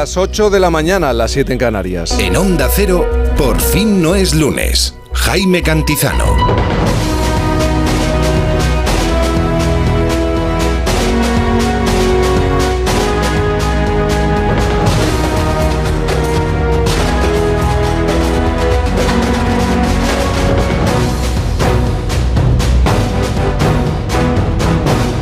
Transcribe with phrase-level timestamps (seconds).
[0.00, 2.16] Las 8 de la mañana, las 7 en Canarias.
[2.20, 3.04] En Onda Cero,
[3.36, 4.94] por fin no es lunes.
[5.12, 6.36] Jaime Cantizano.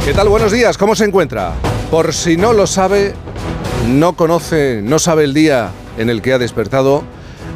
[0.05, 0.29] ¿Qué tal?
[0.29, 1.55] Buenos días, ¿cómo se encuentra?
[1.91, 3.15] Por si no lo sabe,
[3.87, 7.05] no conoce, no sabe el día en el que ha despertado,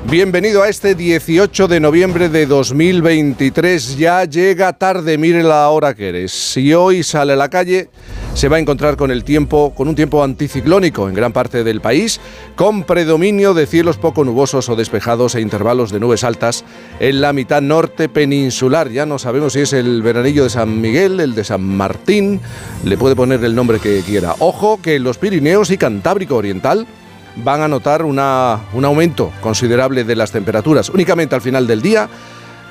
[0.08, 3.96] bienvenido a este 18 de noviembre de 2023.
[3.98, 6.32] Ya llega tarde, mire la hora que eres.
[6.32, 7.90] Si hoy sale a la calle,
[8.34, 11.80] se va a encontrar con el tiempo, con un tiempo anticiclónico en gran parte del
[11.80, 12.20] país,
[12.56, 16.64] con predominio de cielos poco nubosos o despejados e intervalos de nubes altas
[17.00, 18.90] en la mitad norte peninsular.
[18.90, 22.40] Ya no sabemos si es el veranillo de San Miguel, el de San Martín,
[22.84, 24.34] le puede poner el nombre que quiera.
[24.38, 26.86] Ojo que los Pirineos y Cantábrico Oriental
[27.36, 30.88] van a notar una, un aumento considerable de las temperaturas.
[30.88, 32.08] Únicamente al final del día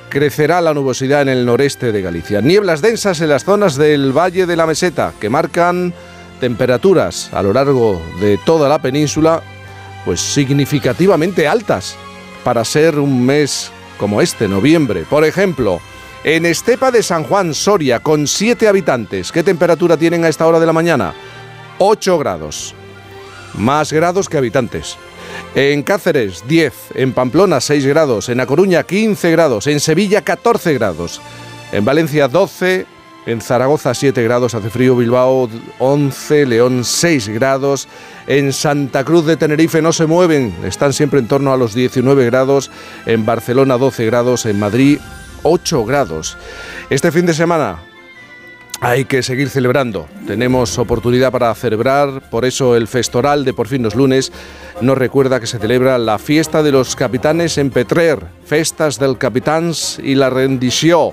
[0.09, 2.41] crecerá la nubosidad en el noreste de Galicia.
[2.41, 5.93] Nieblas densas en las zonas del Valle de la Meseta que marcan
[6.39, 9.41] temperaturas a lo largo de toda la península
[10.05, 11.95] pues significativamente altas
[12.43, 15.05] para ser un mes como este, noviembre.
[15.09, 15.79] Por ejemplo,
[16.23, 20.59] en Estepa de San Juan, Soria, con 7 habitantes, ¿qué temperatura tienen a esta hora
[20.59, 21.13] de la mañana?
[21.77, 22.73] 8 grados.
[23.53, 24.97] Más grados que habitantes.
[25.55, 30.73] En Cáceres 10, en Pamplona 6 grados, en A Coruña 15 grados, en Sevilla 14
[30.73, 31.21] grados,
[31.71, 32.85] en Valencia 12,
[33.25, 37.87] en Zaragoza 7 grados, hace frío, Bilbao 11, León 6 grados,
[38.27, 42.25] en Santa Cruz de Tenerife no se mueven, están siempre en torno a los 19
[42.25, 42.71] grados,
[43.05, 44.99] en Barcelona 12 grados, en Madrid
[45.43, 46.37] 8 grados.
[46.89, 47.88] Este fin de semana
[48.81, 50.07] hay que seguir celebrando.
[50.25, 54.31] Tenemos oportunidad para celebrar, por eso el Festoral de Por fin los lunes
[54.81, 59.99] nos recuerda que se celebra la fiesta de los capitanes en Petrer, Festas del Capitans
[60.01, 61.11] y la Rendició,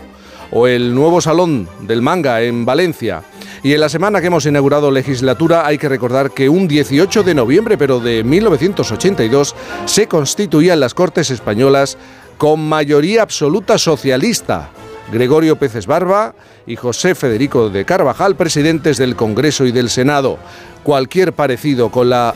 [0.52, 3.22] o el nuevo Salón del Manga en Valencia.
[3.64, 7.34] Y en la semana que hemos inaugurado legislatura hay que recordar que un 18 de
[7.34, 9.56] noviembre, pero de 1982,
[9.86, 11.98] se constituían las Cortes Españolas
[12.38, 14.70] con mayoría absoluta socialista.
[15.12, 16.34] Gregorio Peces Barba
[16.66, 20.38] y José Federico de Carvajal, presidentes del Congreso y del Senado.
[20.82, 22.34] Cualquier parecido con la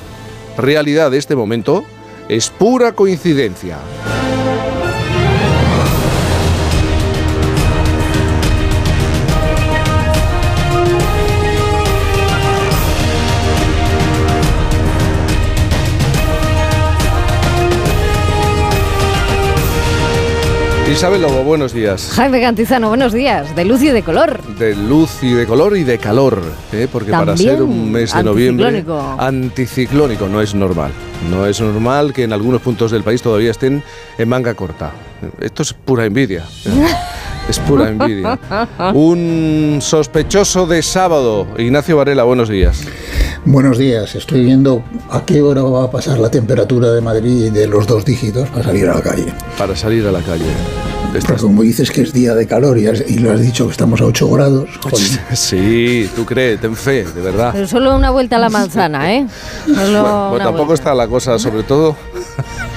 [0.57, 1.85] realidad de este momento
[2.29, 3.79] es pura coincidencia.
[20.91, 22.11] Isabel Lobo, buenos días.
[22.15, 23.55] Jaime Cantizano, buenos días.
[23.55, 24.43] De luz y de color.
[24.59, 26.43] De luz y de color y de calor.
[26.73, 26.89] ¿eh?
[26.91, 29.17] Porque para ser un mes de noviembre anticiclónico.
[29.23, 30.91] anticiclónico no es normal.
[31.31, 33.85] No es normal que en algunos puntos del país todavía estén
[34.19, 34.91] en manga corta.
[35.41, 36.45] Esto es pura envidia.
[37.49, 38.39] Es pura envidia.
[38.95, 41.47] Un sospechoso de sábado.
[41.59, 42.83] Ignacio Varela, buenos días.
[43.45, 47.67] Buenos días, estoy viendo a qué hora va a pasar la temperatura de Madrid de
[47.67, 49.33] los dos dígitos para salir a la calle.
[49.57, 50.45] Para salir a la calle.
[51.15, 53.73] Estás- como dices que es día de calor y, has- y lo has dicho que
[53.73, 54.99] estamos a 8 grados, joder,
[55.37, 57.51] Sí, tú crees, ten fe, de verdad.
[57.55, 59.27] Pero solo una vuelta a la manzana, ¿eh?
[59.67, 60.75] Solo Bueno, bueno, una tampoco vuelta.
[60.83, 61.97] está la cosa, sobre todo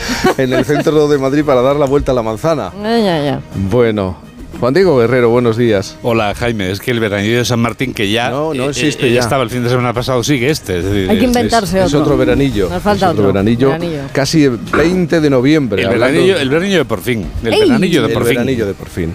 [0.37, 2.71] en el centro de Madrid para dar la vuelta a la manzana.
[2.81, 3.39] Ya, ya, ya.
[3.55, 4.17] Bueno,
[4.59, 5.97] Juan Diego Guerrero, buenos días.
[6.03, 9.07] Hola Jaime, es que el veranillo de San Martín que ya No, no eh, existe
[9.07, 9.19] eh, ya.
[9.19, 10.79] estaba el fin de semana pasado sigue este.
[10.79, 12.01] es decir, Hay que inventarse Es, es otro.
[12.01, 12.69] otro veranillo.
[12.69, 13.33] Nos falta es otro, otro.
[13.33, 14.01] veranillo, Veranillo.
[14.13, 15.81] Casi el 20 de noviembre.
[15.83, 17.25] El veranillo, el veranillo de por fin.
[17.43, 17.59] El ¡Ey!
[17.61, 18.29] veranillo de el por fin.
[18.35, 19.13] veranillo de por fin.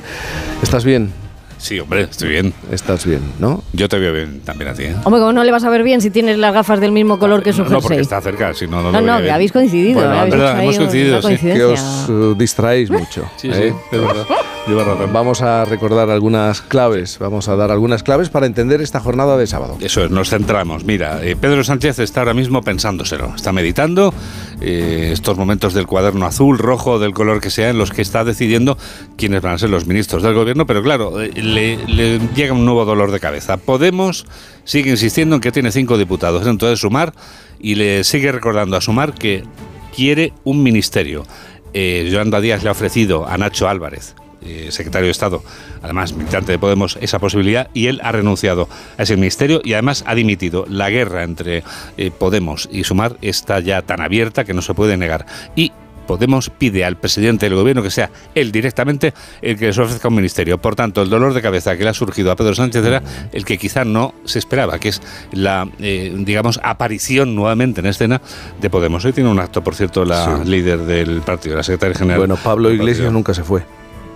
[0.62, 1.12] ¿Estás bien?
[1.58, 2.54] Sí, hombre, estoy bien.
[2.70, 3.62] Estás bien, ¿no?
[3.72, 4.84] Yo te veo bien también a ti.
[4.84, 4.96] ¿eh?
[5.04, 7.42] Hombre, como no le vas a ver bien si tienes las gafas del mismo color
[7.42, 9.34] que su no, no, porque está cerca, si no, no, no, lo no, que bien.
[9.34, 10.00] habéis coincidido.
[10.00, 11.36] Bueno, habéis verdad, hemos coincidido, sí.
[11.36, 13.28] Que os eh, distraéis mucho.
[13.36, 13.74] Sí, ¿eh?
[13.90, 14.24] sí, es verdad.
[14.68, 15.12] Lleva razón.
[15.14, 17.18] Vamos a recordar algunas claves.
[17.18, 19.78] Vamos a dar algunas claves para entender esta jornada de sábado.
[19.80, 20.84] Eso es, nos centramos.
[20.84, 23.32] Mira, eh, Pedro Sánchez está ahora mismo pensándoselo.
[23.34, 24.12] Está meditando
[24.60, 28.24] eh, estos momentos del cuaderno azul, rojo, del color que sea, en los que está
[28.24, 28.76] decidiendo
[29.16, 30.66] quiénes van a ser los ministros del gobierno.
[30.66, 33.56] Pero claro, eh, le, le llega un nuevo dolor de cabeza.
[33.56, 34.26] Podemos
[34.64, 37.14] sigue insistiendo en que tiene cinco diputados dentro de Sumar
[37.58, 39.44] y le sigue recordando a Sumar que
[39.94, 41.24] quiere un ministerio.
[41.74, 45.42] Eh, Yolanda Díaz le ha ofrecido a Nacho Álvarez eh, secretario de Estado,
[45.82, 50.04] además militante de Podemos, esa posibilidad y él ha renunciado a ese ministerio y además
[50.06, 50.64] ha dimitido.
[50.68, 51.64] La guerra entre
[51.96, 55.26] eh, Podemos y Sumar está ya tan abierta que no se puede negar.
[55.56, 55.72] Y
[56.08, 59.12] Podemos pide al presidente del gobierno que sea él directamente
[59.42, 60.58] el que les ofrezca un ministerio.
[60.58, 63.44] Por tanto, el dolor de cabeza que le ha surgido a Pedro Sánchez era el
[63.44, 65.02] que quizá no se esperaba, que es
[65.32, 68.20] la, eh, digamos, aparición nuevamente en escena
[68.60, 69.04] de Podemos.
[69.04, 70.50] Hoy tiene un acto, por cierto, la Sí.
[70.50, 72.18] líder del partido, la secretaria general.
[72.20, 73.62] Bueno, Pablo Iglesias nunca se fue.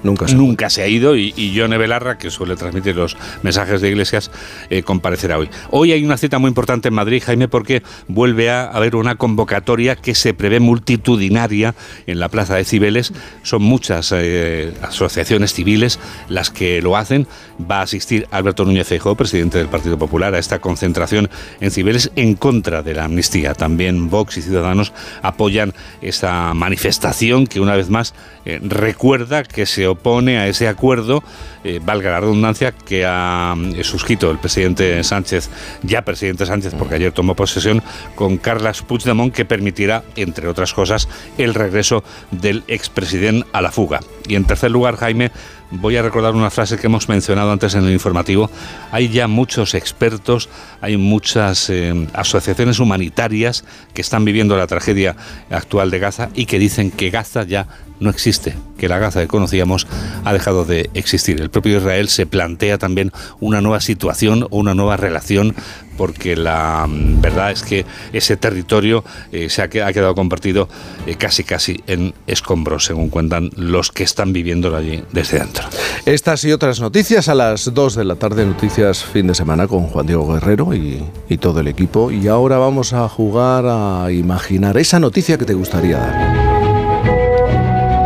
[0.02, 3.80] Nunca se Nunca se ha ido y, y Yone Belarra, que suele transmitir los mensajes
[3.80, 4.30] de Iglesias,
[4.70, 5.48] eh, comparecerá hoy.
[5.70, 9.96] Hoy hay una cita muy importante en Madrid, Jaime, porque vuelve a haber una convocatoria
[9.96, 11.74] que se prevé multitudinaria
[12.06, 13.12] en la Plaza de Cibeles.
[13.42, 17.26] Son muchas eh, asociaciones civiles las que lo hacen.
[17.70, 22.10] Va a asistir Alberto Núñez Feijóo, presidente del Partido Popular, a esta concentración en Cibeles
[22.16, 23.54] en contra de la amnistía.
[23.54, 28.14] También Vox y Ciudadanos apoyan esa manifestación que una vez más
[28.44, 31.22] eh, recuerda que se opone a ese acuerdo,
[31.64, 35.50] eh, valga la redundancia, que ha eh, suscrito el presidente Sánchez,
[35.82, 37.82] ya presidente Sánchez, porque ayer tomó posesión,
[38.14, 41.08] con Carles Puigdemont, que permitirá, entre otras cosas,
[41.38, 44.00] el regreso del expresidente a la fuga.
[44.26, 45.30] Y en tercer lugar, Jaime,
[45.72, 48.50] voy a recordar una frase que hemos mencionado antes en el informativo.
[48.90, 50.48] Hay ya muchos expertos,
[50.80, 53.64] hay muchas eh, asociaciones humanitarias
[53.94, 55.16] que están viviendo la tragedia
[55.50, 57.66] actual de Gaza y que dicen que Gaza ya
[58.00, 59.86] no existe, que la Gaza que conocíamos
[60.24, 61.40] ha dejado de existir.
[61.40, 65.54] El propio Israel se plantea también una nueva situación o una nueva relación
[66.02, 70.68] porque la mm, verdad es que ese territorio eh, se ha, que- ha quedado convertido
[71.06, 75.64] eh, casi casi en escombros, según cuentan los que están viviéndolo allí desde dentro.
[76.04, 79.86] Estas y otras noticias a las 2 de la tarde, noticias fin de semana con
[79.86, 82.10] Juan Diego Guerrero y, y todo el equipo.
[82.10, 86.32] Y ahora vamos a jugar a imaginar esa noticia que te gustaría dar.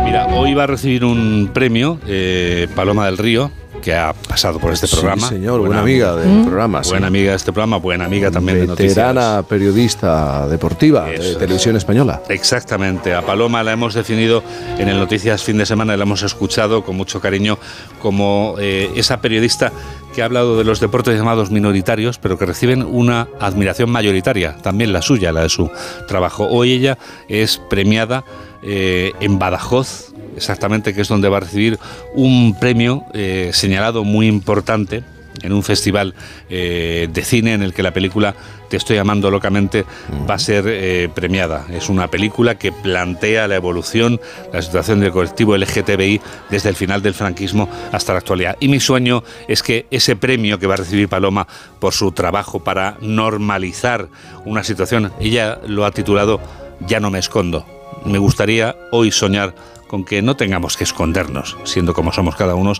[0.05, 3.49] Mira, hoy va a recibir un premio eh, Paloma del Río,
[3.81, 5.27] que ha pasado por este programa.
[5.27, 6.83] Sí, señor, buena, amiga del programa.
[6.83, 6.91] sí.
[6.91, 8.95] Buena amiga de este programa, buena amiga también de noticias.
[8.95, 12.21] Veterana periodista deportiva Eso de televisión española.
[12.29, 14.43] Exactamente, a Paloma la hemos definido
[14.77, 17.57] en el Noticias Fin de Semana, la hemos escuchado con mucho cariño
[18.01, 19.71] como eh, esa periodista
[20.13, 24.91] que ha hablado de los deportes llamados minoritarios, pero que reciben una admiración mayoritaria, también
[24.91, 25.69] la suya, la de su
[26.07, 26.47] trabajo.
[26.47, 26.97] Hoy ella
[27.27, 28.23] es premiada
[28.63, 31.79] eh, en Badajoz, exactamente, que es donde va a recibir
[32.13, 35.03] un premio eh, señalado muy importante
[35.43, 36.13] en un festival
[36.49, 38.35] eh, de cine en el que la película
[38.69, 39.85] Te estoy amando locamente
[40.29, 41.65] va a ser eh, premiada.
[41.71, 44.19] Es una película que plantea la evolución,
[44.51, 46.19] la situación del colectivo LGTBI
[46.49, 48.57] desde el final del franquismo hasta la actualidad.
[48.59, 51.47] Y mi sueño es que ese premio que va a recibir Paloma
[51.79, 54.09] por su trabajo para normalizar
[54.43, 56.41] una situación, ella lo ha titulado
[56.85, 57.76] Ya no me escondo.
[58.05, 59.53] Me gustaría hoy soñar
[59.87, 62.73] con que no tengamos que escondernos, siendo como somos cada uno,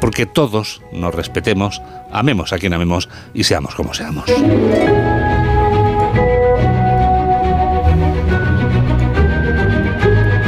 [0.00, 1.80] porque todos nos respetemos,
[2.10, 4.24] amemos a quien amemos y seamos como seamos.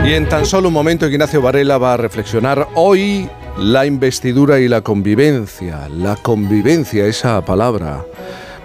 [0.05, 4.69] Y en tan solo un momento Ignacio Varela va a reflexionar hoy la investidura y
[4.69, 5.89] la convivencia.
[5.89, 8.05] La convivencia, esa palabra.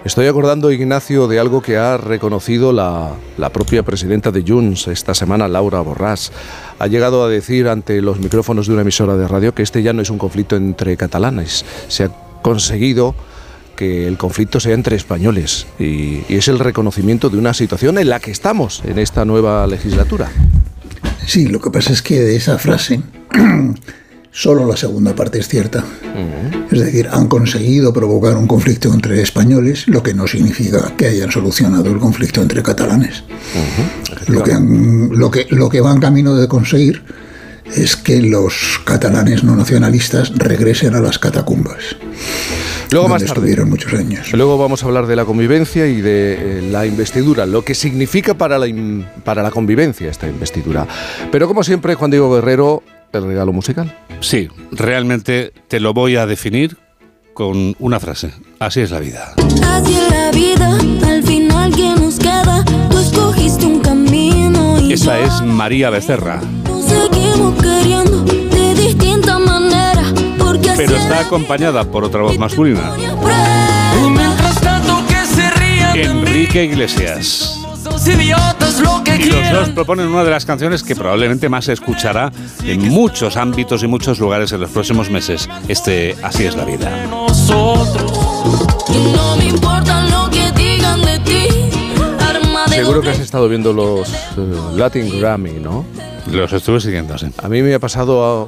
[0.04, 5.12] Estoy acordando, Ignacio, de algo que ha reconocido la, la propia presidenta de Junts esta
[5.12, 6.30] semana, Laura Borràs.
[6.78, 9.92] Ha llegado a decir ante los micrófonos de una emisora de radio que este ya
[9.92, 11.64] no es un conflicto entre catalanes.
[11.88, 12.10] Se ha
[12.42, 13.14] conseguido
[13.76, 18.08] que el conflicto sea entre españoles y, y es el reconocimiento de una situación en
[18.08, 20.30] la que estamos en esta nueva legislatura.
[21.26, 23.02] Sí, lo que pasa es que de esa frase
[24.40, 25.84] solo la segunda parte es cierta.
[26.70, 31.32] Es decir, han conseguido provocar un conflicto entre españoles, lo que no significa que hayan
[31.32, 33.24] solucionado el conflicto entre catalanes.
[34.28, 37.02] Lo, que han- lo, que, lo que van camino de conseguir
[37.74, 41.78] es que los catalanes no nacionalistas regresen a las catacumbas,
[42.90, 43.32] Luego más tarde.
[43.34, 44.32] estuvieron muchos años.
[44.32, 48.32] Luego vamos a hablar de la convivencia y de eh, la investidura, lo que significa
[48.34, 48.66] para la,
[49.24, 50.86] para la convivencia esta investidura.
[51.32, 53.94] Pero como siempre, Juan Diego Guerrero, el regalo musical.
[54.20, 56.76] Sí, realmente te lo voy a definir
[57.34, 58.32] con una frase.
[58.58, 59.34] Así es la vida.
[59.64, 65.18] Así es la vida, al final que nos queda, tú escogiste un camino y Esa
[65.20, 70.02] yo es María Becerra, nos seguimos queriendo de distinta manera,
[70.38, 72.92] porque pero está es acompañada por otra voz masculina,
[75.94, 77.67] Enrique Iglesias.
[78.08, 81.72] Idiotas lo que Y los dos proponen una de las canciones que probablemente más se
[81.74, 82.32] escuchará
[82.64, 85.48] en muchos ámbitos y muchos lugares en los próximos meses.
[85.68, 87.06] Este Así es la vida.
[87.06, 87.26] No
[89.36, 91.48] me importa lo que digan de ti,
[92.70, 94.14] Seguro que has estado viendo los eh,
[94.74, 95.84] Latin Grammy, ¿no?
[96.30, 97.26] Los estuve siguiendo, sí.
[97.42, 98.46] A mí me ha pasado ah,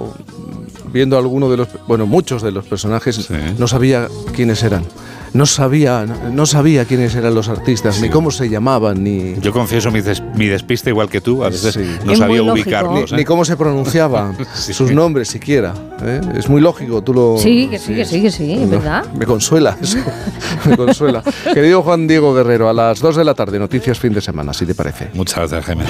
[0.93, 3.35] viendo alguno de los, bueno, muchos de los personajes, Sí.
[3.59, 4.85] no sabía quiénes eran.
[5.33, 9.91] No sabía, no sabía quiénes eran los artistas, ni cómo se llamaban, ni, Yo confieso
[9.91, 11.85] mi, des- mi despiste igual que tú, a veces Sí.
[12.05, 13.11] no Es sabía ubicarlos.
[13.13, 13.19] ni, ¿eh?
[13.21, 14.73] ni cómo se pronunciaban Sí.
[14.75, 15.73] sus nombres siquiera.
[16.03, 16.21] ¿eh?
[16.37, 17.37] Es muy lógico, tú lo...
[17.39, 19.05] Sí, que sí, que sí, que sí, No, ¿verdad?
[19.15, 19.99] Me consuela, eso,
[20.69, 21.23] me consuela.
[21.55, 24.67] Querido Juan Diego Guerrero, a las 2 de la tarde, noticias fin de semana, si
[24.67, 25.11] te parece.
[25.15, 25.85] Muchas gracias, Jaime.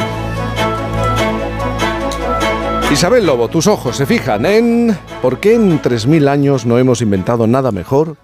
[2.93, 4.97] Isabel Lobo, tus ojos se fijan en...
[5.23, 8.17] ¿Por qué en 3.000 años no hemos inventado nada mejor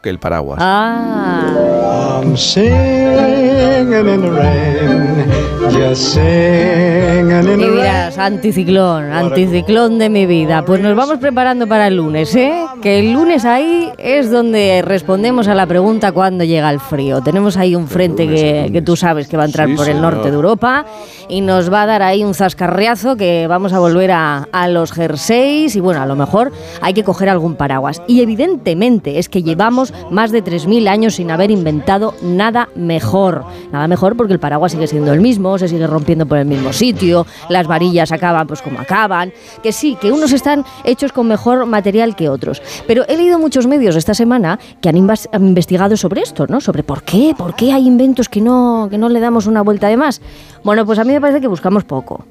[0.00, 0.58] que el paraguas?
[0.60, 10.64] Ah, I'm singing in the rain, y dirás, anticiclón, anticiclón de mi vida.
[10.64, 12.64] Pues nos vamos preparando para el lunes, ¿eh?
[12.82, 17.20] Que el lunes ahí es donde respondemos a la pregunta cuándo llega el frío.
[17.22, 19.86] Tenemos ahí un frente lunes, que, que tú sabes que va a entrar Sí, por
[19.88, 20.14] el señor.
[20.14, 20.86] norte de Europa
[21.28, 24.92] y nos va a dar ahí un zascarriazo que vamos a volver a, a los
[24.92, 28.02] jerseys y bueno, a lo mejor hay que coger algún paraguas.
[28.06, 33.44] Y evidentemente es que llevamos más de 3.000 años sin haber inventado nada mejor.
[33.72, 36.72] Nada mejor porque el paraguas sigue siendo el mismo, se sigue rompiendo por el mismo
[36.72, 41.66] sitio, las varillas acaban pues como acaban, que sí, que unos están hechos con mejor
[41.66, 42.62] material que otros.
[42.86, 46.60] Pero he leído muchos medios esta semana que han investigado sobre esto, ¿no?
[46.60, 49.88] Sobre por qué, por qué hay inventos que no, que no le damos una vuelta
[49.88, 50.20] de más.
[50.64, 52.24] Bueno, pues a mí me parece que buscamos poco.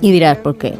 [0.00, 0.74] Y dirás, ¿por qué?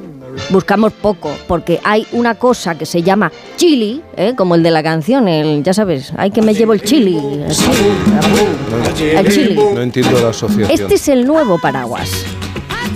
[0.50, 4.34] Buscamos poco, porque hay una cosa que se llama chili, ¿eh?
[4.36, 7.16] como el de la canción, el, ya sabes, hay que me llevo el chili.
[7.16, 7.54] El
[8.94, 9.54] chili, el chili.
[9.54, 10.70] No entiendo la asociación.
[10.70, 12.24] Este es el nuevo paraguas.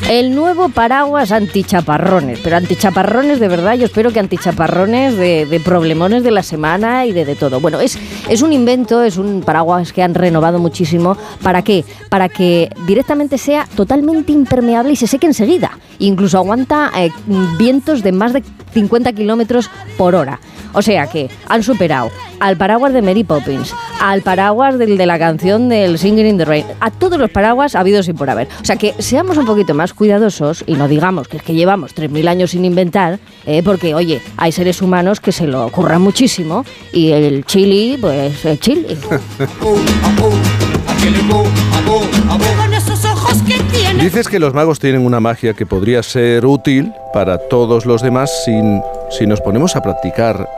[0.09, 6.31] El nuevo paraguas antichaparrones, pero antichaparrones de verdad, yo espero que antichaparrones de, problemones de
[6.31, 7.61] la semana y de, de todo.
[7.61, 11.15] Bueno, es, es un invento, es un paraguas que han renovado muchísimo.
[11.43, 11.85] ¿Para qué?
[12.09, 15.79] Para que directamente sea totalmente impermeable y se seque enseguida.
[15.99, 17.11] Incluso aguanta eh,
[17.59, 20.41] vientos de más de 50 kilómetros por hora.
[20.73, 22.11] O sea que han superado
[22.41, 26.45] al paraguas de Mary Poppins, al paraguas del de la canción del Singing in the
[26.45, 28.49] Rain, a todos los paraguas habidos y por haber.
[28.61, 31.95] O sea que seamos un poquito más cuidadosos y no digamos que es que llevamos
[31.95, 36.65] 3.000 años sin inventar, eh, porque oye, hay seres humanos que se lo ocurran muchísimo
[36.93, 38.87] y el chili, pues el chili.
[44.01, 48.31] Dices que los magos tienen una magia que podría ser útil para todos los demás
[48.45, 50.49] sin, si nos ponemos a practicar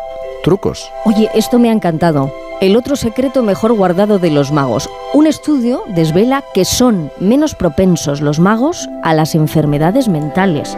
[0.42, 0.90] trucos.
[1.04, 2.32] Oye, esto me ha encantado.
[2.61, 4.90] El otro secreto mejor guardado de los magos.
[5.14, 10.76] Un estudio desvela que son menos propensos los magos a las enfermedades mentales.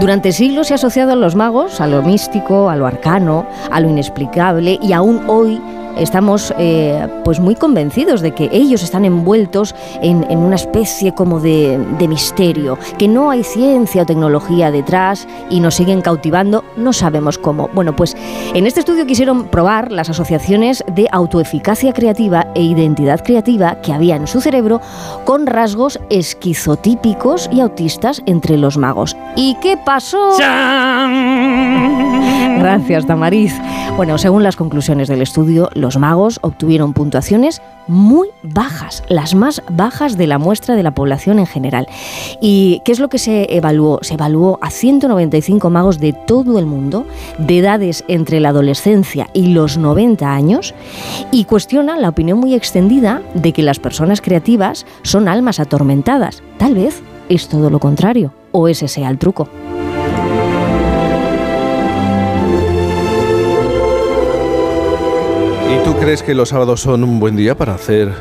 [0.00, 3.80] Durante siglos se ha asociado a los magos a lo místico, a lo arcano, a
[3.80, 5.60] lo inexplicable y aún hoy
[5.96, 11.40] estamos eh, pues muy convencidos de que ellos están envueltos en, en una especie como
[11.40, 16.92] de, de misterio, que no hay ciencia o tecnología detrás y nos siguen cautivando, no
[16.92, 17.68] sabemos cómo.
[17.74, 18.16] Bueno, pues
[18.54, 24.16] en este estudio quisieron probar las asociaciones de autoeficacia creativa e identidad creativa que había
[24.16, 24.80] en su cerebro
[25.24, 29.16] con rasgos esquizotípicos y autistas entre los magos.
[29.36, 30.36] ¿Y qué pasó?
[32.58, 33.54] Gracias, Tamariz.
[33.96, 40.16] Bueno, según las conclusiones del estudio, los magos obtuvieron puntuaciones muy bajas, las más bajas
[40.16, 41.88] de la muestra de la población en general.
[42.40, 43.98] ¿Y qué es lo que se evaluó?
[44.02, 47.04] Se evaluó a 195 magos de todo el mundo,
[47.38, 50.74] de edades entre la adolescencia y los 90 años,
[51.32, 56.42] y cuestiona la opinión muy extendida de que las personas creativas son almas atormentadas.
[56.58, 59.48] Tal vez es todo lo contrario, o ese sea el truco.
[65.90, 68.12] Tú crees que los sábados son un buen día para hacer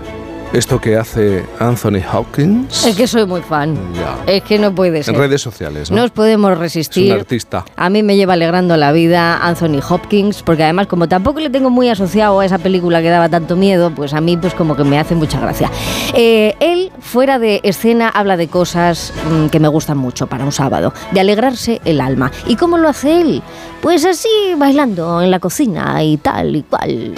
[0.53, 2.85] esto que hace Anthony Hopkins?
[2.85, 3.77] Es que soy muy fan.
[3.93, 4.17] Ya.
[4.25, 5.13] Es que no puede ser.
[5.13, 5.97] En redes sociales, ¿no?
[5.97, 7.13] No os podemos es resistir.
[7.13, 7.65] un artista.
[7.75, 11.69] A mí me lleva alegrando la vida Anthony Hopkins, porque además como tampoco le tengo
[11.69, 14.83] muy asociado a esa película que daba tanto miedo, pues a mí pues como que
[14.83, 15.69] me hace mucha gracia.
[16.13, 20.51] Eh, él, fuera de escena, habla de cosas mm, que me gustan mucho para un
[20.51, 22.31] sábado, de alegrarse el alma.
[22.47, 23.43] ¿Y cómo lo hace él?
[23.81, 27.15] Pues así, bailando en la cocina y tal y cual.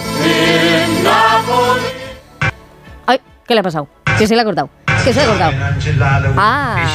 [3.46, 3.88] ¿Qué le ha pasado?
[4.18, 4.68] Que se le ha cortado.
[5.04, 5.52] Que se le ha cortado.
[6.36, 6.86] Ah.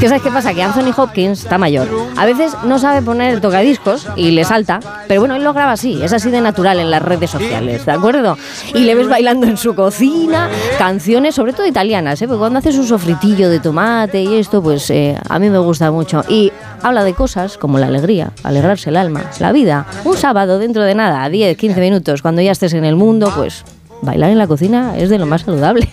[0.00, 0.54] ¿Qué sabes qué pasa?
[0.54, 1.88] Que Anthony Hopkins está mayor.
[2.16, 4.78] A veces no sabe poner el tocadiscos y le salta,
[5.08, 7.90] pero bueno, él lo graba así, es así de natural en las redes sociales, ¿de
[7.90, 8.38] acuerdo?
[8.74, 12.28] Y le ves bailando en su cocina, canciones, sobre todo italianas, ¿eh?
[12.28, 15.90] Porque cuando hace su sofritillo de tomate y esto, pues eh, a mí me gusta
[15.90, 16.22] mucho.
[16.28, 19.84] Y habla de cosas como la alegría, alegrarse el alma, la vida.
[20.04, 23.64] Un sábado dentro de nada, 10, 15 minutos, cuando ya estés en el mundo, pues
[24.02, 25.88] bailar en la cocina es de lo más saludable.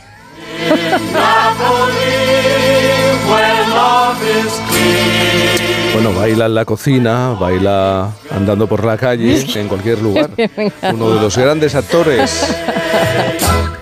[5.94, 10.30] Bueno, baila en la cocina, baila andando por la calle, en cualquier lugar.
[10.94, 12.54] Uno de los grandes actores.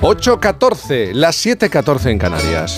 [0.01, 2.77] 8.14, las 7.14 en Canarias.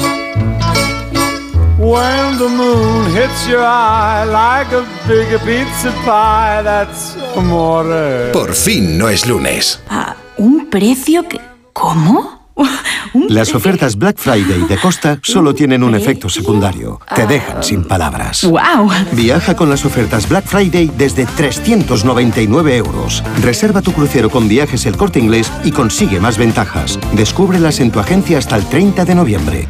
[1.78, 8.32] When the moon hits your eye like a big pizza pie, that's amore.
[8.32, 9.82] Por fin no es lunes.
[9.90, 11.42] ¿A un precio que...
[11.74, 12.35] ¿Cómo?
[13.14, 17.00] ¿Un Las ofertas Black Friday de Costa solo tienen un efecto secundario.
[17.16, 18.44] Te dejan sin palabras.
[18.44, 18.90] ¡Guau!
[19.14, 23.24] Viaja con las ofertas Black Friday desde 399 euros.
[23.42, 27.00] Reserva tu crucero con viajes el corte inglés y consigue más ventajas.
[27.14, 29.68] Descúbrelas en tu agencia hasta el 30 de noviembre.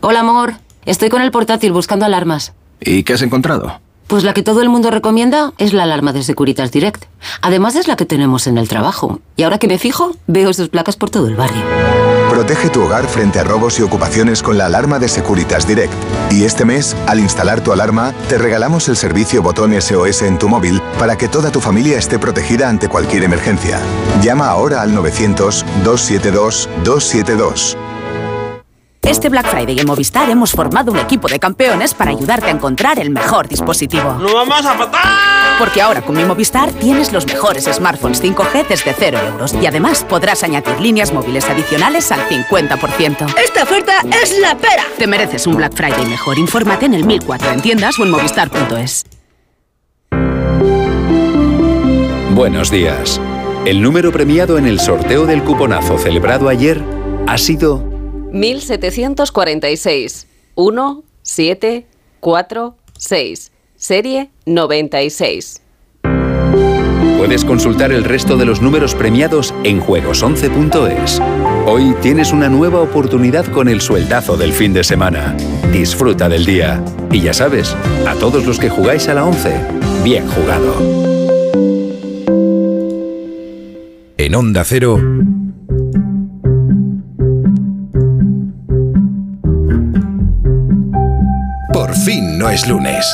[0.00, 0.54] Hola, amor.
[0.84, 2.54] Estoy con el portátil buscando alarmas.
[2.80, 3.80] ¿Y qué has encontrado?
[4.06, 7.06] Pues la que todo el mundo recomienda es la alarma de Securitas Direct.
[7.42, 9.18] Además es la que tenemos en el trabajo.
[9.36, 11.60] Y ahora que me fijo, veo sus placas por todo el barrio.
[12.30, 15.92] Protege tu hogar frente a robos y ocupaciones con la alarma de Securitas Direct.
[16.30, 20.48] Y este mes, al instalar tu alarma, te regalamos el servicio botón SOS en tu
[20.48, 23.80] móvil para que toda tu familia esté protegida ante cualquier emergencia.
[24.22, 27.76] Llama ahora al 900-272-272.
[29.06, 32.98] Este Black Friday en Movistar hemos formado un equipo de campeones para ayudarte a encontrar
[32.98, 34.16] el mejor dispositivo.
[34.18, 35.58] ¡Lo vamos a matar!
[35.60, 40.04] Porque ahora con mi Movistar tienes los mejores smartphones 5G desde 0 euros y además
[40.08, 43.32] podrás añadir líneas móviles adicionales al 50%.
[43.38, 44.82] ¡Esta oferta es la pera!
[44.98, 46.36] Te mereces un Black Friday mejor.
[46.36, 49.04] Infórmate en el 1004 en tiendas o en movistar.es.
[52.34, 53.20] Buenos días.
[53.66, 56.82] El número premiado en el sorteo del cuponazo celebrado ayer
[57.28, 57.95] ha sido
[58.36, 61.86] 1746 1 7
[62.20, 65.62] 4 6 serie 96
[67.18, 71.20] Puedes consultar el resto de los números premiados en juegos11.es.
[71.66, 75.34] Hoy tienes una nueva oportunidad con el sueldazo del fin de semana.
[75.72, 76.84] Disfruta del día.
[77.10, 77.74] Y ya sabes,
[78.06, 79.54] a todos los que jugáis a la 11,
[80.04, 80.76] bien jugado.
[84.18, 85.00] En Onda Cero,
[91.86, 93.06] por fin no es lunes.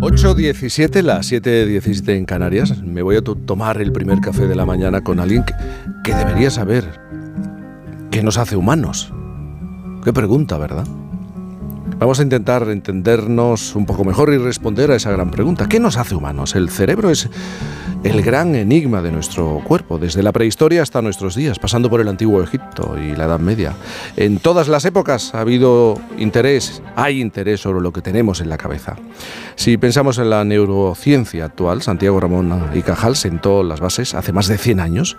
[0.00, 2.82] Ocho 8.17, las 7.17 en Canarias.
[2.82, 5.54] Me voy a to- tomar el primer café de la mañana con alguien que,
[6.04, 6.84] que debería saber
[8.10, 9.12] qué nos hace humanos.
[10.04, 10.86] Qué pregunta, ¿verdad?
[12.02, 15.68] Vamos a intentar entendernos un poco mejor y responder a esa gran pregunta.
[15.68, 16.56] ¿Qué nos hace humanos?
[16.56, 17.28] El cerebro es
[18.02, 22.08] el gran enigma de nuestro cuerpo, desde la prehistoria hasta nuestros días, pasando por el
[22.08, 23.76] antiguo Egipto y la Edad Media.
[24.16, 28.58] En todas las épocas ha habido interés, hay interés sobre lo que tenemos en la
[28.58, 28.96] cabeza.
[29.54, 34.48] Si pensamos en la neurociencia actual, Santiago Ramón y Cajal sentó las bases hace más
[34.48, 35.16] de 100 años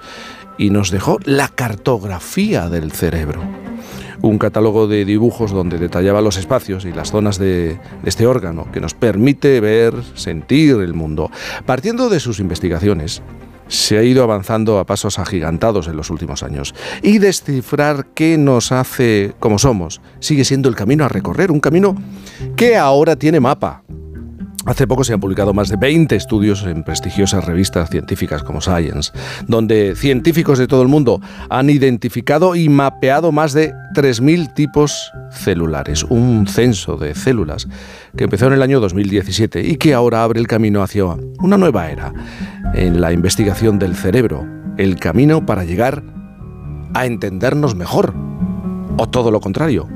[0.57, 3.41] y nos dejó la cartografía del cerebro
[4.23, 8.79] un catálogo de dibujos donde detallaba los espacios y las zonas de, este órgano que
[8.79, 11.29] nos permite ver, sentir el mundo.
[11.65, 13.21] Partiendo de sus investigaciones,
[13.67, 16.73] se ha ido avanzando a pasos agigantados en los últimos años.
[17.01, 21.95] Y descifrar qué nos hace como somos sigue siendo el camino a recorrer, un camino
[22.55, 23.83] que ahora tiene mapa.
[24.65, 29.11] Hace poco se han publicado más de 20 estudios en prestigiosas revistas científicas como Science,
[29.45, 36.03] donde científicos de todo el mundo han identificado y mapeado más de 3.000 tipos celulares,
[36.03, 37.67] un censo de células
[38.15, 41.91] que empezó en el año 2017 y que ahora abre el camino hacia una nueva
[41.91, 42.13] era
[42.73, 44.47] en la investigación del cerebro,
[44.77, 46.03] el camino para llegar
[46.93, 48.13] a entendernos mejor,
[48.97, 49.89] o todo lo contrario,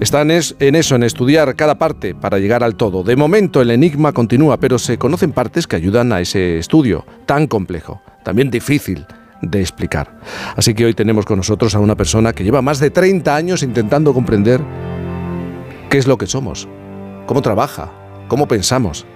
[0.00, 3.02] están es- en eso, en estudiar cada parte para llegar al todo.
[3.02, 7.46] De momento el enigma continúa, pero se conocen partes que ayudan a ese estudio tan
[7.46, 9.06] complejo, también difícil
[9.42, 10.18] de explicar.
[10.56, 13.62] Así que hoy tenemos con nosotros a una persona que lleva más de 30 años
[13.62, 14.60] intentando comprender
[15.90, 16.68] qué es lo que somos,
[17.26, 17.90] cómo trabaja,
[18.26, 19.06] cómo pensamos,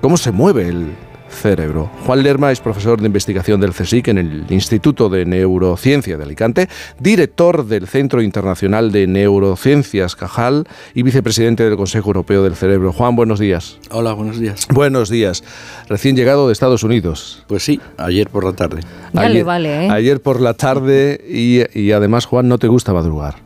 [0.00, 0.92] cómo se mueve el
[1.30, 1.90] cerebro.
[2.04, 6.68] Juan Lerma es profesor de investigación del CSIC en el Instituto de Neurociencia de Alicante,
[6.98, 12.92] director del Centro Internacional de Neurociencias Cajal y vicepresidente del Consejo Europeo del Cerebro.
[12.92, 13.78] Juan, buenos días.
[13.90, 14.66] Hola, buenos días.
[14.72, 15.44] Buenos días.
[15.88, 17.44] Recién llegado de Estados Unidos.
[17.46, 18.80] Pues sí, ayer por la tarde.
[19.12, 19.90] Ya le ayer, vale, ¿eh?
[19.90, 23.36] ayer por la tarde y, y además, Juan, no te gusta madrugar.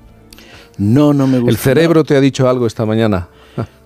[0.77, 1.51] No, no me gusta.
[1.51, 3.29] ¿El cerebro te ha dicho algo esta mañana?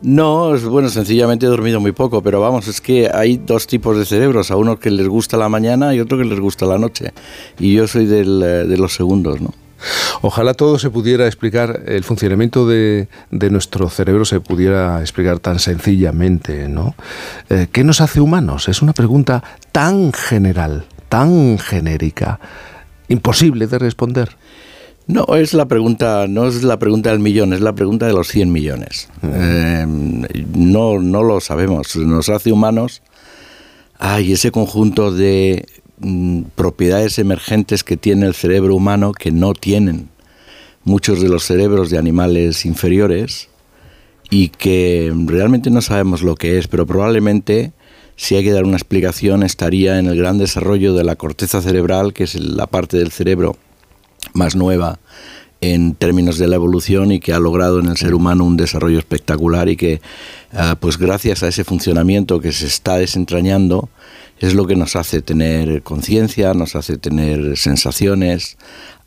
[0.01, 4.05] No, bueno, sencillamente he dormido muy poco, pero vamos, es que hay dos tipos de
[4.05, 7.13] cerebros, a uno que les gusta la mañana y otro que les gusta la noche.
[7.59, 9.53] Y yo soy eh, de los segundos, ¿no?
[10.23, 15.59] Ojalá todo se pudiera explicar, el funcionamiento de, de nuestro cerebro se pudiera explicar tan
[15.59, 16.95] sencillamente, ¿no?
[17.49, 18.69] Eh, ¿Qué nos hace humanos?
[18.69, 22.41] Es una pregunta tan general, tan genérica,
[23.09, 24.37] imposible de responder.
[25.09, 28.29] No, es la pregunta, no es la pregunta del millón, es la pregunta de los
[28.29, 29.09] 100 millones.
[29.23, 29.87] Eh,
[30.55, 31.97] no, no lo sabemos.
[31.97, 33.01] Nos hace humanos.
[33.99, 35.65] Hay ese conjunto de
[35.99, 40.11] mm, propiedades emergentes que tiene el cerebro humano que no tienen
[40.85, 43.49] muchos de los cerebros de animales inferiores
[44.29, 47.73] y que realmente no sabemos lo que es, pero probablemente
[48.17, 52.13] si hay que dar una explicación estaría en el gran desarrollo de la corteza cerebral,
[52.13, 53.57] que es la parte del cerebro
[54.33, 54.99] más nueva
[55.61, 58.99] en términos de la evolución y que ha logrado en el ser humano un desarrollo
[58.99, 60.01] espectacular y que
[60.53, 63.89] ah, pues gracias a ese funcionamiento que se está desentrañando
[64.39, 68.57] es lo que nos hace tener conciencia, nos hace tener sensaciones,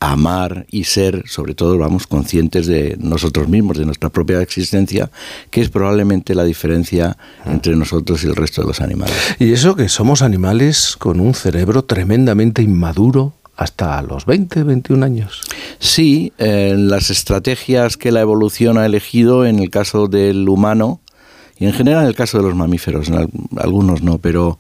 [0.02, 5.10] amar y ser, sobre todo, vamos, conscientes de nosotros mismos, de nuestra propia existencia,
[5.50, 9.16] que es probablemente la diferencia entre nosotros y el resto de los animales.
[9.40, 15.42] Y eso que somos animales con un cerebro tremendamente inmaduro hasta los 20, 21 años.
[15.78, 21.00] Sí, las estrategias que la evolución ha elegido en el caso del humano
[21.60, 23.12] y en general en el caso de los mamíferos,
[23.56, 24.58] algunos no, pero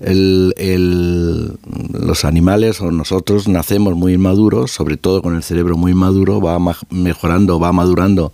[0.00, 1.58] el,
[1.92, 6.58] los animales o nosotros nacemos muy inmaduros, sobre todo con el cerebro muy maduro, va
[6.88, 8.32] mejorando, va madurando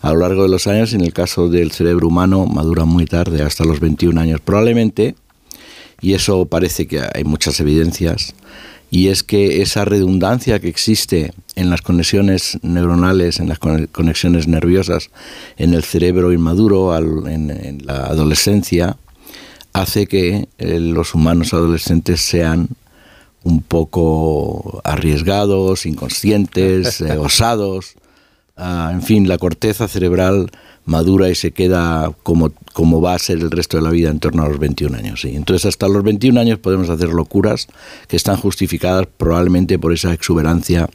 [0.00, 3.42] a lo largo de los años en el caso del cerebro humano madura muy tarde,
[3.42, 5.16] hasta los 21 años probablemente,
[6.00, 8.34] y eso parece que hay muchas evidencias,
[8.90, 15.10] y es que esa redundancia que existe en las conexiones neuronales, en las conexiones nerviosas,
[15.56, 18.96] en el cerebro inmaduro, en la adolescencia,
[19.76, 22.68] hace que eh, los humanos adolescentes sean
[23.44, 27.94] un poco arriesgados, inconscientes, eh, osados.
[28.56, 30.50] Ah, en fin, la corteza cerebral
[30.86, 34.20] madura y se queda como, como va a ser el resto de la vida en
[34.20, 35.20] torno a los 21 años.
[35.20, 35.36] ¿sí?
[35.36, 37.66] Entonces, hasta los 21 años podemos hacer locuras
[38.08, 40.88] que están justificadas probablemente por esa exuberancia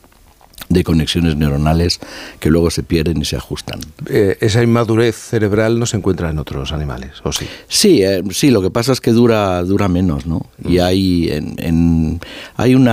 [0.70, 2.00] de conexiones neuronales
[2.40, 3.80] que luego se pierden y se ajustan.
[4.08, 7.46] Eh, esa inmadurez cerebral no se encuentra en otros animales, ¿o sí?
[7.68, 10.46] Sí, eh, sí, lo que pasa es que dura, dura menos, ¿no?
[10.64, 10.82] Y mm.
[10.82, 12.22] hay, en,
[12.56, 12.90] hay un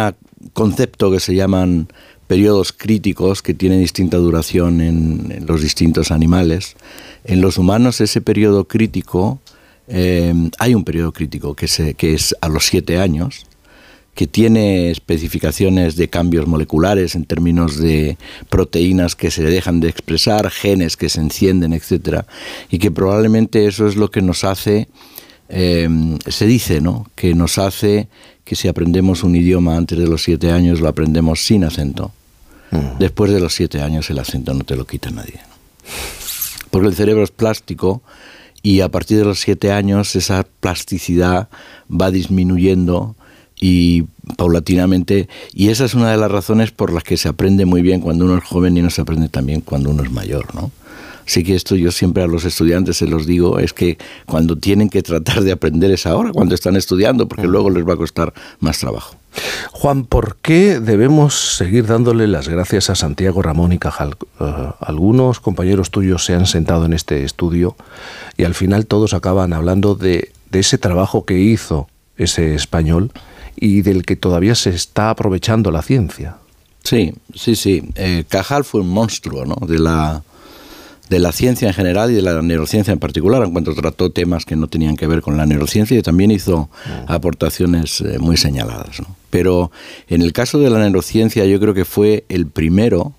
[0.52, 1.88] concepto que se llaman
[2.28, 6.76] periodos críticos que tienen distinta duración en, los distintos animales.
[7.24, 9.40] En los humanos ese periodo crítico,
[9.88, 13.46] eh, hay un periodo crítico que, se, es a los siete años,
[14.14, 18.18] que tiene especificaciones de cambios moleculares en términos de
[18.50, 22.26] proteínas que se dejan de expresar, genes que se encienden, etcétera,
[22.70, 24.88] y que probablemente eso es lo que nos hace,
[25.48, 27.06] em, se dice, ¿no?
[27.14, 28.08] Que nos hace
[28.44, 32.12] que si aprendemos un idioma antes de los siete años lo aprendemos sin acento.
[32.70, 32.98] Mm.
[32.98, 35.40] Después de los siete años el acento no te lo quita nadie.
[36.70, 38.02] Porque el cerebro es plástico
[38.62, 41.48] y a partir de los siete años esa plasticidad
[41.90, 43.16] va disminuyendo
[43.60, 44.04] y
[44.36, 48.00] paulatinamente, y esa es una de las razones por las que se aprende muy bien
[48.00, 50.70] cuando uno es joven y no se aprende también cuando uno es mayor, ¿no?
[51.26, 54.88] Así que esto yo siempre a los estudiantes se los digo, es que cuando tienen
[54.88, 58.32] que tratar de aprender es ahora, cuando están estudiando, porque luego les va a costar
[58.60, 59.16] más trabajo.
[59.72, 64.16] Juan, ¿por qué debemos seguir dándole las gracias a Santiago Ramón y Cajal?
[64.40, 67.76] Eh, algunos compañeros tuyos se han sentado en este estudio
[68.36, 73.12] y al final todos acaban hablando de, de ese trabajo que hizo ese español
[73.56, 76.36] y del que todavía se está aprovechando la ciencia.
[76.84, 77.82] Sí, sí, sí.
[77.96, 79.56] Eh, Cajal fue un monstruo ¿no?
[79.66, 80.22] de, la,
[81.08, 84.44] de la ciencia en general y de la neurociencia en particular, en cuanto trató temas
[84.44, 87.12] que no tenían que ver con la neurociencia y también hizo mm.
[87.12, 89.02] aportaciones eh, muy señaladas.
[89.30, 89.70] Pero
[90.08, 93.12] en el caso de la neurociencia yo creo que fue el primero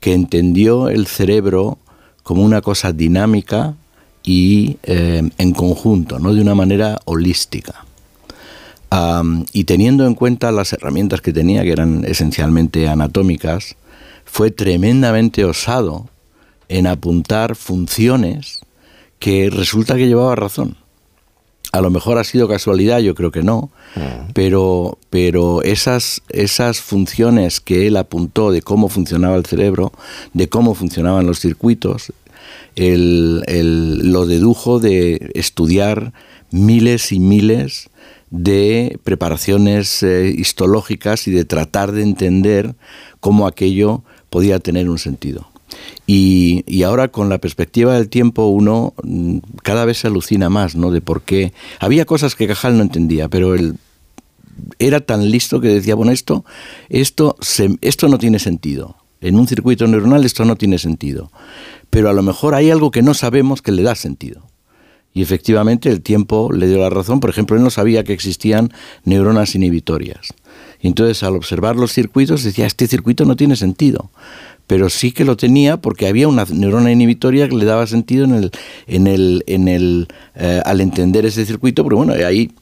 [0.00, 1.78] que entendió el cerebro
[2.22, 3.74] como una cosa dinámica
[4.22, 7.86] y eh, en conjunto, no de una manera holística
[9.52, 13.76] y teniendo en cuenta las herramientas que tenía, que eran esencialmente anatómicas,
[14.24, 16.08] fue tremendamente osado
[16.68, 18.60] en apuntar funciones
[19.18, 20.76] que resulta que llevaba razón.
[21.72, 24.32] A lo mejor ha sido casualidad, yo creo que no, mm.
[24.32, 29.92] pero, pero esas, esas funciones que él apuntó de cómo funcionaba el cerebro,
[30.32, 32.12] de cómo funcionaban los circuitos,
[32.76, 33.42] él,
[34.12, 36.12] lo dedujo de estudiar
[36.50, 37.90] miles y miles
[38.30, 42.74] de preparaciones eh, histológicas y de tratar de entender
[43.20, 45.48] cómo aquello podía tener un sentido.
[46.10, 50.90] Y, ahora con la perspectiva del tiempo uno mm, cada vez se alucina más, ¿no?
[50.90, 51.52] De por qué.
[51.80, 53.76] Había cosas que Cajal no entendía, pero él
[54.78, 56.46] era tan listo que decía, bueno, esto,
[56.88, 57.36] esto,
[57.82, 58.96] esto no tiene sentido.
[59.20, 61.30] En un circuito neuronal esto no tiene sentido.
[61.90, 64.48] Pero a lo mejor hay algo que no sabemos que le da sentido.
[65.12, 67.20] Y efectivamente el tiempo le dio la razón.
[67.20, 68.72] Por ejemplo, él no sabía que existían
[69.04, 70.32] neuronas inhibitorias.
[70.80, 74.10] Y entonces al observar los circuitos decía, este circuito no tiene sentido.
[74.68, 78.34] Pero sí que lo tenía porque había una neurona inhibitoria que le daba sentido en
[78.34, 78.50] el,
[78.86, 81.82] en el, en el, eh, al entender ese circuito.
[81.82, 82.52] Pero bueno, ahí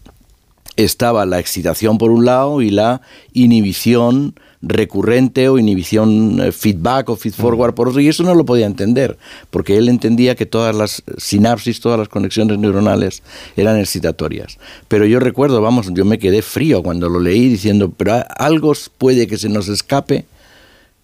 [0.76, 7.16] estaba la excitación por un lado y la inhibición recurrente o inhibición eh, feedback o
[7.16, 9.18] feed forward por otro, y eso no lo podía entender,
[9.50, 13.22] porque él entendía que todas las sinapsis, todas las conexiones neuronales
[13.56, 14.58] eran excitatorias.
[14.88, 19.26] Pero yo recuerdo, vamos, yo me quedé frío cuando lo leí diciendo, pero algo puede
[19.26, 20.26] que se nos escape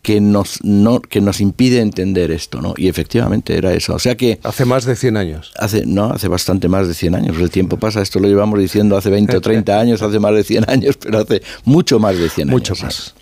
[0.03, 2.75] que nos, no, que nos impide entender esto, ¿no?
[2.77, 3.95] Y efectivamente era eso.
[3.95, 4.41] O sea que...
[4.43, 5.53] Hace más de 100 años.
[5.57, 7.39] Hace, no, hace bastante más de 100 años.
[7.39, 10.43] El tiempo pasa, esto lo llevamos diciendo hace 20 o 30 años, hace más de
[10.43, 12.53] 100 años, pero hace mucho más de 100 años.
[12.53, 13.15] Mucho más.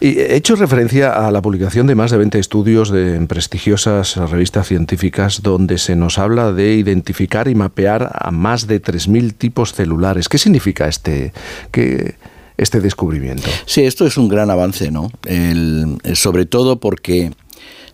[0.00, 4.16] Y he hecho referencia a la publicación de más de 20 estudios de, en prestigiosas
[4.16, 9.72] revistas científicas donde se nos habla de identificar y mapear a más de 3.000 tipos
[9.72, 10.28] celulares.
[10.28, 11.32] ¿Qué significa este,
[11.70, 12.16] que,
[12.56, 13.48] este descubrimiento?
[13.66, 15.10] Sí, esto es un gran avance, ¿no?
[15.26, 17.32] El, sobre todo porque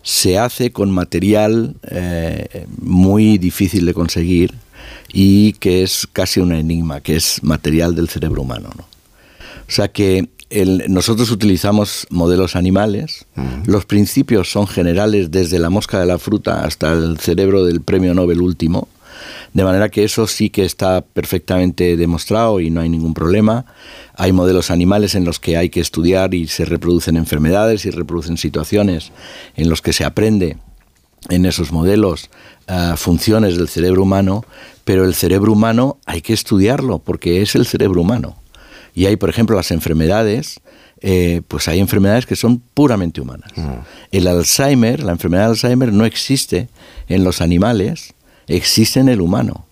[0.01, 4.53] se hace con material eh, muy difícil de conseguir
[5.11, 8.83] y que es casi un enigma, que es material del cerebro humano, ¿no?
[9.67, 10.27] O sea que
[10.87, 13.27] nosotros utilizamos modelos animales,
[13.67, 18.15] los principios son generales desde la mosca de la fruta hasta el cerebro del premio
[18.15, 18.87] Nobel último,
[19.53, 23.65] de manera que eso sí que está perfectamente demostrado y no hay ningún problema.
[24.15, 28.37] Hay modelos animales en los que hay que estudiar y se reproducen enfermedades y reproducen
[28.37, 29.11] situaciones
[29.55, 30.57] en los que se aprende
[31.29, 32.29] en esos modelos
[32.67, 34.45] ah, funciones del cerebro humano,
[34.85, 38.37] pero el cerebro humano hay que estudiarlo porque es el cerebro humano.
[38.95, 40.59] Y hay, por ejemplo, las enfermedades,
[41.01, 43.51] eh, pues hay enfermedades que son puramente humanas.
[44.11, 46.69] El Alzheimer, la enfermedad de Alzheimer no existe
[47.07, 48.13] en los animales,
[48.49, 49.65] existe en el humano.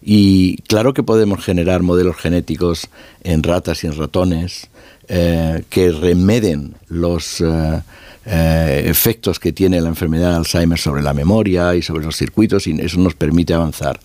[0.00, 2.88] Y claro que podemos generar modelos genéticos
[3.22, 4.68] en ratas y en ratones
[5.08, 7.82] eh, que remeden los, eh,
[8.24, 12.68] eh, efectos que tiene la enfermedad de Alzheimer sobre la memoria y sobre los circuitos
[12.68, 13.98] y eso nos permite avanzar.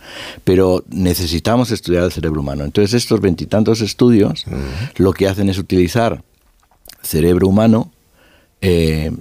[0.43, 2.63] Pero necesitamos estudiar el cerebro humano.
[2.63, 4.45] Entonces estos veintitantos estudios
[4.95, 6.23] lo que hacen es utilizar
[7.03, 7.91] cerebro humano
[8.61, 9.11] eh,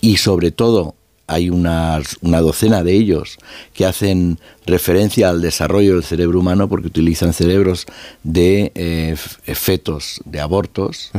[0.00, 3.38] y sobre todo hay una, docena de ellos
[3.72, 7.86] que hacen referencia al desarrollo del cerebro humano porque utilizan cerebros
[8.22, 9.16] de eh,
[9.54, 11.10] fetos de abortos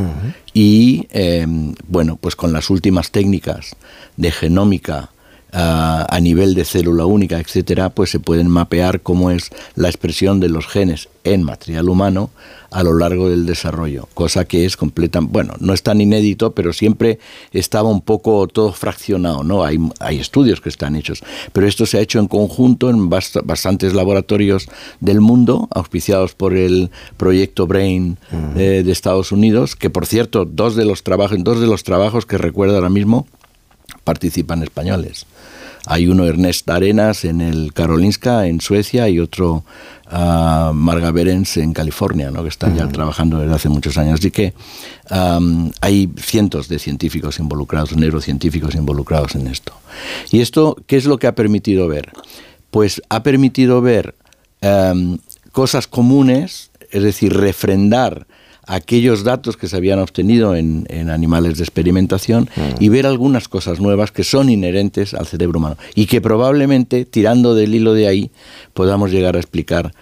[0.54, 3.76] y, em, bueno, pues con las últimas técnicas
[4.18, 5.13] de genómica
[5.56, 10.50] a nivel de célula única, etcétera, pues se pueden mapear cómo es la expresión de
[10.50, 12.32] los genes en material humano
[12.72, 16.74] a lo largo del desarrollo, cosa que es completa, bueno, no es tan inédito, pero
[16.74, 17.20] siempre
[17.52, 19.64] estaba un poco todo fraccionado, ¿no?
[19.64, 23.94] Hay, hay estudios que están hechos, pero esto se ha hecho en conjunto en bastantes
[23.94, 24.68] laboratorios
[25.02, 28.18] del mundo, auspiciados por el proyecto Brain
[28.56, 32.26] eh, de Estados Unidos, que por cierto, dos de los trabajos, dos de los trabajos
[32.26, 33.28] que recuerdo ahora mismo
[34.04, 35.28] participan españoles.
[35.86, 39.64] Hay uno Ernest Arenas en el Karolinska, en Suecia, y otro
[40.12, 42.42] uh, Marga Berens en California, ¿no?
[42.44, 44.20] que están ya trabajando desde hace muchos años.
[44.20, 44.54] Así que
[45.82, 49.74] hay cientos de científicos involucrados, neurocientíficos involucrados en esto.
[50.32, 52.12] ¿Y esto qué es lo que ha permitido ver?
[52.72, 54.16] Pues ha permitido ver
[55.52, 58.26] cosas comunes, es decir, refrendar
[58.68, 62.50] aquellos datos que se habían obtenido en, animales de experimentación
[62.80, 67.56] y ver algunas cosas nuevas que son inherentes al cerebro humano y que probablemente, tirando
[67.56, 68.32] del hilo de ahí,
[68.74, 69.94] podamos llegar a explicar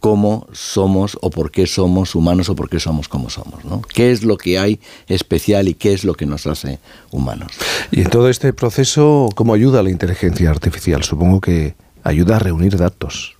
[0.00, 3.82] cómo somos o por qué somos humanos o por qué somos como somos, ¿no?
[3.82, 6.80] ¿Qué es lo que hay especial y qué es lo que nos hace
[7.12, 7.52] humanos?
[7.92, 11.04] Y en todo este proceso, ¿cómo ayuda la inteligencia artificial?
[11.04, 13.36] Supongo que ayuda a reunir datos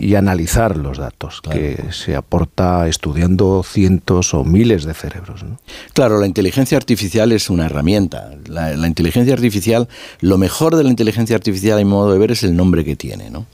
[0.00, 5.44] y, analizar los datos que se aporta estudiando cientos o miles de cerebros.
[5.94, 8.30] Claro, la inteligencia artificial es una herramienta.
[8.46, 9.88] La, inteligencia artificial,
[10.20, 12.96] lo mejor de la inteligencia artificial, a mi modo de ver, es el nombre que
[12.96, 13.46] tiene, ¿no?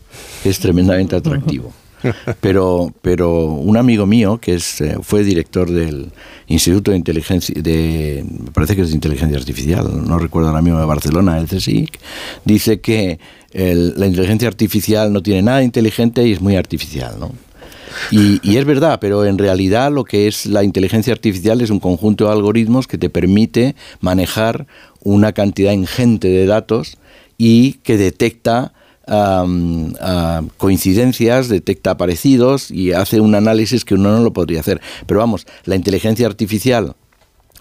[0.44, 1.72] es tremendamente atractivo.
[2.40, 6.12] Pero, pero un amigo mío, que es, eh, fue director del
[6.46, 10.78] Instituto de Inteligencia, de, me parece que es de Inteligencia Artificial, no recuerdo ahora mismo
[10.78, 11.98] de Barcelona, el CSIC,
[12.44, 13.18] dice que
[13.52, 17.32] la inteligencia artificial no tiene nada inteligente y es muy artificial, ¿no?
[18.10, 21.80] Y, y, es verdad, pero en realidad lo que es la inteligencia artificial es un
[21.80, 24.66] conjunto de algoritmos que te permite manejar
[25.02, 26.98] una cantidad ingente de datos
[27.38, 28.72] y que detecta
[30.56, 34.80] coincidencias, detecta parecidos y hace un análisis que uno no lo podría hacer.
[35.06, 36.94] Pero vamos, la inteligencia artificial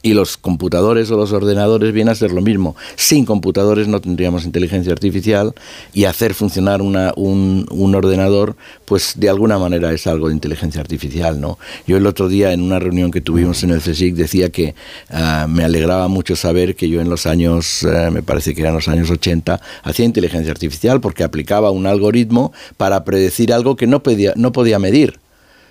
[0.02, 2.76] Y los computadores o los ordenadores vienen a ser lo mismo.
[2.96, 5.54] Sin computadores no tendríamos inteligencia artificial
[5.94, 8.56] y hacer funcionar un ordenador,
[8.86, 11.58] pues de alguna manera es algo de inteligencia artificial, ¿no?
[11.86, 14.76] Yo el otro día en una reunión que tuvimos en el CSIC decía que
[15.10, 18.74] ah, me alegraba mucho saber que yo en los años, eh, me parece que eran
[18.74, 24.04] los años 80, hacía inteligencia artificial porque aplicaba un algoritmo para predecir algo que no
[24.04, 25.20] podía, no podía medir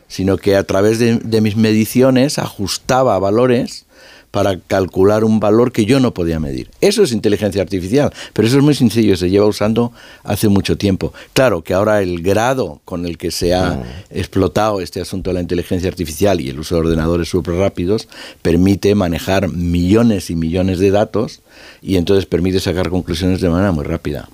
[0.09, 3.86] sino que a través de, de mis mediciones ajustaba valores
[4.37, 6.69] para calcular un valor que yo no podía medir.
[6.83, 9.93] Eso es inteligencia artificial, pero eso es muy sencillo, se lleva usando
[10.25, 11.15] hace mucho tiempo.
[11.33, 15.41] Claro que ahora el grado con el que se ha explotado este asunto de la
[15.41, 18.09] inteligencia artificial y el uso de ordenadores súper rápidos
[18.43, 21.41] permite manejar millones y millones de datos
[21.81, 24.29] y entonces permite sacar conclusiones de manera muy rápida.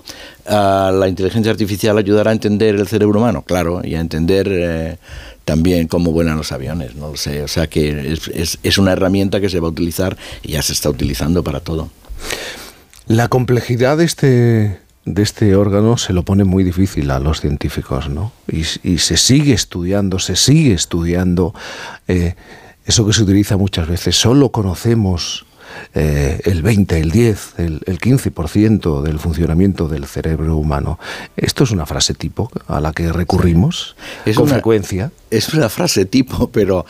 [0.47, 3.43] Ah, ¿La inteligencia artificial ayudará a entender el cerebro humano?
[3.43, 4.97] Claro, y a entender eh,
[5.45, 7.43] también cómo vuelan los aviones, no lo sé.
[7.43, 10.63] O sea que es, es- es una herramienta que se va a utilizar y ya
[10.63, 11.91] se está utilizando para todo.
[13.07, 18.09] La complejidad de este, de este órgano se lo pone muy difícil a los científicos,
[18.09, 18.33] ¿no?
[18.51, 21.55] Y, y se sigue estudiando, se sigue estudiando.
[22.09, 22.35] eh,
[22.85, 25.47] eso que se utiliza muchas veces, solo conocemos
[25.95, 30.99] eh, el 20, el 10, el, el 15% del funcionamiento del cerebro humano.
[31.37, 35.13] Esto es una frase tipo a la que recurrimos Es con una- frecuencia.
[35.31, 36.85] Es una frase tipo, pero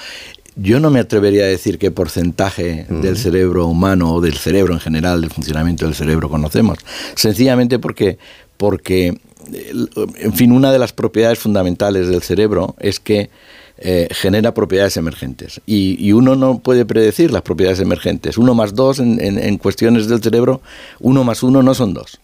[0.57, 4.81] yo no me atrevería a decir qué porcentaje del cerebro humano o del cerebro en
[4.81, 6.79] general, del funcionamiento del cerebro conocemos.
[7.15, 8.19] Sencillamente porque,
[8.57, 9.19] porque
[9.53, 13.31] el- en fin, una de las propiedades fundamentales del cerebro es que
[13.79, 15.61] eh, genera propiedades emergentes.
[15.67, 18.39] Y, y uno no puede predecir las propiedades emergentes.
[18.39, 20.61] Uno más dos en, en- en cuestiones del cerebro,
[21.01, 22.21] uno más uno no son dos.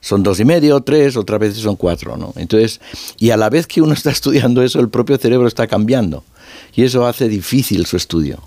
[0.00, 2.32] Son dos y medio, tres, otras veces son cuatro, ¿no?
[2.36, 2.80] Entonces,
[3.18, 6.24] y a la vez que uno está estudiando eso, el propio cerebro está cambiando.
[6.74, 8.38] Y eso hace difícil su estudio.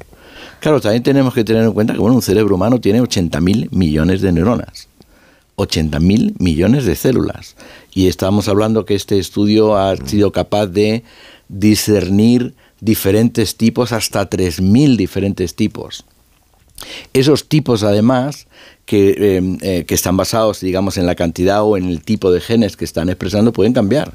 [0.60, 3.68] Claro, también tenemos que tener en cuenta que bueno, un cerebro humano tiene 80 mil
[3.72, 4.88] millones de neuronas.
[5.56, 7.56] 80 mil millones de células.
[7.94, 11.04] Y estamos hablando que este estudio ha sido capaz de
[11.52, 16.06] discernir diferentes tipos, hasta 3.000 diferentes tipos.
[17.14, 18.48] Esos tipos, además,
[18.86, 22.42] que, eh, eh, que están basados, digamos, en la cantidad o en el tipo de
[22.42, 24.10] genes que están expresando, pueden cambiar.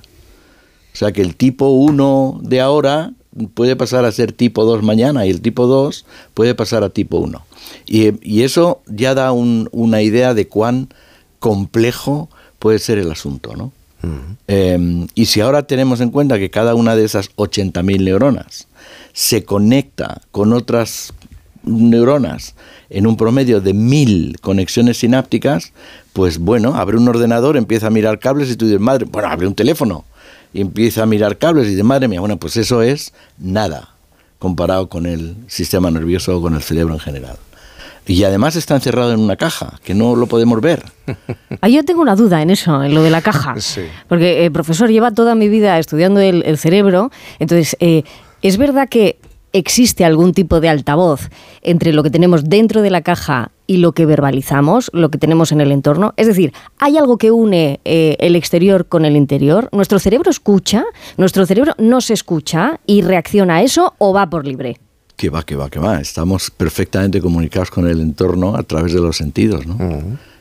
[0.92, 3.12] O sea que el tipo 1 de ahora
[3.54, 7.18] puede pasar a ser tipo 2 mañana y el tipo 2 puede pasar a tipo
[7.18, 7.44] 1.
[7.86, 10.88] Y, y eso ya da un- una idea de cuán
[11.38, 13.72] complejo puede ser el asunto, ¿no?
[14.48, 18.68] Eh, y si ahora tenemos en cuenta que cada una de esas 80.000 neuronas
[19.12, 21.12] se conecta con otras
[21.64, 22.54] neuronas
[22.88, 25.72] en un promedio de 1.000 conexiones sinápticas,
[26.12, 29.46] pues bueno, abre un ordenador, empieza a mirar cables y tú dices, madre, bueno, abre
[29.46, 30.04] un teléfono
[30.54, 33.90] y empieza a mirar cables y dices, madre mía, bueno, pues eso es nada
[34.38, 37.36] comparado con el sistema nervioso o con el cerebro en general.
[38.06, 40.84] Y además está encerrado en una caja, que no lo podemos ver.
[41.62, 43.54] Ah, yo tengo una duda en eso, en lo de la caja.
[44.08, 47.10] Porque, eh, profesor, lleva toda mi vida estudiando el, el cerebro.
[47.38, 48.02] Entonces, eh,
[48.42, 49.18] ¿es verdad que
[49.52, 51.30] existe algún tipo de altavoz
[51.62, 55.50] entre lo que tenemos dentro de la caja y lo que verbalizamos, lo que tenemos
[55.50, 56.12] en el entorno?
[56.16, 59.68] Es decir, ¿hay algo que une eh, el exterior con el interior?
[59.72, 60.84] ¿Nuestro cerebro escucha?
[61.16, 64.78] ¿Nuestro cerebro no se escucha y reacciona a eso o va por libre?
[65.16, 66.00] Que va, que va, que va.
[66.00, 69.76] Estamos perfectamente comunicados con el entorno a través de los sentidos, ¿no?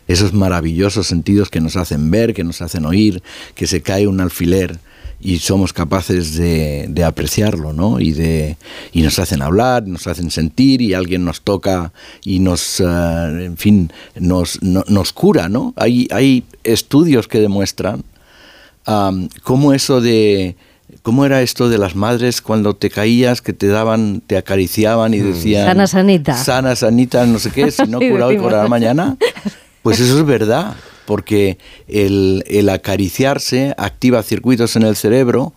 [0.07, 3.23] Esos maravillosos sentidos que nos hacen ver, que nos hacen oír,
[3.55, 4.77] que se cae un alfiler
[5.21, 7.99] y somos capaces de, de apreciarlo, ¿no?
[8.01, 8.57] Y, de,
[8.91, 13.55] y nos hacen hablar, nos hacen sentir y alguien nos toca y nos, ah, en
[13.57, 15.73] fin, nos, no- nos cura, ¿no?
[15.77, 18.03] Hay, hay estudios que demuestran
[19.43, 20.55] cómo eso de
[21.05, 25.19] cómo era esto de las madres cuando te caías que te daban te acariciaban y
[25.19, 26.35] decían Sana, sanita.
[26.35, 28.51] sana sanita no sé qué si no Sí, cura hoy decimos.
[28.51, 29.15] curará mañana
[29.83, 35.53] pues eso es verdad porque el, el acariciarse activa circuitos en el cerebro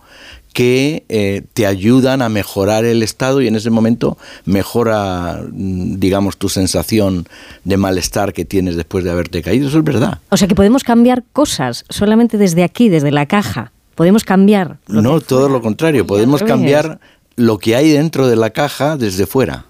[0.53, 6.37] que eh, te ayudan a mejorar el estado y en ese momento mejora, mm, digamos,
[6.37, 7.27] tu sensación
[7.63, 9.67] de malestar que tienes después de haberte caído.
[9.69, 10.19] Eso es verdad.
[10.29, 13.71] O sea que podemos cambiar cosas solamente desde aquí, desde la caja.
[13.99, 14.77] Podemos cambiar.
[14.87, 16.07] No, todo lo contrario.
[16.07, 17.01] Podemos cambiar
[17.35, 19.65] lo que hay dentro de la caja desde fuera.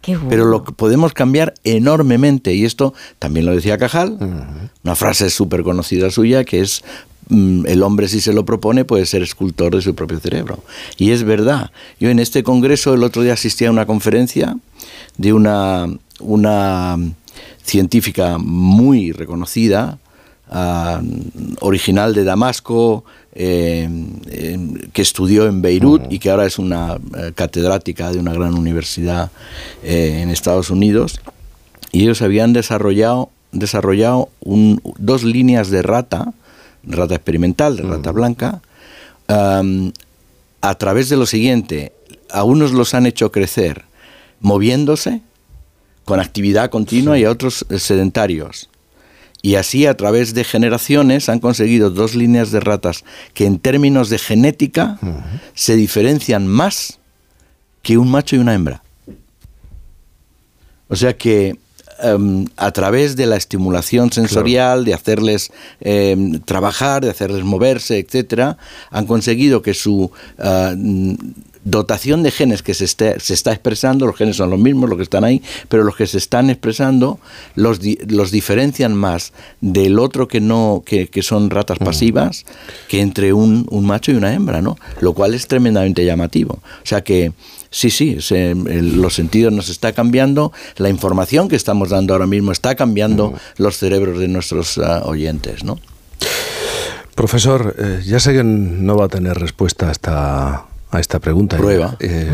[0.00, 0.28] Qué bueno.
[0.30, 2.54] Pero lo que podemos cambiar enormemente.
[2.54, 4.16] Y esto también lo decía Cajal,
[4.84, 6.84] una frase súper conocida suya que es
[7.30, 10.62] mm, el hombre si se lo propone puede ser escultor de su propio cerebro.
[10.96, 11.72] Y es verdad.
[11.98, 14.56] Yo en este congreso el otro día asistí a una conferencia
[15.16, 15.88] de una,
[16.20, 16.96] una
[17.64, 19.98] científica muy reconocida,
[20.48, 21.02] ah,
[21.58, 23.04] original de Damasco,
[23.34, 23.88] eh,
[24.30, 24.58] eh,
[24.92, 29.30] que estudió en Beirut y que ahora es una eh, catedrática de una gran universidad
[29.82, 31.20] eh, en Estados Unidos.
[31.92, 36.32] y ellos habían desarrollado, desarrollado un- dos líneas de rata,
[36.84, 38.60] rata experimental, de rata blanca,
[40.60, 41.92] a través de lo siguiente,
[42.30, 43.84] a unos los han hecho crecer
[44.40, 45.20] moviéndose,
[46.04, 48.68] con actividad continua, y a otros sedentarios.
[49.44, 54.08] Y así a través de generaciones han conseguido dos líneas de ratas que en términos
[54.08, 54.98] de genética
[55.52, 56.98] se diferencian más
[57.82, 58.82] que un macho y una hembra.
[60.88, 61.58] O sea que
[62.02, 68.56] em, a través de la estimulación sensorial, de hacerles em, trabajar, de hacerles moverse, etcétera,
[68.90, 71.14] han conseguido que su mm,
[71.66, 74.98] dotación de genes que se, esté- se está expresando, los genes son los mismos, los
[74.98, 75.40] que están ahí,
[75.70, 77.18] pero los que se están expresando
[77.54, 79.32] los, di- los diferencian más
[79.62, 82.44] del otro que no, que, que son ratas pasivas,
[82.88, 84.76] que entre un, un macho y una hembra, ¿no?
[85.00, 86.54] Lo cual es tremendamente llamativo.
[86.82, 87.32] O sea que
[87.74, 92.26] sí, sí, se- el- los sentidos nos está cambiando, la información que estamos dando ahora
[92.26, 95.78] mismo está cambiando los cerebros de nuestros ah, oyentes, ¿no?
[97.14, 101.56] Profesor, eh, ya sé que no va a tener respuesta a esta, a esta pregunta.
[101.56, 101.96] Prueba.
[102.00, 102.28] Eh,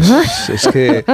[0.48, 1.04] es, es que,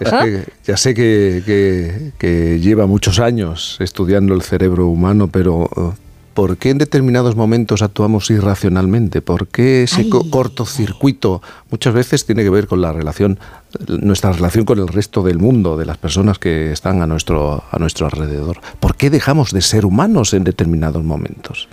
[0.00, 5.68] es que ya sé que, que- que lleva muchos años estudiando el cerebro humano, pero
[5.76, 5.90] eh,
[6.34, 9.20] ¿por qué en determinados momentos actuamos irracionalmente?
[9.22, 13.38] ¿Por qué ese co- cortocircuito muchas veces tiene que ver con la relación,
[13.86, 17.78] nuestra relación con el resto del mundo, de las personas que están a nuestro, a
[17.78, 18.60] nuestro alrededor?
[18.80, 21.68] ¿Por qué dejamos de ser humanos en determinados momentos?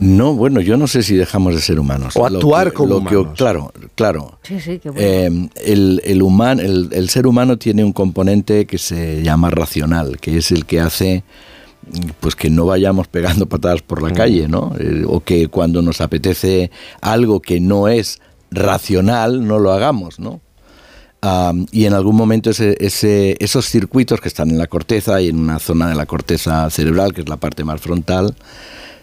[0.00, 2.14] No, bueno, yo no sé si dejamos de ser humanos.
[2.16, 3.36] O Lo actuar que- como lo que- humanos.
[3.36, 4.38] claro, claro.
[4.42, 5.04] Sí, sí, qué bueno.
[5.04, 10.18] Eh, el, el, human- el, el ser humano tiene un componente que se llama racional,
[10.20, 11.24] que es el que hace
[12.20, 14.72] pues que no vayamos pegando patadas por la calle, ¿no?
[14.78, 16.70] Eh, o que cuando nos apetece
[17.00, 18.20] algo que no es
[18.50, 20.40] racional, no lo hagamos, ¿no?
[21.72, 25.38] Y en algún momento ese, ese- esos circuitos que están en la corteza y en
[25.38, 28.36] una zona de la corteza cerebral, que es la parte más frontal,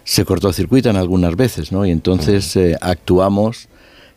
[0.06, 1.86] se cortocircuitan algunas veces, ¿no?
[1.86, 3.68] Y entonces eh, actuamos,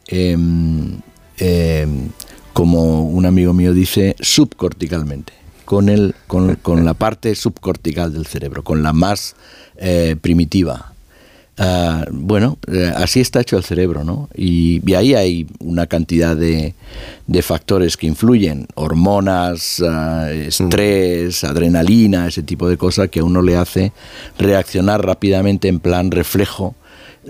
[0.06, 0.98] em,
[1.38, 2.08] em,
[2.52, 5.32] como un amigo mío dice, subcorticalmente,
[5.68, 9.36] con, el, con, con la parte subcortical del cerebro, con la más
[9.76, 10.94] eh, primitiva.
[11.58, 14.30] Ah, bueno, eh, así está hecho el cerebro, ¿no?
[14.34, 16.72] Y, y ahí hay una cantidad de,
[17.26, 23.42] de factores que influyen, hormonas, ah, estrés, adrenalina, ese tipo de cosas que a uno
[23.42, 23.92] le hace
[24.38, 26.76] reaccionar rápidamente en plan reflejo.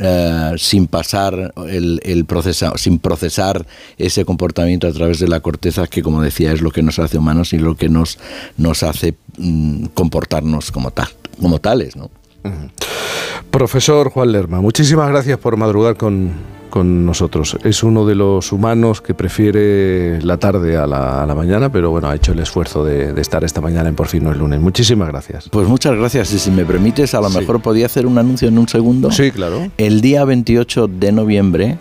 [0.00, 2.26] Eh, sin pasar el, el
[2.76, 6.82] sin procesar ese comportamiento a través de la corteza que como decía es lo que
[6.82, 8.18] nos hace humanos y lo que nos,
[8.56, 11.08] nos hace mm, comportarnos como tal,
[11.40, 12.10] como tales, ¿no?
[13.50, 16.32] Profesor Juan Lerma, muchísimas gracias por madrugar con,
[16.68, 17.56] con nosotros.
[17.64, 21.90] Es uno de los humanos que prefiere la tarde a la, a la mañana, pero
[21.90, 24.36] bueno, ha hecho el esfuerzo de, de estar esta mañana en Por fin no es
[24.36, 24.60] lunes.
[24.60, 25.48] Muchísimas gracias.
[25.48, 26.32] Pues muchas gracias.
[26.32, 29.10] Y si me permites, a lo mejor podía hacer un anuncio en un segundo.
[29.10, 29.68] Sí, claro.
[29.76, 31.78] El día 28 de noviembre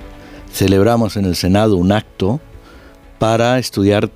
[0.51, 2.39] celebramos en el Senado un acto
[3.19, 4.09] para estudiar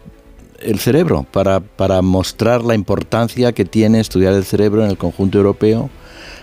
[0.59, 5.37] el cerebro, para, para mostrar la importancia que tiene estudiar el cerebro en el conjunto
[5.37, 5.89] europeo.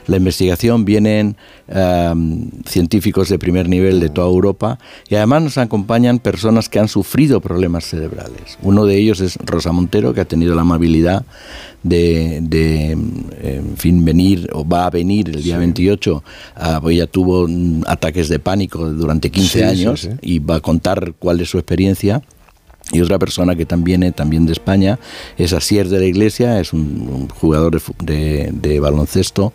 [0.09, 1.37] La investigación vienen
[1.69, 4.79] em, científicos de primer nivel de toda Europa
[5.09, 8.59] y además nos acompañan personas que han sufrido problemas cerebrales.
[8.63, 11.25] Uno de ellos es Rosa Montero, que ha tenido la amabilidad
[11.83, 16.25] de, de, en fin, venir o va a venir el día 28.
[16.57, 20.09] Ah, pues ella tuvo mm, ataques de pánico durante 15 Sí, sí, años sí.
[20.23, 22.23] y va a contar cuál es su experiencia.
[22.93, 24.99] Y otra persona que también viene también de España
[25.37, 26.81] es Asier de la Iglesia, es un,
[27.13, 29.53] un jugador de, de- de baloncesto,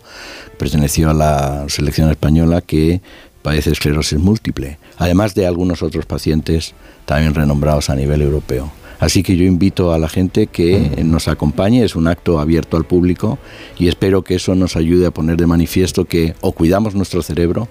[0.58, 3.00] perteneció a la selección española que
[3.42, 6.74] padece esclerosis múltiple, además de algunos otros pacientes
[7.04, 8.72] también renombrados a nivel europeo.
[9.00, 12.84] Así que yo invito a la gente que nos acompañe, es un acto abierto al
[12.84, 13.38] público
[13.78, 17.68] y espero que eso nos ayude a poner de manifiesto que o cuidamos nuestro cerebro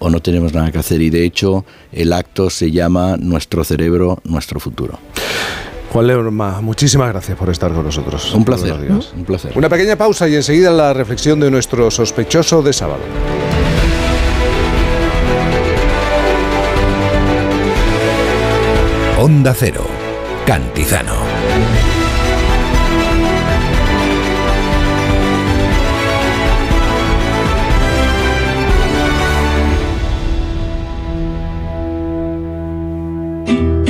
[0.00, 4.18] o no tenemos nada que hacer y de hecho el acto se llama Nuestro cerebro,
[4.24, 4.98] nuestro futuro.
[5.92, 8.32] Juan Lerma, muchísimas gracias por estar con nosotros.
[8.34, 8.74] Un placer,
[9.16, 9.52] un placer.
[9.56, 13.00] Una pequeña pausa y enseguida la reflexión de nuestro sospechoso de sábado.
[19.18, 19.84] Onda Cero,
[20.46, 21.14] Cantizano.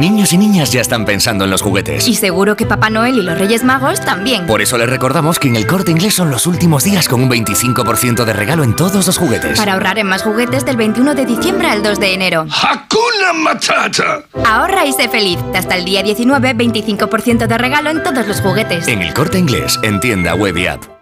[0.00, 2.08] Niños y niñas ya están pensando en los juguetes.
[2.08, 4.46] Y seguro que Papá Noel y los Reyes Magos también.
[4.46, 7.28] Por eso les recordamos que en el corte inglés son los últimos días con un
[7.28, 9.58] 25% de regalo en todos los juguetes.
[9.58, 12.46] Para ahorrar en más juguetes del 21 de diciembre al 2 de enero.
[12.50, 14.22] ¡Hakuna Matata!
[14.46, 15.38] Ahorra y sé feliz.
[15.54, 18.88] Hasta el día 19, 25% de regalo en todos los juguetes.
[18.88, 20.99] En el corte inglés, en tienda web y app.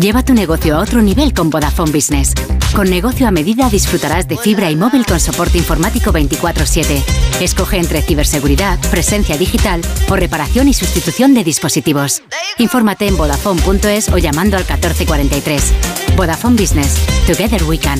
[0.00, 2.34] Lleva tu negocio a otro nivel con Vodafone Business.
[2.74, 7.02] Con negocio a medida disfrutarás de fibra y móvil con soporte informático 24/7.
[7.40, 9.80] Escoge entre ciberseguridad, presencia digital
[10.10, 12.22] o reparación y sustitución de dispositivos.
[12.58, 15.72] Infórmate en vodafone.es o llamando al 1443.
[16.14, 16.96] Vodafone Business.
[17.26, 17.98] Together we can.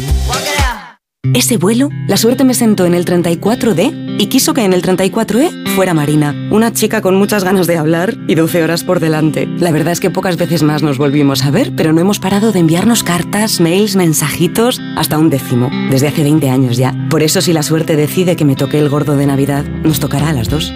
[1.34, 5.66] Ese vuelo, la suerte me sentó en el 34D y quiso que en el 34E
[5.74, 9.46] fuera Marina, una chica con muchas ganas de hablar y 12 horas por delante.
[9.46, 12.52] La verdad es que pocas veces más nos volvimos a ver, pero no hemos parado
[12.52, 16.94] de enviarnos cartas, mails, mensajitos, hasta un décimo, desde hace 20 años ya.
[17.10, 20.30] Por eso si la suerte decide que me toque el gordo de Navidad, nos tocará
[20.30, 20.72] a las dos.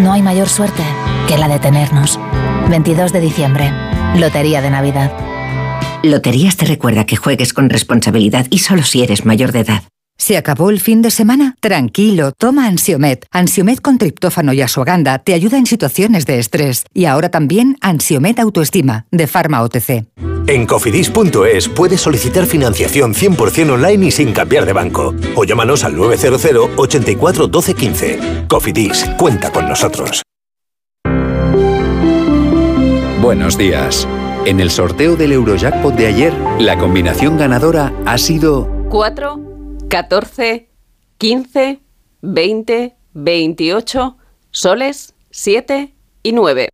[0.00, 0.82] No hay mayor suerte
[1.28, 2.18] que la de tenernos.
[2.70, 3.70] 22 de diciembre,
[4.16, 5.12] Lotería de Navidad.
[6.02, 9.84] Loterías te recuerda que juegues con responsabilidad y solo si eres mayor de edad.
[10.18, 11.56] ¿Se acabó el fin de semana?
[11.60, 13.26] Tranquilo, toma Ansiomet.
[13.30, 16.84] Ansiomet con triptófano y asuaganda te ayuda en situaciones de estrés.
[16.92, 20.06] Y ahora también Ansiomet Autoestima, de Pharma OTC.
[20.48, 25.14] En cofidis.es puedes solicitar financiación 100% online y sin cambiar de banco.
[25.36, 28.18] O llámanos al 900 84 12 15.
[28.48, 30.22] Cofidis, cuenta con nosotros.
[33.20, 34.06] Buenos días.
[34.44, 39.40] En el sorteo del Eurojackpot de ayer, la combinación ganadora ha sido 4,
[39.88, 40.68] 14,
[41.16, 41.80] 15,
[42.22, 44.16] 20, 28,
[44.50, 46.68] soles, 7 y 9.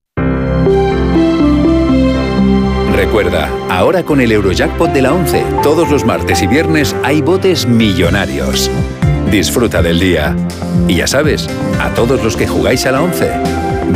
[2.94, 7.66] Recuerda, ahora con el Eurojackpot de la 11, todos los martes y viernes hay botes
[7.66, 8.70] millonarios.
[9.30, 10.34] Disfruta del día.
[10.88, 11.48] Y ya sabes,
[11.78, 13.30] a todos los que jugáis a la 11,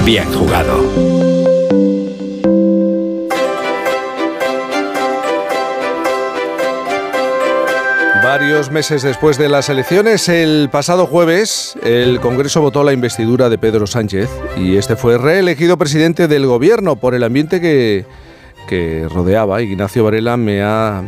[0.04, 1.11] bien jugado.
[8.32, 13.58] Varios meses después de las elecciones, el pasado jueves, el Congreso votó la investidura de
[13.58, 18.06] Pedro Sánchez y este fue reelegido presidente del gobierno por el ambiente que,
[18.66, 19.60] que rodeaba.
[19.60, 21.02] Ignacio Varela me ha,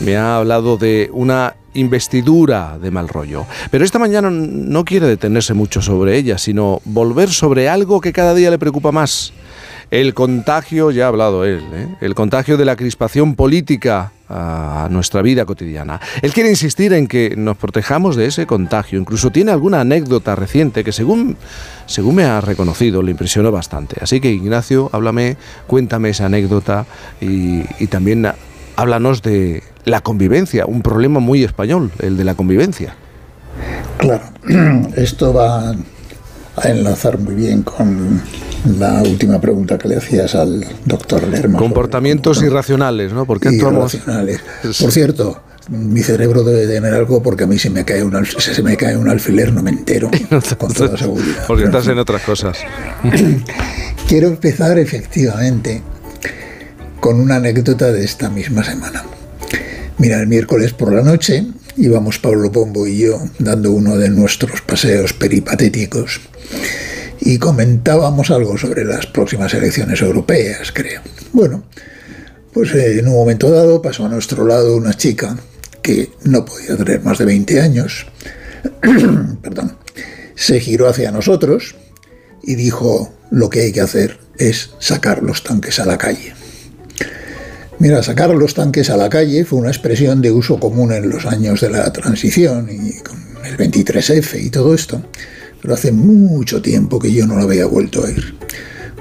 [0.00, 3.46] me ha hablado de una investidura de mal rollo.
[3.70, 8.34] Pero esta mañana no quiere detenerse mucho sobre ella, sino volver sobre algo que cada
[8.34, 9.32] día le preocupa más.
[9.90, 11.88] El contagio, ya ha hablado él, ¿eh?
[12.00, 16.00] el contagio de la crispación política a nuestra vida cotidiana.
[16.22, 18.98] Él quiere insistir en que nos protejamos de ese contagio.
[18.98, 21.36] Incluso tiene alguna anécdota reciente que según,
[21.86, 23.96] según me ha reconocido le impresionó bastante.
[24.00, 26.86] Así que Ignacio, háblame, cuéntame esa anécdota
[27.20, 28.26] y, y también
[28.76, 32.96] háblanos de la convivencia, un problema muy español, el de la convivencia.
[33.98, 34.24] Claro,
[34.96, 35.74] esto va
[36.56, 38.22] a enlazar muy bien con
[38.78, 41.58] la última pregunta que le hacías al doctor Lerma.
[41.58, 43.26] Comportamientos irracionales, ¿no?
[43.26, 43.92] ¿Por qué actuamos?
[43.94, 44.40] Irracionales.
[44.80, 48.26] Por cierto, mi cerebro debe tener algo porque a mí se me cae un, al-
[48.26, 50.10] se me cae un alfiler, no me entero,
[50.58, 51.44] con toda seguridad.
[51.46, 52.58] Porque estás en otras cosas.
[54.08, 55.82] Quiero empezar efectivamente
[57.00, 59.04] con una anécdota de esta misma semana.
[59.98, 61.46] Mira, el miércoles por la noche
[61.76, 66.20] íbamos Pablo Pombo y yo dando uno de nuestros paseos peripatéticos
[67.20, 71.00] y comentábamos algo sobre las próximas elecciones europeas, creo.
[71.32, 71.64] Bueno,
[72.52, 75.36] pues eh, en un momento dado pasó a nuestro lado una chica
[75.82, 78.06] que no podía tener más de 20 años,
[79.42, 79.76] perdón,
[80.34, 81.76] se giró hacia nosotros
[82.42, 86.34] y dijo, lo que hay que hacer es sacar los tanques a la calle.
[87.78, 91.26] Mira, sacar los tanques a la calle fue una expresión de uso común en los
[91.26, 95.02] años de la transición y con el 23F y todo esto,
[95.60, 98.36] pero hace mucho tiempo que yo no la había vuelto a oír.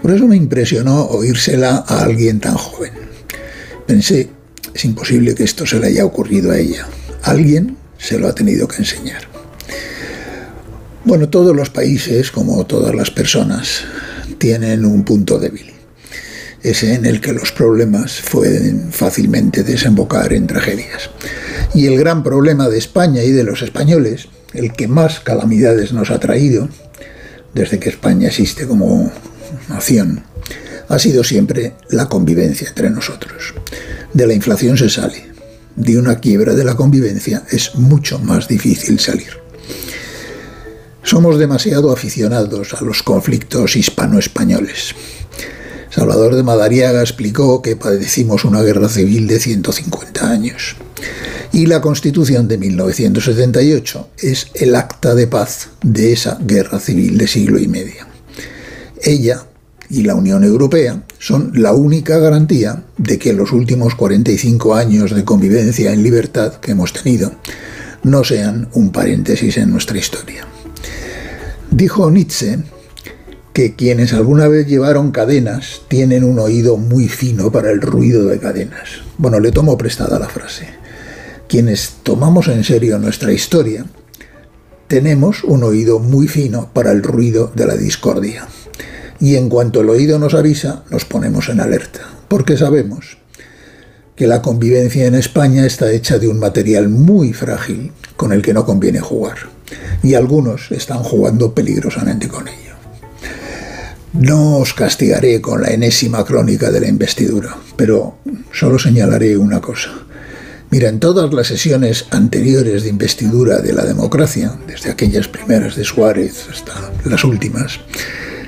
[0.02, 2.92] Por eso me impresionó oírsela a alguien tan joven.
[3.86, 4.30] Pensé,
[4.74, 6.88] es imposible que esto se le haya ocurrido a ella.
[7.22, 9.22] Alguien se lo ha tenido que enseñar.
[11.06, 13.84] Bueno, todos los países, como todas las personas,
[14.40, 15.73] tienen un punto débil.
[16.64, 21.10] Ese en el que los problemas pueden fácilmente desembocar en tragedias.
[21.74, 26.10] Y el gran problema de España y de los españoles, el que más calamidades nos
[26.10, 26.70] ha traído,
[27.54, 29.12] desde que España existe como
[29.68, 30.24] nación,
[30.88, 33.54] ha sido siempre la convivencia entre nosotros.
[34.14, 35.32] De la inflación se sale.
[35.76, 39.44] De una quiebra de la convivencia es mucho más difícil salir.
[41.02, 44.96] Somos demasiado aficionados a los conflictos hispano-españoles.
[45.94, 50.76] Salvador de Madariaga explicó que padecimos una guerra civil de 150 años.
[51.52, 57.28] Y la Constitución de 1978 es el acta de paz de esa guerra civil de
[57.28, 58.08] siglo y medio.
[59.04, 59.44] Ella
[59.88, 65.24] y la Unión Europea son la única garantía de que los últimos 45 años de
[65.24, 67.34] convivencia en libertad que hemos tenido
[68.02, 70.48] no sean un paréntesis en nuestra historia.
[71.70, 72.58] Dijo Nietzsche
[73.54, 78.40] que quienes alguna vez llevaron cadenas tienen un oído muy fino para el ruido de
[78.40, 79.02] cadenas.
[79.20, 80.68] Bueno, le tomo prestada la frase.
[81.48, 83.86] Quienes tomamos en serio nuestra historia
[84.88, 88.48] tenemos un oído muy fino para el ruido de la discordia.
[89.20, 93.18] Y en cuanto el oído nos avisa, nos ponemos en alerta, porque sabemos
[94.16, 98.54] que la convivencia en España está hecha de un material muy frágil con el que
[98.54, 99.38] no conviene jugar.
[100.02, 102.63] Y algunos están jugando peligrosamente con ello.
[104.14, 108.18] No os castigaré con la enésima crónica de la investidura, pero
[108.52, 109.90] solo señalaré una cosa.
[110.70, 115.84] Mira, en todas las sesiones anteriores de investidura de la democracia, desde aquellas primeras de
[115.84, 117.80] Suárez hasta las últimas,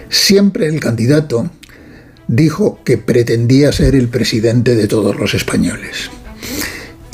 [0.09, 1.49] siempre el candidato
[2.28, 6.09] dijo que pretendía ser el presidente de todos los españoles.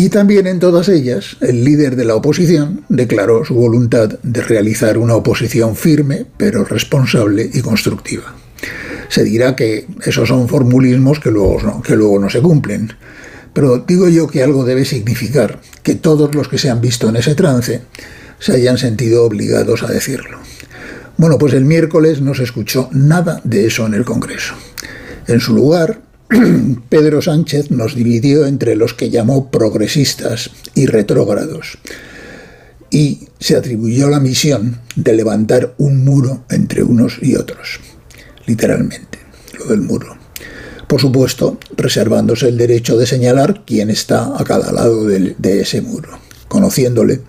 [0.02, 4.98] Y también en todas ellas, el líder de la oposición declaró su voluntad de realizar
[4.98, 8.34] una oposición firme, pero responsable y constructiva.
[9.10, 12.92] Se dirá que esos son formulismos que luego no, que luego no se cumplen.
[13.54, 17.18] Pero digo yo que algo debe significar que todos los que se han visto en
[17.18, 17.82] ese trance
[18.40, 20.40] se hayan sentido obligados a decirlo.
[21.18, 24.56] Bueno, pues el miércoles no se escuchó nada de eso en el Congreso.
[25.28, 26.02] En su lugar,
[26.90, 31.78] Pedro Sánchez nos dividió entre los que llamó progresistas y retrógrados
[32.90, 37.80] y se atribuyó la misión de levantar un muro entre unos y otros,
[38.46, 39.20] literalmente,
[39.58, 40.18] lo del muro.
[40.88, 45.82] Por supuesto, reservándose el derecho de señalar quién está a cada lado de, de ese
[45.82, 46.18] muro.
[46.48, 47.22] Conociéndole,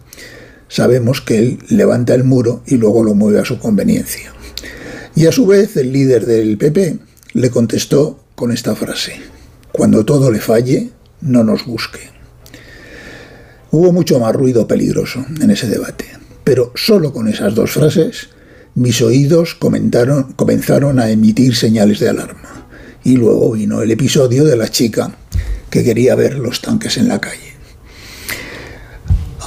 [0.68, 4.32] sabemos que él levanta el muro y luego lo mueve a su conveniencia.
[5.14, 6.98] Y a su vez, el líder del PP
[7.34, 9.20] le contestó con esta frase,
[9.72, 12.10] cuando todo le falle, no nos busque.
[13.70, 16.06] Hubo mucho más ruido peligroso en ese debate,
[16.44, 18.28] pero solo con esas dos frases
[18.74, 22.66] mis oídos comenzaron a emitir señales de alarma.
[23.04, 25.14] Y luego vino el episodio de la chica
[25.70, 27.52] que quería ver los tanques en la calle.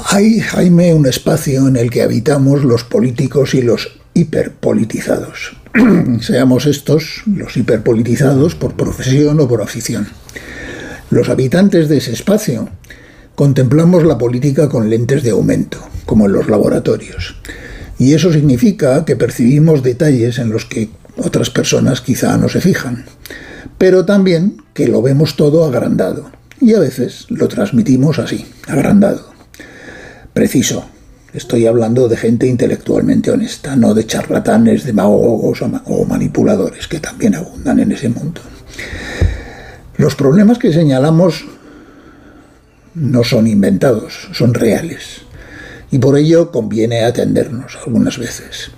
[0.09, 5.57] Hay, Jaime, un espacio en el que habitamos los políticos y los hiperpolitizados.
[6.21, 10.07] Seamos estos los hiperpolitizados por profesión o por afición.
[11.09, 12.69] Los habitantes de ese espacio
[13.35, 17.35] contemplamos la política con lentes de aumento, como en los laboratorios.
[17.99, 23.05] Y eso significa que percibimos detalles en los que otras personas quizá no se fijan,
[23.77, 26.31] pero también que lo vemos todo agrandado.
[26.61, 29.33] Y a veces lo transmitimos así, agrandado.
[30.33, 30.85] Preciso,
[31.35, 37.79] Estoy hablando de gente intelectualmente honesta, no de charlatanes, demagogos o manipuladores, que también abundan
[37.81, 38.39] en ese mundo.
[39.97, 41.45] Los problemas que señalamos
[42.93, 45.23] no son inventados, son reales.
[45.91, 48.71] Y por ello conviene atendernos algunas veces.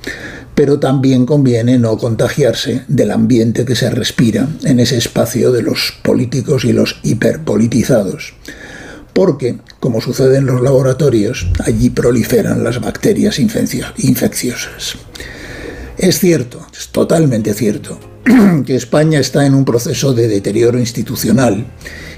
[0.55, 5.93] Pero también conviene no contagiarse del ambiente que se respira en ese espacio de los
[6.01, 8.33] políticos y los hiperpolitizados
[9.18, 14.95] porque, como sucede en los laboratorios, allí proliferan las bacterias infecciosas.
[15.97, 17.99] Es cierto, es totalmente cierto,
[18.68, 21.65] que España está en un proceso de deterioro institucional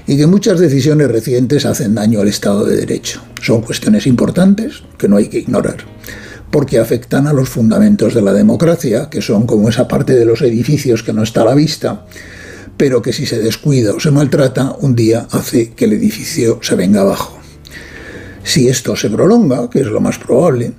[0.06, 3.22] y que muchas decisiones recientes hacen daño al Estado de Derecho.
[3.40, 5.78] Son cuestiones importantes que no hay que ignorar,
[6.50, 10.42] porque afectan a los fundamentos de la democracia, que son como esa parte de los
[10.42, 12.04] edificios que no está a la vista,
[12.80, 16.76] pero que si se descuida o se maltrata, un día hace que el edificio se
[16.76, 17.38] venga abajo.
[18.42, 20.72] Si esto se prolonga, que es lo más probable,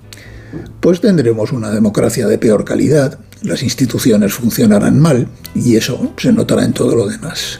[0.79, 6.65] pues tendremos una democracia de peor calidad, las instituciones funcionarán mal y eso se notará
[6.65, 7.59] en todo lo demás.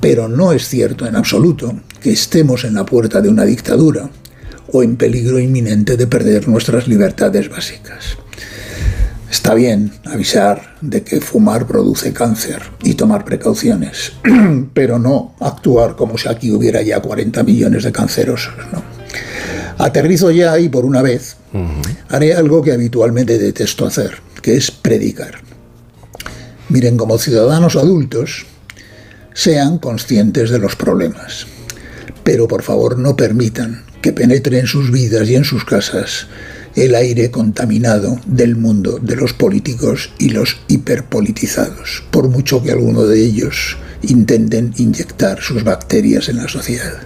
[0.00, 4.08] Pero no es cierto en absoluto que estemos en la puerta de una dictadura
[4.72, 8.16] o en peligro inminente de perder nuestras libertades básicas.
[9.32, 14.12] Está bien avisar de que fumar produce cáncer y tomar precauciones,
[14.74, 18.52] pero no actuar como si aquí hubiera ya 40 millones de cancerosos.
[19.78, 21.36] Aterrizo ya y por una vez
[22.10, 25.36] haré algo que habitualmente detesto hacer, que es predicar.
[26.68, 28.44] Miren, como ciudadanos adultos,
[29.32, 31.46] sean conscientes de los problemas,
[32.22, 36.26] pero por favor no permitan que penetre en sus vidas y en sus casas
[36.76, 43.04] el aire contaminado del mundo de los políticos y los hiperpolitizados, por mucho que alguno
[43.04, 47.02] de ellos intenten inyectar sus bacterias en la sociedad.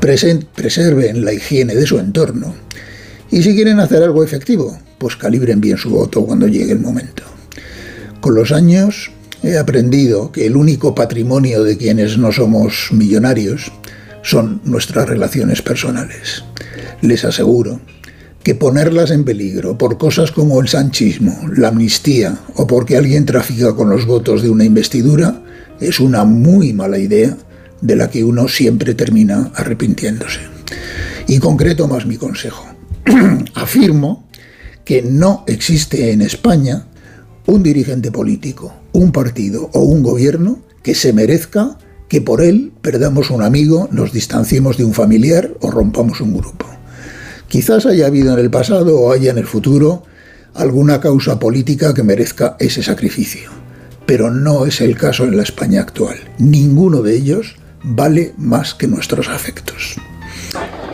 [0.00, 2.54] preserven la higiene de su entorno
[3.30, 7.22] y si quieren hacer algo efectivo, pues calibren bien su voto cuando llegue el momento.
[8.20, 9.10] Con los años
[9.42, 13.72] he aprendido que el único patrimonio de quienes no somos millonarios
[14.22, 16.44] son nuestras relaciones personales.
[17.00, 17.80] Les aseguro
[18.50, 23.76] que ponerlas en peligro por cosas como el sanchismo, la amnistía o porque alguien trafica
[23.76, 25.40] con los votos de una investidura
[25.78, 27.36] es una muy mala idea
[27.80, 30.40] de la que uno siempre termina arrepintiéndose.
[31.28, 32.66] Y concreto más mi consejo.
[33.54, 34.28] Afirmo
[34.84, 36.88] que no existe en España
[37.46, 41.78] un dirigente político, un partido o un gobierno que se merezca
[42.08, 46.66] que por él perdamos un amigo, nos distanciemos de un familiar o rompamos un grupo.
[47.50, 50.04] Quizás haya habido en el pasado o haya en el futuro
[50.54, 53.50] alguna causa política que merezca ese sacrificio,
[54.06, 56.16] pero no es el caso en la España actual.
[56.38, 59.96] Ninguno de ellos vale más que nuestros afectos.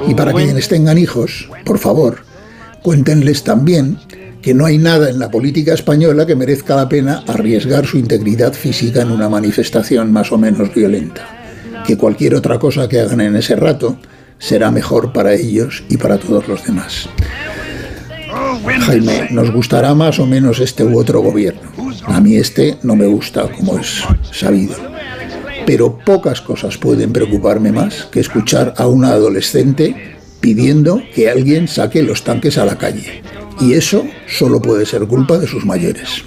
[0.09, 2.21] Y para quienes tengan hijos, por favor,
[2.83, 3.99] cuéntenles también
[4.41, 8.55] que no hay nada en la política española que merezca la pena arriesgar su integridad
[8.55, 13.37] física en una manifestación más o menos violenta, que cualquier otra cosa que hagan en
[13.37, 13.99] ese rato
[14.39, 17.09] será mejor para ellos y para todos los demás.
[18.81, 21.71] Jaime, nos gustará más o menos este u otro gobierno.
[22.05, 24.75] A mí este no me gusta, como es sabido.
[25.65, 32.03] Pero pocas cosas pueden preocuparme más que escuchar a una adolescente pidiendo que alguien saque
[32.03, 33.23] los tanques a la calle.
[33.61, 36.25] Y eso solo puede ser culpa de sus mayores.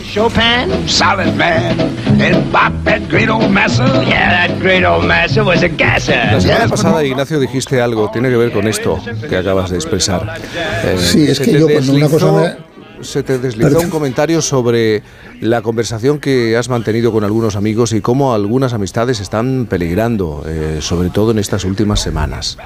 [0.00, 1.78] Chopin, solid man.
[2.20, 3.84] And Bop, that great old master.
[4.04, 6.14] Yeah, that great old master was a gasser.
[6.32, 10.40] La semana pasada, Ignacio, dijiste algo, tiene que ver con esto que acabas de expresar.
[10.84, 12.71] Eh, Sí, es que yo cuando una cosa me-
[13.02, 15.02] Se te deslizó un comentario sobre
[15.40, 20.78] la conversación que has mantenido con algunos amigos y cómo algunas amistades están peligrando, eh,
[20.80, 22.58] sobre todo en estas últimas semanas.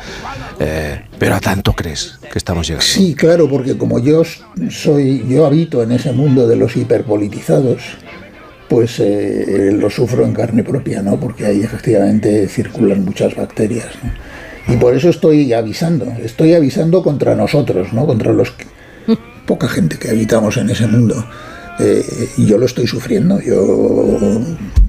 [0.61, 2.87] Eh, pero a tanto crees que estamos llegando.
[2.87, 4.23] Sí, claro, porque como yo
[4.71, 7.83] soy, yo habito en ese mundo de los hiperpolitizados,
[8.69, 11.19] pues eh, lo sufro en carne propia, ¿no?
[11.19, 14.75] Porque ahí efectivamente circulan muchas bacterias, ¿no?
[14.75, 18.05] Y por eso estoy avisando, estoy avisando contra nosotros, ¿no?
[18.05, 18.53] Contra los
[19.47, 21.25] poca gente que habitamos en ese mundo.
[21.79, 22.05] Eh,
[22.39, 23.41] yo lo estoy sufriendo.
[23.41, 24.19] Yo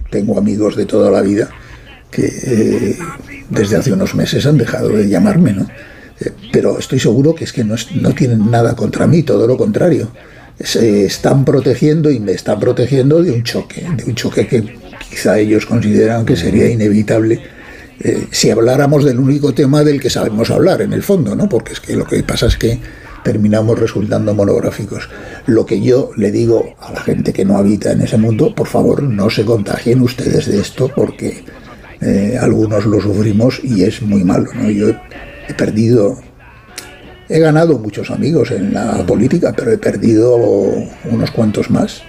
[0.10, 1.50] tengo amigos de toda la vida
[2.12, 2.98] que eh,
[3.50, 5.68] desde hace unos meses han dejado de llamarme, ¿no?
[6.20, 9.46] Eh, pero estoy seguro que es que no, es- no tienen nada contra mí, todo
[9.48, 10.10] lo contrario.
[10.60, 14.78] Se están protegiendo y me están protegiendo de un choque, de un choque que
[15.10, 17.40] quizá ellos consideran que sería inevitable
[18.32, 21.50] si habláramos del único tema del que sabemos hablar, en el fondo, ¿no?
[21.50, 22.80] Porque es que lo que pasa es que
[23.28, 25.10] terminamos resultando monográficos.
[25.48, 28.68] Lo que yo le digo a la gente que no habita en ese mundo, por
[28.68, 31.44] favor, no se contagien ustedes de esto porque
[32.00, 34.70] eh, algunos lo sufrimos y es muy malo, ¿no?
[34.70, 34.98] Yo he,
[35.50, 36.18] he perdido,
[37.28, 40.38] he ganado muchos amigos en la política, pero he perdido
[41.12, 42.04] unos cuantos más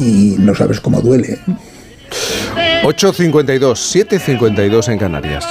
[0.00, 1.38] y no sabes cómo duele.
[2.82, 5.46] 8.52, 7.52 en Canarias.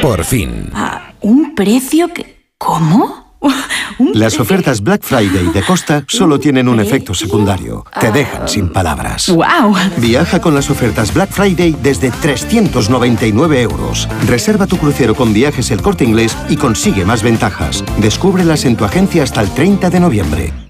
[0.00, 0.70] Por fin.
[0.72, 2.40] Ah, ¿Un precio que...
[2.56, 3.19] ¿Cómo?
[4.14, 7.84] Las ofertas Black Friday de Costa solo tienen un efecto secundario.
[8.00, 9.28] Te dejan sin palabras.
[9.28, 9.74] ¡Wow!
[9.98, 14.08] Viaja con las ofertas Black Friday desde 399 euros.
[14.26, 17.84] Reserva tu crucero con viajes el corte inglés y consigue más ventajas.
[17.98, 20.69] Descúbrelas en tu agencia hasta el 30 de noviembre.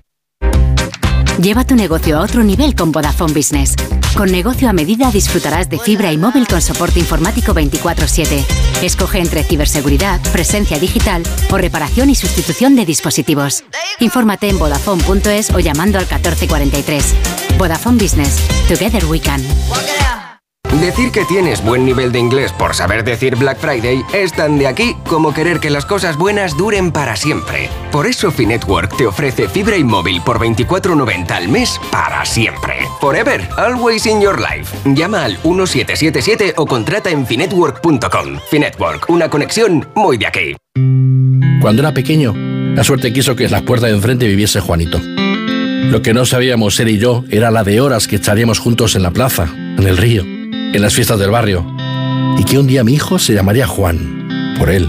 [1.40, 3.74] Lleva tu negocio a otro nivel con Vodafone Business.
[4.14, 8.44] Con negocio a medida disfrutarás de fibra y móvil con soporte informático 24/7.
[8.82, 13.64] Escoge entre ciberseguridad, presencia digital o reparación y sustitución de dispositivos.
[14.00, 17.14] Infórmate en vodafone.es o llamando al 1443.
[17.56, 18.36] Vodafone Business.
[18.68, 19.40] Together we can.
[20.78, 24.68] Decir que tienes buen nivel de inglés por saber decir Black Friday es tan de
[24.68, 27.68] aquí como querer que las cosas buenas duren para siempre.
[27.90, 32.74] Por eso Finetwork te ofrece fibra y móvil por 24.90 al mes para siempre.
[33.00, 34.74] Forever, always in your life.
[34.94, 38.38] Llama al 1777 o contrata en finetwork.com.
[38.48, 40.56] Finetwork, una conexión muy de aquí.
[41.60, 42.32] Cuando era pequeño,
[42.74, 45.00] la suerte quiso que en las puertas de enfrente viviese Juanito.
[45.00, 49.02] Lo que no sabíamos él y yo era la de horas que echaríamos juntos en
[49.02, 50.24] la plaza, en el río,
[50.72, 51.66] en las fiestas del barrio.
[52.38, 54.88] Y que un día mi hijo se llamaría Juan, por él.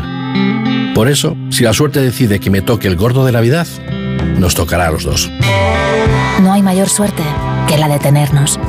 [0.94, 3.68] Por eso, si la suerte decide que me toque el gordo de Navidad,
[4.38, 5.30] nos tocará a los dos.
[6.42, 7.24] No hay mayor suerte
[7.68, 8.60] que la de tenernos.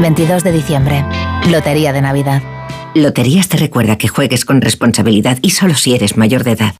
[0.00, 1.04] 22 de diciembre.
[1.50, 2.42] Lotería de Navidad.
[2.94, 6.74] Loterías te recuerda que juegues con responsabilidad y solo si eres mayor de edad.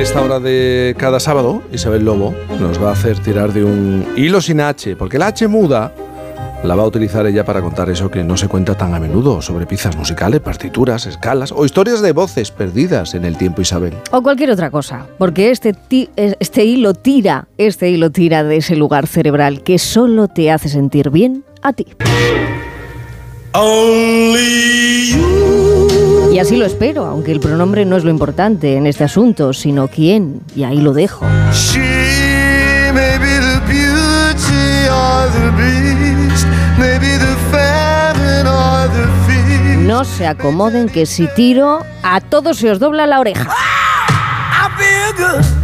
[0.00, 4.40] Esta hora de cada sábado, Isabel Lobo nos va a hacer tirar de un hilo
[4.40, 5.92] sin H, porque la H muda
[6.64, 9.40] la va a utilizar ella para contar eso que no se cuenta tan a menudo
[9.42, 13.94] sobre piezas musicales, partituras, escalas o historias de voces perdidas en el tiempo, Isabel.
[14.10, 18.76] O cualquier otra cosa, porque este, ti- este hilo tira, este hilo tira de ese
[18.76, 21.86] lugar cerebral que solo te hace sentir bien a ti.
[26.40, 30.40] Así lo espero, aunque el pronombre no es lo importante en este asunto, sino quién,
[30.56, 31.26] y ahí lo dejo.
[31.52, 31.78] She
[32.92, 36.46] may be the beauty or the beast,
[36.78, 39.80] maybe the famine or the feast.
[39.80, 43.48] No se acomoden que si tiro, a todos se os dobla la oreja.
[45.20, 45.59] Good.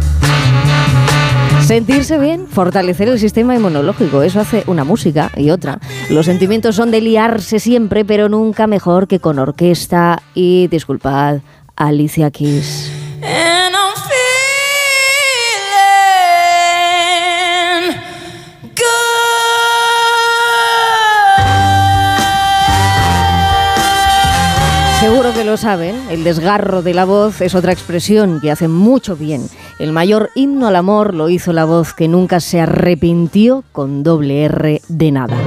[1.67, 5.81] Sentirse bien, fortalecer el sistema inmunológico, eso hace una música y otra.
[6.09, 11.39] Los sentimientos son de liarse siempre, pero nunca mejor que con orquesta y, disculpad,
[11.75, 12.89] Alicia Keys.
[25.01, 29.15] Seguro que lo saben, el desgarro de la voz es otra expresión que hace mucho
[29.15, 29.47] bien.
[29.79, 34.43] El mayor himno al amor lo hizo la voz que nunca se arrepintió con doble
[34.45, 35.37] R de nada.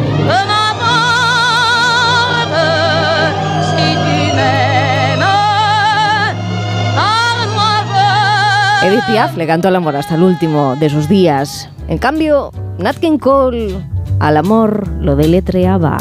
[8.85, 11.69] Edith Piaf le cantó al amor hasta el último de sus días.
[11.89, 13.85] En cambio, Nat King Cole
[14.21, 15.99] al amor lo deletreaba.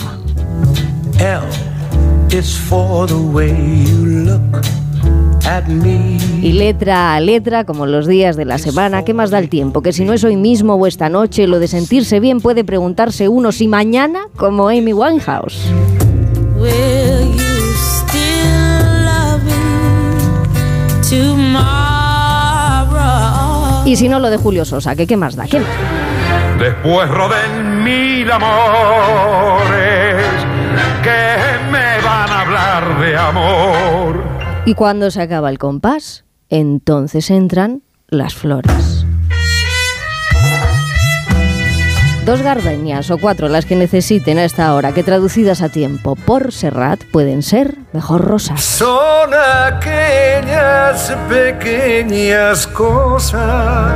[1.20, 1.42] L
[2.32, 3.50] is for the way
[3.86, 4.89] you look at me.
[6.42, 9.82] Y letra a letra, como los días de la semana, ¿qué más da el tiempo?
[9.82, 13.28] Que si no es hoy mismo o esta noche, lo de sentirse bien puede preguntarse
[13.28, 15.60] uno si mañana, como Amy Winehouse.
[16.58, 19.54] Will you still love me
[21.10, 21.70] tomorrow?
[23.86, 26.64] Y si no, lo de Julio Sosa, que qué más da, ¿qué más da?
[26.64, 30.26] Después roden mil amores
[31.04, 34.29] que me van a hablar de amor.
[34.66, 39.06] Y cuando se acaba el compás, entonces entran las flores.
[42.26, 46.52] Dos gardenias o cuatro las que necesiten a esta hora, que traducidas a tiempo por
[46.52, 48.62] Serrat pueden ser mejor rosas.
[48.62, 53.96] Son aquellas pequeñas cosas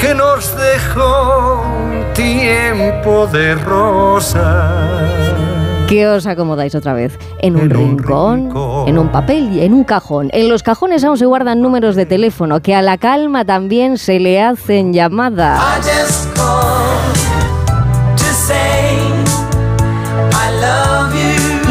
[0.00, 5.49] que nos dejó un tiempo de rosas.
[5.90, 7.18] ¿Qué os acomodáis otra vez?
[7.40, 8.52] ¿En un, rincón,
[8.86, 10.28] en un papel y en un cajón?
[10.32, 14.20] En los cajones aún se guardan números de teléfono que a la calma también se
[14.20, 15.60] le hacen llamadas.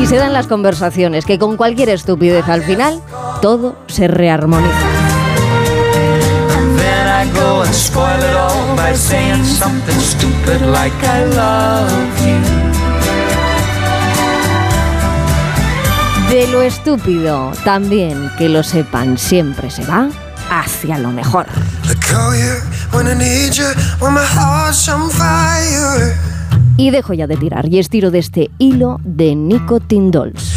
[0.01, 2.99] Y se dan las conversaciones que con cualquier estupidez al final
[3.41, 4.73] todo se rearmoniza.
[7.21, 12.68] And spoil it all by saying something stupid like I love you.
[16.29, 20.09] De lo estúpido, también que lo sepan, siempre se va
[20.51, 21.47] hacia lo mejor.
[26.77, 30.53] Y dejo ya de tirar y estiro de este hilo de Nicotine Dolls.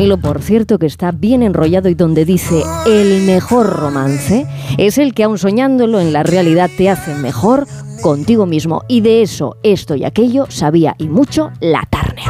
[0.00, 4.46] Hilo, por cierto, que está bien enrollado y donde dice el mejor romance
[4.78, 7.66] es el que aun soñándolo en la realidad te hace mejor
[8.02, 8.82] contigo mismo.
[8.88, 12.24] Y de eso, esto y aquello sabía y mucho la Turner.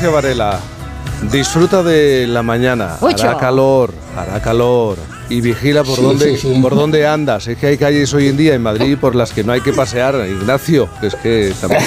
[0.00, 0.58] Ignacio Varela,
[1.30, 2.96] disfruta de la mañana.
[3.02, 3.28] Mucho.
[3.28, 4.96] Hará calor, hará calor.
[5.28, 6.58] Y vigila por Sí, dónde sí, sí.
[6.62, 7.46] por dónde andas.
[7.48, 9.74] Es que hay calles hoy en día en Madrid por las que no hay que
[9.74, 10.88] pasear, Ignacio.
[11.02, 11.82] Es que también.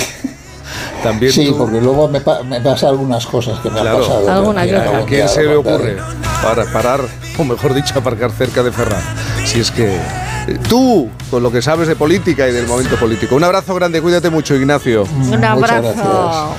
[1.02, 3.98] también Sí, tú- porque luego me, pa- me pasa algunas cosas que me Claro.
[3.98, 4.32] han pasado.
[4.32, 4.76] Alguna que.
[4.78, 5.98] ¿A quién se le ocurre
[6.44, 7.00] para parar,
[7.40, 9.02] o mejor dicho, aparcar cerca de Ferran?
[9.44, 13.36] Si es que eh, tú, con lo que sabes de política y del momento político.
[13.36, 15.02] Un abrazo grande, cuídate mucho, Ignacio.
[15.02, 16.54] Un Muchas abrazo.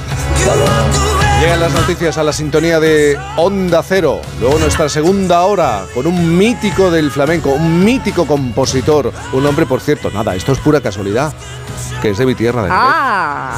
[1.45, 4.23] Llegan las noticias a la sintonía de Onda Cero.
[4.41, 9.13] Luego nuestra segunda hora con un mítico del flamenco, un mítico compositor.
[9.35, 11.35] Un hombre, por cierto, nada, esto es pura casualidad,
[12.01, 12.63] que es de mi tierra.
[12.63, 12.69] De.
[12.73, 13.53] Ah.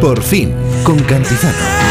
[0.00, 1.87] Por fin, con Cantizano.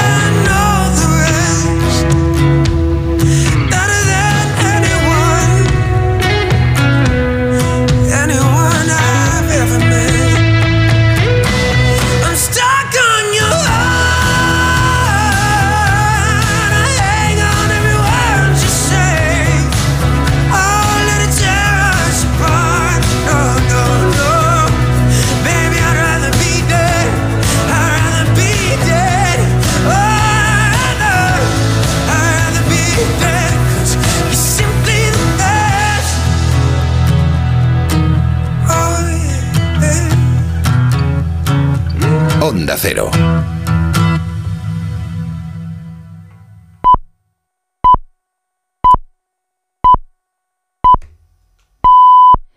[42.67, 43.09] Onda Cero.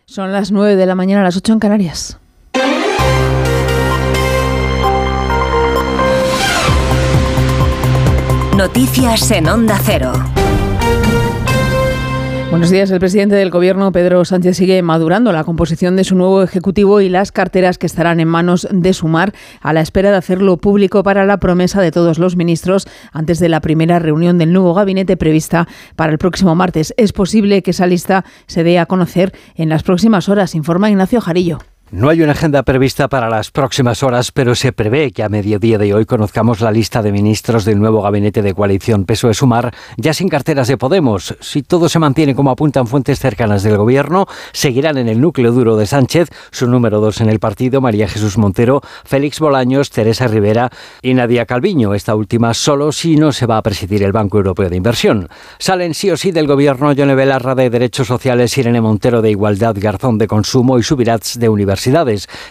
[0.07, 2.19] Son las 9 de la mañana, las 8 en Canarias.
[8.57, 10.13] Noticias en Onda Cero.
[12.51, 12.91] Buenos días.
[12.91, 17.09] El presidente del Gobierno, Pedro Sánchez, sigue madurando la composición de su nuevo Ejecutivo y
[17.09, 21.25] las carteras que estarán en manos de Sumar a la espera de hacerlo público para
[21.25, 25.69] la promesa de todos los ministros antes de la primera reunión del nuevo gabinete prevista
[25.95, 26.93] para el próximo martes.
[26.97, 31.21] Es posible que esa lista se dé a conocer en las próximas horas, informa Ignacio
[31.21, 31.61] Jarillo.
[31.93, 35.77] No hay una agenda prevista para las próximas horas, pero se prevé que a mediodía
[35.77, 40.29] de hoy conozcamos la lista de ministros del nuevo gabinete de coalición PSOE-Sumar, ya sin
[40.29, 41.35] carteras de Podemos.
[41.41, 45.77] Si todo se mantiene como apuntan fuentes cercanas del gobierno, seguirán en el núcleo duro
[45.77, 50.71] de Sánchez, su número dos en el partido, María Jesús Montero, Félix Bolaños, Teresa Rivera
[51.03, 54.71] y Nadia Calviño, esta última solo si no se va a presidir el Banco Europeo
[54.71, 55.29] de Inversión.
[55.59, 59.75] Salen sí o sí del gobierno Yone Belarra de Derechos Sociales, Irene Montero de Igualdad,
[59.77, 61.80] Garzón de Consumo y Subirats de Universidad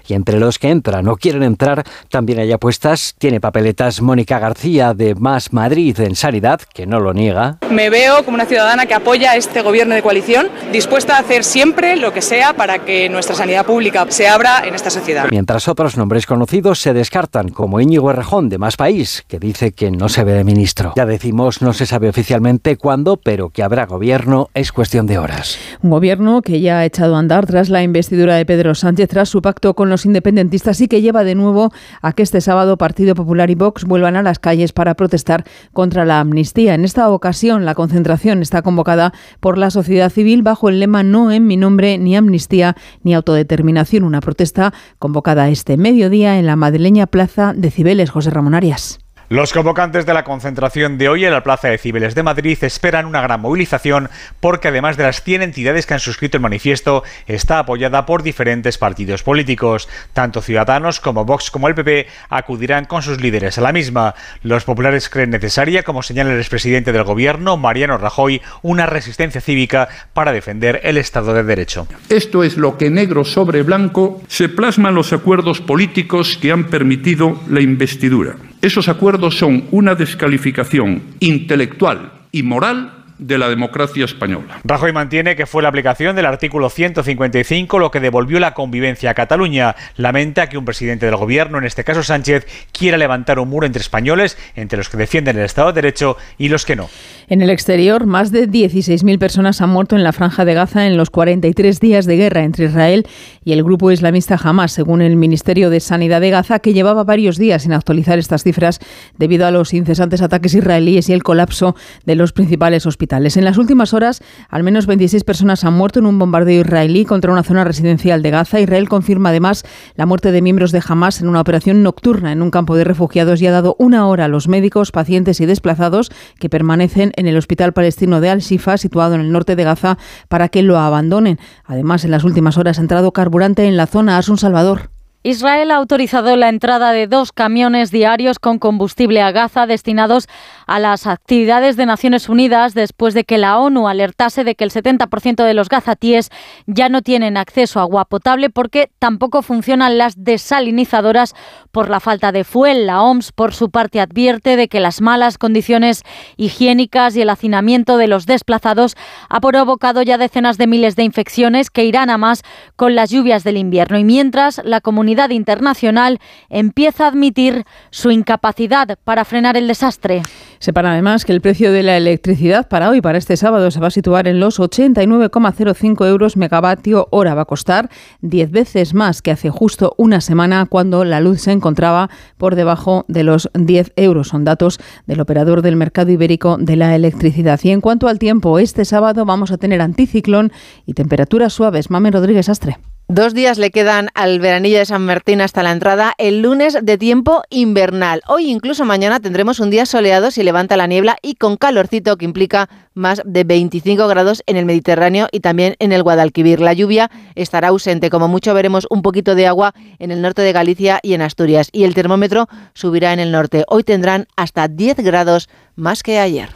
[0.07, 3.15] y entre los que entran o quieren entrar también hay apuestas.
[3.17, 7.57] Tiene papeletas Mónica García de Más Madrid en Sanidad, que no lo niega.
[7.69, 11.95] Me veo como una ciudadana que apoya este gobierno de coalición, dispuesta a hacer siempre
[11.95, 15.27] lo que sea para que nuestra sanidad pública se abra en esta sociedad.
[15.31, 19.91] Mientras otros nombres conocidos se descartan, como Íñigo Errejón de Más País, que dice que
[19.91, 20.93] no se ve de ministro.
[20.95, 25.57] Ya decimos, no se sabe oficialmente cuándo, pero que habrá gobierno es cuestión de horas.
[25.81, 29.41] Un gobierno que ya ha echado a andar tras la investidura de Pedro Sánchez su
[29.41, 33.49] pacto con los independentistas y que lleva de nuevo a que este sábado Partido Popular
[33.49, 36.73] y Vox vuelvan a las calles para protestar contra la amnistía.
[36.73, 41.31] En esta ocasión, la concentración está convocada por la sociedad civil bajo el lema No
[41.31, 44.03] en mi nombre, ni amnistía, ni autodeterminación.
[44.03, 48.09] Una protesta convocada este mediodía en la madrileña Plaza de Cibeles.
[48.09, 48.99] José Ramón Arias.
[49.31, 53.05] Los convocantes de la concentración de hoy en la Plaza de Cibeles de Madrid esperan
[53.05, 54.09] una gran movilización
[54.39, 58.79] porque además de las 100 entidades que han suscrito el manifiesto, está apoyada por diferentes
[58.79, 59.87] partidos políticos.
[60.13, 64.15] Tanto Ciudadanos como Vox como el PP acudirán con sus líderes a la misma.
[64.41, 69.89] Los populares creen necesaria, como señala el expresidente del gobierno, Mariano Rajoy, una resistencia cívica
[70.11, 71.85] para defender el Estado de Derecho.
[72.09, 77.39] Esto es lo que negro sobre blanco se plasman los acuerdos políticos que han permitido
[77.47, 78.35] la investidura.
[78.61, 84.59] Esos acuerdos son una descalificación intelectual y moral de la democracia española.
[84.63, 89.13] Rajoy mantiene que fue la aplicación del artículo 155 lo que devolvió la convivencia a
[89.13, 89.75] Cataluña.
[89.97, 93.81] Lamenta que un presidente del gobierno, en este caso Sánchez, quiera levantar un muro entre
[93.81, 96.89] españoles, entre los que defienden el Estado de Derecho y los que no.
[97.27, 100.95] En el exterior, más de 16.000 personas han muerto en la franja de Gaza en
[100.97, 103.05] los 43 días de guerra entre Israel
[103.43, 107.37] y el grupo islamista Hamas, según el Ministerio de Sanidad de Gaza, que llevaba varios
[107.37, 108.79] días sin actualizar estas cifras
[109.17, 113.08] debido a los incesantes ataques israelíes y el colapso de los principales hospitales.
[113.11, 117.31] En las últimas horas, al menos 26 personas han muerto en un bombardeo israelí contra
[117.31, 118.59] una zona residencial de Gaza.
[118.59, 119.63] Israel confirma además
[119.95, 123.41] la muerte de miembros de Hamas en una operación nocturna en un campo de refugiados
[123.41, 127.35] y ha dado una hora a los médicos, pacientes y desplazados que permanecen en el
[127.35, 129.97] hospital palestino de Al-Shifa, situado en el norte de Gaza,
[130.27, 131.39] para que lo abandonen.
[131.65, 134.91] Además, en las últimas horas ha entrado carburante en la zona Asun Salvador.
[135.21, 140.29] Israel ha autorizado la entrada de dos camiones diarios con combustible a Gaza destinados
[140.69, 144.69] a las actividades de Naciones Unidas después de que la ONU alertase de que el
[144.69, 146.29] 70% de los gazatíes
[146.67, 151.33] ya no tienen acceso a agua potable porque tampoco funcionan las desalinizadoras
[151.71, 152.85] por la falta de fuel.
[152.85, 156.03] La OMS, por su parte, advierte de que las malas condiciones
[156.37, 158.95] higiénicas y el hacinamiento de los desplazados
[159.27, 162.43] ha provocado ya decenas de miles de infecciones que irán a más
[162.75, 163.97] con las lluvias del invierno.
[163.97, 170.21] Y mientras la comunidad internacional empieza a admitir su incapacidad para frenar el desastre.
[170.59, 173.87] Sepan además que el precio de la electricidad para hoy, para este sábado, se va
[173.87, 177.33] a situar en los 89,05 euros megavatio hora.
[177.33, 177.89] Va a costar
[178.21, 183.05] 10 veces más que hace justo una semana cuando la luz se encontraba por debajo
[183.07, 184.27] de los 10 euros.
[184.27, 187.57] Son datos del operador del mercado ibérico de la electricidad.
[187.63, 190.51] Y en cuanto al tiempo, este sábado vamos a tener anticiclón
[190.85, 191.89] y temperaturas suaves.
[191.89, 192.79] Mame Rodríguez Astre.
[193.11, 196.95] Dos días le quedan al veranillo de San Martín hasta la entrada, el lunes de
[196.99, 198.21] tiempo invernal.
[198.27, 202.25] Hoy incluso mañana tendremos un día soleado si levanta la niebla y con calorcito que
[202.25, 206.59] implica más de 25 grados en el Mediterráneo y también en el Guadalquivir.
[206.59, 210.53] La lluvia estará ausente, como mucho veremos un poquito de agua en el norte de
[210.53, 213.65] Galicia y en Asturias y el termómetro subirá en el norte.
[213.69, 216.49] Hoy tendrán hasta 10 grados más que ayer.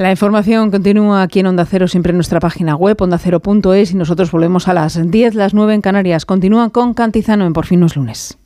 [0.00, 4.30] La información continúa aquí en Onda Cero, siempre en nuestra página web, ondacero.es, y nosotros
[4.30, 6.24] volvemos a las 10, las 9 en Canarias.
[6.24, 8.39] Continúan con Cantizano en Por fin no es lunes.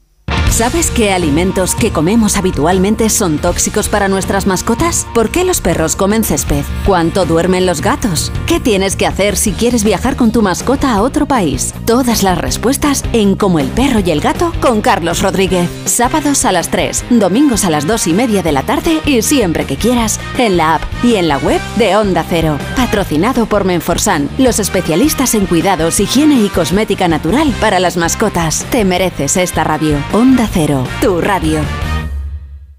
[0.55, 5.05] ¿Sabes qué alimentos que comemos habitualmente son tóxicos para nuestras mascotas?
[5.12, 6.62] ¿Por qué los perros comen césped?
[6.86, 8.30] ¿Cuánto duermen los gatos?
[8.46, 11.74] ¿Qué tienes que hacer si quieres viajar con tu mascota a otro país?
[11.86, 15.68] Todas las respuestas en Como el perro y el gato con Carlos Rodríguez.
[15.86, 19.64] Sábados a las 3, domingos a las 2 y media de la tarde y siempre
[19.64, 22.59] que quieras en la app y en la web de Onda Cero.
[22.76, 28.64] Patrocinado por Menforsan, los especialistas en cuidados, higiene y cosmética natural para las mascotas.
[28.70, 29.98] Te mereces esta radio.
[30.12, 31.93] Onda Cero, tu radio.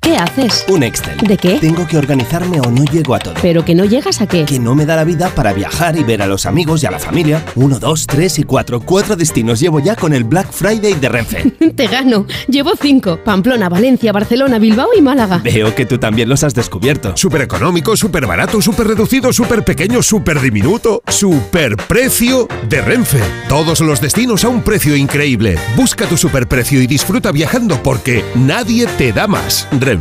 [0.06, 0.64] ¿Qué haces?
[0.68, 1.18] Un Excel.
[1.18, 1.58] ¿De qué?
[1.60, 3.34] Tengo que organizarme o no llego a todo.
[3.42, 4.46] ¿Pero que no llegas a qué?
[4.46, 6.92] Que no me da la vida para viajar y ver a los amigos y a
[6.92, 7.44] la familia.
[7.56, 8.82] Uno, dos, tres y cuatro.
[8.82, 11.50] Cuatro destinos llevo ya con el Black Friday de Renfe.
[11.76, 12.28] Te gano.
[12.48, 13.18] Llevo cinco.
[13.26, 15.40] Pamplona, Valencia, Barcelona, Bilbao y Málaga.
[15.44, 17.18] Veo que tú también los has descubierto.
[17.18, 21.02] Súper económico, súper barato, súper reducido, súper pequeño, súper diminuto.
[21.08, 23.22] Super precio de Renfe.
[23.50, 25.58] Todos los destinos a un precio increíble.
[25.76, 29.68] Busca tu superprecio y disfruta viajando porque nadie te da más.
[29.72, 29.95] Renfe,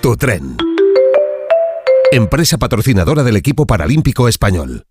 [0.00, 0.56] tu tren.
[2.10, 4.84] Empresa patrocinadora del equipo paralímpico español.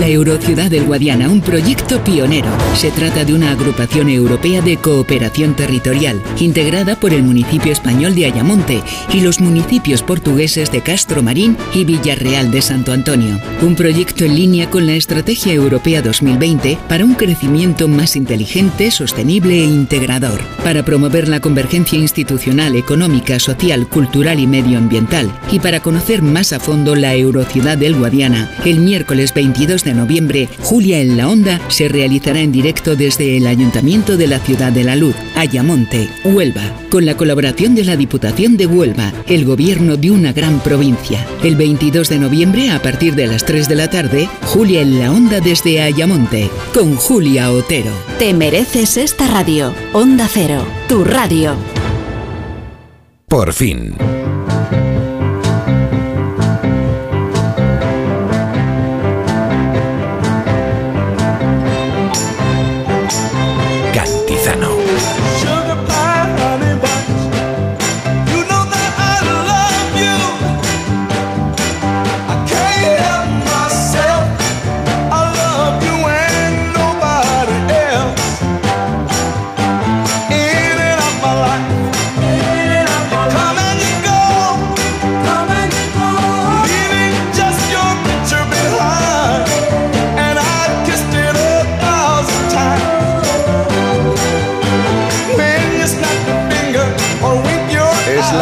[0.00, 2.48] La Eurociudad del Guadiana, un proyecto pionero.
[2.74, 8.26] Se trata de una agrupación europea de cooperación territorial, integrada por el municipio español de
[8.26, 8.82] Ayamonte
[9.12, 13.38] y los municipios portugueses de Castro Marín y Villarreal de Santo Antonio.
[13.62, 19.60] Un proyecto en línea con la Estrategia Europea 2020 para un crecimiento más inteligente, sostenible
[19.60, 20.40] e integrador.
[20.64, 25.30] Para promover la convergencia institucional, económica, social, cultural y medioambiental.
[25.52, 30.48] Y para conocer más a fondo la Eurociudad del Guadiana, el miércoles 22 de noviembre,
[30.62, 34.84] Julia en la Onda se realizará en directo desde el Ayuntamiento de la Ciudad de
[34.84, 40.10] la Luz, Ayamonte, Huelva, con la colaboración de la Diputación de Huelva, el gobierno de
[40.10, 41.24] una gran provincia.
[41.42, 45.12] El 22 de noviembre, a partir de las 3 de la tarde, Julia en la
[45.12, 47.92] Onda desde Ayamonte, con Julia Otero.
[48.18, 49.74] Te mereces esta radio.
[49.92, 51.54] Onda Cero, tu radio.
[53.28, 53.94] Por fin.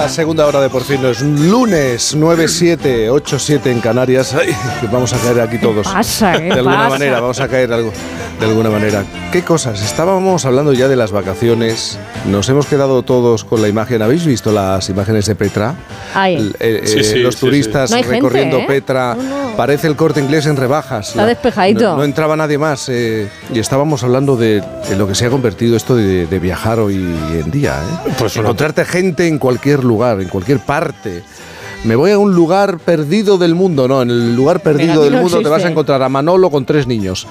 [0.03, 4.34] La segunda hora de por fin, es un lunes 9-7, 8-7 en Canarias.
[4.34, 4.48] Ay,
[4.80, 5.86] que vamos a caer aquí todos.
[5.86, 6.42] pasa, eh?
[6.46, 6.88] De alguna Pasa.
[6.88, 7.92] manera, vamos a caer algo,
[8.40, 9.05] de alguna manera.
[9.30, 9.80] ¿Qué cosas?
[9.80, 11.98] Estábamos hablando ya de las vacaciones.
[12.26, 14.03] Nos hemos quedado todos con la imagen.
[14.03, 15.76] ¿Habéis visto las imágenes de Petra?
[16.14, 16.34] Ay.
[16.34, 17.46] El- eh, Sí, sí, los sí, sí.
[17.46, 18.64] turistas No hay gente, recorriendo ¿eh?
[18.66, 19.16] Petra.
[19.57, 21.11] Parece el corte inglés en rebajas.
[21.11, 21.80] Está despejadito.
[21.92, 22.88] No, no entraba nadie más.
[22.88, 26.80] eh, y estábamos hablando de, de lo que se ha convertido esto de, de viajar
[26.80, 27.76] hoy en día.
[28.07, 28.11] ¿eh?
[28.18, 31.22] Pues Encontrarte gente en cualquier lugar, en cualquier parte.
[31.84, 35.40] Me voy a un lugar perdido del mundo, no, en el lugar perdido del mundo
[35.43, 37.26] te vas a encontrar a Manolo con tres niños.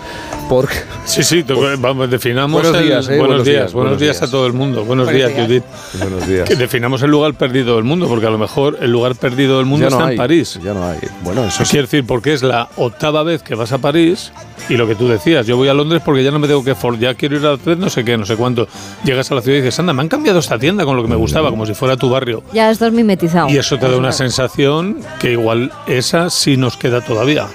[0.52, 0.76] Porque
[1.06, 4.18] Sí, sí, te- vamos, definamos Buenos el- días, eh, buenos, buenos días, días, buenos días
[4.20, 4.28] días.
[4.28, 4.84] a todo el mundo.
[4.84, 5.48] Buenos, Buenos días, días.
[5.48, 5.64] Judith.
[6.02, 6.50] Buenos días.
[6.50, 9.66] Que definamos el lugar perdido del mundo, porque a lo mejor el lugar perdido del
[9.66, 10.60] mundo Ya no está hay, en París.
[10.62, 11.00] Ya no hay.
[11.24, 11.72] Bueno, eso sí.
[11.72, 14.34] Quiero decir, porque es la octava vez que vas a París
[14.68, 16.76] y lo que tú decías, yo voy a Londres porque ya no me tengo que
[16.76, 18.68] for, ya quiero ir a Londres, no sé qué, no sé cuánto.
[19.06, 21.08] Llegas a la ciudad y dices, anda, me han cambiado esta tienda con lo que
[21.08, 22.44] me gustaba, como si fuera tu barrio.
[22.52, 23.50] Ya estás mimetizado.
[23.50, 27.48] Y eso te da una sensación que igual esa sí nos queda todavía.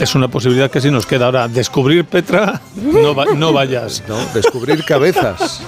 [0.00, 1.26] Es una posibilidad que sí nos queda.
[1.26, 4.02] Ahora, descubrir Petra, no, va- no vayas.
[4.08, 5.60] No, descubrir cabezas.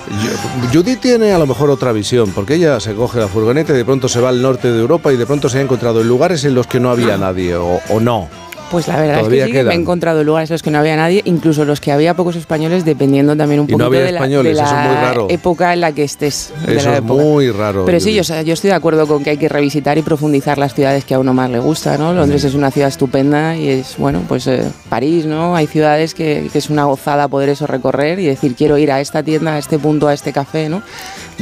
[0.72, 3.84] Judy tiene a lo mejor otra visión, porque ella se coge la furgoneta y de
[3.84, 6.44] pronto se va al norte de Europa y de pronto se ha encontrado en lugares
[6.44, 8.28] en los que no había nadie, o, o no.
[8.72, 10.78] Pues la verdad Todavía es que sí, me he encontrado lugares en los que no
[10.78, 14.00] había nadie, incluso los que había pocos españoles, dependiendo también un Y no poquito había
[14.06, 16.54] de la, de es la época en la que estés.
[16.66, 17.84] de Eso la es muy raro.
[17.84, 20.02] Pero sí, yo, o sea, yo estoy de acuerdo con que hay que revisitar y
[20.02, 22.14] profundizar las ciudades que a uno más le gusta, ¿no?
[22.14, 25.54] Londres es una ciudad estupenda y es, bueno, pues eh, París, ¿no?
[25.54, 29.02] Hay ciudades que, que es una gozada poder eso recorrer y decir, quiero ir a
[29.02, 30.82] esta tienda, a este punto, a este café, ¿no?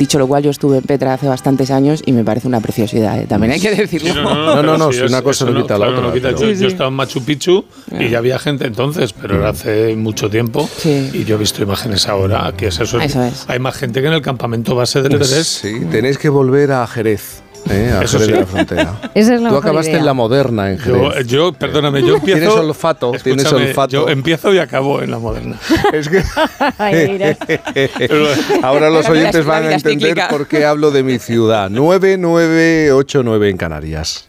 [0.00, 3.20] Dicho lo cual, yo estuve en Petra hace bastantes años y me parece una preciosidad,
[3.20, 3.26] ¿eh?
[3.28, 4.14] también hay que decirlo.
[4.14, 6.30] No, no, no, pero si una cosa no quita la claro, otra, no quita.
[6.30, 6.66] Yo, Sí, yo sí.
[6.68, 7.66] estaba en Machu Picchu
[7.98, 10.66] y ya había gente entonces, pero era hace mucho tiempo.
[10.86, 12.98] Y yo he visto imágenes ahora que es eso.
[12.98, 13.44] Eso es.
[13.46, 15.60] Hay más gente que en el campamento base del Everest.
[15.64, 17.42] Sí, tenéis que volver a Jerez.
[17.68, 17.90] ¿Eh?
[17.92, 18.32] a Eso Jerez sí.
[18.32, 18.94] de la Frontera.
[19.14, 20.00] Esa es la Tú mejor acabaste idea.
[20.00, 21.26] en la moderna en Yo, Jerez.
[21.26, 22.38] yo, perdóname, yo empiezo.
[22.40, 23.90] Tienes olfato, tienes Escúchame, olfato.
[23.92, 25.56] Yo empiezo y acabo en la moderna.
[25.92, 26.22] Es que
[28.62, 31.68] ahora los oyentes van a entender por qué hablo de mi ciudad.
[31.70, 34.26] 9989 en Canarias.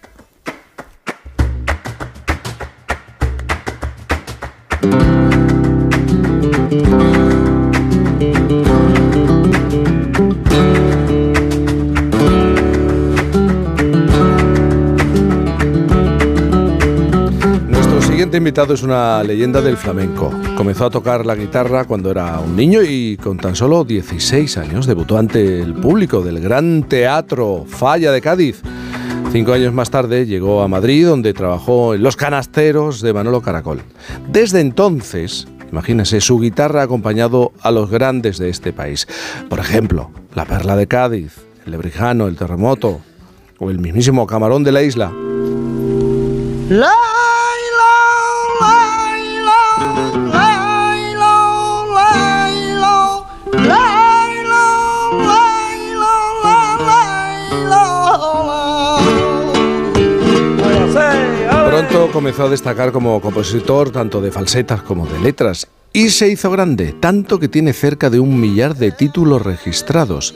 [18.31, 20.31] Siguiente invitado es una leyenda del flamenco.
[20.55, 24.85] Comenzó a tocar la guitarra cuando era un niño y con tan solo 16 años
[24.85, 28.61] debutó ante el público del Gran Teatro Falla de Cádiz.
[29.33, 33.81] Cinco años más tarde llegó a Madrid donde trabajó en Los Canasteros de Manolo Caracol.
[34.29, 39.09] Desde entonces, imagínense, su guitarra ha acompañado a los grandes de este país.
[39.49, 41.33] Por ejemplo, La Perla de Cádiz,
[41.65, 43.01] El Lebrijano, El Terremoto
[43.59, 45.11] o el mismísimo Camarón de la Isla.
[62.11, 66.93] Comenzó a destacar como compositor tanto de falsetas como de letras y se hizo grande,
[66.93, 70.35] tanto que tiene cerca de un millar de títulos registrados.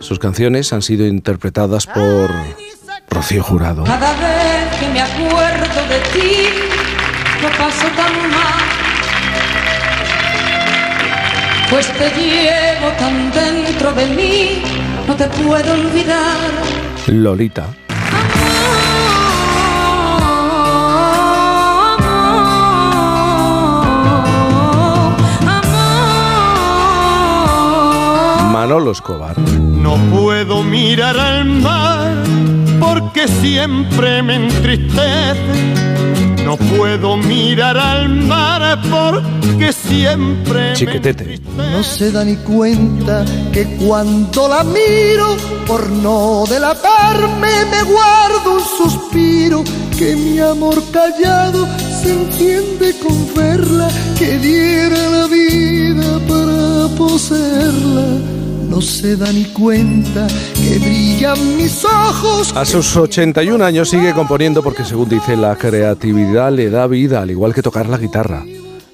[0.00, 2.30] Sus canciones han sido interpretadas por
[3.08, 6.48] Rocío Jurado, Cada vez que me acuerdo de ti,
[7.42, 8.62] lo paso tan mal.
[11.70, 14.62] Pues te llevo tan dentro de mí,
[15.06, 16.50] no te puedo olvidar.
[17.06, 17.66] Lolita,
[28.52, 32.12] Manolo Escobar, No puedo mirar al mar
[32.78, 35.72] porque siempre me entristece.
[36.44, 43.24] No puedo mirar al mar porque siempre Chiquetete, No se da ni cuenta
[43.54, 45.34] que cuando la miro,
[45.66, 49.64] por no delatarme, me guardo un suspiro.
[49.98, 51.66] Que mi amor callado
[52.02, 53.88] se entiende con verla,
[54.18, 58.41] que diera la vida para poseerla.
[58.72, 62.56] No se da ni cuenta que brillan mis ojos.
[62.56, 67.30] A sus 81 años sigue componiendo porque según dice la creatividad le da vida, al
[67.30, 68.42] igual que tocar la guitarra,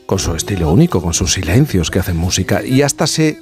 [0.05, 3.39] con su estilo único, con sus silencios que hacen música y hasta se...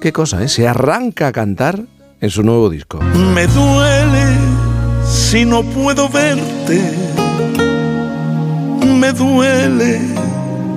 [0.00, 0.48] ¿Qué cosa, eh?
[0.48, 1.82] Se arranca a cantar
[2.20, 3.00] en su nuevo disco.
[3.34, 4.36] Me duele
[5.04, 6.94] si no puedo verte.
[8.86, 10.23] Me duele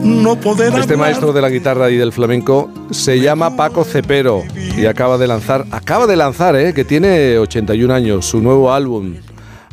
[0.04, 0.98] no poder Este hablar.
[0.98, 4.44] maestro de la guitarra y del flamenco se llama Paco Cepero
[4.78, 9.16] y acaba de lanzar, acaba de lanzar, eh, que tiene 81 años, su nuevo álbum,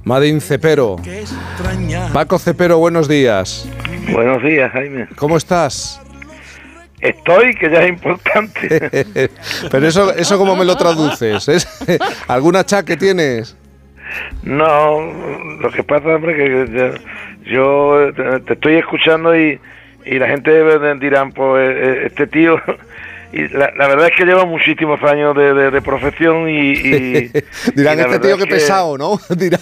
[0.05, 0.96] Made in Cepero.
[2.12, 3.68] Paco Cepero, buenos días.
[4.12, 5.06] Buenos días, Jaime.
[5.16, 6.01] ¿Cómo estás?
[7.01, 8.90] Estoy, que ya es importante.
[9.70, 11.48] Pero eso, eso cómo me lo traduces?
[11.48, 11.68] ¿Es
[12.28, 13.56] ¿Algún achaque tienes?
[14.42, 15.01] No,
[15.60, 17.01] lo que pasa, hombre, que
[17.46, 18.10] yo
[18.46, 19.59] te estoy escuchando y,
[20.06, 20.51] y la gente
[20.98, 22.60] dirán, pues eh, este tío...
[23.36, 26.70] Y la, la verdad es que lleva muchísimos años de, de- de profesión y...
[26.70, 27.31] y-
[27.74, 29.18] Dirán, y este tío que pesado, ¿no?
[29.36, 29.59] Dirán.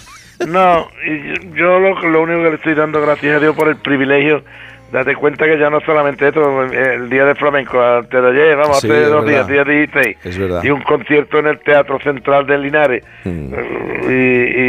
[0.47, 3.77] No, y yo, lo, lo único que le estoy dando gracias a Dios por el
[3.77, 4.45] privilegio,
[4.93, 8.79] date cuenta que ya no solamente esto, el día de flamenco, antes de ayer, vamos,
[8.79, 10.63] Sí, hace dos días, día 16, Es verdad.
[10.65, 13.55] y un concierto en el Teatro Central de Linares, Mm.
[14.07, 14.13] y,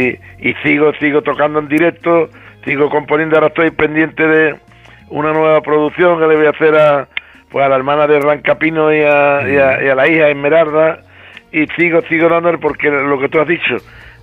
[0.08, 0.18] y-
[0.48, 2.30] y sigo, sigo tocando en directo,
[2.64, 4.54] sigo componiendo, ahora estoy pendiente de
[5.14, 7.08] una nueva producción que le voy a hacer a,
[7.50, 10.98] pues a la hermana de Rancapino y a, y a- y a la hija Esmeralda,
[11.52, 13.76] y sigo, sigo dándole porque lo que tú has dicho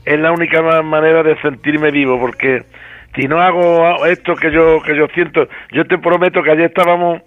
[0.06, 2.64] es la única ma- manera de sentirme vivo, porque
[3.16, 7.22] si no hago esto que yo que yo siento, yo te prometo que ayer estábamos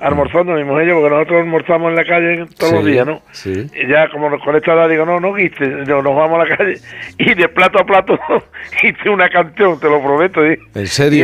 [0.00, 3.22] almorzando mi mujer y yo, porque nosotros almorzamos en la calle todos los días, ¿no?
[3.32, 3.66] Sí.
[3.74, 6.56] Y ya como con esta edad digo, no, no guiste, no, nos vamos a la
[6.56, 6.78] calle
[7.18, 8.18] y de plato a plato
[8.82, 10.40] hice una canción, te lo prometo.
[10.42, 10.58] ¿sí?
[10.74, 11.18] ¿En serio?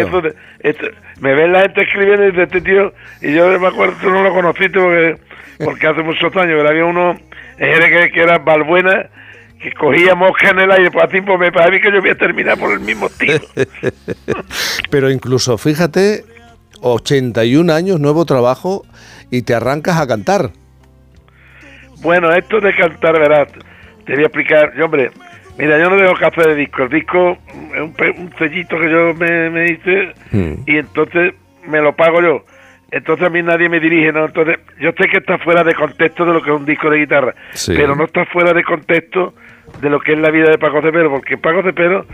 [0.62, 0.86] Y esto
[1.20, 2.92] me ven la gente escribiendo y dice, este tío,
[3.22, 5.16] y yo me acuerdo, tú no lo conociste porque,
[5.64, 7.16] porque hace muchos años que había uno
[7.56, 9.08] que, que era Balbuena,
[9.60, 12.14] que cogía mosca en el aire, pues así pues me parece que yo voy a
[12.14, 13.40] terminar por el mismo estilo.
[14.90, 16.24] Pero incluso, fíjate,
[16.82, 18.84] 81 años, nuevo trabajo
[19.30, 20.50] y te arrancas a cantar.
[22.02, 23.48] Bueno, esto de cantar, verás,
[24.04, 24.72] te voy a explicar.
[24.76, 25.10] Yo, hombre,
[25.58, 26.84] mira, yo no dejo café de disco.
[26.84, 27.38] El disco
[27.74, 30.12] es un, un sellito que yo me, me hice
[30.66, 31.34] y entonces
[31.66, 32.44] me lo pago yo.
[32.92, 34.26] Entonces a mí nadie me dirige, ¿no?
[34.26, 36.98] Entonces yo sé que está fuera de contexto de lo que es un disco de
[36.98, 37.72] guitarra, Sí.
[37.76, 39.34] pero no está fuera de contexto
[39.80, 42.06] de lo que es la vida de Paco Cepero, porque Paco Cepero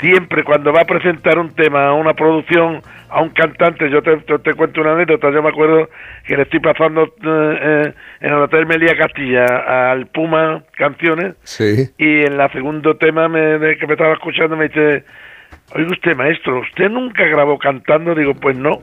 [0.00, 4.16] siempre cuando va a presentar un tema a una producción, a un cantante, yo te,
[4.18, 5.88] te- te cuento una anécdota, yo me acuerdo
[6.26, 11.90] que le estoy pasando eh, eh, en el Hotel Melía Castilla al Puma canciones Sí.
[11.98, 15.04] y en la segundo tema me, de que me estaba escuchando me dice,
[15.74, 18.14] oiga usted maestro, ¿usted nunca grabó cantando?
[18.14, 18.80] Digo, pues no.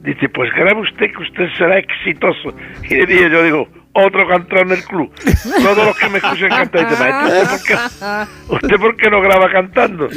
[0.00, 2.54] Dice, pues grabe usted que usted será exitoso.
[2.88, 3.68] Y le dije, yo digo,
[4.06, 5.12] otro cantante en el club.
[5.62, 7.74] Todos los que me escuchan cantar, dice, maestro, ¿usted por qué,
[8.54, 10.08] usted por qué no graba cantando?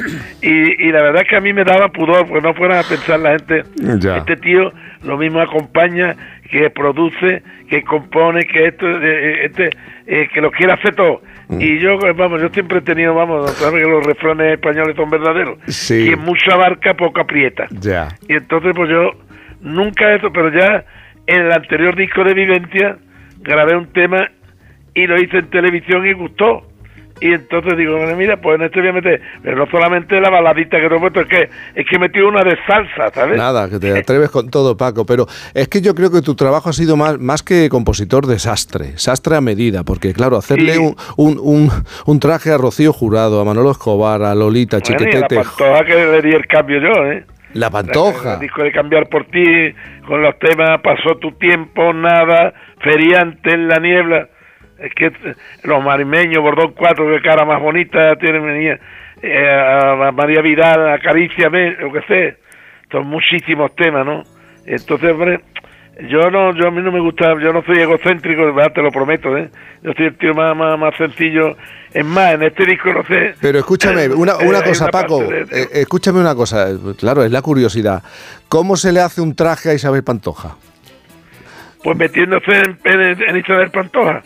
[0.41, 2.83] Y, y la verdad es que a mí me daba pudor, porque no fueran a
[2.83, 3.63] pensar la gente,
[3.99, 4.17] Ya.
[4.17, 4.71] este tío
[5.03, 6.15] lo mismo acompaña,
[6.49, 9.69] que produce, que compone, que esto, eh, este,
[10.05, 11.21] eh, que lo quiere hacer todo.
[11.59, 15.09] Y yo, eh, vamos, yo siempre he tenido, vamos, sabes que los refranes españoles son
[15.09, 15.57] verdaderos.
[15.67, 16.05] Sí.
[16.07, 17.67] Quien mucho abarca, poco aprieta.
[17.71, 18.09] Ya.
[18.27, 19.11] Y entonces, pues yo
[19.61, 20.83] nunca eso, pero ya
[21.27, 22.97] en el anterior disco de Vivencia
[23.41, 24.29] grabé un tema
[24.93, 26.67] y lo hice en televisión y gustó.
[27.23, 30.31] Y entonces digo, bueno, mira, pues en este voy a meter, pero no solamente la
[30.31, 33.37] baladita que te he puesto, es que, es que he metido una de salsa, ¿sabes?
[33.37, 35.05] Nada, que te atreves con todo, Paco.
[35.05, 38.39] Pero es que yo creo que tu trabajo ha sido más, más que compositor de
[38.39, 40.79] sastre, sastre a medida, porque claro, hacerle Sí.
[40.79, 41.69] un, un, un,
[42.07, 45.35] un traje a Rocío Jurado, a Manolo Escobar, a Lolita, Bueno, y a la Chiquetete,
[45.35, 47.23] pantoja que le di el cambio yo, ¿eh?
[47.53, 48.35] La Pantoja.
[48.35, 49.73] El disco de Cambiar por ti,
[50.05, 54.27] con los temas Pasó tu tiempo, Nada, Feriante en la niebla.
[54.79, 55.11] Es que
[55.63, 58.79] los marimeños, Bordón 4, qué cara más bonita tiene.
[59.21, 62.37] Eh, María Vidal, Acaríciame, lo que sé.
[62.91, 64.23] Son muchísimos temas, ¿no?
[64.65, 65.41] Entonces, hombre,
[66.09, 68.91] yo no, yo a mí no me gusta, yo no soy egocéntrico, verdad, te lo
[68.91, 69.49] prometo, ¿eh?
[69.83, 71.55] Yo soy el tío más, más, más sencillo.
[71.93, 74.91] Es más, en este disco, no sé, Pero escúchame, una, Eh, una hay cosa, una
[74.91, 76.67] Paco, de- eh, escúchame una cosa,
[76.97, 78.01] claro, es la curiosidad.
[78.47, 80.55] ¿Cómo se le hace un traje a Isabel Pantoja?
[81.83, 84.21] pues metiéndose en, en, en Isabel Pantoja.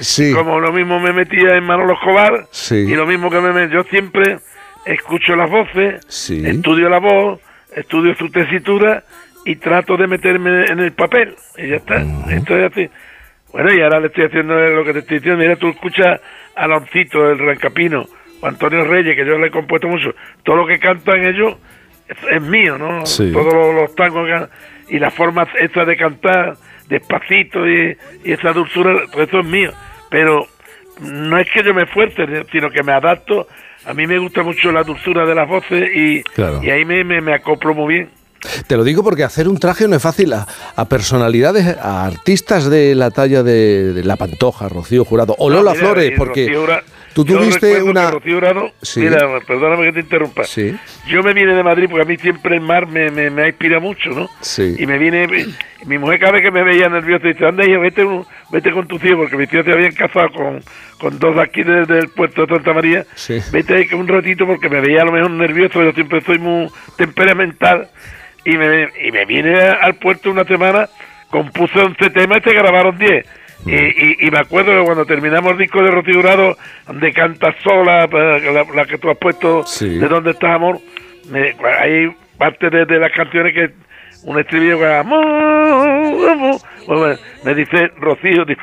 [0.00, 0.34] Sí.
[0.34, 2.74] Como lo mismo me metía en Manolo Escobar Sí.
[2.74, 4.38] y lo mismo que me met- yo siempre
[4.84, 6.42] escucho las voces, Sí.
[6.46, 7.40] estudio la voz,
[7.74, 9.02] estudio su tesitura
[9.44, 12.02] y trato de meterme en el papel y ya está.
[12.30, 12.88] Esto es así.
[13.52, 15.42] Bueno, y ahora le estoy haciendo lo que te estoy diciendo.
[15.42, 16.20] Mira, tú escuchas
[16.54, 18.06] a Aloncito, el Rancapino,
[18.40, 20.14] o Antonio Reyes, que yo le he compuesto mucho.
[20.44, 21.56] Todo lo que cantan ellos
[22.08, 23.04] es, es mío, ¿no?
[23.06, 23.32] Sí.
[23.32, 26.54] Todos los, los tangos que- y la forma esa de cantar
[26.88, 29.72] despacito y, y esa dulzura, todo eso es mío.
[30.10, 30.46] Pero
[31.00, 33.46] no es que yo me esfuerce, sino que me adapto.
[33.86, 36.60] A mí me gusta mucho la dulzura de las voces y, Claro.
[36.62, 38.10] y ahí me, me, me acoplo muy bien.
[38.66, 40.46] Te lo digo porque hacer un traje no es fácil a,
[40.76, 45.56] a personalidades, a artistas de la talla de, de La Pantoja, Rocío Jurado o No,
[45.56, 46.80] Lola mira, Flores, y porque Rocío
[47.12, 48.10] tú tuviste una...
[48.10, 49.00] Rocío Urado- Sí.
[49.00, 50.44] Mira, perdóname que te interrumpa.
[50.44, 50.74] Sí.
[51.08, 53.78] Yo me vine de Madrid porque a mí siempre el mar me, me, me inspira
[53.78, 54.28] mucho, ¿no?
[54.40, 54.74] Sí.
[54.78, 55.26] Y me vine,
[55.86, 58.06] mi mujer cada vez que me veía nervioso dice, anda hija, vete,
[58.50, 60.62] vete con tu tío, porque mis tíos se habían casado con,
[60.98, 63.04] con dos de aquí de- del puerto de Santa María.
[63.16, 63.38] Sí.
[63.52, 66.38] Vete ahí que un ratito porque me veía a lo mejor nervioso, yo siempre soy
[66.38, 67.88] muy temperamental.
[68.44, 70.88] Y me, y me vine al puerto una semana,
[71.28, 73.26] compuse 11 temas y se grabaron 10.
[73.66, 76.56] Y, y, y me acuerdo que cuando terminamos el disco de Rocío Jurado,
[76.86, 79.98] donde canta sola, eh, la, la que tú has puesto, Sí.
[79.98, 80.78] de dónde estás amor,
[81.30, 83.70] me- hay parte de, de las canciones que
[84.24, 85.22] un estribillo que amor,
[86.30, 86.56] amor,
[86.86, 88.60] bueno, me dice Rocío, dice,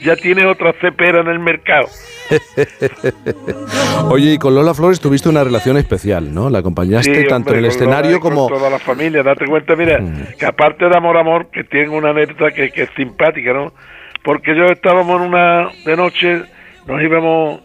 [0.00, 1.88] ya tiene otra cepera en el mercado.
[4.10, 6.48] Oye, y con Lola Flores tuviste una relación especial, ¿no?
[6.50, 8.48] La acompañaste Sí, tanto hombre, en el Lola escenario y con como...
[8.48, 10.00] toda la familia, date cuenta, mira,
[10.38, 13.72] que aparte de Amor Amor, que tiene una anécdota que, que es simpática, ¿no?
[14.22, 16.42] Porque yo estábamos en una de noche,
[16.86, 17.60] nos íbamos,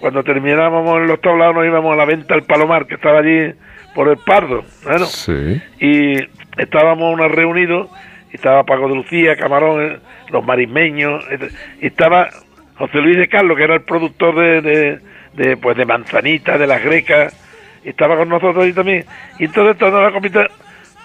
[0.00, 3.52] cuando terminábamos en los tablados, nos íbamos a la venta al Palomar, que estaba allí
[3.94, 5.60] por el Pardo, bueno, Sí.
[5.80, 6.16] y
[6.60, 7.88] estábamos una reunidos,
[8.32, 9.98] y estaba Paco de Lucía, Camarón, eh,
[10.30, 11.50] los marismeños, eh,
[11.80, 12.28] y estaba
[12.76, 14.98] José Luis de Carlos, que era el productor de, de,
[15.34, 17.36] de, pues de Manzanita, de las Grecas,
[17.84, 19.04] y estaba con nosotros ahí también.
[19.38, 20.48] Y entonces toda la comida,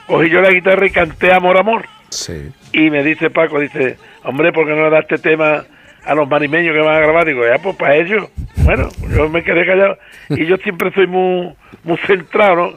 [0.07, 1.85] cogí yo la guitarra y canté Amor Amor.
[2.09, 2.51] Sí.
[2.71, 5.63] Y me dice Paco, dice, hombre, ¿por qué no le das este tema
[6.05, 7.25] a los marimeños que van a grabar?
[7.25, 8.29] Digo, ya, pues para ellos.
[8.57, 9.97] Bueno, yo me quedé callado.
[10.29, 11.53] Y yo siempre soy muy,
[11.83, 12.73] muy centrado, ¿no?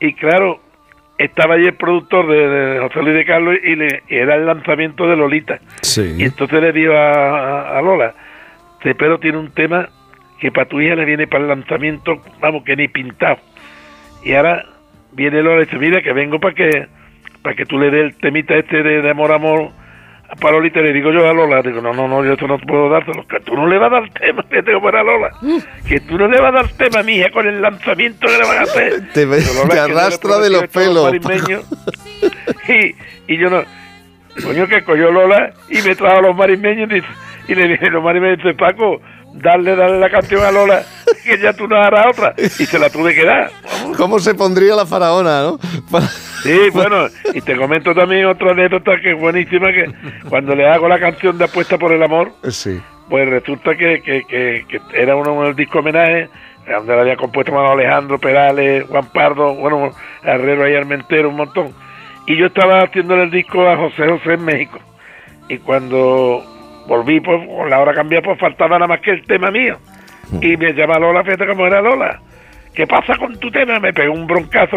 [0.00, 0.60] Y claro,
[1.24, 4.46] estaba allí el productor de, de José Luis de Carlos y, le, y era el
[4.46, 5.60] lanzamiento de Lolita.
[5.82, 6.16] Y Sí.
[6.18, 8.14] entonces le digo a, a- a Lola,
[8.82, 9.88] Cepero tiene un tema
[10.40, 13.38] que para tu hija le viene para el lanzamiento, vamos, que ni pintado.
[14.24, 14.64] Y ahora
[15.12, 16.86] viene Lola y dice, mira, que vengo para que
[17.42, 19.70] para que tú le des el temita este de, de amor, amor
[20.32, 20.80] a Parolita.
[20.80, 23.26] Y le digo yo a Lola, digo, no, no, no, yo esto no puedo dártelo,
[23.26, 25.30] que tú no le vas a dar tema, que tengo para Lola,
[25.86, 28.38] que tú no le vas a dar tema a mi hija con el lanzamiento que
[28.38, 29.12] le van a hacer.
[29.12, 31.14] Te, Lola, le arrastra de los pelos.
[32.68, 33.62] y, y yo no,
[34.42, 36.90] coño, que cogió Lola y me trajo a los marismeños
[37.48, 39.00] y, le dije, los marismeños, dice, Paco,
[39.34, 40.82] darle, darle la canción a Lola,
[41.24, 43.50] que ya tú no harás otra, y se la tuve que dar.
[43.96, 45.58] ¿Cómo se pondría la faraona, no?
[46.42, 49.92] Sí, bueno, y te comento también otra anécdota que es buenísima, que
[50.28, 52.80] cuando le hago la canción de Apuesta por el Amor, sí.
[53.08, 56.28] pues resulta que, que, que, que era uno de los discos homenaje,
[56.66, 59.90] donde la había compuesto Manuel Alejandro, Perales, Juan Pardo, bueno,
[60.22, 61.72] Herrero y Armentero, un montón.
[62.26, 64.78] Y yo estaba haciendo el disco a José José en México.
[65.48, 66.44] Y cuando
[66.86, 69.78] volví, pues con la hora cambiada, pues faltaba nada más que el tema mío.
[70.40, 72.20] Y me llama Lola, fíjate cómo era Lola.
[72.74, 73.78] ¿Qué pasa con tu tema?
[73.78, 74.76] Me pegó un broncazo.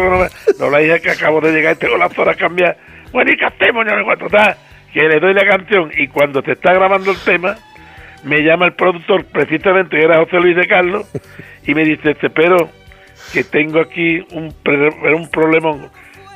[0.58, 2.76] No le dije que acabo de llegar y tengo las horas cambiadas.
[3.12, 3.86] Bueno, ¿y qué hacemos?
[3.86, 4.54] Yo cuento tal.
[4.92, 7.56] Que le doy la canción y cuando te está grabando el tema,
[8.24, 11.06] me llama el productor, precisamente, que era José Luis de Carlos,
[11.66, 12.68] y me dice, te espero
[13.32, 14.52] que tengo aquí un,
[15.14, 15.76] un problema.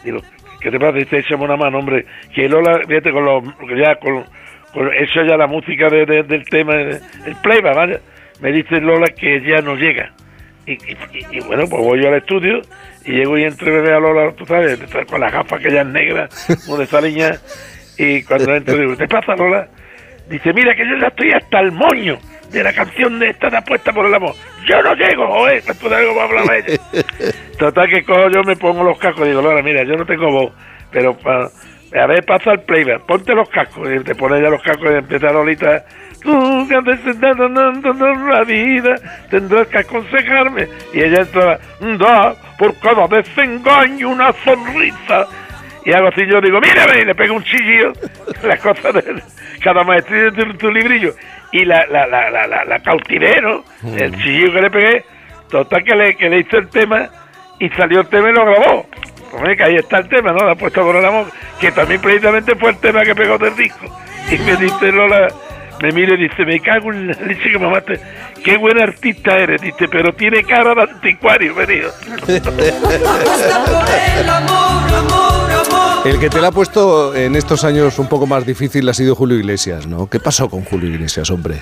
[0.05, 0.21] Digo,
[0.61, 0.93] ¿qué te pasa?
[0.93, 2.07] Dice, échame una mano, hombre.
[2.35, 3.45] Que Lola, fíjate, con los,
[3.77, 4.25] ya con,
[4.73, 8.01] con eso ya la música de- de- del tema, el playback, ¿vale?
[8.41, 10.13] Me dice Lola que ya no llega.
[10.67, 12.61] Y, y- bueno, pues voy yo al estudio
[13.05, 14.79] y llego y veo a Lola, tú sabes,
[15.09, 16.29] con las gafas que ya es negra,
[16.67, 17.33] como de esa niña.
[17.99, 19.69] Y cuando entro digo, ¿te pasa Lola?
[20.29, 22.19] Dice, mira que yo ya estoy hasta el moño
[22.53, 24.35] de la canción de esta de apuesta por el amor.
[24.67, 26.81] Yo no llego, joder, ¿cuánto de algo va a hablar ella?
[27.59, 30.31] Total que cojo yo, me pongo los cascos y digo, Lola, mira, yo no tengo
[30.31, 30.53] voz,
[30.91, 31.51] pero pa-
[31.93, 33.89] a ver, pasa el playback, ponte los cascos.
[33.91, 35.85] Y te pone ya los cascos y empieza Lolita,
[36.23, 38.95] tú que andes la vida,
[39.29, 40.69] tendrás que aconsejarme.
[40.93, 41.59] Y ella entra,
[41.99, 45.27] da por cada desengaño una sonrisa.
[45.85, 47.93] Y hago así, yo digo, mírame, y le pego un chillido,
[48.43, 49.23] la cosa de
[49.63, 51.15] cada maestría de tu, librillo.
[51.53, 53.65] Y la, la, la, la, la, la cautivé, ¿no?
[53.97, 55.05] El chillido que le pegué,
[55.51, 57.09] total que le, que le hice el tema
[57.59, 58.87] y salió el tema y lo grabó.
[59.33, 60.45] Hombre, que ahí está el tema, ¿no?
[60.45, 61.27] La apuesta por el amor,
[61.61, 63.87] que también precisamente fue el tema que pegó del disco.
[64.31, 65.29] Y me dice Lola,
[65.83, 68.01] me mira y dice, me cago en la leche que mamaste,
[68.45, 71.91] qué buen artista eres, dice, pero tiene cara de anticuario, venido.
[76.05, 79.15] El que te la ha puesto en estos años un poco más difícil ha sido
[79.15, 80.09] Julio Iglesias, ¿no?
[80.09, 81.57] ¿Qué pasó con Julio Iglesias, hombre?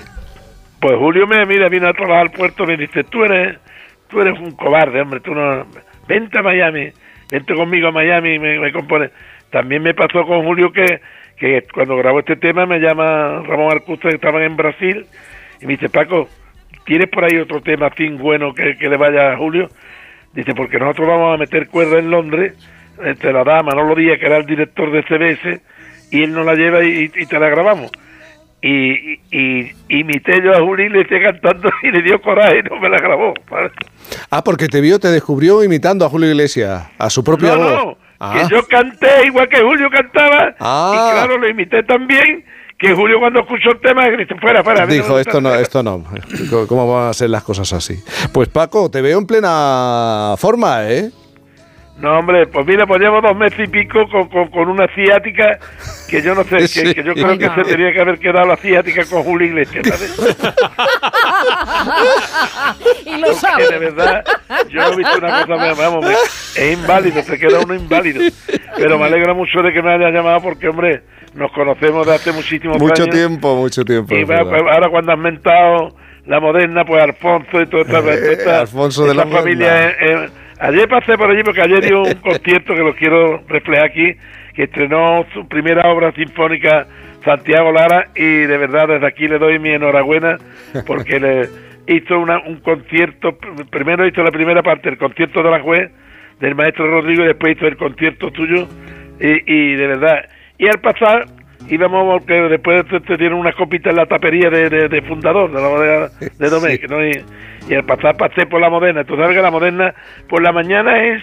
[0.79, 3.57] Pues Julio me mira, vino a trabajar al puerto, me dice, tú eres,
[4.07, 5.65] tú eres un cobarde, hombre, tú no,
[6.07, 6.93] vente a Miami,
[7.29, 9.09] vente conmigo a Miami y me, compone.
[9.49, 11.01] También me pasó con Julio que,
[11.37, 15.05] que cuando grabó este tema me llama Ramón Arcusta, que estaban en Brasil,
[15.61, 16.27] y me dice, Paco,
[16.85, 19.69] ¿tienes por ahí otro tema así bueno que, que le vaya a Julio?
[20.33, 22.53] Dice, porque nosotros vamos a meter cuerda en Londres,
[23.03, 25.61] entre la dama, no lo Díaz, que era el director de CBS,
[26.11, 27.91] y él nos la lleva y, y te la grabamos.
[28.61, 32.79] Y, y, imité yo a Julio y le cantando y le dio coraje y no
[32.79, 33.33] me la grabó.
[33.49, 33.71] ¿vale?
[34.29, 37.71] Ah, porque te vio, te descubrió imitando a Julio Iglesias, a su propia No, voz.
[37.73, 38.33] no, Ah.
[38.35, 40.91] que yo canté igual que Julio cantaba Ah.
[40.93, 42.43] y claro, lo imité también,
[42.77, 44.03] que Julio cuando escuchó el tema
[44.41, 44.85] fuera, fuera.
[44.85, 45.61] no Dijo, esto no, el tema".
[45.61, 46.03] esto no.
[46.67, 47.95] ¿Cómo van a ser las cosas así?
[48.33, 51.11] Pues Paco, te veo en plena forma, ¿eh?
[52.01, 55.59] No, hombre, pues mira, pues llevo dos meses y pico con, con, con una ciática
[56.09, 56.93] que yo no sé, que- Sí.
[56.95, 60.17] que, yo creo que se tenía que haber quedado la ciática con Julio Iglesias, ¿sabes?
[63.05, 63.67] y lo que sabe.
[63.69, 64.23] de verdad,
[64.69, 68.21] yo no he visto una cosa, me- vamos, me- es inválido, se queda uno inválido.
[68.77, 71.03] Pero me alegra mucho de que me hayas llamado porque, hombre,
[71.33, 73.15] nos conocemos de hace muchísimos Mucho años.
[73.15, 74.15] tiempo, mucho tiempo.
[74.15, 75.95] Y va- pues, ahora cuando has mentado
[76.25, 77.99] la moderna, pues Alfonso y toda esta,
[78.53, 79.95] Eh, Alfonso de esta la familia.
[80.59, 84.13] Ayer pasé por allí porque ayer dio un concierto que lo quiero reflejar aquí,
[84.53, 86.85] que estrenó su primera obra sinfónica
[87.23, 90.37] Santiago Lara y de verdad desde aquí le doy mi enhorabuena
[90.85, 91.49] porque le
[91.87, 95.91] hizo una, un concierto, pr- primero hizo la primera parte, el concierto de la juez
[96.39, 98.67] del maestro Rodrigo y después hizo el concierto tuyo
[99.19, 100.25] y, y de verdad.
[100.57, 101.25] Y al pasar
[101.69, 105.51] íbamos porque después te, te dieron una copita en la tapería de, de- de fundador
[105.51, 107.05] de la bodega de Domecq, ¿no?
[107.05, 107.11] Y,
[107.69, 109.03] y al pasar pasé por la moderna.
[109.03, 109.93] Tú sabes que la moderna
[110.27, 111.21] por la mañana es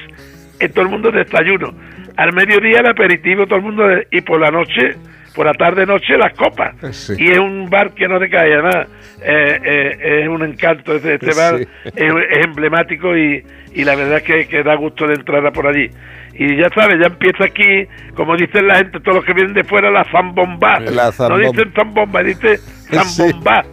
[0.73, 1.75] todo el mundo desayuno.
[2.17, 4.95] Al mediodía el aperitivo, todo el mundo de- y por la noche,
[5.35, 6.75] por la tarde noche las copas.
[6.97, 7.13] Sí.
[7.19, 8.87] Y es un bar que no te cae además.
[9.23, 11.67] eh, eh, es un encanto este, este bar, Sí.
[11.85, 13.43] es, es emblemático y,
[13.75, 15.91] y la verdad es que, que da gusto de entrar a por allí.
[16.39, 19.65] Y ya sabes, ya empieza aquí, como dicen la gente, todos los que vienen de
[19.65, 20.81] fuera, la zambomba.
[20.81, 22.57] La No dicen zambomba, dicen
[22.91, 22.97] Sí.
[22.97, 23.65] zambomba.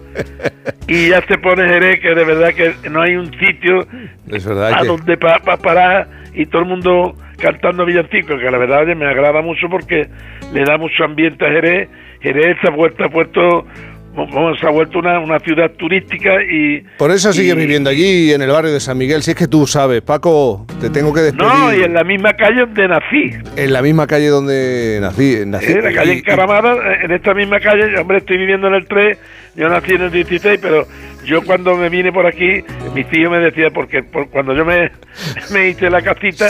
[0.87, 4.87] Y ya se pone Jerez, que de verdad que no hay un sitio a que...
[4.87, 9.05] donde pa, pa- parar y todo el mundo cantando villancicos, que la verdad oye, me
[9.05, 10.07] agrada mucho porque
[10.53, 11.89] le da mucho ambiente a Jerez.
[12.21, 13.65] Jerez se ha vuelto, ha puesto
[14.15, 16.83] como se ha vuelto una, una ciudad turística y...
[16.97, 19.23] Por eso sigues y- viviendo allí, en el barrio de San Miguel.
[19.23, 21.43] Si es que tú sabes, Paco, te tengo que despedir.
[21.51, 23.31] No, y en la misma calle donde nací.
[23.55, 25.37] En la misma calle donde nací.
[25.45, 28.85] nací Eh, la calle Encaramada, eh, en esta misma calle, hombre, estoy viviendo en el
[28.85, 29.17] 3,
[29.55, 30.85] yo nací en el 16, pero
[31.25, 32.63] yo cuando me vine por aquí,
[32.93, 34.91] mi tío me decía, porque por- cuando yo me,
[35.53, 36.47] me hice la casita,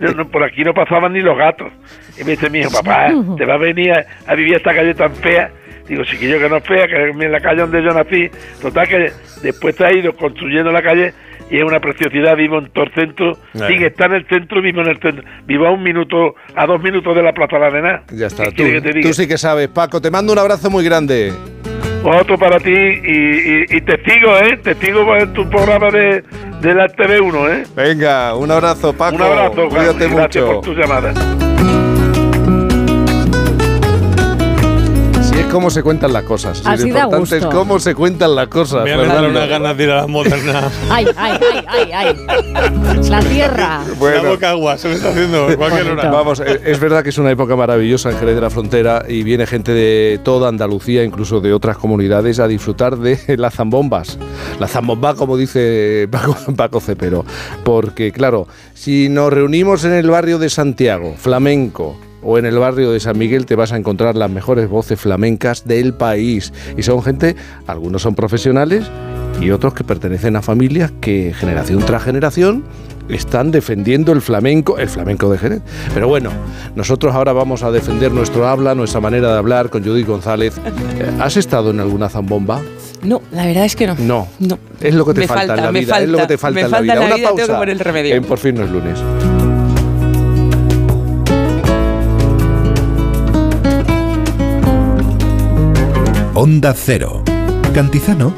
[0.00, 1.72] yo no- por aquí no pasaban ni los gatos.
[2.20, 4.74] Y me dice mi hijo, papá, ¿te va a venir a, a vivir a esta
[4.74, 5.50] calle tan fea?
[5.88, 8.30] Digo, chiquillo, que no es fea, que es en la calle donde yo nací.
[8.60, 11.12] Total, que después se ha ido construyendo la calle
[11.50, 12.36] y es una preciosidad.
[12.36, 13.58] Vivo en todo el centro, Eh.
[13.68, 15.24] sin estar en el centro, vivo en el centro.
[15.44, 18.02] Vivo a un minuto, a dos minutos de la Plaza de la Arena.
[18.12, 19.68] Ya está, ¿Qué tú, que te tú sí que sabes.
[19.68, 21.32] Paco, te mando un abrazo muy grande.
[22.04, 24.56] Otro para ti y, y, y testigo, ¿eh?
[24.56, 26.24] Testigo en tu programa de,
[26.60, 27.62] de la TV1, ¿eh?
[27.76, 29.14] Venga, un abrazo, Paco.
[29.16, 30.46] Un abrazo, Cuídate gracias mucho.
[30.46, 31.12] por tu llamada.
[35.52, 36.56] Es como se cuentan las cosas.
[36.56, 37.58] Si Así lo da importante es gusto.
[37.58, 38.84] cómo se cuentan las cosas.
[38.84, 40.70] Me han unas ganas de ir a la moderna.
[40.88, 41.38] Ay, ay,
[41.68, 43.10] ay, ay, ay.
[43.10, 43.84] La tierra.
[43.98, 44.22] Bueno.
[44.22, 46.10] La boca agua, se me está haciendo en cualquier hora.
[46.10, 49.24] Vamos, eh, es verdad que es una época maravillosa en Jerez de la Frontera y
[49.24, 54.18] viene gente de toda Andalucía, incluso de otras comunidades, a disfrutar de las zambombas.
[54.58, 57.26] La zambomba, como dice Paco, Paco Cepero.
[57.62, 62.90] Porque, claro, si nos reunimos en el barrio de Santiago, flamenco, o en el barrio
[62.92, 66.52] de San Miguel te vas a encontrar las mejores voces flamencas del país.
[66.76, 67.36] Y son gente,
[67.66, 68.84] algunos son profesionales
[69.40, 72.64] y otros que pertenecen a familias que generación tras generación
[73.08, 75.62] están defendiendo el flamenco, el flamenco de Jerez.
[75.92, 76.30] Pero bueno,
[76.76, 80.54] nosotros ahora vamos a defender nuestro habla, nuestra manera de hablar con Judith González.
[80.64, 82.60] Eh, ¿Has estado en alguna zambomba?
[83.02, 83.96] No, la verdad es que no.
[83.98, 84.28] No.
[84.38, 84.58] No.
[84.80, 86.00] Es lo que te falta, en falta, la vida.
[86.00, 86.92] es lo que falta, te falta me en la falta vida.
[86.94, 87.58] en la Una vida, tengo que pausa.
[87.58, 88.14] poner el remedio.
[88.14, 89.41] En Por fin no es lunes.
[96.42, 97.22] Onda Cero.
[97.72, 98.34] Cantizano.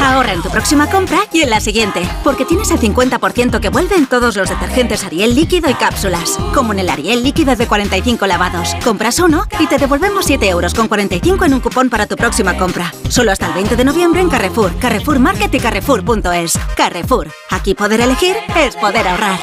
[0.00, 3.96] Ahorra en tu próxima compra y en la siguiente, porque tienes el 50% que vuelve
[3.96, 8.28] en todos los detergentes Ariel líquido y cápsulas, como en el Ariel líquido de 45
[8.28, 8.76] lavados.
[8.84, 12.56] Compras uno y te devolvemos 7 euros con 45 en un cupón para tu próxima
[12.56, 12.94] compra.
[13.08, 16.56] Solo hasta el 20 de noviembre en Carrefour, Carrefour Market y Carrefour.es.
[16.76, 19.40] Carrefour, aquí poder elegir es poder ahorrar.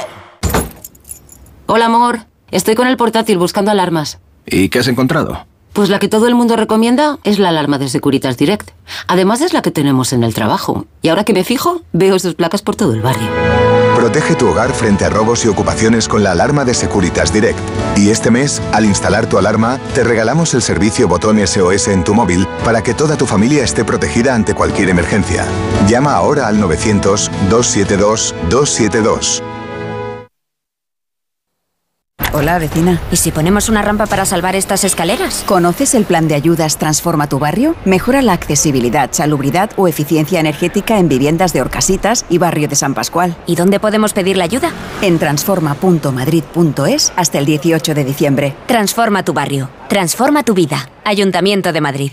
[1.66, 2.20] Hola, amor.
[2.50, 4.20] Estoy con el portátil buscando alarmas.
[4.46, 5.46] ¿Y qué has encontrado?
[5.74, 8.70] Pues la que todo el mundo recomienda es la alarma de Securitas Direct.
[9.08, 10.86] Además es la que tenemos en el trabajo.
[11.02, 13.28] Y ahora que me fijo, veo sus placas por todo el barrio.
[13.96, 17.58] Protege tu hogar frente a robos y ocupaciones con la alarma de Securitas Direct.
[17.96, 22.14] Y este mes, al instalar tu alarma, te regalamos el servicio botón SOS en tu
[22.14, 25.48] móvil para que toda tu familia esté protegida ante cualquier emergencia.
[25.88, 29.42] Llama ahora al 900-272-272.
[32.36, 33.00] Hola, vecina.
[33.12, 35.44] ¿Y si ponemos una rampa para salvar estas escaleras?
[35.46, 37.76] ¿Conoces el plan de ayudas Transforma tu barrio?
[37.86, 42.96] Mejora la accesibilidad, salubridad o eficiencia energética en viviendas de Orcasitas y barrio de San
[42.96, 43.38] Pascual.
[43.46, 44.72] ¿Y dónde podemos pedir la ayuda?
[45.04, 48.56] En transforma.madrid.es hasta el 18 de diciembre.
[48.66, 49.70] Transforma tu barrio.
[49.88, 50.90] Transforma tu vida.
[51.06, 52.12] Ayuntamiento de Madrid.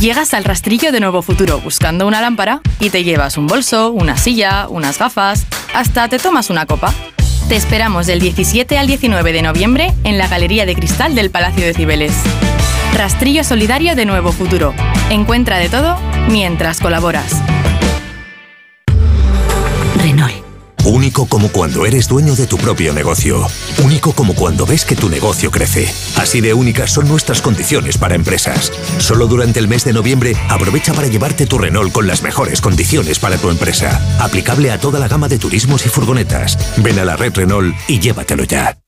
[0.00, 4.16] Llegas al rastrillo de Nuevo Futuro buscando una lámpara y te llevas un bolso, una
[4.16, 6.94] silla, unas gafas, hasta te tomas una copa.
[7.48, 11.64] Te esperamos del 17 al 19 de noviembre en la Galería de Cristal del Palacio
[11.64, 12.12] de Cibeles.
[12.94, 14.74] Rastrillo Solidario de Nuevo Futuro.
[15.10, 15.96] Encuentra de todo
[16.28, 17.42] mientras colaboras.
[20.84, 23.46] Único como cuando eres dueño de tu propio negocio.
[23.84, 25.88] Único como cuando ves que tu negocio crece.
[26.16, 28.72] Así de únicas son nuestras condiciones para empresas.
[28.98, 33.20] Solo durante el mes de noviembre aprovecha para llevarte tu Renault con las mejores condiciones
[33.20, 34.00] para tu empresa.
[34.18, 36.58] Aplicable a toda la gama de turismos y furgonetas.
[36.78, 38.81] Ven a la red Renault y llévatelo ya.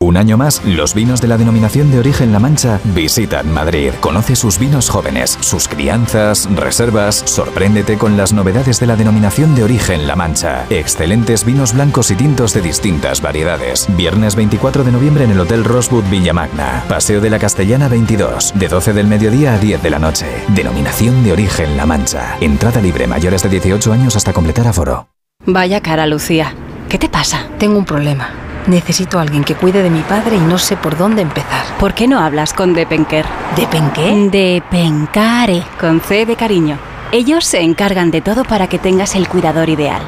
[0.00, 3.90] Un año más, los vinos de la denominación de origen La Mancha visitan Madrid.
[3.98, 7.16] Conoce sus vinos jóvenes, sus crianzas, reservas.
[7.24, 10.66] Sorpréndete con las novedades de la denominación de origen La Mancha.
[10.70, 13.88] Excelentes vinos blancos y tintos de distintas variedades.
[13.96, 16.84] Viernes 24 de noviembre en el Hotel Rosewood Villamagna.
[16.88, 20.26] Paseo de la Castellana 22, de 12 del mediodía a 10 de la noche.
[20.54, 22.36] Denominación de origen La Mancha.
[22.40, 25.08] Entrada libre mayores de 18 años hasta completar aforo.
[25.44, 26.54] Vaya cara, Lucía.
[26.88, 27.48] ¿Qué te pasa?
[27.58, 28.47] Tengo un problema.
[28.68, 31.64] Necesito a alguien que cuide de mi padre y no sé por dónde empezar.
[31.80, 33.24] ¿Por qué no hablas con Depenker?
[33.56, 34.28] ¿Depenqué?
[34.30, 36.78] Depencare, con C de cariño.
[37.10, 40.02] Ellos se encargan de todo para que tengas el cuidador ideal.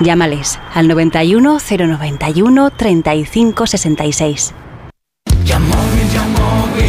[0.00, 4.54] Llámales al 91 091 35 66.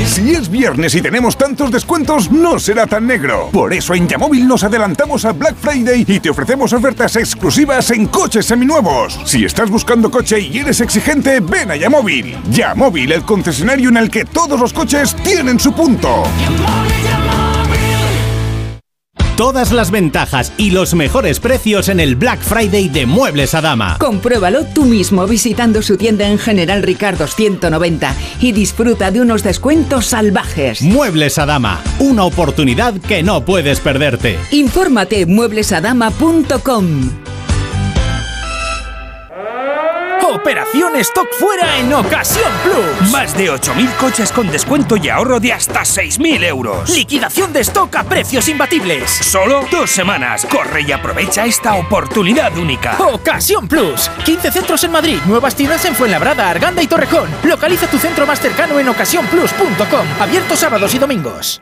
[0.05, 3.49] Si es viernes y tenemos tantos descuentos, no será tan negro.
[3.51, 8.07] Por eso en Yamóvil nos adelantamos a Black Friday y te ofrecemos ofertas exclusivas en
[8.07, 9.19] coches seminuevos.
[9.25, 12.37] Si estás buscando coche y eres exigente, ven a Yamóvil.
[12.49, 16.23] Yamóvil, el concesionario en el que todos los coches tienen su punto.
[19.43, 23.97] Todas las ventajas y los mejores precios en el Black Friday de Muebles a Dama.
[23.99, 30.05] Compruébalo tú mismo visitando su tienda en General Ricardo 190 y disfruta de unos descuentos
[30.05, 30.81] salvajes.
[30.81, 34.39] Muebles a Dama, una oportunidad que no puedes perderte.
[34.51, 37.09] Infórmate en mueblesadama.com.
[40.33, 43.11] Operación Stock Fuera en Ocasión Plus.
[43.11, 46.89] Más de 8.000 coches con descuento y ahorro de hasta 6.000 euros.
[46.89, 49.11] Liquidación de stock a precios imbatibles.
[49.11, 50.47] Solo dos semanas.
[50.49, 52.97] Corre y aprovecha esta oportunidad única.
[52.97, 54.09] Ocasión Plus.
[54.25, 57.29] 15 centros en Madrid, nuevas tiendas en Fuenlabrada, Arganda y Torrejón.
[57.43, 60.07] Localiza tu centro más cercano en ocasiónplus.com.
[60.19, 61.61] Abierto sábados y domingos.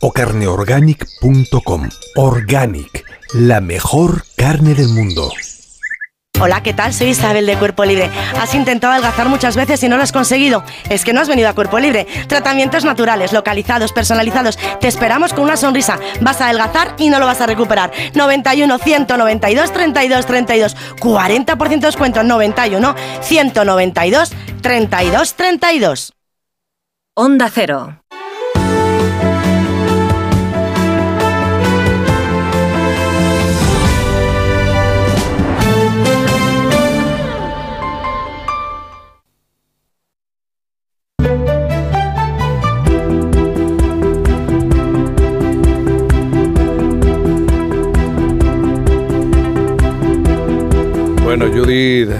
[0.00, 1.88] o carneorganic.com.
[2.16, 3.04] Organic,
[3.34, 5.30] la mejor carne del mundo.
[6.42, 6.94] Hola, ¿qué tal?
[6.94, 8.08] Soy Isabel de Cuerpo Libre.
[8.40, 10.64] Has intentado adelgazar muchas veces y no lo has conseguido.
[10.88, 12.06] Es que no has venido a Cuerpo Libre.
[12.28, 14.58] Tratamientos naturales, localizados, personalizados.
[14.80, 15.98] Te esperamos con una sonrisa.
[16.22, 17.92] Vas a adelgazar y no lo vas a recuperar.
[18.14, 20.76] 91 192 32 32.
[20.98, 22.22] 40% de descuento.
[22.22, 24.32] 91 192
[24.62, 26.12] 32 32.
[27.14, 28.00] Onda Cero.
[51.30, 52.10] Bueno, Judith,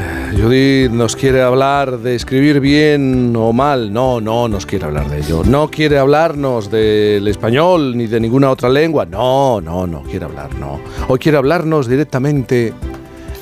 [0.40, 3.92] Judith nos quiere hablar de escribir bien o mal.
[3.92, 5.42] No, no nos quiere hablar de ello.
[5.44, 9.06] No quiere hablarnos del español ni de ninguna otra lengua.
[9.06, 10.80] No, no, no quiere hablar, no.
[11.08, 12.72] Hoy quiere hablarnos directamente.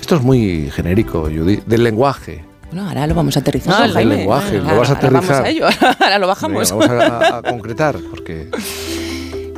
[0.01, 2.43] Esto es muy genérico, Judith, del lenguaje.
[2.71, 3.79] Bueno, ahora lo vamos a aterrizar.
[3.79, 4.17] No, el Jaime.
[4.17, 5.45] lenguaje, lo vas a ahora vamos aterrizar.
[5.45, 5.67] a ello,
[6.01, 6.79] ahora lo bajamos.
[6.79, 8.49] Venga, vamos a concretar, porque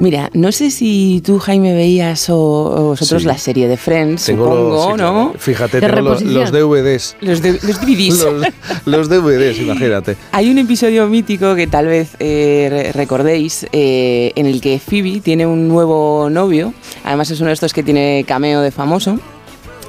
[0.00, 3.28] Mira, no sé si tú, Jaime, veías o, o vosotros Sí.
[3.28, 5.34] la serie de Friends, tengo supongo, los, sí, ¿no?
[5.38, 7.16] Fíjate, tengo los, DVDs.
[7.20, 8.24] Los, de- los DVDs.
[8.24, 8.46] Los,
[8.86, 10.16] los DVDs, imagínate.
[10.32, 15.20] Hay un episodio mítico que tal vez eh, re- recordéis, eh, en el que Phoebe
[15.20, 16.72] tiene un nuevo novio,
[17.04, 19.18] además es uno de estos que tiene cameo de famoso,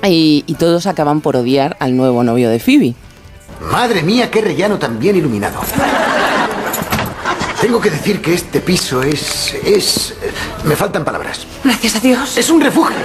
[0.04, 2.96] y, y todos acaban por odiar al nuevo novio de Phoebe.
[3.72, 5.62] Madre mía, qué rellano tan bien iluminado.
[7.62, 9.54] Tengo que decir que este piso es...
[9.64, 10.16] es...
[10.66, 11.46] Me faltan palabras.
[11.64, 12.36] Gracias a Dios.
[12.36, 12.98] Es un refugio.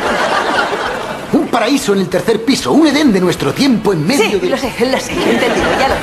[1.34, 4.48] Un paraíso en el tercer piso, un edén de nuestro tiempo en medio de...
[4.48, 5.94] lo sé, lo sé, he entendido, ya lo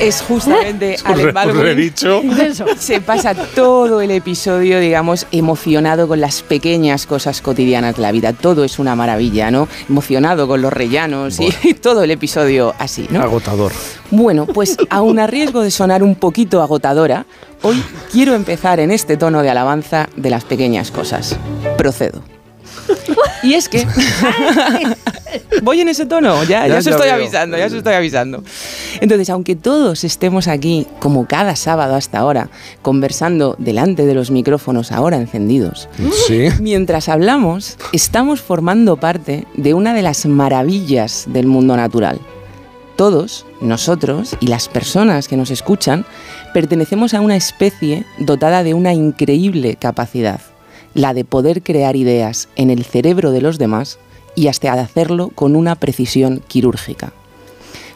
[0.00, 1.92] Es justamente Alec Baldwin.
[2.78, 8.32] Se pasa todo el episodio, digamos, emocionado con las pequeñas cosas cotidianas de la vida.
[8.32, 9.68] Todo es una maravilla, ¿no?
[9.86, 13.20] Emocionado con los rellanos y, y todo el episodio así, ¿no?
[13.20, 13.72] Agotador.
[14.10, 17.26] Bueno, pues aún a riesgo de sonar un poquito agotadora,
[17.62, 17.82] hoy
[18.12, 21.36] quiero empezar en este tono de alabanza de las pequeñas cosas.
[21.76, 22.22] Procedo.
[23.44, 23.86] Y es que
[25.62, 27.14] voy en ese tono, ya, ya, Ya, os estoy veo.
[27.14, 28.42] avisando, ya os estoy avisando.
[29.00, 32.50] Entonces, aunque todos estemos aquí, como cada sábado hasta ahora,
[32.82, 35.88] conversando delante de los micrófonos ahora encendidos,
[36.26, 36.48] Sí.
[36.60, 42.18] mientras hablamos, estamos formando parte de una de las maravillas del mundo natural.
[42.96, 46.04] Todos, nosotros y las personas que nos escuchan,
[46.58, 50.40] pertenecemos a una especie dotada de una increíble capacidad,
[50.92, 54.00] la de poder crear ideas en el cerebro de los demás
[54.34, 57.12] y hasta hacerlo con una precisión quirúrgica.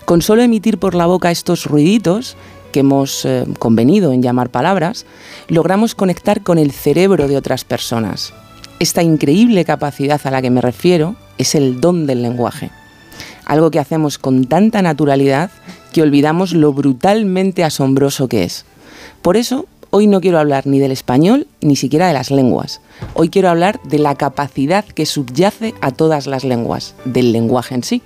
[0.04, 2.36] Con solo emitir por la boca estos ruiditos,
[2.70, 5.06] que hemos eh, convenido en llamar palabras,
[5.48, 8.32] logramos conectar con el cerebro de otras personas.
[8.78, 12.70] Esta increíble capacidad a la que me refiero es el don del lenguaje.
[13.44, 15.50] Algo que hacemos con tanta naturalidad
[15.92, 18.64] que olvidamos lo brutalmente asombroso que es.
[19.20, 22.80] Por eso, hoy no quiero hablar ni del español ni siquiera de las lenguas.
[23.14, 27.84] Hoy quiero hablar de la capacidad que subyace a todas las lenguas, del lenguaje en
[27.84, 28.02] sí.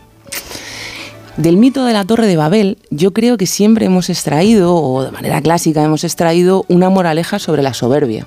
[1.37, 5.11] Del mito de la Torre de Babel, yo creo que siempre hemos extraído, o de
[5.11, 8.27] manera clásica hemos extraído, una moraleja sobre la soberbia.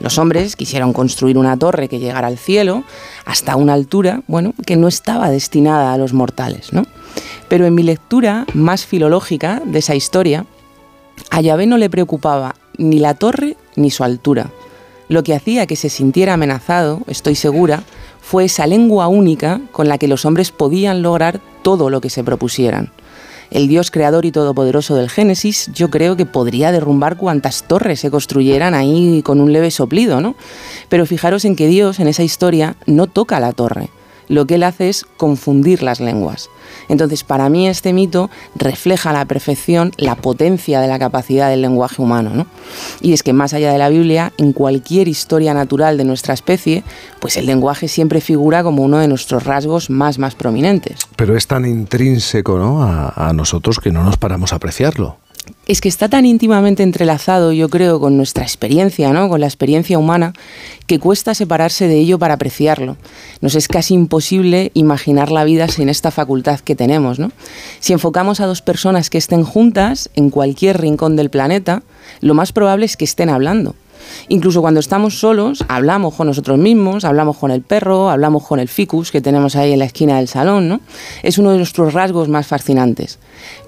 [0.00, 2.84] Los hombres quisieron construir una torre que llegara al cielo
[3.24, 6.84] hasta una altura, bueno, que no estaba destinada a los mortales, ¿no?
[7.48, 10.46] Pero en mi lectura más filológica de esa historia,
[11.30, 14.50] a Yahvé no le preocupaba ni la torre ni su altura.
[15.08, 17.84] lo que hacía que se sintiera amenazado, estoy segura,
[18.20, 22.24] fue esa lengua única con la que los hombres podían lograr todo lo que se
[22.24, 22.90] propusieran.
[23.52, 28.10] El Dios creador y todopoderoso del Génesis, yo creo que podría derrumbar cuantas torres se
[28.10, 30.34] construyeran ahí con un leve soplido, ¿no?
[30.88, 33.88] Pero fijaros en que Dios en esa historia no toca la torre,
[34.28, 36.48] lo que él hace es confundir las lenguas.
[36.88, 41.62] Entonces, para mí este mito refleja a la perfección la potencia de la capacidad del
[41.62, 42.30] lenguaje humano.
[42.34, 42.46] ¿no?
[43.00, 46.84] Y es que más allá de la Biblia, en cualquier historia natural de nuestra especie,
[47.20, 51.00] pues el lenguaje siempre figura como uno de nuestros rasgos más, más prominentes.
[51.16, 52.82] Pero es tan intrínseco ¿no?
[52.82, 55.18] a, a nosotros que no nos paramos a apreciarlo
[55.66, 59.28] es que está tan íntimamente entrelazado, yo creo, con nuestra experiencia, ¿no?
[59.28, 60.32] con la experiencia humana,
[60.86, 62.96] que cuesta separarse de ello para apreciarlo.
[63.40, 67.18] Nos es casi imposible imaginar la vida sin esta facultad que tenemos.
[67.18, 67.32] ¿no?
[67.80, 71.82] Si enfocamos a dos personas que estén juntas en cualquier rincón del planeta,
[72.20, 73.74] lo más probable es que estén hablando.
[74.28, 78.68] Incluso cuando estamos solos, hablamos con nosotros mismos, hablamos con el perro, hablamos con el
[78.68, 80.80] ficus que tenemos ahí en la esquina del salón, ¿no?
[81.24, 83.18] Es uno de nuestros rasgos más fascinantes.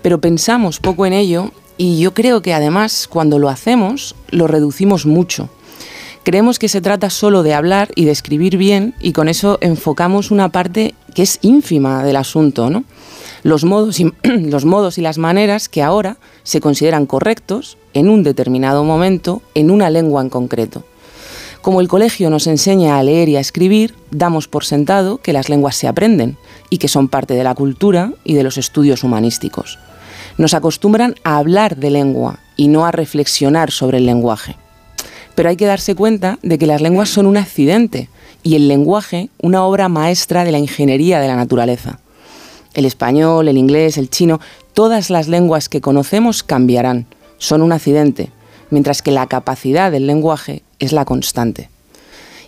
[0.01, 5.07] Pero pensamos poco en ello y yo creo que además cuando lo hacemos lo reducimos
[5.07, 5.49] mucho.
[6.25, 10.31] Creemos que se trata solo de hablar y de escribir bien y con eso enfocamos
[10.31, 12.85] una parte que es ínfima del asunto, ¿no?
[13.45, 18.25] Los modos, y, los modos y las maneras que ahora se consideran correctos en un
[18.25, 20.85] determinado momento en una lengua en concreto.
[21.63, 25.49] Como el colegio nos enseña a leer y a escribir, damos por sentado que las
[25.49, 26.37] lenguas se aprenden
[26.71, 29.79] y que son parte de la cultura y de los estudios humanísticos
[30.39, 34.57] nos acostumbran a hablar de lengua y no a reflexionar sobre el lenguaje.
[35.35, 38.09] Pero hay que darse cuenta de que las lenguas son un accidente
[38.43, 41.99] y el lenguaje una obra maestra de la ingeniería de la naturaleza.
[42.75, 44.41] El español, el inglés, el chino,
[44.73, 47.07] todas las lenguas que conocemos cambiarán,
[47.39, 48.31] son un accidente,
[48.71, 51.71] mientras que la capacidad del lenguaje es la constante.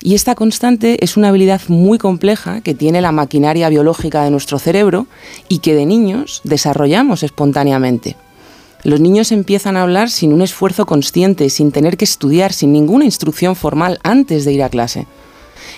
[0.02, 4.58] Y esta constante es una habilidad muy compleja que tiene la maquinaria biológica de nuestro
[4.58, 5.06] cerebro
[5.48, 8.16] y que de niños desarrollamos espontáneamente.
[8.82, 13.04] Los niños empiezan a hablar sin un esfuerzo consciente, sin tener que estudiar, sin ninguna
[13.04, 15.06] instrucción formal antes de ir a clase.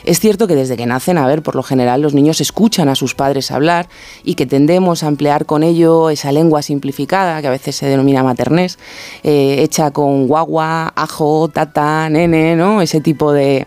[0.04, 2.94] Es cierto que desde que nacen, a ver, por lo general los niños escuchan a
[2.94, 3.88] sus padres hablar
[4.24, 8.22] y que tendemos a emplear con ello esa lengua simplificada, que a veces se denomina
[8.22, 8.78] maternés,
[9.22, 12.82] eh, hecha con guagua, ajo, tata, nene, ¿no?
[12.82, 13.66] Ese tipo de,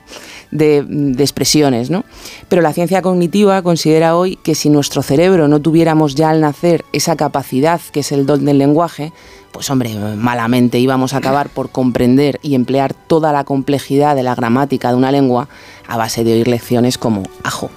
[0.51, 0.79] de,
[1.19, 1.89] expresiones.
[1.89, 2.03] ¿no?
[2.49, 6.85] Pero la ciencia cognitiva considera hoy que si nuestro cerebro no tuviéramos ya al nacer
[6.93, 9.13] esa capacidad que es el don del lenguaje,
[9.51, 14.35] pues hombre, malamente íbamos a acabar por comprender y emplear toda la complejidad de la
[14.35, 15.47] gramática de una lengua
[15.87, 17.69] a base de oír lecciones como ajo.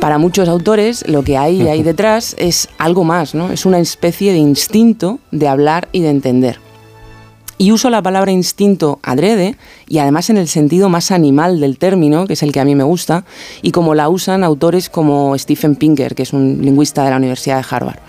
[0.00, 3.50] Para muchos autores lo que hay ahí detrás es algo más, ¿no?
[3.52, 6.63] Es una especie de instinto de hablar y de entender.
[7.56, 9.56] Y uso la palabra instinto adrede
[9.86, 12.74] y además en el sentido más animal del término, que es el que a mí
[12.74, 13.24] me gusta,
[13.62, 17.58] y como la usan autores como Stephen Pinker, que es un lingüista de la Universidad
[17.58, 18.00] de Harvard,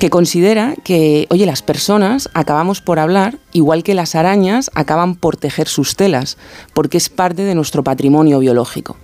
[0.00, 5.36] que considera que, oye, las personas acabamos por hablar igual que las arañas acaban por
[5.36, 6.36] tejer sus telas,
[6.72, 8.96] porque es parte de nuestro patrimonio biológico.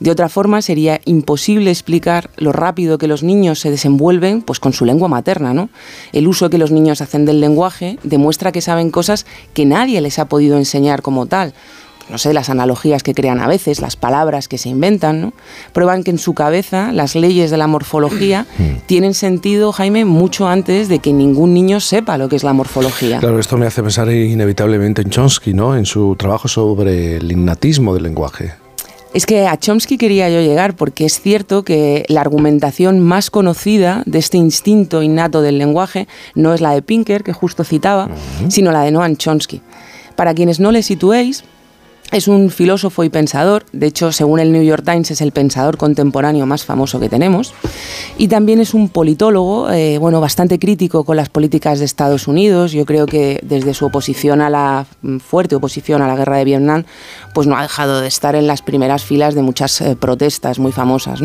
[0.00, 4.72] De otra forma, sería imposible explicar lo rápido que los niños se desenvuelven pues, con
[4.72, 5.54] su lengua materna.
[5.54, 5.70] ¿no?
[6.12, 10.18] El uso que los niños hacen del lenguaje demuestra que saben cosas que nadie les
[10.18, 11.54] ha podido enseñar como tal
[12.10, 15.32] no sé, las analogías que crean a veces, las palabras que se inventan, ¿no?
[15.72, 18.86] prueban que en su cabeza las leyes de la morfología mm.
[18.86, 23.20] tienen sentido, Jaime, mucho antes de que ningún niño sepa lo que es la morfología.
[23.20, 25.76] Claro, esto me hace pensar inevitablemente en Chomsky, ¿no?
[25.76, 28.63] En su trabajo sobre el innatismo del lenguaje.
[29.14, 34.02] Es que a Chomsky quería yo llegar porque es cierto que la argumentación más conocida
[34.06, 38.10] de este instinto innato del lenguaje no es la de Pinker, que justo citaba,
[38.48, 39.62] sino la de Noam Chomsky.
[40.16, 41.44] Para quienes no le situéis,
[42.14, 45.76] es un filósofo y pensador, de hecho, según el New York Times, es el pensador
[45.76, 47.52] contemporáneo más famoso que tenemos.
[48.18, 52.70] Y también es un politólogo, eh, bueno, bastante crítico con las políticas de Estados Unidos.
[52.70, 56.44] Yo creo que desde su oposición a la mm, fuerte oposición a la guerra de
[56.44, 56.84] Vietnam,
[57.34, 60.70] pues no ha dejado de estar en las primeras filas de muchas eh, protestas muy
[60.70, 61.18] famosas.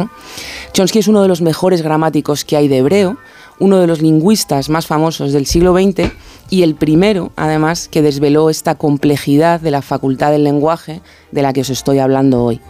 [0.74, 3.18] Chomsky es uno de los mejores gramáticos que hay de hebreo,
[3.60, 6.12] uno de los lingüistas más famosos del siglo XX
[6.50, 11.54] y el primero, además, que desveló esta complejidad de la facultad del lenguaje de la
[11.54, 12.62] que os estoy hablando hoy.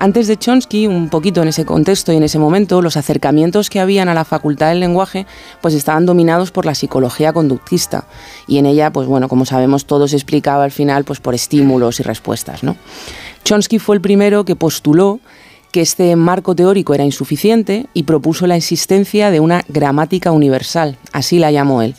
[0.00, 3.80] Antes de Chomsky, un poquito en ese contexto y en ese momento, los acercamientos que
[3.80, 5.26] habían a la facultad del lenguaje
[5.60, 8.04] pues estaban dominados por la psicología conductista
[8.46, 11.98] y en ella, pues bueno, como sabemos, todo se explicaba al final pues por estímulos
[11.98, 12.76] y respuestas, ¿no?
[13.42, 15.18] Chomsky fue el primero que postuló
[15.72, 21.38] que este marco teórico era insuficiente y propuso la existencia de una gramática universal, así
[21.38, 21.94] la llamó él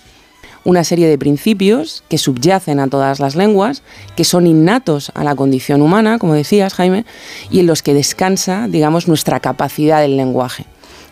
[0.63, 3.81] una serie de principios que subyacen a todas las lenguas,
[4.15, 7.05] que son innatos a la condición humana, como decías, Jaime,
[7.49, 10.65] y en los que descansa, digamos, nuestra capacidad del lenguaje.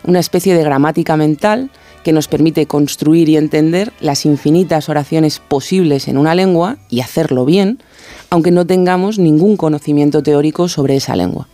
[0.04, 1.70] Una especie de gramática mental
[2.04, 7.44] que nos permite construir y entender las infinitas oraciones posibles en una lengua y hacerlo
[7.44, 7.82] bien,
[8.30, 11.48] aunque no tengamos ningún conocimiento teórico sobre esa lengua.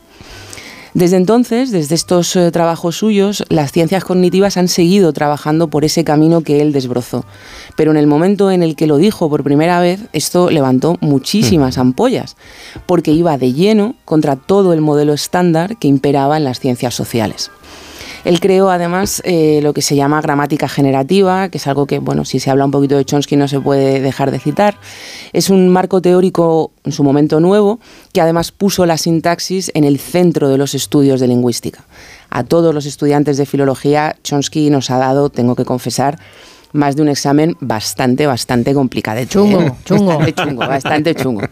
[0.95, 6.05] Desde entonces, desde estos eh, trabajos suyos, las ciencias cognitivas han seguido trabajando por ese
[6.05, 7.25] camino que él desbrozó.
[7.77, 11.79] Pero en el momento en el que lo dijo por primera vez, esto levantó muchísimas
[11.79, 12.37] ampollas,
[12.87, 17.51] porque iba de lleno contra todo el modelo estándar que imperaba en las ciencias sociales.
[18.25, 22.25] Él creó además eh, lo que se llama gramática generativa, que es algo que, bueno,
[22.25, 24.77] si se habla un poquito de Chomsky no se puede dejar de citar.
[25.33, 27.81] Es un marco teórico en su momento nuevo
[28.13, 31.85] que además puso la sintaxis en el centro de los estudios de lingüística.
[32.31, 36.19] A todos los estudiantes de filología, Chomsky nos ha dado, tengo que confesar,
[36.75, 39.25] más de un examen bastante, bastante complicado.
[39.25, 40.19] Chungo, chungo.
[40.19, 41.43] Bastante chungo, bastante chungo.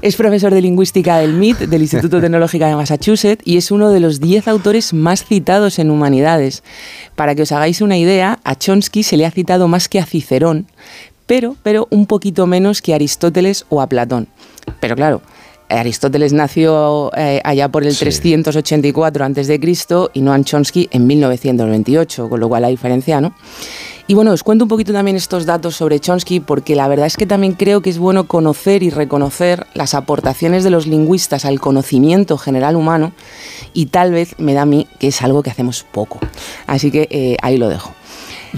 [0.00, 4.00] Es profesor de lingüística del MIT, del Instituto Tecnológico de Massachusetts, y es uno de
[4.00, 6.64] los 10 autores más citados en humanidades.
[7.14, 10.06] Para que os hagáis una idea, a Chomsky se le ha citado más que a
[10.06, 10.66] Cicerón,
[11.26, 14.28] pero, pero un poquito menos que a Aristóteles o a Platón.
[14.80, 15.20] Pero claro,
[15.68, 19.60] Aristóteles nació eh, allá por el 384 a.C.
[20.14, 23.34] y Noam Chomsky en 1928, con lo cual la diferencia, ¿no?
[24.06, 27.16] Y bueno, os cuento un poquito también estos datos sobre Chomsky porque la verdad es
[27.16, 31.58] que también creo que es bueno conocer y reconocer las aportaciones de los lingüistas al
[31.58, 33.12] conocimiento general humano
[33.72, 36.18] y tal vez me da a mí que es algo que hacemos poco.
[36.66, 37.94] Así que eh, ahí lo dejo.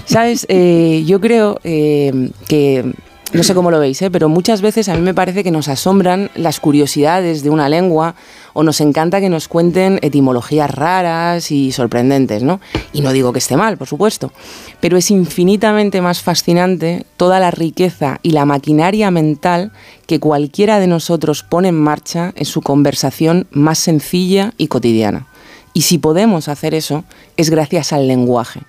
[0.05, 0.45] ¿Sabes?
[0.59, 2.93] Eh, yo creo eh, que
[3.33, 4.09] no sé cómo lo veis, ¿eh?
[4.09, 8.15] pero muchas veces a mí me parece que nos asombran las curiosidades de una lengua
[8.59, 12.59] o nos encanta que nos cuenten etimologías raras y sorprendentes, ¿no?
[12.91, 14.31] Y no digo que esté mal, por supuesto,
[14.79, 19.71] pero es infinitamente más fascinante toda la riqueza y la maquinaria mental
[20.07, 25.27] que cualquiera de nosotros pone en marcha en su conversación más sencilla y cotidiana.
[25.73, 27.03] Y si podemos hacer eso,
[27.35, 28.61] es gracias al lenguaje.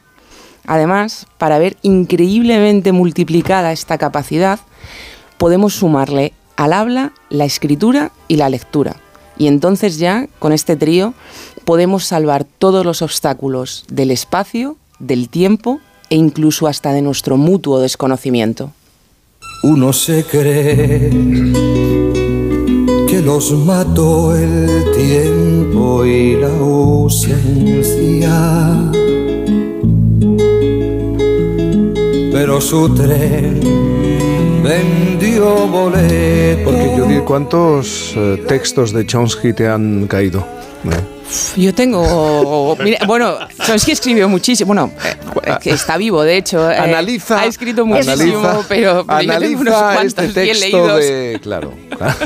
[0.66, 4.60] Además, para ver increíblemente multiplicada esta capacidad,
[5.38, 8.96] podemos sumarle al habla la escritura y la lectura.
[9.38, 11.14] Y entonces ya, con este trío,
[11.64, 17.78] podemos salvar todos los obstáculos del espacio, del tiempo e incluso hasta de nuestro mutuo
[17.78, 18.72] desconocimiento.
[19.62, 21.10] Uno se cree
[23.08, 28.32] que los mató el tiempo y la ausencia.
[32.32, 33.97] Pero su tren
[34.68, 36.62] vendió boletos.
[36.64, 40.46] Porque Judith, ¿cuántos eh, textos de Chomsky te han caído?
[40.84, 41.17] Eh.
[41.56, 42.76] Yo tengo.
[42.82, 44.68] Mira, bueno, Chomsky escribió muchísimo.
[44.68, 44.92] Bueno,
[45.44, 46.70] eh, que está vivo, de hecho.
[46.70, 47.40] eh, Analiza.
[47.40, 50.98] ha escrito muchísimo, analiza- pero, pero yo tengo unos analiza cuantos este bien leídos.
[51.00, 51.38] de.
[51.42, 51.74] Claro.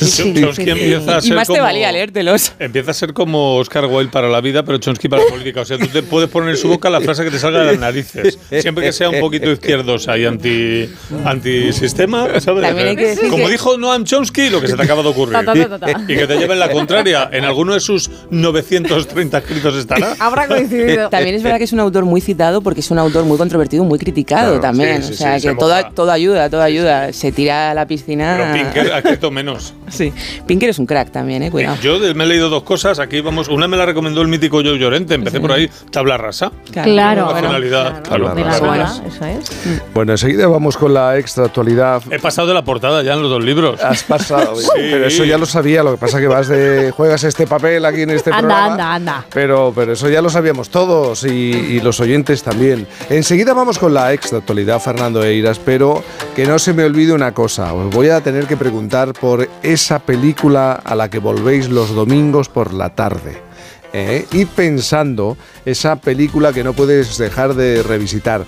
[0.00, 2.52] Chomsky empieza a Y ser más te valía leértelos.
[2.58, 5.60] Empieza a ser como Oscar Wilde para la vida, pero Chomsky para la política.
[5.60, 7.66] O sea, tú te puedes poner en su boca la frase que te salga de
[7.72, 8.38] las narices.
[8.60, 10.88] Siempre que sea un poquito izquierdosa y anti,
[11.24, 12.62] antisistema, ¿sabes?
[12.64, 15.08] También hay que decir como que- dijo Noam Chomsky, lo que se te acaba de
[15.08, 15.32] ocurrir.
[15.34, 16.00] Ta, ta, ta, ta, ta.
[16.08, 17.28] Y que te lleven la contraria.
[17.32, 18.10] En alguno de sus
[18.52, 20.14] 930 escritos estará.
[20.18, 21.08] Habrá coincidido.
[21.08, 23.84] También es verdad que es un autor muy citado porque es un autor muy controvertido,
[23.84, 25.02] muy criticado Claro, también.
[25.02, 25.54] sí, sí, o sea, sí, se que
[25.94, 27.12] todo, ayuda, todo ayuda.
[27.12, 28.36] Se tira a la piscina.
[28.38, 29.74] Pero Pinker ha escrito menos.
[29.90, 30.12] Sí.
[30.46, 31.76] Pinker es un crack también, eh, cuidado.
[31.82, 33.00] Yo me he leído dos cosas.
[33.00, 33.48] Aquí vamos.
[33.48, 35.14] Una me la recomendó el mítico Joe Llorente.
[35.14, 36.52] Empecé por ahí, tabla rasa.
[36.70, 37.28] Claro.
[37.32, 38.02] Racionalidad.
[38.04, 38.66] Claro, De la claro.
[38.76, 39.82] nada, eso es.
[39.92, 42.02] Bueno, enseguida vamos con la extra actualidad.
[42.08, 43.82] He pasado de la portada ya en los dos libros.
[43.82, 44.68] Has pasado, Sí.
[44.76, 45.82] pero eso ya lo sabía.
[45.82, 49.26] Lo que pasa que vas de juegas este papel aquí en este Anda, anda, anda.
[49.32, 52.86] Pero, pero eso ya lo sabíamos todos y, y los oyentes también.
[53.08, 56.02] Enseguida vamos con la extra actualidad, Fernando Eiras, pero
[56.34, 57.72] que no se me olvide una cosa.
[57.72, 62.48] Os voy a tener que preguntar por esa película a la que volvéis los domingos
[62.48, 63.50] por la tarde.
[63.92, 64.26] ¿eh?
[64.32, 68.44] Ir pensando esa película que no puedes dejar de revisitar.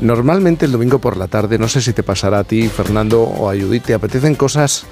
[0.00, 3.48] Normalmente el domingo por la tarde, no sé si te pasará a ti, Fernando, o
[3.48, 4.84] a Judith, te apetecen cosas,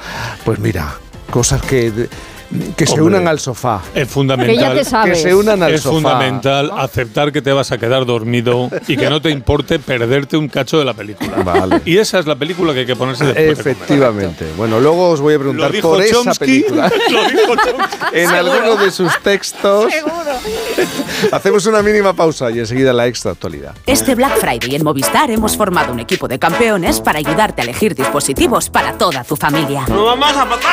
[0.44, 0.94] pues mira,
[1.30, 2.08] cosas que,
[2.76, 3.06] que se Hombre.
[3.18, 3.80] unan al sofá.
[3.94, 4.54] Es fundamental.
[4.56, 5.18] Que ya te sabes.
[5.18, 5.94] Que se unan al es sofá.
[5.94, 10.48] fundamental aceptar que te vas a quedar dormido y que no te importe perderte un
[10.48, 11.30] cacho de la película.
[11.44, 11.80] Vale.
[11.84, 13.70] Y esa es la película que hay que ponerse después de.
[13.72, 14.46] Efectivamente.
[14.56, 16.38] Bueno, luego os voy a preguntar por esa Chomsky.
[16.38, 16.90] película.
[17.10, 17.96] Lo dijo Chomsky.
[18.14, 19.92] en alguno de sus textos.
[21.32, 23.74] Hacemos una mínima pausa y enseguida la extra actualidad.
[23.86, 27.94] Este Black Friday en Movistar hemos formado un equipo de campeones para ayudarte a elegir
[27.94, 29.84] dispositivos para toda tu familia.
[29.88, 30.70] ¡No vamos a matar!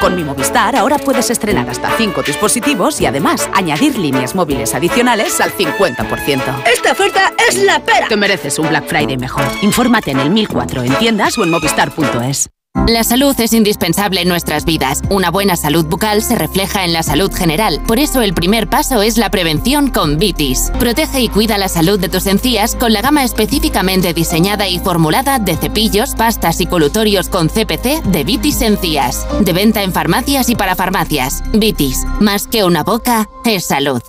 [0.00, 5.40] Con mi Movistar ahora puedes estrenar hasta 5 dispositivos y además añadir líneas móviles adicionales
[5.40, 6.62] al 50%.
[6.72, 8.08] Esta oferta es la pera.
[8.08, 9.44] Te mereces un Black Friday mejor.
[9.62, 12.50] Infórmate en el 1004 en tiendas o en movistar.es.
[12.86, 15.00] La salud es indispensable en nuestras vidas.
[15.08, 17.80] Una buena salud bucal se refleja en la salud general.
[17.86, 20.70] Por eso el primer paso es la prevención con Vitis.
[20.78, 25.38] Protege y cuida la salud de tus encías con la gama específicamente diseñada y formulada
[25.38, 29.26] de cepillos, pastas y colutorios con CPC de Vitis Encías.
[29.40, 31.42] De venta en farmacias y para farmacias.
[31.54, 34.02] Vitis, más que una boca, es salud.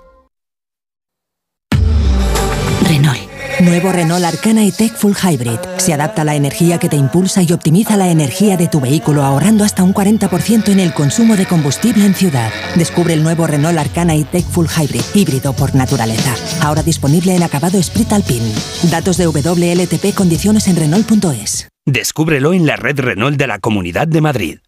[3.66, 5.60] Nuevo Renault Arcana y Tech Full Hybrid.
[5.78, 9.24] Se adapta a la energía que te impulsa y optimiza la energía de tu vehículo
[9.24, 12.52] ahorrando hasta un 40% en el consumo de combustible en ciudad.
[12.76, 16.36] Descubre el nuevo Renault Arcana y Tech Full Hybrid, híbrido por naturaleza.
[16.62, 18.54] Ahora disponible en acabado Sprit Alpine.
[18.92, 21.68] Datos de WLTP condiciones en Renault.es.
[21.88, 24.60] Descúbrelo en la red Renault de la Comunidad de Madrid.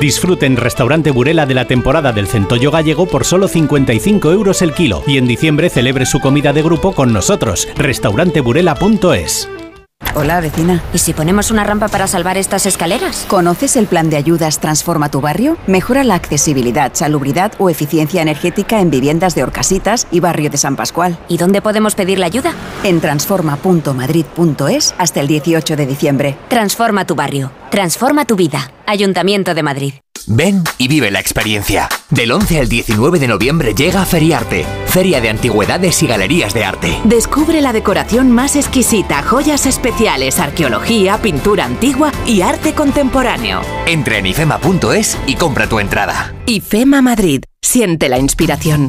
[0.00, 5.02] Disfruten Restaurante Burela de la temporada del centollo gallego por solo 55 euros el kilo
[5.06, 7.68] y en diciembre celebre su comida de grupo con nosotros.
[7.76, 9.48] Restauranteburela.es
[10.14, 10.82] Hola, vecina.
[10.92, 13.26] ¿Y si ponemos una rampa para salvar estas escaleras?
[13.28, 15.56] ¿Conoces el plan de ayudas Transforma tu barrio?
[15.66, 20.76] Mejora la accesibilidad, salubridad o eficiencia energética en viviendas de Orcasitas y barrio de San
[20.76, 21.18] Pascual.
[21.28, 22.52] ¿Y dónde podemos pedir la ayuda?
[22.82, 26.36] En transforma.madrid.es hasta el 18 de diciembre.
[26.48, 27.52] Transforma tu barrio.
[27.70, 28.70] Transforma tu vida.
[28.86, 29.94] Ayuntamiento de Madrid.
[30.26, 31.88] Ven y vive la experiencia.
[32.10, 36.98] Del 11 al 19 de noviembre llega Feriarte, Feria de Antigüedades y Galerías de Arte.
[37.04, 43.60] Descubre la decoración más exquisita, joyas especiales, arqueología, pintura antigua y arte contemporáneo.
[43.86, 46.34] Entra en ifema.es y compra tu entrada.
[46.46, 47.44] IFEMA Madrid.
[47.62, 48.88] Siente la inspiración.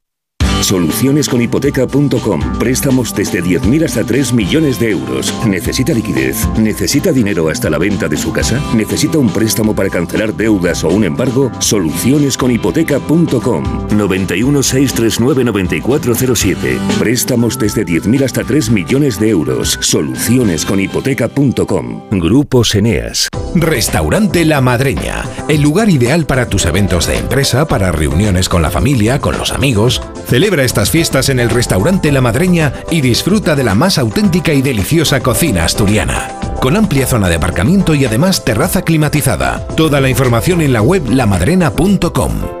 [0.61, 2.59] Solucionesconhipoteca.com.
[2.59, 5.33] Préstamos desde 10.000 hasta 3 millones de euros.
[5.45, 6.47] ¿Necesita liquidez?
[6.57, 8.61] ¿Necesita dinero hasta la venta de su casa?
[8.75, 11.51] ¿Necesita un préstamo para cancelar deudas o un embargo?
[11.59, 13.87] Solucionesconhipoteca.com.
[13.95, 16.79] 91 639 9407.
[16.99, 19.77] Préstamos desde 10.000 hasta 3 millones de euros.
[19.81, 22.03] Solucionesconhipoteca.com.
[22.11, 23.29] Grupos Eneas.
[23.55, 28.69] Restaurante La Madreña, el lugar ideal para tus eventos de empresa, para reuniones con la
[28.69, 30.01] familia, con los amigos.
[30.27, 34.61] Celebra estas fiestas en el restaurante La Madreña y disfruta de la más auténtica y
[34.61, 36.39] deliciosa cocina asturiana.
[36.59, 39.65] Con amplia zona de aparcamiento y además terraza climatizada.
[39.75, 42.60] Toda la información en la web lamadrena.com.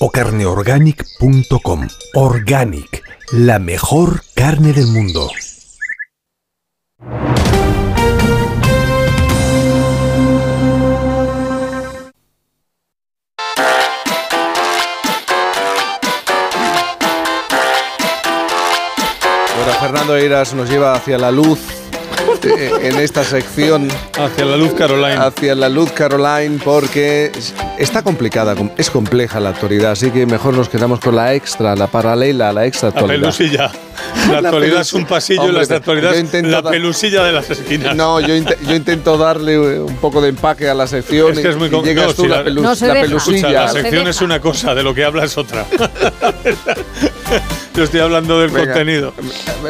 [0.00, 1.86] o carneorganic.com.
[2.14, 3.02] Organic,
[3.32, 5.30] la mejor carne del mundo.
[19.56, 21.79] Ahora Fernando Eiras nos lleva hacia la luz
[22.44, 23.88] en esta sección.
[24.18, 25.16] Hacia la luz Caroline.
[25.16, 27.30] Hacia la luz Caroline porque
[27.78, 31.86] está complicada, es compleja la actualidad, así que mejor nos quedamos con la extra, la
[31.86, 33.20] paralela, la extra La actualidad.
[33.20, 33.70] pelusilla.
[34.28, 37.32] La La actualidad pelus- es un pasillo y Hombre, la actualidad es la pelusilla de
[37.32, 37.94] las esquinas.
[37.94, 41.48] No, yo, inte- yo intento darle un poco de empaque a la sección Es que
[41.50, 43.06] es muy y, llegas no, tú si la, la- pelu- No se la deja.
[43.06, 43.36] pelusilla.
[43.38, 45.66] Escucha, la sección es una cosa, de lo que habla es otra.
[47.74, 49.12] Yo estoy hablando del Venga, contenido.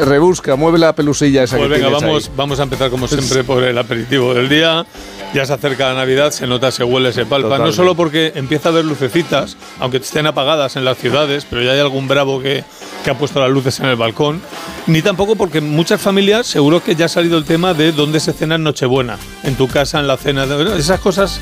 [0.05, 2.33] Rebusca, mueve la pelusilla esa Pues que venga, tienes vamos, ahí.
[2.35, 4.85] vamos a empezar como siempre por el aperitivo del día.
[5.33, 7.57] Ya se acerca la Navidad, se nota, se huele, se palpa.
[7.57, 11.71] No solo porque empieza a haber lucecitas, aunque estén apagadas en las ciudades, pero ya
[11.71, 12.65] hay algún bravo que,
[13.05, 14.41] que ha puesto las luces en el balcón.
[14.87, 18.33] Ni tampoco porque muchas familias seguro que ya ha salido el tema de dónde se
[18.33, 19.17] cena en Nochebuena.
[19.43, 20.45] En tu casa, en la cena.
[20.77, 21.39] Esas cosas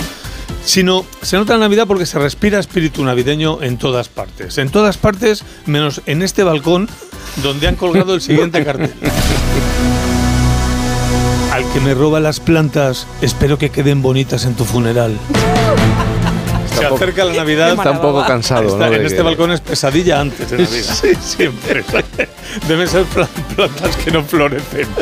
[0.70, 4.60] sino se nota la Navidad porque se respira espíritu navideño en todas partes.
[4.60, 6.88] En todas partes, menos en este balcón
[7.42, 8.94] donde han colgado el siguiente cartel.
[11.52, 15.18] Al que me roba las plantas, espero que queden bonitas en tu funeral.
[16.78, 17.72] Se acerca la Navidad.
[17.74, 18.96] Está un poco cansado, Está- ¿no?
[18.96, 20.94] En este que- balcón es pesadilla antes de Navidad.
[21.02, 21.84] Sí, Siempre.
[22.68, 24.88] Deben ser pla- plantas que no florecen.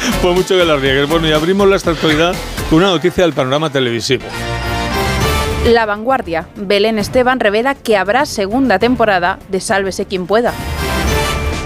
[0.22, 1.08] Por mucho que la riegues.
[1.08, 2.34] Bueno, y abrimos la actualidad
[2.68, 4.24] con una noticia del panorama televisivo.
[5.66, 6.48] La vanguardia.
[6.56, 10.54] Belén Esteban revela que habrá segunda temporada de Sálvese quien pueda.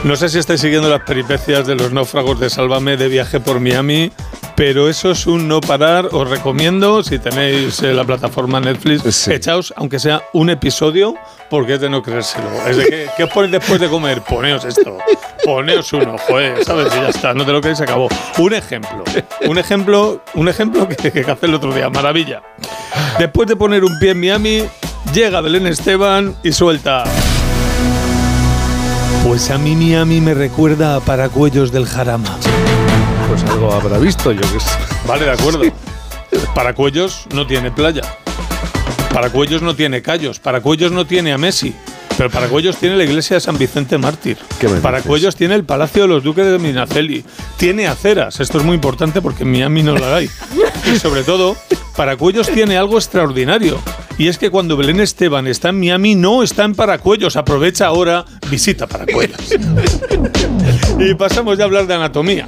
[0.02, 3.60] No sé si estáis siguiendo las peripecias de los náufragos de Sálvame de viaje por
[3.60, 4.12] Miami,
[4.54, 6.08] pero eso es un no parar.
[6.12, 11.14] Os recomiendo, si tenéis eh, la plataforma Netflix, echaos, aunque sea un episodio,
[11.48, 12.50] porque es de no creérselo.
[12.68, 14.20] Es de que, ¿qué os ponéis después de comer?
[14.22, 14.98] Poneos esto.
[15.44, 16.92] Poneos uno, joder, ¿sabes?
[16.96, 18.08] Y ya está, no te lo creéis, se acabó.
[18.38, 19.04] Un ejemplo,
[19.46, 22.42] un ejemplo, un ejemplo que, que hace el otro día, maravilla.
[23.18, 24.64] Después de poner un pie en Miami,
[25.12, 27.04] llega Belén Esteban y suelta.
[29.26, 32.38] Pues a mí Miami me recuerda a Paracuellos del Jarama.
[33.28, 34.70] Pues algo habrá visto, yo que sé.
[35.06, 35.62] Vale, de acuerdo.
[36.54, 38.02] Paracuellos no tiene playa.
[39.12, 40.40] Paracuellos no tiene callos.
[40.40, 41.74] Paracuellos no tiene a Messi.
[42.16, 44.36] Pero Paracuellos tiene la iglesia de San Vicente Mártir.
[44.60, 47.24] ¿Qué me Paracuellos tiene el Palacio de los Duques de Minaceli.
[47.56, 48.38] Tiene aceras.
[48.40, 50.30] Esto es muy importante porque en Miami no la hay.
[50.94, 51.56] Y sobre todo,
[51.96, 53.80] Paracuellos tiene algo extraordinario.
[54.18, 57.36] Y es que cuando Belén Esteban está en Miami, no está en Paracuellos.
[57.36, 59.40] Aprovecha ahora, visita Paracuellos.
[60.98, 62.46] y pasamos ya a hablar de anatomía.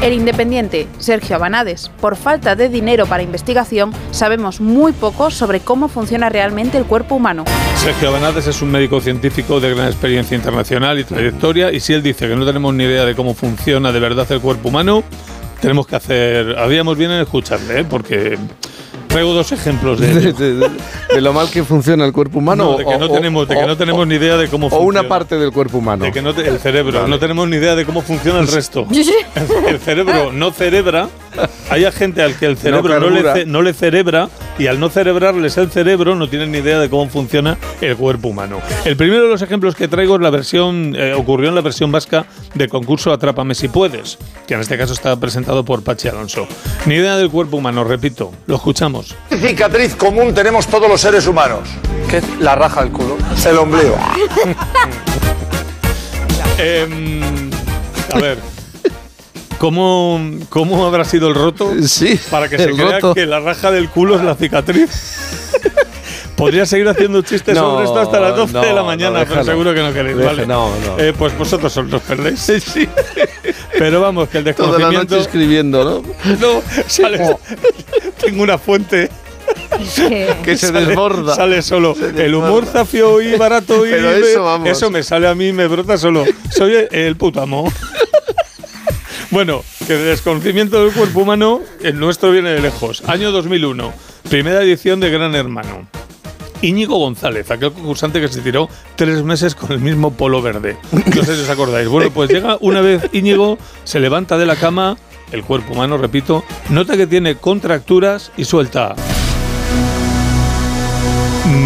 [0.00, 1.90] El independiente, Sergio Abanades.
[2.00, 7.16] Por falta de dinero para investigación, sabemos muy poco sobre cómo funciona realmente el cuerpo
[7.16, 7.44] humano.
[7.74, 12.04] Sergio Abanades es un médico científico de gran experiencia internacional y trayectoria y si él
[12.04, 15.02] dice que no tenemos ni idea de cómo funciona de verdad el cuerpo humano,
[15.60, 17.84] tenemos que hacer, haríamos bien en escucharle, ¿eh?
[17.84, 18.38] porque
[19.08, 20.70] traigo dos ejemplos de, De, de- de-
[21.14, 22.72] de lo mal que funciona el cuerpo humano.
[22.72, 25.00] No, de que no tenemos- de que no tenemos ni idea de cómo O funciona.
[25.00, 26.04] una parte del cuerpo humano.
[26.04, 27.10] De que no te- el cerebro, Vale.
[27.10, 28.86] no tenemos ni idea de cómo funciona el resto.
[29.66, 31.08] El cerebro no cerebra.
[31.70, 33.34] Hay gente al que el cerebro no, le, carbura.
[33.34, 34.28] ce- no le cerebra
[34.58, 38.28] y al no cerebrarles el cerebro no tienen ni idea de cómo funciona el cuerpo
[38.28, 38.60] humano.
[38.84, 41.92] El primero de los ejemplos que traigo es la versión, eh, ocurrió en la versión
[41.92, 46.46] vasca del concurso Atrápame si puedes, que en este caso está presentado por Pachi Alonso.
[46.86, 49.14] Ni idea del cuerpo humano, repito, lo escuchamos.
[49.30, 51.68] cicatriz común tenemos todos los seres humanos?
[52.10, 52.22] ¿Qué?
[52.40, 53.16] La raja del culo.
[53.46, 53.96] El ombligo.
[56.58, 57.50] Em,
[58.12, 58.38] a ver.
[59.58, 61.72] ¿Cómo, ¿Cómo habrá sido el roto?
[61.86, 62.18] Sí.
[62.30, 63.14] Para que se crea roto.
[63.14, 64.90] que la raja del culo es la cicatriz.
[66.36, 69.26] Podría seguir haciendo chistes No, sobre esto hasta las 12 de la no, mañana, no,
[69.28, 70.16] pero seguro que no queréis.
[70.24, 70.46] Vale.
[70.46, 70.96] no, no.
[70.98, 72.38] Eh, pues vosotros os los perdéis.
[72.38, 72.88] Sí.
[73.78, 75.14] Pero vamos, que el Toda la desconocimiento.
[75.16, 76.36] noche escribiendo, ¿no?
[76.40, 77.36] No, sale-
[78.20, 79.08] tengo una fuente.
[80.44, 81.34] Que se Sale- desborda.
[81.34, 81.94] Sale solo.
[81.94, 82.72] Se El humor desborda.
[82.84, 83.90] zafio y barato y.
[83.90, 84.68] Pero eso, vamos.
[84.68, 86.24] eso me sale a mí, me brota solo.
[86.50, 87.72] Soy el, el puto amo.
[89.30, 93.02] Bueno, que el desconocimiento del cuerpo humano, el nuestro viene de lejos.
[93.06, 93.92] Año 2001,
[94.30, 95.86] primera edición de Gran Hermano.
[96.62, 100.78] Íñigo González, aquel concursante que se tiró tres meses con el mismo polo verde.
[100.92, 101.88] No sé si os acordáis.
[101.88, 104.96] Bueno, pues llega una vez Íñigo, se levanta de la cama,
[105.30, 108.96] el cuerpo humano, repito, nota que tiene contracturas y suelta.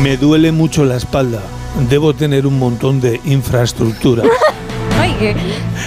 [0.02, 1.40] Me duele mucho la espalda.
[1.88, 4.24] Debo tener un montón de infraestructura.
[5.22, 5.36] Que.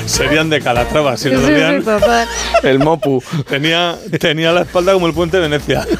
[0.06, 1.80] Serían de Calatrava, si lo sí, dolían.
[1.80, 2.28] sí, total.
[2.64, 3.22] El mopu.
[3.49, 5.86] Tenía, tenía la espalda como el puente de Venecia.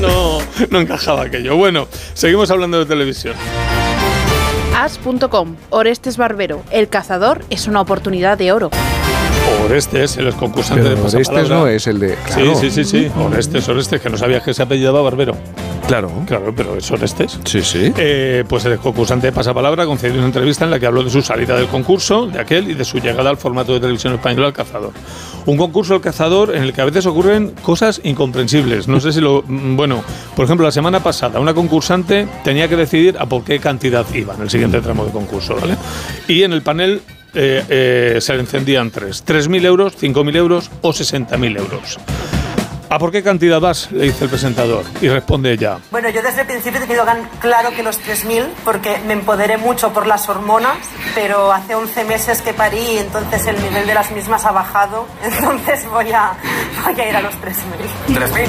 [0.00, 0.38] No,
[0.70, 1.56] no encajaba aquello.
[1.56, 3.34] Bueno, seguimos hablando de televisión.
[4.76, 8.70] As.com, Orestes Barbero, El cazador es una oportunidad de oro.
[9.64, 12.14] Orestes, el concursante Pero de Orestes no es el de.
[12.26, 12.54] Claro.
[12.54, 13.10] Sí, sí, sí, sí.
[13.18, 15.36] Orestes, Orestes, que no sabía que se apellidaba Barbero.
[15.88, 16.12] Claro.
[16.26, 17.40] Claro, pero es Orestes.
[17.46, 17.90] Sí, sí.
[17.96, 21.22] Eh, pues el concursante de Pasapalabra concedió una entrevista en la que habló de su
[21.22, 24.52] salida del concurso, de aquel, y de su llegada al formato de televisión española El
[24.52, 24.92] Cazador.
[25.46, 28.86] Un concurso El Cazador en el que a veces ocurren cosas incomprensibles.
[28.86, 29.42] No sé si lo.
[29.46, 30.04] mm, Bueno,
[30.36, 34.34] por ejemplo, la semana pasada una concursante tenía que decidir a por qué cantidad iba
[34.34, 35.74] en el siguiente tramo de concurso, ¿vale?
[36.28, 37.00] Y en el panel
[37.34, 41.98] eh, eh, se le encendían tres: 3.000 euros, 5.000 euros o 60.000 euros.
[42.90, 43.90] ¿A por qué cantidad vas?
[43.92, 44.82] le dice el presentador.
[45.02, 45.76] Y responde ella.
[45.90, 47.04] Bueno, yo desde el principio he tenido
[47.38, 50.76] claro que los 3.000 porque me empoderé mucho por las hormonas,
[51.14, 55.06] pero hace 11 meses que parí y entonces el nivel de las mismas ha bajado,
[55.22, 56.32] entonces voy a,
[56.84, 58.14] voy a ir a los 3.000.
[58.14, 58.46] 3.000.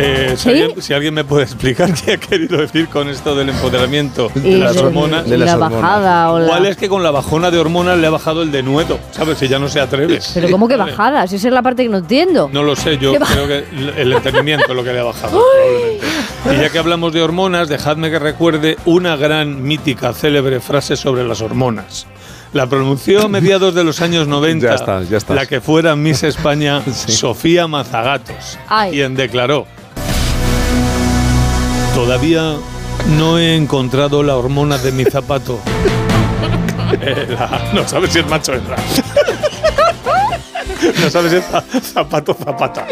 [0.00, 3.48] Eh, si, alguien, si alguien me puede explicar qué ha querido decir con esto del
[3.48, 5.26] empoderamiento de Y las de- hormonas.
[5.26, 8.10] y la bajada o la- ¿Cuál es que con la bajona de hormonas le ha
[8.10, 8.98] bajado el denuedo?
[9.12, 9.38] ¿Sabes?
[9.38, 10.20] Si ya no se atreve.
[10.34, 10.90] Pero ¿cómo que Vale.
[10.92, 11.26] bajada?
[11.26, 12.48] Si esa es la parte que no entiendo.
[12.52, 13.64] No lo sé, yo creo que
[14.00, 16.06] el- entendimiento es lo que le ha bajado, probablemente.
[16.54, 21.24] Y ya que hablamos de hormonas, dejadme que recuerde una gran, mítica, célebre frase sobre
[21.24, 22.06] las hormonas.
[22.54, 25.34] La pronunció a mediados de los años 90 Ya está, ya está.
[25.34, 28.92] la que fuera Miss España, Sofía Mazagatos, Ay.
[28.92, 29.66] quien declaró
[31.94, 32.54] Todavía
[33.18, 35.60] no he encontrado la hormona de mi zapato.
[37.02, 38.76] Eh, la- no sabes si es macho o hembra.
[41.02, 42.86] no sabes si es za- zapato o zapata.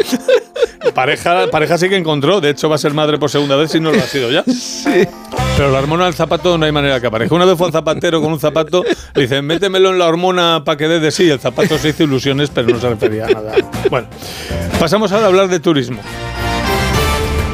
[0.93, 3.79] Pareja, pareja sí que encontró, de hecho va a ser madre por segunda vez si
[3.79, 4.43] no lo ha sido ya.
[4.45, 5.07] Sí.
[5.55, 7.35] Pero la hormona del zapato no hay manera que aparezca.
[7.35, 8.83] Una vez fue al zapatero con un zapato,
[9.15, 11.23] le dicen, métemelo en la hormona para que dé de sí.
[11.25, 13.55] Y el zapato se hizo ilusiones, pero no se refería a nada.
[13.89, 14.07] Bueno,
[14.79, 15.99] pasamos ahora a hablar de turismo.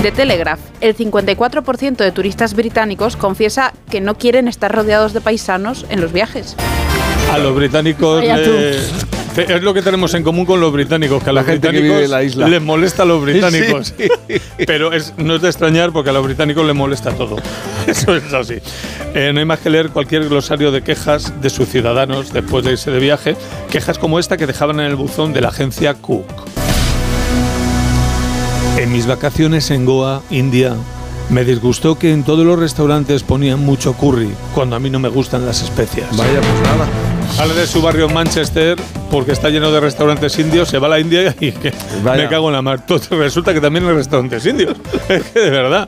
[0.01, 5.85] De Telegraph, el 54% de turistas británicos confiesa que no quieren estar rodeados de paisanos
[5.89, 6.55] en los viajes.
[7.31, 8.51] A los británicos Vaya tú.
[9.35, 11.72] Es lo que tenemos en común con los británicos, que a La los gente que
[11.80, 12.47] británicos vive en la isla.
[12.47, 13.93] les molesta a los británicos.
[13.97, 14.07] Sí.
[14.65, 17.38] Pero es, no es de extrañar porque a los británicos les molesta todo.
[17.88, 18.55] Eso es así.
[19.14, 22.72] Eh, no hay más que leer cualquier glosario de quejas de sus ciudadanos después de
[22.72, 23.35] irse de viaje.
[23.69, 26.26] Quejas como esta que dejaban en el buzón de la agencia Cook.
[28.77, 30.73] En mis vacaciones en Goa, India,
[31.30, 35.10] me disgustó que en todos los restaurantes ponían mucho curry, cuando a mí no me
[35.10, 36.10] gustan las especias.
[36.18, 36.88] Vaya, pues nada.
[37.35, 38.77] Sale de su barrio en Manchester
[39.09, 41.73] porque está lleno de restaurantes indios, se va a la India y que
[42.03, 42.83] me cago en la mar.
[43.09, 44.75] Resulta que también hay restaurantes indios.
[45.09, 45.87] Es que de verdad.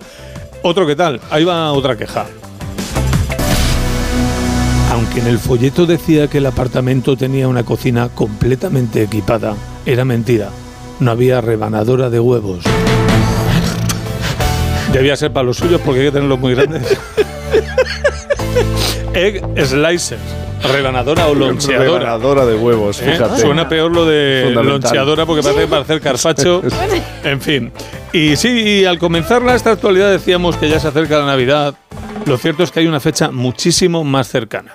[0.62, 2.26] Otro que tal, ahí va otra queja.
[4.92, 9.56] Aunque en el folleto decía que el apartamento tenía una cocina completamente equipada,
[9.86, 10.50] era mentira.
[11.00, 12.64] No había rebanadora de huevos.
[14.94, 16.98] Debía ser para los suyos porque hay que tenerlos muy grandes.
[19.14, 20.18] Egg slicer,
[20.68, 22.00] rebanadora o loncheadora.
[22.00, 23.12] Rebanadora de huevos, ¿Eh?
[23.12, 23.42] fíjate.
[23.42, 26.62] Suena peor lo de loncheadora porque parece para hacer carpacho.
[27.24, 27.72] en fin.
[28.14, 31.76] Y sí, y al comenzar esta actualidad decíamos que ya se acerca la Navidad.
[32.26, 34.74] Lo cierto es que hay una fecha muchísimo más cercana.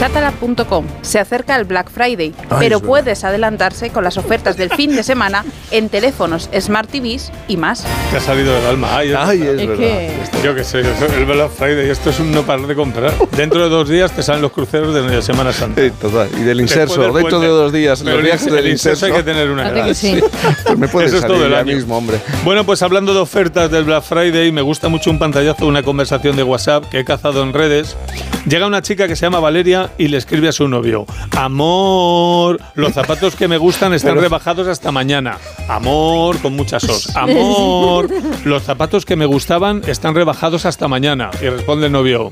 [0.00, 4.96] Chatala.com se acerca el Black Friday, Ay, pero puedes adelantarse con las ofertas del fin
[4.96, 7.84] de semana en teléfonos, Smart TVs y más.
[8.10, 8.96] Te ha salido del alma.
[8.96, 9.76] Ay, es, Ay, es Es verdad.
[9.76, 10.10] que-
[10.42, 13.12] Yo qué sé, el Black Friday, esto es un no parar de comprar.
[13.36, 15.82] Dentro de dos días te salen los cruceros de la Semana Santa.
[15.82, 16.30] Sí, total.
[16.34, 18.72] Y del inserso, del dentro de dos días, Pero los el viajes inserso- del el
[18.72, 19.84] inserso hay que tener una edad.
[19.84, 20.18] que sí.
[20.64, 21.74] Pues me puede Eso es salir todo el año.
[21.76, 22.18] mismo, hombre.
[22.42, 25.82] Bueno, pues hablando de ofertas del Black Friday, me gusta mucho un pantallazo de una
[25.82, 27.98] conversación de WhatsApp que he cazado en redes.
[28.46, 31.06] Llega una chica que se llama Valeria y le escribe a su novio:
[31.36, 35.38] Amor, los zapatos que me gustan están Pero- rebajados hasta mañana.
[35.68, 37.14] Amor, con muchas sos.
[37.16, 38.08] Amor,
[38.44, 41.30] los zapatos que me gustaban están rebajados hasta mañana.
[41.40, 42.30] Y responde el novio: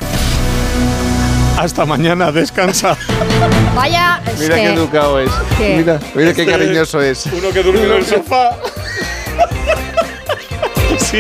[1.59, 2.97] Hasta mañana, descansa.
[3.75, 5.31] Vaya, es Mira que- qué educado es.
[5.59, 7.27] que- Mira, mira qué Este- cariñoso es.
[7.27, 8.51] Uno que durmió en el sofá.
[10.99, 11.19] Sí,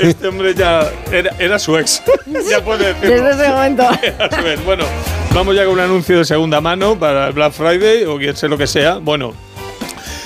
[0.00, 2.02] este hombre ya era, era su ex.
[2.50, 3.24] Ya puede decirlo.
[3.26, 3.82] Desde ese momento.
[4.02, 4.64] Era su ex.
[4.64, 4.84] Bueno,
[5.38, 8.48] vamos ya con un anuncio de segunda mano para el Black Friday o quien sea
[8.48, 8.98] lo que sea.
[8.98, 9.32] Bueno,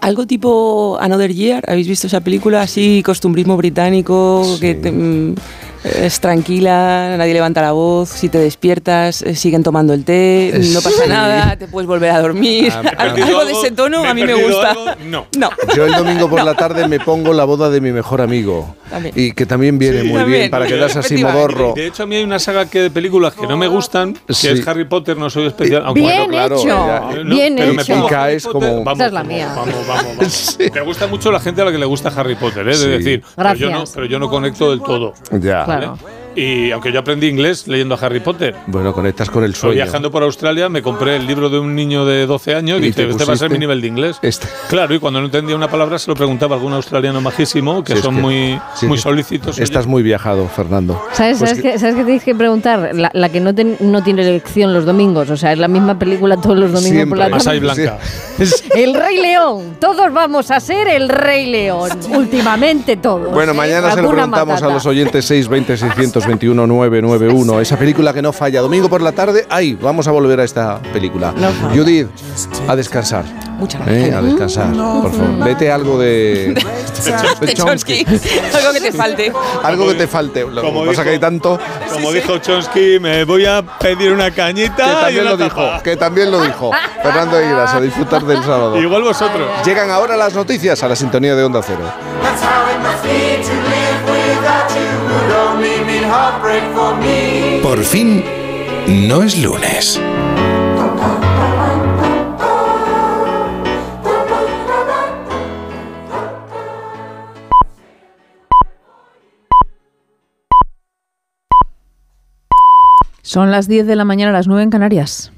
[0.00, 2.62] Algo tipo Another Year, ¿habéis visto esa película?
[2.62, 5.34] Así, costumbrismo británico, que te- mm,
[5.84, 10.80] es tranquila, nadie levanta la voz, si te despiertas eh, siguen tomando el té, no
[10.80, 11.08] pasa Sí.
[11.08, 12.72] nada, te puedes volver a dormir.
[12.74, 12.82] Ah,
[13.14, 14.70] ¿me algo de ese tono ¿Me a mí me gusta.
[14.70, 14.84] algo?
[15.06, 15.26] No.
[15.38, 15.50] No.
[15.76, 18.74] Yo el domingo por la tarde me pongo la boda de mi mejor amigo.
[18.90, 19.14] También.
[19.16, 20.40] Y que también viene Sí, muy también.
[20.40, 21.74] bien para quedarse así modorro.
[21.76, 24.34] De hecho, a mí hay una saga que de películas que no me gustan, que
[24.34, 24.48] Sí.
[24.48, 25.82] es Harry Potter, no soy especial.
[25.84, 26.66] aunque Bien bueno, claro, hecho.
[26.68, 26.96] ya.
[27.12, 27.94] eh, no, Bien pero me hecho.
[27.94, 29.52] pongo Harry Potter, como- Vamos, Esa es la mía.
[29.54, 30.32] Vamos, vamos, vamos.
[30.32, 30.70] Sí.
[30.74, 32.74] Me gusta mucho la gente a la que le gusta Harry Potter, ¿eh?
[32.74, 32.86] Sí.
[32.86, 33.92] de decir, pero yo, no, Gracias.
[33.94, 35.12] pero yo no conecto del todo.
[35.32, 35.64] Ya.
[35.64, 35.77] Claro.
[35.78, 36.17] Claro.
[36.36, 38.54] Y aunque yo aprendí inglés leyendo a Harry Potter.
[38.66, 39.74] Bueno, conectas con el sueño.
[39.74, 42.86] viajando por Australia me compré el libro de un niño de 12 años y ¿Y
[42.88, 44.18] dije, te este va a ser mi nivel de inglés.
[44.68, 47.92] Claro, y cuando no entendía una palabra se lo preguntaba a algún australiano majísimo, que
[47.94, 49.58] Sí, es son que- muy, sí, muy solícitos.
[49.58, 51.02] Estás muy viajado, Fernando.
[51.12, 52.90] ¿Sabes, Pues sabes, que- qué, ¿Sabes qué tienes que preguntar?
[52.94, 55.30] La, la que no, ten- no tiene elección los domingos.
[55.30, 57.82] O sea, es la misma película todos los domingos por la Masai tarde.
[57.82, 57.98] Blanca.
[58.76, 59.76] El Rey León.
[59.80, 61.90] Todos vamos a ser el Rey León.
[62.10, 63.32] Últimamente todos.
[63.32, 63.54] Bueno, ¿eh?
[63.56, 67.60] mañana se lo preguntamos a los oyentes 620 621 991.
[67.60, 68.60] Esa película que no falla.
[68.60, 71.32] Domingo por la tarde, ahí, vamos a volver a esta película.
[71.74, 72.08] Judith,
[72.66, 73.24] a descansar.
[73.58, 75.44] Muchas Eh, a descansar, por favor.
[75.44, 76.54] Vete algo de,
[77.40, 78.06] de Chomsky.
[78.54, 79.32] Algo que te falte.
[79.64, 80.40] Algo que te falte.
[80.42, 81.58] Lo que Como pasa que hay tanto
[81.92, 85.62] Como dijo Chomsky, me voy a pedir una que cañita y también una lo dijo.
[85.82, 86.70] Que también lo dijo.
[87.02, 88.78] Fernando Higueras, a disfrutar del sábado.
[88.78, 89.48] Igual vosotros.
[89.64, 91.82] Llegan ahora las noticias a la sintonía de Onda Cero.
[97.62, 98.24] Por fin,
[99.08, 100.00] no es lunes.
[113.22, 115.32] Son las 10 de la mañana, las 9 en Canarias.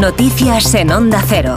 [0.00, 1.56] Noticias en Onda Cero.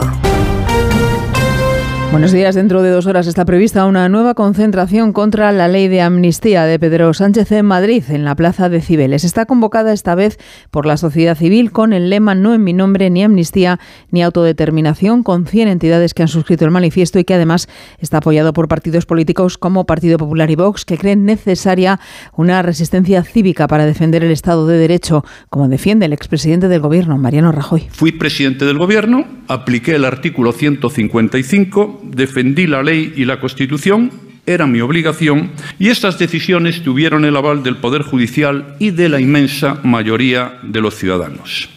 [2.12, 2.54] Buenos días.
[2.54, 6.78] Dentro de dos horas está prevista una nueva concentración contra la ley de amnistía de
[6.78, 9.24] Pedro Sánchez en Madrid, en la Plaza de Cibeles.
[9.24, 10.38] Está convocada esta vez
[10.70, 13.78] por la sociedad civil con el lema No en mi nombre, ni amnistía,
[14.10, 17.68] ni autodeterminación, con 100 entidades que han suscrito el manifiesto y que además
[17.98, 22.00] está apoyado por partidos políticos como Partido Popular y Vox, que creen necesaria
[22.34, 27.18] una resistencia cívica para defender el Estado de Derecho, como defiende el expresidente del Gobierno,
[27.18, 27.88] Mariano Rajoy.
[27.90, 34.10] Fui presidente del Gobierno, apliqué el artículo 155, defendí la ley y la Constitución,
[34.46, 39.20] era mi obligación, y estas decisiones tuvieron el aval del Poder Judicial y de la
[39.20, 41.68] inmensa mayoría de los ciudadanos.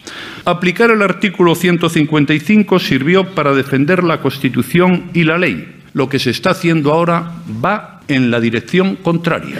[0.44, 5.76] Aplicar el artículo 155 sirvió para defender la Constitución y la ley.
[5.92, 7.32] Lo que se está haciendo ahora
[7.64, 9.58] va en la dirección contraria,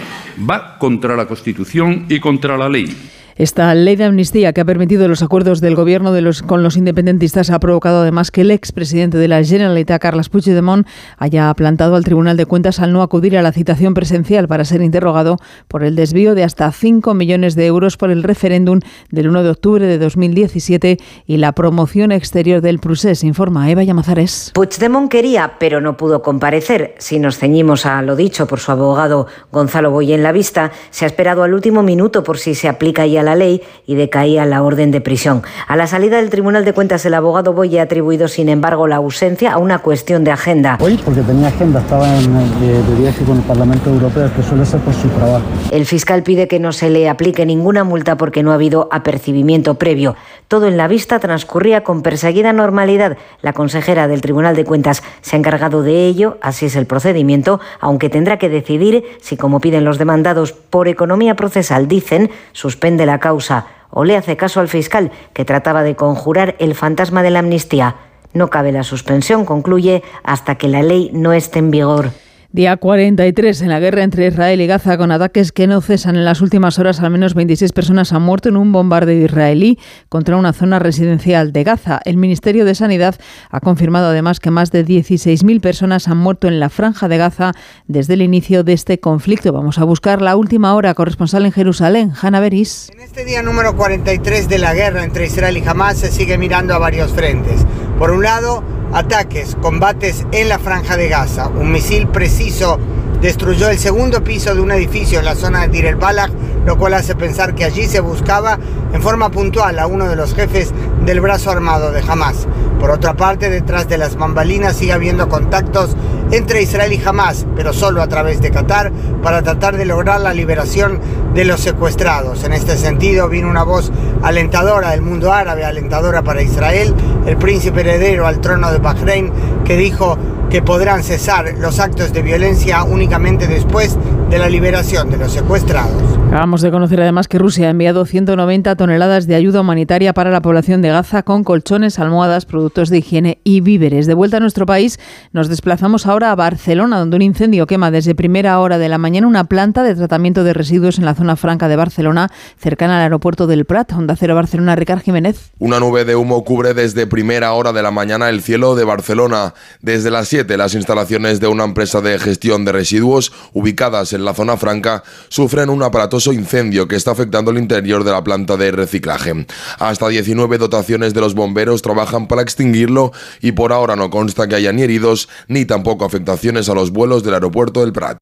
[0.49, 2.87] va contra la Constitución y contra la ley.
[3.35, 6.11] Esta ley de amnistía que ha permitido los acuerdos del gobierno
[6.45, 10.87] con los independentistas ha provocado además que el expresidente de la Generalitat, Carles Puigdemont,
[11.17, 14.81] haya plantado al Tribunal de Cuentas al no acudir a la citación presencial para ser
[14.81, 15.37] interrogado
[15.67, 18.79] por el desvío de hasta 5 millones de euros por el referéndum
[19.09, 24.51] del 1 de octubre de 2017 y la promoción exterior del procés, informa Eva Llamazares.
[24.53, 26.95] Puigdemont quería, pero no pudo comparecer.
[26.97, 31.05] Si nos ceñimos a lo dicho por su abogado Gonzalo Boy en la vista, se
[31.05, 34.63] ha esperado al último minuto por si se aplica ya la ley y decaía la
[34.63, 35.43] orden de prisión.
[35.67, 38.97] A la salida del Tribunal de Cuentas, el abogado Boy ha atribuido, sin embargo, la
[38.97, 40.77] ausencia a una cuestión de agenda.
[40.79, 44.65] Hoy, porque tenía agenda, estaba en, de, de viaje con el Parlamento Europeo, que suele
[44.65, 45.45] ser por su trabajo.
[45.71, 49.75] El fiscal pide que no se le aplique ninguna multa porque no ha habido apercibimiento
[49.75, 50.15] previo.
[50.51, 53.17] Todo en la vista transcurría con perseguida normalidad.
[53.41, 57.61] La consejera del Tribunal de Cuentas se ha encargado de ello, así es el procedimiento,
[57.79, 63.21] aunque tendrá que decidir si, como piden los demandados por economía procesal, dicen, suspende la
[63.21, 67.39] causa o le hace caso al fiscal que trataba de conjurar el fantasma de la
[67.39, 67.95] amnistía.
[68.33, 72.11] No cabe la suspensión, concluye, hasta que la ley no esté en vigor.
[72.53, 76.17] Día 43 en la guerra entre Israel y Gaza con ataques que no cesan.
[76.17, 79.79] En las últimas horas al menos 26 personas han muerto en un bombardeo israelí
[80.09, 82.01] contra una zona residencial de Gaza.
[82.03, 83.15] El Ministerio de Sanidad
[83.51, 87.53] ha confirmado además que más de 16.000 personas han muerto en la franja de Gaza
[87.87, 89.53] desde el inicio de este conflicto.
[89.53, 92.91] Vamos a buscar la última hora corresponsal en Jerusalén, Hanna Beris.
[93.01, 96.79] Este día número 43 de la guerra entre Israel y Hamas se sigue mirando a
[96.79, 97.65] varios frentes.
[97.97, 98.61] Por un lado,
[98.93, 101.47] ataques, combates en la franja de Gaza.
[101.47, 102.79] Un misil preciso
[103.21, 106.31] destruyó el segundo piso de un edificio en la zona de Dir el Balach,
[106.65, 108.57] lo cual hace pensar que allí se buscaba
[108.93, 110.73] en forma puntual a uno de los jefes
[111.05, 112.47] del brazo armado de Hamas.
[112.79, 115.95] Por otra parte, detrás de las bambalinas sigue habiendo contactos
[116.31, 118.91] entre Israel y Hamas, pero solo a través de Qatar,
[119.21, 120.99] para tratar de lograr la liberación
[121.35, 122.43] de los secuestrados.
[122.43, 123.91] En este sentido, vino una voz
[124.23, 126.95] alentadora del mundo árabe, alentadora para Israel,
[127.25, 129.31] el príncipe heredero al trono de Bahrein,
[129.63, 130.17] que dijo
[130.51, 133.97] que podrán cesar los actos de violencia únicamente después
[134.29, 136.21] de la liberación de los secuestrados.
[136.27, 140.41] Acabamos de conocer además que Rusia ha enviado 190 toneladas de ayuda humanitaria para la
[140.41, 144.07] población de Gaza con colchones, almohadas, productos de higiene y víveres.
[144.07, 144.97] De vuelta a nuestro país,
[145.33, 149.27] nos desplazamos ahora a Barcelona, donde un incendio quema desde primera hora de la mañana
[149.27, 153.45] una planta de tratamiento de residuos en la zona franca de Barcelona, cercana al aeropuerto
[153.45, 153.91] del Prat.
[153.91, 155.51] Onda Cero Barcelona, Ricard Jiménez.
[155.59, 159.53] Una nube de humo cubre desde primera hora de la mañana el cielo de Barcelona.
[159.81, 164.33] Desde las 7, las instalaciones de una empresa de gestión de residuos ubicadas en la
[164.33, 168.71] zona franca sufren un aparatoso incendio que está afectando el interior de la planta de
[168.71, 169.45] reciclaje.
[169.79, 173.11] Hasta 19 dotaciones de los bomberos trabajan para extinguirlo
[173.41, 177.23] y por ahora no consta que haya ni heridos ni tampoco afectaciones a los vuelos
[177.23, 178.17] del aeropuerto del Prat.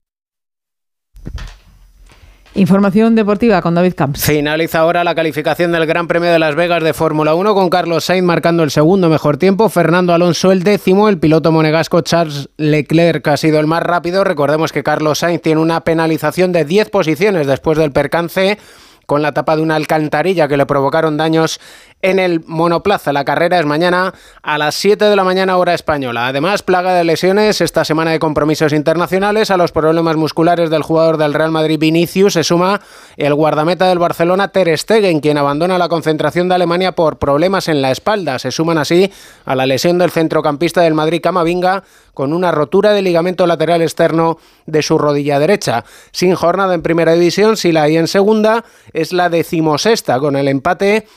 [2.60, 4.26] Información deportiva con David Camps.
[4.26, 8.04] Finaliza ahora la calificación del Gran Premio de Las Vegas de Fórmula 1 con Carlos
[8.04, 13.26] Sainz marcando el segundo mejor tiempo, Fernando Alonso el décimo, el piloto monegasco Charles Leclerc
[13.30, 14.26] ha sido el más rápido.
[14.26, 18.58] Recordemos que Carlos Sainz tiene una penalización de 10 posiciones después del percance
[19.06, 21.62] con la tapa de una alcantarilla que le provocaron daños
[22.02, 23.14] en el monoplaza.
[23.14, 26.28] La carrera es mañana a las 7 de la mañana hora española.
[26.28, 29.52] Además, plaga de lesiones esta semana de compromisos internacionales.
[29.52, 32.82] A los problemas musculares del jugador del Real Madrid Vinicius se suma
[33.18, 37.82] el guardameta del Barcelona Ter Stegen, quien abandona la concentración de Alemania por problemas en
[37.82, 38.40] la espalda.
[38.40, 39.12] Se suman así
[39.46, 44.38] a la lesión del centrocampista del Madrid Camavinga con una rotura de ligamento lateral externo
[44.66, 45.86] de su rodilla derecha.
[46.12, 50.48] Sin jornada en primera división, si la hay en segunda, es la decimosexta con el
[50.48, 51.08] empate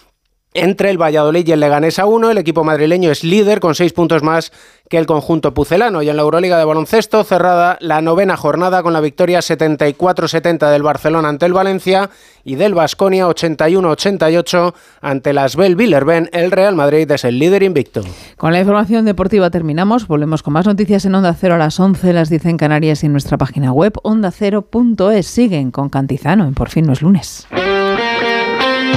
[0.54, 3.92] entre el Valladolid y el Leganés a 1, el equipo madrileño es líder con seis
[3.92, 4.52] puntos más
[4.90, 6.02] que el conjunto pucelano.
[6.02, 10.82] Y en la Euroliga de baloncesto, cerrada la novena jornada con la victoria 74-70 del
[10.82, 12.10] Barcelona ante el Valencia
[12.44, 16.28] y del Basconia 81-88 ante las Bell Villerben.
[16.32, 18.02] El Real Madrid es el líder invicto.
[18.36, 20.06] Con la información deportiva terminamos.
[20.06, 23.12] Volvemos con más noticias en Onda Cero a las 11, las dicen Canarias y en
[23.12, 25.26] nuestra página web ondacero.es.
[25.26, 27.46] Siguen con Cantizano en Por fin no es lunes.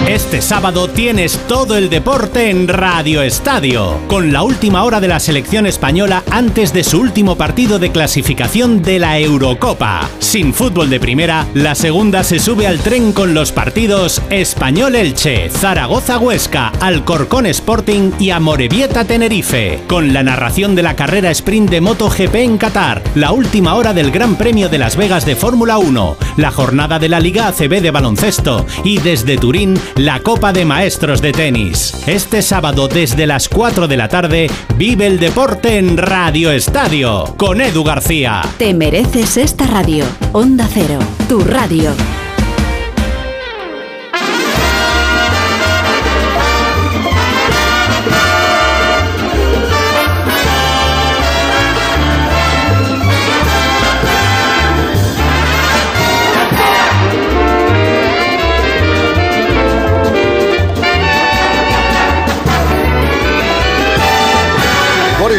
[0.08, 5.20] Este sábado tienes todo el deporte en Radio Estadio, con la última hora de la
[5.20, 10.08] selección española antes de su último partido de clasificación de la Eurocopa.
[10.20, 15.50] Sin fútbol de primera, la segunda se sube al tren con los partidos Español Elche,
[15.50, 21.82] Zaragoza Huesca, Alcorcón Sporting y Amorebieta Tenerife, con la narración de la carrera sprint de
[21.82, 26.18] MotoGP en Qatar, la última hora del Gran Premio de Las Vegas de Fórmula 1,
[26.38, 31.22] la jornada de la Liga ACB de baloncesto y desde Turín la Copa de Maestros
[31.22, 31.94] de Tenis.
[32.07, 37.62] Este sábado desde las 4 de la tarde vive el deporte en Radio Estadio con
[37.62, 38.41] Edu García.
[38.57, 40.06] Te mereces esta radio.
[40.34, 41.91] Onda Cero, tu radio.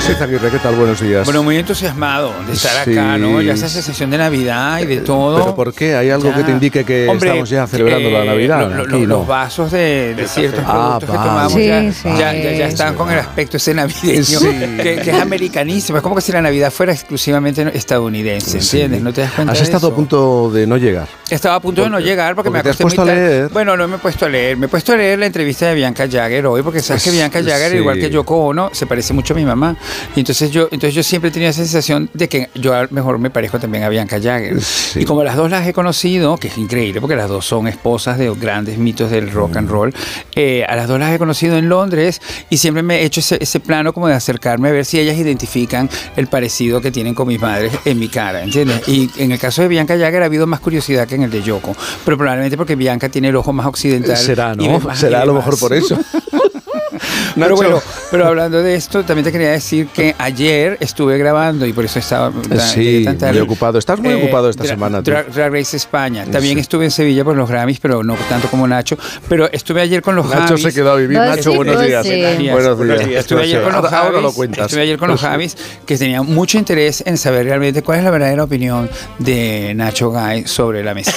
[0.06, 0.76] ¿Qué tal?
[0.76, 1.24] Buenos días.
[1.24, 3.18] Bueno, muy entusiasmado de estar acá.
[3.18, 3.40] ¿no?
[3.42, 5.38] Ya esa sensación de Navidad y de todo.
[5.40, 5.96] ¿Pero por qué?
[5.96, 6.36] ¿Hay algo Ya.
[6.36, 8.70] que te indique que Hombre, estamos ya celebrando la eh, Navidad?
[8.70, 9.06] lo- lo-.
[9.06, 12.08] Los vasos de, de ciertos Ah, productos que tomamos Sí, ya, sí.
[12.18, 14.48] ya, ya- ya están con el aspecto ese navideño, Sí.
[14.82, 15.98] que, que es americanísimo.
[15.98, 18.76] Es como que si la Navidad fuera exclusivamente estadounidense, Sí.
[18.80, 19.02] ¿entiendes?
[19.02, 19.92] ¿No te das cuenta Has de estado eso?
[19.92, 21.08] a punto de no llegar.
[21.30, 23.28] Estaba a punto de no llegar porque, me porque te has acosté muy puesto a
[23.28, 23.48] leer.
[23.50, 24.56] Bueno, no me he puesto a leer.
[24.56, 27.16] Me he puesto a leer la entrevista de Bianca Jagger hoy porque sabes que Sí.
[27.16, 29.76] Bianca Jagger, igual que Yoko Ono, se parece mucho a mi mamá.
[30.14, 33.18] Y entonces yo, entonces yo siempre tenía esa sensación de que yo a lo mejor
[33.18, 34.58] me parezco también a Bianca Jagger.
[34.94, 38.18] Y como las dos las he conocido, que es increíble porque las dos son esposas
[38.18, 39.94] de grandes mitos del rock and roll,
[40.34, 42.20] eh, a las dos las he conocido en Londres
[42.50, 45.16] y siempre me he hecho ese, ese plano como de acercarme a ver si ellas
[45.16, 48.86] identifican el parecido que tienen con mis madres en mi cara, ¿entiendes?
[48.88, 51.42] Y en el caso de Bianca Jagger ha habido más curiosidad que en el de
[51.42, 54.16] Yoko, pero probablemente porque Bianca tiene el ojo más occidental.
[54.16, 54.94] Será, y ¿no?
[54.94, 55.98] Será a lo mejor por eso.
[57.34, 57.56] Pero Nacho.
[57.56, 61.84] bueno, pero hablando de esto, también te quería decir que ayer estuve grabando y por
[61.84, 62.32] eso estaba
[62.72, 63.32] Sí, tan tarde.
[63.34, 63.78] muy ocupado.
[63.78, 65.10] Estás muy Eh, ocupado esta Dra- semana, tú.
[65.10, 66.24] Drag, Drag Race España.
[66.24, 66.60] También Sí.
[66.60, 68.96] estuve en Sevilla por los Grammys, pero no tanto como Nacho.
[69.28, 70.62] Pero estuve ayer con los Nacho Javis.
[70.62, 71.16] se quedó a vivir.
[71.18, 72.06] Pues Nacho, sí, buenos pues días.
[72.06, 72.48] sí.
[72.50, 73.20] Buenos días.
[73.20, 74.22] Estuve ayer con los Javis.
[74.22, 74.66] lo cuentas.
[74.66, 75.56] Estuve ayer con los Javis,
[75.86, 80.46] que tenían mucho interés en saber realmente cuál es la verdadera opinión de Nacho Gay
[80.46, 81.16] sobre la Mesías.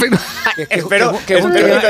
[0.70, 1.80] Espero, que es un tema-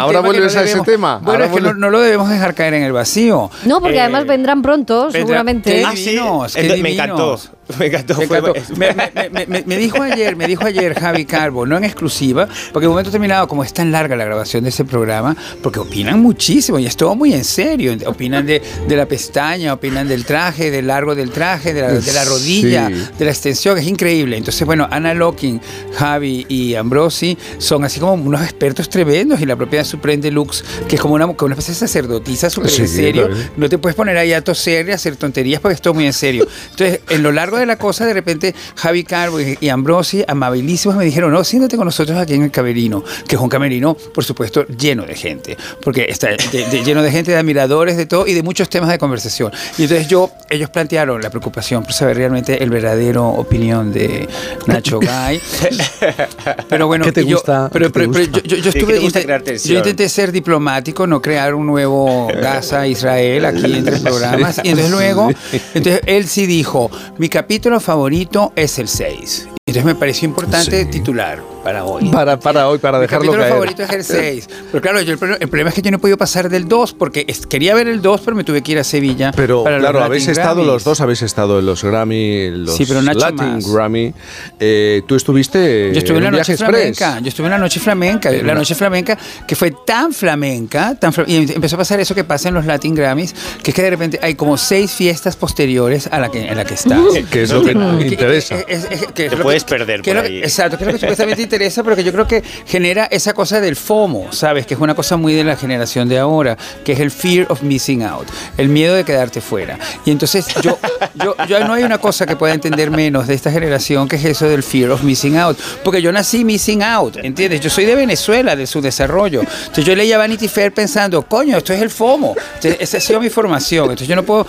[0.00, 1.18] Ahora vuelves a ese tema.
[1.22, 3.50] Bueno, es que no lo debemos dejar caer en el vacío.
[3.64, 5.72] No, porque Eh, además vendrán pronto, vendrá- seguramente.
[5.72, 6.04] Qué Ah, sí.
[6.10, 7.38] divinos, qué Entonces, me encantó.
[7.78, 8.16] Me encantó.
[8.18, 8.76] Me, fue- encantó.
[8.76, 12.46] Me- me- me- me- me dijo ayer, me dijo ayer Javi Carbo, no en exclusiva,
[12.72, 15.78] porque en un momento determinado, como es tan larga la grabación de ese programa, porque
[15.78, 17.94] opinan muchísimo y es todo muy en serio.
[18.06, 22.12] Opinan de, de la pestaña, opinan del traje, del largo del traje, de la, de
[22.12, 22.94] la rodilla, Sí.
[23.18, 24.36] de la extensión, es increíble.
[24.36, 25.60] Entonces, bueno, Ana Locking,
[25.94, 30.96] Javi y Ambrosi son así como unos expertos tremendos y la propia Supreme Deluxe, que
[30.96, 33.26] es como una, como una especie de sacerdotisa súper Sí, en serio.
[33.28, 33.42] claro.
[33.56, 36.06] No te puedes poner ahí a toser y a hacer tonterías porque es todo muy
[36.06, 36.46] en serio.
[36.70, 41.04] Entonces, en lo largo de la cosa, de repente, Javi Carbo y, Ambrosi, amabilísimos, me
[41.04, 44.66] dijeron, no, siéntate con nosotros aquí en el camerino, que es un camerino, por supuesto,
[44.66, 46.36] lleno de gente, porque está de-
[46.70, 49.52] de- lleno de gente, de admiradores, de todo y de muchos temas de conversación.
[49.78, 54.28] Y entonces yo, ellos plantearon la preocupación por saber realmente el verdadero opinión de
[54.66, 55.40] Nacho Gay.
[56.68, 57.68] Pero bueno, ¿Qué te yo- gusta?
[57.72, 58.40] pero, ¿Qué te pero- pero gusta?
[58.48, 61.54] yo, yo- yo estuve que te gusta inte- crear yo intenté ser diplomático, no crear
[61.54, 64.60] un nuevo Gaza Israel aquí entre programas.
[64.62, 65.30] Y entonces luego,
[65.74, 69.48] entonces él sí dijo, mi capítulo favorito es el 6.
[69.66, 72.08] Entonces me pareció importante titular para hoy.
[72.10, 73.48] Para, para hoy, para Mi dejarlo caer.
[73.52, 74.48] favorito es el 6.
[74.70, 76.94] Pero claro, yo el, el problema es que yo no he podido pasar del 2
[76.94, 79.32] porque es- quería ver el 2, pero me tuve que ir a Sevilla.
[79.36, 80.66] Pero para claro, habéis estado Grammys.
[80.66, 83.72] los dos, habéis estado en los Grammy, los Sí, pero Nacho Latin más.
[83.72, 84.12] Grammy.
[84.58, 86.96] Eh, Tú estuviste Yo estuve en la un noche viaje express.
[86.98, 87.20] flamenca.
[87.20, 88.30] Yo estuve en la noche flamenca.
[88.30, 92.14] En La noche flamenca que fue tan flamenca, tan fla- y empezó a pasar eso
[92.14, 95.36] que pasa en los Latin Grammys, que es que de repente hay como seis fiestas
[95.36, 96.98] posteriores a la que, en la que estás.
[97.30, 98.58] Que es lo que te interesa.
[98.66, 100.38] Es- es- que Te puedes que- perder que por que- ahí.
[100.38, 103.60] exacto, que es lo que supuestamente interesa, pero que yo creo que genera esa cosa
[103.60, 104.66] del FOMO, ¿sabes?
[104.66, 107.62] Que es una cosa muy de la generación de ahora, que es el fear of
[107.62, 108.26] missing out,
[108.56, 109.78] el miedo de quedarte fuera.
[110.06, 110.78] Y entonces yo,
[111.14, 114.24] yo, yo no hay una cosa que pueda entender menos de esta generación que es
[114.24, 117.60] eso del fear of missing out, porque yo nací missing out, ¿entiendes?
[117.60, 119.40] Yo soy de Venezuela, de su desarrollo.
[119.42, 122.34] Entonces yo leía Vanity Fair pensando, coño, esto es el FOMO.
[122.54, 123.84] Entonces, esa ha sido mi formación.
[123.84, 124.46] Entonces yo no puedo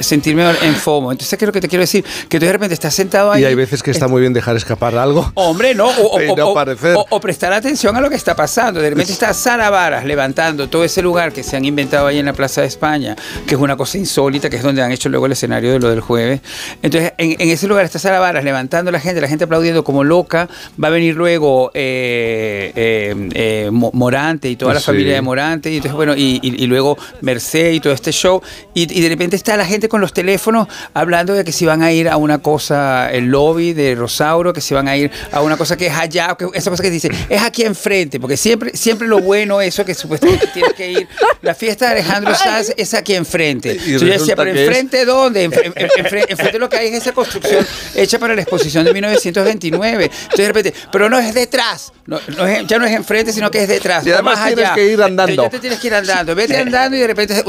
[0.00, 1.12] sentirme en FOMO.
[1.12, 2.04] Entonces, ¿qué es lo que te quiero decir?
[2.28, 3.42] Que tú de repente estás sentado ahí.
[3.42, 5.30] Y hay veces que está muy bien dejar escapar algo.
[5.34, 6.94] Hombre, no, o, o- Y o- parecer.
[6.96, 8.80] o- o prestar atención a lo que está pasando.
[8.80, 12.26] De repente está Sara Varas levantando todo ese lugar que se han inventado ahí en
[12.26, 13.16] la Plaza de España,
[13.46, 15.90] que es una cosa insólita, que es donde han hecho luego el escenario de lo
[15.90, 16.40] del jueves.
[16.82, 19.84] Entonces, en, en ese lugar está Sara Varas levantando a la gente, la gente aplaudiendo
[19.84, 20.48] como loca.
[20.82, 24.86] Va a venir luego eh, eh, eh, Mo- Morante y toda la Sí.
[24.86, 28.40] familia de Morante, y entonces, bueno, y, y- y luego Merced y todo este show.
[28.74, 31.82] Y, y de repente está la gente con los teléfonos hablando de que si van
[31.82, 35.40] a ir a una cosa, el lobby de Rosauro, que si van a ir a
[35.42, 38.76] una cosa que es allá, que esa cosa que dice, es aquí enfrente, porque siempre,
[38.76, 41.08] siempre lo bueno, eso que supuestamente tiene que ir.
[41.42, 43.70] La fiesta de Alejandro Sanz es aquí enfrente.
[43.72, 45.48] Entonces yo decía, pero es- enfrente dónde?
[45.48, 48.84] Enfre- en- en- enfrente, enfrente lo que hay es esa construcción hecha para la exposición
[48.84, 50.04] de 1929.
[50.04, 53.50] Entonces de repente, pero no es detrás, no, no es- ya no es enfrente, sino
[53.50, 54.04] que es detrás.
[54.06, 54.74] Y además más tienes allá.
[54.74, 55.42] que ir andando.
[55.44, 57.44] Ya te tienes que ir andando, vete andando y de repente,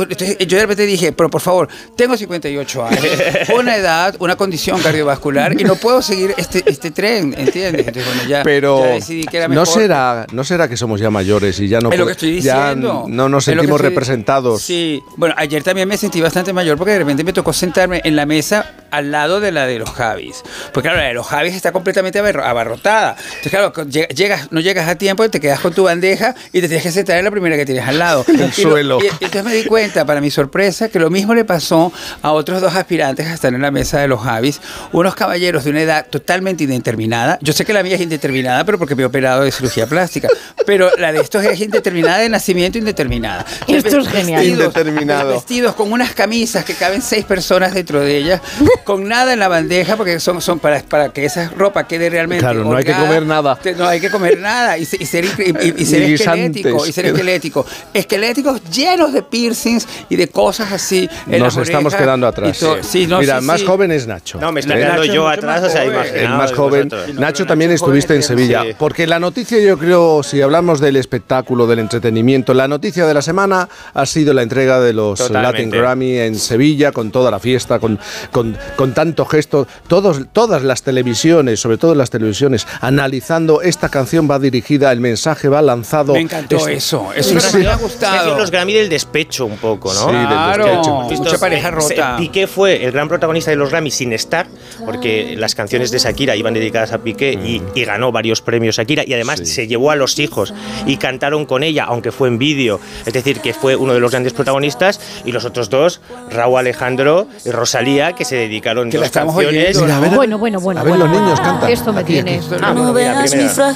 [0.45, 2.99] yo de repente dije, pero por favor, tengo 58 años,
[3.57, 7.87] una edad, una condición cardiovascular y no puedo seguir este, este tren, ¿entiendes?
[7.87, 9.67] Entonces, bueno, ya, Pero ya decidí que era no mejor.
[9.81, 12.41] será, no será que somos ya mayores y ya no Es lo pod- que estoy
[12.41, 14.61] ya no nos sentimos estoy- representados.
[14.61, 18.15] Sí, bueno, ayer también me sentí bastante mayor porque de repente me tocó sentarme en
[18.17, 20.43] la mesa al lado de la de los Javis.
[20.73, 23.15] Porque claro, la de los Javis está completamente abarro- abarrotada.
[23.41, 23.73] Entonces, claro,
[24.13, 27.17] llegas, no llegas a tiempo, te quedas con tu bandeja y te tienes que sentar
[27.17, 28.25] en la primera que tienes al lado.
[28.27, 28.99] El Y lo- suelo.
[29.01, 32.31] y- y entonces me di cuenta, para mi sorpresa, que lo mismo le pasó a
[32.31, 34.61] otros dos aspirantes a estar en la mesa de los Javis,
[34.91, 37.37] unos caballeros de una edad totalmente indeterminada.
[37.41, 40.27] Yo sé que la mía es indeterminada, pero porque me he operado de cirugía plástica.
[40.65, 43.45] Pero la de estos es indeterminada de nacimiento indeterminada.
[43.67, 44.45] Esto es genial.
[44.45, 45.33] Indeterminado.
[45.33, 48.41] Vestidos con unas camisas que caben seis personas dentro de ellas,
[48.83, 52.43] con nada en la bandeja, porque son, son para, para que esa ropa quede realmente.
[52.43, 53.55] Claro, no hay que comer nada.
[53.55, 56.85] Te- No hay que comer nada y, y ser, y- ser esquelético.
[56.87, 57.65] Y ser esquelético.
[57.93, 61.09] Esqueléticos llenos de piercings y de cosas así.
[61.29, 62.57] en Nos estamos orejas quedando atrás.
[62.81, 63.65] Sí, no, Mira, sí, más sí.
[63.65, 64.39] joven es Nacho.
[64.39, 65.93] No, me estoy quedando yo atrás, más o sea, joven.
[65.95, 66.89] imaginaos El más joven.
[67.15, 68.63] Nacho también Nacho estuviste en Sevilla.
[68.63, 68.75] sí.
[68.77, 73.21] Porque la noticia, yo creo, si hablamos del espectáculo, del entretenimiento, la noticia de la
[73.21, 75.51] semana ha sido la entrega de los Totalmente.
[75.51, 77.99] Latin Grammy en Sevilla, con toda la fiesta, con,
[78.31, 79.67] con, con tanto gesto.
[79.87, 85.47] Todos, todas las televisiones, sobre todo las televisiones, analizando esta canción va dirigida, el mensaje
[85.49, 86.13] va lanzado.
[86.13, 87.09] Me encantó Es- eso.
[87.15, 87.57] Eso Sí, me sí.
[87.57, 88.37] había Es gustado.
[88.37, 89.99] los Grammy del despecho un poco, ¿no?
[90.09, 90.89] Sí, del Claro, despecho.
[90.89, 92.15] Hemos visto, mucha pareja eh, rota.
[92.17, 94.47] Piqué fue el gran protagonista de los Grammy sin estar,
[94.85, 99.03] porque las canciones de Shakira iban dedicadas a Piqué y, y ganó varios premios Shakira
[99.05, 99.45] y además Sí.
[99.45, 100.53] se llevó a los hijos
[100.85, 102.79] y cantaron con ella, aunque fue en vídeo.
[103.05, 106.01] Es decir, que fue uno de los grandes protagonistas y los otros dos,
[106.31, 109.77] Raúl Alejandro y Rosalía, que se dedicaron Que la dos estamos canciones.
[109.77, 109.85] oyendo, ¿no?
[109.85, 110.79] Mira, a ver, Bueno, bueno, bueno.
[110.79, 111.07] a ver, bueno.
[111.07, 111.69] los niños cantan.
[111.71, 112.39] Esto me Aquí, tiene.
[112.61, 113.75] Ah, bueno, mira, mi primera.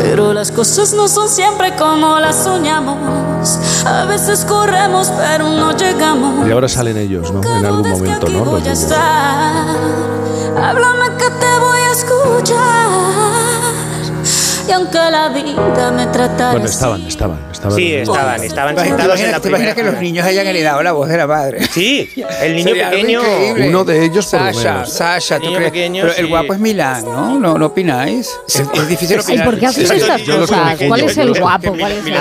[0.00, 2.96] Pero las cosas no son siempre como las soñamos.
[3.86, 6.46] A veces corremos, pero no llegamos.
[6.46, 7.40] Y ahora salen ellos, ¿no?
[7.42, 8.44] En algún momento, ¿no?
[8.58, 8.92] Los.
[10.56, 13.57] Háblame que te voy a escuchar.
[14.68, 17.74] Y aunque la vida me tratara Bueno, estaban, estaban, estaban.
[17.76, 20.82] Sí, estaban, estaban ¿Te sentados en imaginas, la te imaginas que los niños hayan heredado
[20.82, 21.66] la voz de la madre?
[21.68, 22.10] Sí,
[22.42, 23.22] el niño Sería pequeño.
[23.66, 24.92] Uno de ellos, por lo Sasha, menos.
[24.92, 25.70] Sasha, ¿tú crees?
[25.70, 26.30] pequeño, Pero el sí.
[26.30, 27.38] guapo es Milán, ¿no?
[27.38, 28.30] ¿No, no opináis?
[28.46, 29.44] Es, es difícil opinar.
[29.46, 30.78] ¿por qué haces Sí, estas cosas?
[30.86, 31.74] ¿Cuál es el guapo?
[31.78, 32.14] ¿Cuál es el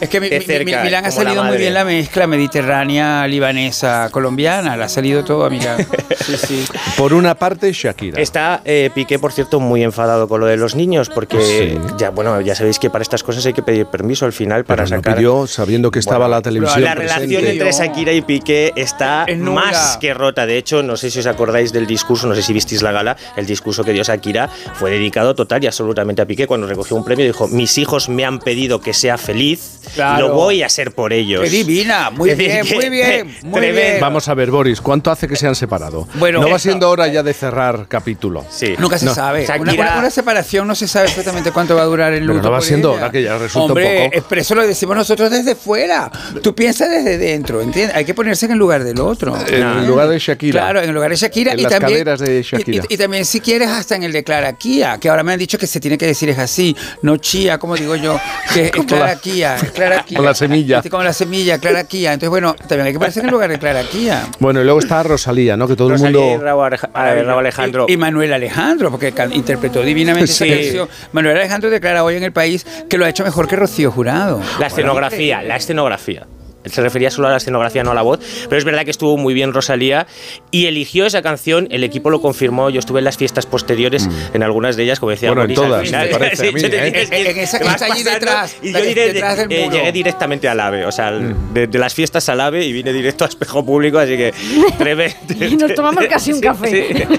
[0.00, 0.20] Es que,
[0.64, 4.76] Milán ha la salido muy bien la mezcla mediterránea, libanesa, colombiana.
[4.76, 5.86] Le ha salido todo a Milán.
[6.20, 6.64] Sí, sí.
[6.96, 8.20] Por una parte, Shakira.
[8.20, 11.78] Está eh, Piqué, por cierto, muy enfadado con lo de los niños, porque Sí.
[11.98, 14.84] ya, bueno, ya sabéis que para estas cosas hay que pedir permiso al final para
[14.84, 15.16] Pero no sacar.
[15.16, 17.24] pidió, sabiendo que estaba la televisión La presente.
[17.24, 20.46] relación entre Shakira y Piqué está Es más que rota.
[20.46, 23.16] De hecho, no sé si os acordáis del discurso, no sé si visteis la gala,
[23.36, 27.04] el discurso que dio Shakira fue dedicado total y absolutamente a Piqué cuando recogió un
[27.04, 27.24] premio.
[27.24, 30.28] Dijo: Mis hijos me han pedido que sea feliz, Claro.
[30.28, 31.42] lo voy a ser por ellos.
[31.42, 33.80] Qué divina, muy Es bien, que- muy bien, muy tremendo.
[33.80, 34.00] bien.
[34.00, 36.08] Vamos a ver, Boris, ¿cuánto hace que se han separado?
[36.14, 38.44] Bueno, no va siendo hora ya de cerrar capítulo.
[38.50, 38.74] Sí.
[38.78, 39.14] Nunca se No.
[39.14, 39.44] sabe.
[39.44, 42.34] Una, Shakira- una- una separación no se sabe exactamente cuánto va a durar el Pero
[42.34, 42.44] luto.
[42.46, 44.66] no va por siendo hora que ya resulta un Hombre, poco- es- pero eso lo
[44.66, 46.10] decimos nosotros desde fuera.
[46.42, 47.94] Tú piensas desde dentro, ¿entiendes?
[47.94, 49.36] Hay que ponerse en el lugar del otro.
[49.48, 50.60] En el lugar de Shakira.
[50.60, 51.52] Claro, en el lugar de Shakira.
[51.52, 52.84] En y las también, caderas de y- Shakira.
[52.88, 55.38] Y, y también, si quieres, hasta en el de Clara Kia, que ahora me han
[55.38, 58.18] dicho que se tiene que decir es así, no chía, como digo yo,
[58.54, 60.16] que es Clara la- Kia, Clara Kia.
[60.16, 60.78] Con la semilla.
[60.78, 62.12] Así Como la semilla, Clara Kia.
[62.14, 64.26] Entonces, bueno, también hay que ponerse en el lugar de Clara Kia.
[64.38, 65.68] Bueno, y luego está Rosalía, ¿no?
[65.68, 66.44] Que todo Rosalía el y mundo.
[66.44, 67.86] Eh, Raúl Alejandro.
[67.88, 70.48] Y, y Manuel Alejandro, porque interpretó divinamente Sí.
[70.48, 70.88] canción.
[71.12, 74.40] Manuel Alejandro declara hoy en el país que lo ha hecho mejor que Rocío Jurado.
[74.58, 76.26] La escenografía, la escenografía.
[76.64, 78.20] Él se refería solo a la escenografía, no a la voz.
[78.48, 80.06] Pero es verdad que estuvo muy bien Rosalía
[80.50, 81.68] y eligió esa canción.
[81.70, 82.70] El equipo lo confirmó.
[82.70, 85.34] Yo estuve en las fiestas posteriores, en algunas de ellas, como decía Mm.
[85.34, 87.06] Bueno, en todas, me parece a mí, ¿eh?
[87.10, 89.76] En esa que está allí detrás, Y la yo diré- detrás del eh, muro.
[89.76, 90.86] llegué directamente al AVE.
[90.86, 91.52] O sea, Mm.
[91.52, 94.32] de, de las fiestas al AVE y vine directo a espejo público, así que
[94.78, 95.44] tremendo.
[95.44, 96.88] Y nos tomamos casi un Sí, café.
[96.88, 97.18] sí,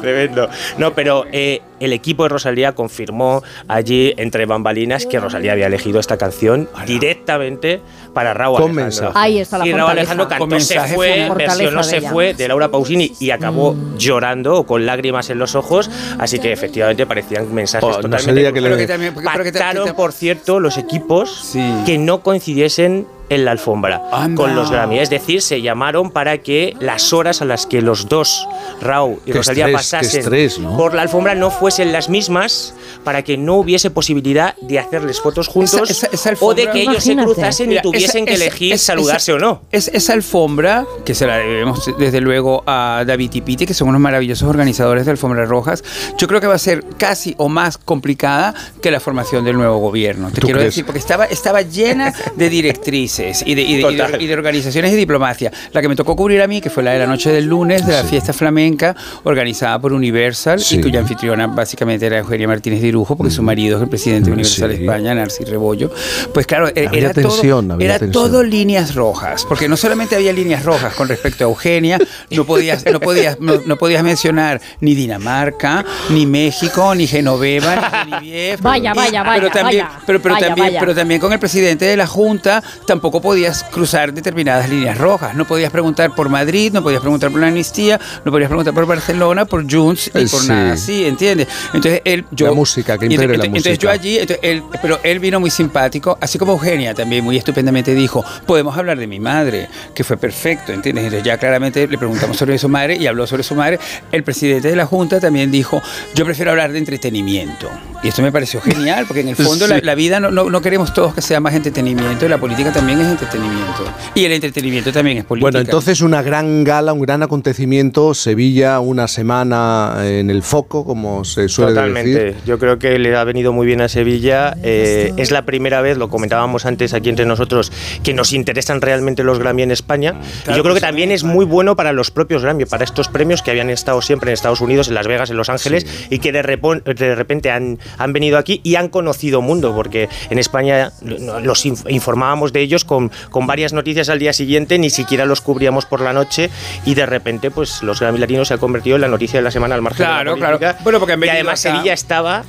[0.00, 0.48] tremendo.
[0.78, 6.00] No, pero eh, el equipo de Rosalía confirmó allí entre bambalinas que Rosalía había elegido
[6.00, 7.80] esta canción directamente
[8.14, 8.84] para Raúl Con Alejandro.
[8.84, 9.12] mensaje.
[9.14, 9.90] Ahí está la y Raúl.
[9.90, 12.10] Alejandro Con cantó Se fue, versionó de Se ella.
[12.10, 13.96] fue de Laura Pausini y acabó Mm.
[13.98, 18.22] llorando o con lágrimas en los ojos, así que efectivamente parecían mensajes Oh, no totalmente
[18.24, 21.62] sería que le- Pactaron, por cierto, los equipos Sí.
[21.86, 24.42] que no coincidiesen en la alfombra Anda.
[24.42, 24.98] con los Grammy.
[24.98, 28.46] Es decir, se llamaron para que las horas a las que los dos,
[28.80, 30.76] Raúl y Qué Rosalía, estrés, pasasen estrés, ¿no?
[30.76, 32.74] por la alfombra no fuesen las mismas
[33.04, 36.82] para que no hubiese posibilidad de hacerles fotos juntos Esa- esa- esa o de que
[36.82, 37.32] ellos se Imagínate.
[37.34, 39.62] cruzasen Mira, y tuviesen esa- que esa- elegir esa- saludarse o no.
[39.70, 43.88] Es, esa alfombra, que se la debemos desde luego a David y Piti, que son
[43.88, 45.82] unos maravillosos organizadores de alfombras rojas,
[46.18, 49.78] yo creo que va a ser casi o más complicada que la formación del nuevo
[49.78, 50.28] gobierno.
[50.30, 50.74] Te ¿Tú quiero crees?
[50.74, 54.34] decir, porque estaba, estaba llena de directrices y de, y de- y de- y de
[54.34, 55.50] organizaciones y diplomacia.
[55.72, 57.86] La que me tocó cubrir a mí, que fue la de la noche del lunes,
[57.86, 58.94] de la fiesta flamenca,
[59.24, 60.76] organizada por Universal, Sí.
[60.76, 64.26] y cuya anfitriona básicamente era Eugenia Martínez de Irujo, porque su marido es el presidente
[64.26, 64.76] de Universal Mm.
[64.76, 64.82] Sí.
[64.82, 65.90] España, Narcis Rebollo.
[66.34, 68.12] Pues claro, e- Había era tensión, todo, había era tensión.
[68.30, 71.98] todo líneas rojas, porque no solamente había líneas rojas con respecto a Eugenia,
[72.30, 78.12] no podías, no podías, no, no podías mencionar ni Dinamarca, ni México, ni Genoveva, ni
[78.30, 78.60] Lviv.
[78.62, 80.80] Vaya, Y- vaya, pero vaya, también, vaya, pero, pero vaya, también, vaya.
[80.80, 85.34] pero también con el presidente de la Junta tampoco podías cruzar determinadas líneas rojas.
[85.34, 88.86] No podías preguntar por Madrid, no podías preguntar por la amnistía, no podías preguntar por
[88.86, 90.48] Barcelona, por Junts y Eh, por sí.
[90.48, 91.48] nada así, ¿entiendes?
[91.74, 94.02] Entonces él, yo, La música, que impere la entonces, entonces yo música.
[94.02, 98.24] allí, entonces él, pero él vino muy simpático, así como Eugenia también muy estupendamente dijo,
[98.46, 101.04] podemos hablar de mi madre, que fue perfecto, ¿entiendes?
[101.04, 103.78] Entonces ya claramente le preguntamos sobre su madre y habló sobre su madre.
[104.12, 105.80] El presidente de la Junta también dijo,
[106.14, 107.68] yo prefiero hablar de entretenimiento.
[108.02, 109.80] Y esto me pareció genial, porque en el fondo la, Sí.
[109.84, 112.91] la vida no, no, no queremos todos que sea más entretenimiento, y la política también
[113.00, 113.84] es entretenimiento.
[114.14, 115.46] Y el entretenimiento también es política.
[115.46, 121.24] Bueno, entonces una gran gala, un gran acontecimiento, Sevilla, una semana en el foco, como
[121.24, 122.24] se suele Totalmente.
[122.24, 122.42] decir.
[122.46, 124.56] Yo creo que le ha venido muy bien a Sevilla.
[124.62, 127.72] Eh, es la primera vez, lo comentábamos antes aquí entre nosotros,
[128.02, 130.14] que nos interesan realmente los Grammy en España.
[130.48, 133.42] y yo creo que también es muy bueno para los propios Grammy, para estos premios
[133.42, 136.32] que habían estado siempre en Estados Unidos, en Las Vegas, en Los Ángeles, y que
[136.32, 141.88] de, repente han, han venido aquí y han conocido mundo, porque en España los inf-
[141.88, 146.00] informábamos de ellos con, con varias noticias al día siguiente, ni siquiera los cubríamos por
[146.00, 146.50] la noche,
[146.84, 149.50] y de repente, pues los Grammy Latinos se ha convertido en la noticia de la
[149.50, 150.70] semana al margen Claro, de la política.
[150.72, 150.84] claro.
[150.84, 151.74] Bueno, porque y además acá.
[151.76, 152.44] Sevilla estaba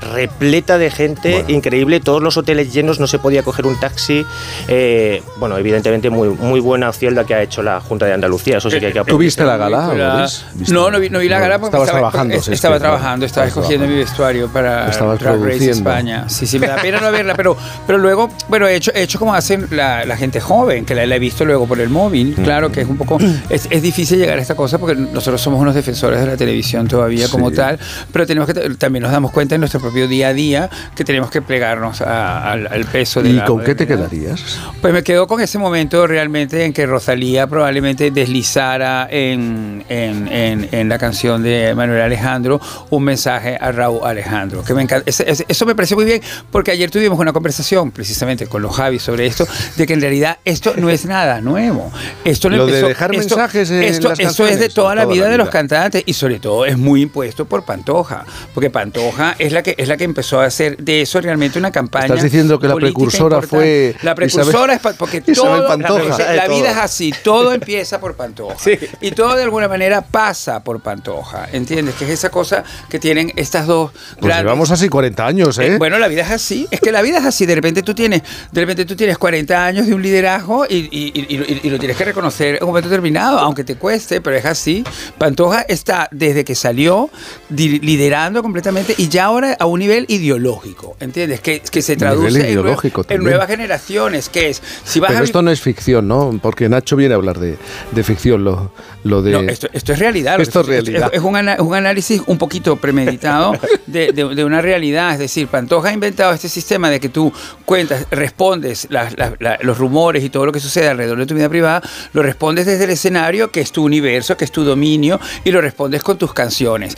[0.00, 4.24] repleta de gente, increíble, todos los hoteles llenos, no se podía coger un taxi.
[4.68, 8.58] Eh, bueno, evidentemente muy, muy buena opción la que ha hecho la Junta de Andalucía,
[8.58, 9.18] eso sí que hay que aplaudir.
[9.18, 9.94] ¿Tuviste la gala?
[9.94, 10.44] La- Boris?
[10.54, 10.74] ¿Viste?
[10.74, 13.86] No, no vi, no vi la gala porque Estabas estaba, trabajando, estaba trabajando, estaba escogiendo
[13.86, 15.90] mi vestuario para Estabas Drag Race produciendo.
[15.90, 16.28] España.
[16.28, 17.56] Sí, sí, me da pena no verla, pero,
[17.86, 21.06] pero luego, bueno, he hecho, he hecho como hacen la, la gente joven, que la,
[21.06, 22.34] la he visto luego por el móvil.
[22.44, 25.60] Claro que es un poco, es, es difícil llegar a esta cosa porque nosotros somos
[25.60, 27.56] unos defensores de la televisión todavía como Sí.
[27.56, 27.78] tal,
[28.12, 31.30] pero tenemos que, también nos damos cuenta en nuestro propio día a día que tenemos
[31.30, 34.42] que plegarnos a- al, al peso de ¿Y la con qué te quedarías?
[34.80, 40.68] Pues me quedo con ese momento realmente en que Rosalía probablemente deslizara en, en- en-
[40.72, 44.64] en la canción de Manuel Alejandro un mensaje a Raúl Alejandro.
[44.64, 45.04] Que me encanta.
[45.06, 49.26] Eso me parece muy bien porque ayer tuvimos una conversación precisamente con los Javis sobre
[49.26, 49.46] esto,
[49.76, 51.90] de que en realidad esto no es nada nuevo.
[52.24, 55.14] Esto Lo de dejar esto- mensajes en esto, las esto es de toda la toda
[55.14, 59.34] vida la de los cantantes y sobre todo es muy impuesto por Pantoja, porque Pantoja
[59.38, 62.06] es la que es la que empezó a hacer de eso realmente una campaña.
[62.06, 63.46] Estás diciendo que la precursora importante.
[63.48, 66.34] fue La precursora es pa- porque Isabel todo, Pantoja.
[66.34, 68.56] La, vida es así, todo empieza por Pantoja.
[69.00, 71.94] Y todo de alguna manera pasa por Pantoja, ¿entiendes?
[71.96, 75.66] Que es esa cosa que tienen estas dos Pues grandes- llevamos así 40 años, ¿eh?
[75.74, 76.66] eh, Bueno, la vida es así.
[76.70, 77.46] Es que la vida es así.
[77.46, 78.22] De repente tú tienes,
[78.52, 81.78] de repente tú tienes 40 años de un liderazgo y, y- y- y- y lo
[81.78, 84.84] tienes que reconocer en un momento determinado, aunque te cueste, pero es así.
[85.18, 87.10] Pantoja está desde que salió
[87.50, 91.40] liderando completamente y ya ahora a un nivel ideológico, ¿entiendes?
[91.40, 95.42] Que, que se traduce en, ideológico nuevas generaciones, que es, si vas Pero a esto
[95.42, 96.38] no es ficción, ¿no?
[96.42, 97.56] Porque Nacho viene a hablar de,
[97.92, 98.72] de ficción, lo,
[99.04, 99.32] lo de...
[99.32, 100.40] No, esto, esto es realidad.
[100.40, 101.10] Esto es realidad.
[101.12, 103.52] Es, un, ana- un análisis un poquito premeditado
[103.86, 105.12] de, de- de una realidad.
[105.12, 107.32] Es decir, Pantoja ha inventado este sistema de que tú
[107.64, 111.34] cuentas, respondes las- las- la- los rumores y todo lo que sucede alrededor de tu
[111.34, 115.18] vida privada, lo respondes desde el escenario, que es tu universo, que es tu dominio,
[115.44, 116.96] y lo respondes con tus canciones.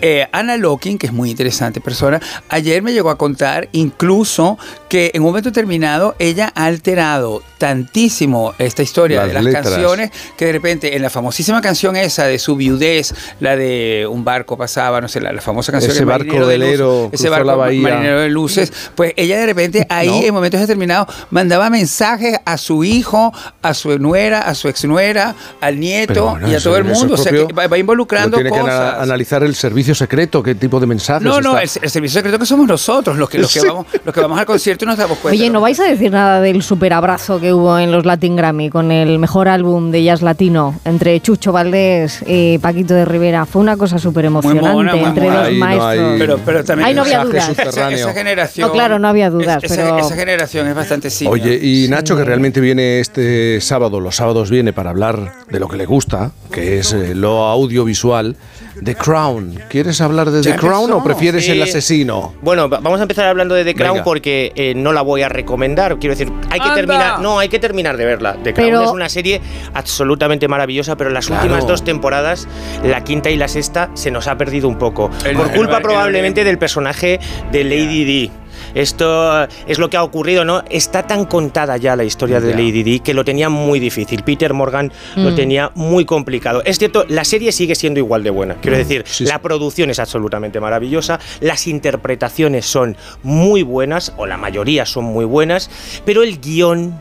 [0.00, 4.56] Eh, Ana Locking, que es muy interesante persona, ayer me llegó a contar incluso
[4.88, 9.64] que en un momento determinado ella ha alterado tantísimo esta historia Las de las letras.
[9.68, 14.24] canciones que de repente en la famosísima canción esa de su viudez, la de un
[14.24, 17.28] barco pasaba, no sé, la, la famosa canción Ese barco Marinero de velero Luces, ese
[17.28, 17.82] barco la bahía.
[17.82, 20.26] marinero de luces, pues ella de repente ahí No.
[20.28, 25.80] en momentos determinados mandaba mensajes a su hijo, a su nuera, a su exnuera, al
[25.80, 28.94] nieto y a todo el mundo, o sea, que va, involucrando tiene que cosas.
[28.94, 32.18] ana- analizar el servicio secreto, qué tipo de mensajes No, no, está- el, el servicio
[32.20, 33.66] secreto que somos nosotros, los que, los que, Sí.
[33.68, 35.36] vamos, los que vamos al concierto y nos damos cuenta.
[35.38, 38.90] Oye, ¿no vais a decir nada del superabrazo que hubo en los Latin Grammy con
[38.92, 43.46] el mejor álbum de jazz latino entre Chucho Valdés y Paquito de Rivera?
[43.46, 45.38] Fue una cosa súper emocionante mona, muy entre mona.
[45.38, 45.86] dos Ahí no maestros.
[46.12, 47.48] hay- Pero- pero también Ahí no había dudas.
[47.50, 48.68] Esa, esa generación.
[48.68, 51.40] No, claro, no había dudas, pero- esa generación es bastante simple.
[51.42, 55.68] Oye, y Nacho, que realmente viene este sábado, los sábados viene para hablar de lo
[55.68, 58.36] que le gusta, que es eh, lo audiovisual,
[58.82, 59.58] The Crown.
[59.68, 61.50] ¿Quieres hablar de The Crown o prefieres Sí.
[61.52, 62.34] el asesino?
[62.42, 64.04] Bueno, va- vamos a empezar hablando de The Crown Venga.
[64.04, 65.98] porque eh, no la voy a recomendar.
[65.98, 66.74] Quiero decir, hay que ¡Anda!
[66.74, 67.20] terminar.
[67.20, 68.36] No, hay que terminar de verla.
[68.42, 69.40] The Crown Pero- es una serie
[69.74, 71.42] absolutamente maravillosa, pero las Claro.
[71.42, 72.46] últimas dos temporadas,
[72.84, 75.10] la quinta y la sexta, se nos ha perdido un poco.
[75.24, 77.18] El- por el- culpa el- probablemente del personaje
[77.52, 78.30] de Lady Di.
[78.74, 80.62] Esto es lo que ha ocurrido, ¿no?
[80.70, 82.52] Está tan contada ya la historia de.
[82.54, 84.22] Lady Di que lo tenía muy difícil.
[84.22, 85.34] Peter Morgan lo Mm.
[85.34, 86.62] tenía muy complicado.
[86.64, 88.54] Es cierto, la serie sigue siendo igual de buena.
[88.56, 89.40] Quiero decir, sí, la sí.
[89.42, 95.70] producción es absolutamente maravillosa, las interpretaciones son muy buenas, o la mayoría son muy buenas,
[96.04, 96.94] pero el guion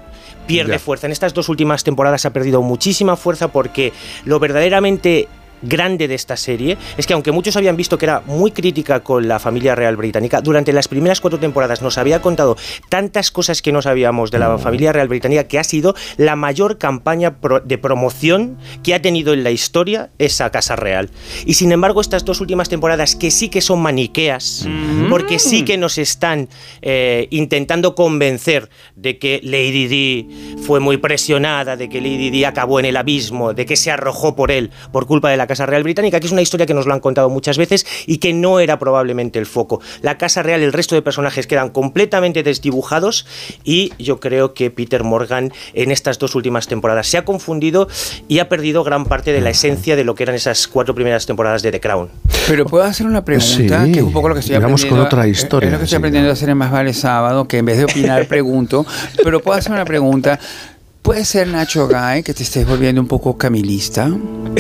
[0.48, 1.08] pierde fuerza.
[1.08, 3.92] En estas dos últimas temporadas ha perdido muchísima fuerza porque
[4.26, 5.28] lo verdaderamente
[5.62, 9.28] grande de esta serie es que aunque muchos habían visto que era muy crítica con
[9.28, 12.58] la familia real británica, durante las primeras cuatro temporadas nos había contado
[12.90, 16.78] tantas cosas que no sabíamos de la familia real británica que ha sido la mayor
[16.78, 21.10] campaña pro- de promoción que ha tenido en la historia esa casa real.
[21.46, 24.68] Y sin embargo estas dos últimas temporadas que sí que son maniqueas,
[25.10, 26.50] porque sí que nos están
[26.82, 32.80] eh, intentando convencer de que Lady Di fue muy presionada, de que Lady Di acabó
[32.80, 35.84] en el abismo, de que se arrojó por él por culpa de la Casa Real
[35.84, 38.60] Británica, que es una historia que nos lo han contado muchas veces y que no
[38.60, 39.82] era probablemente el foco.
[40.02, 43.26] La Casa Real, el resto de personajes quedan completamente desdibujados
[43.64, 47.88] y yo creo que Peter Morgan en estas dos últimas temporadas se ha confundido
[48.28, 51.26] y ha perdido gran parte de la esencia de lo que eran esas cuatro primeras
[51.26, 52.10] temporadas de The Crown.
[52.48, 55.10] Pero puedo hacer una pregunta, Sí, que es un poco lo que estoy digamos aprendiendo.
[55.10, 56.00] con otra historia, Es lo que estoy sí.
[56.00, 58.86] aprendiendo a hacer en Más Vale Sábado, que en vez de opinar, pregunto.
[59.24, 60.40] Pero puedo hacer una pregunta.
[61.08, 64.12] ¿Puede ser, Nacho Guy, que te estés volviendo un poco camilista?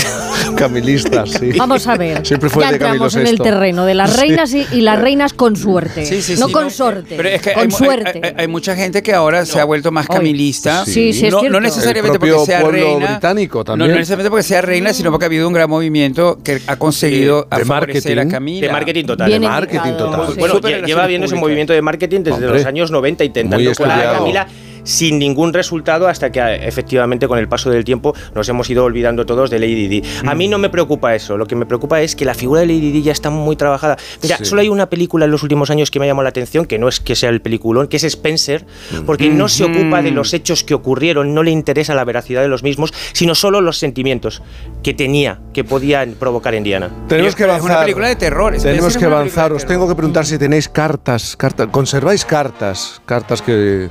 [0.56, 1.52] Camilistas, sí.
[1.58, 2.26] Vamos a ver.
[2.26, 4.20] Siempre fue ya de entramos en el terreno de las Sí.
[4.22, 6.06] reinas y, y las reinas con suerte.
[6.06, 7.16] Sí, sí, no sí, con no, sorte.
[7.18, 8.22] Pero es que con hay, suerte.
[8.24, 10.86] hay- hay- hay mucha gente que ahora se ha vuelto más camilista.
[10.86, 11.54] Sí, sí, es no, cierto.
[11.54, 13.08] no necesariamente porque sea reina.
[13.12, 13.92] británico No, también.
[13.92, 17.42] no necesariamente porque sea reina, sino porque ha habido un gran movimiento que ha conseguido
[17.42, 18.30] de a favorecer marketing.
[18.30, 18.68] a Camila.
[18.68, 19.28] De marketing total.
[19.28, 20.28] Bien de marketing total.
[20.34, 20.40] sí.
[20.40, 24.14] Bueno, lleva viendo ese movimiento de marketing desde Hombre, los años 90 intentando colar a.
[24.20, 24.48] Camila
[24.88, 29.26] sin ningún resultado hasta que efectivamente con el paso del tiempo nos hemos ido olvidando
[29.26, 30.04] todos de Lady Di.
[30.26, 32.68] A mí no me preocupa eso, lo que me preocupa es que la figura de
[32.68, 33.98] Lady Di ya está muy trabajada.
[34.24, 34.46] Mira, Sí.
[34.46, 36.80] solo hay una película en los últimos años que me ha llamado la atención, que
[36.80, 38.66] no es que sea el peliculón, que es Spencer,
[39.06, 42.48] porque no se ocupa de los hechos que ocurrieron, no le interesa la veracidad de
[42.48, 44.42] los mismos, sino solo los sentimientos
[44.84, 46.90] que tenía, que podían provocar en Diana.
[47.10, 47.72] Tenemos que Es avanzar.
[47.72, 48.56] una película de terror.
[48.58, 49.52] Tenemos es que avanzar.
[49.52, 51.68] Os tengo que preguntar si tenéis cartas, cartas.
[51.72, 53.02] ¿Conserváis cartas?
[53.06, 53.90] Cartas que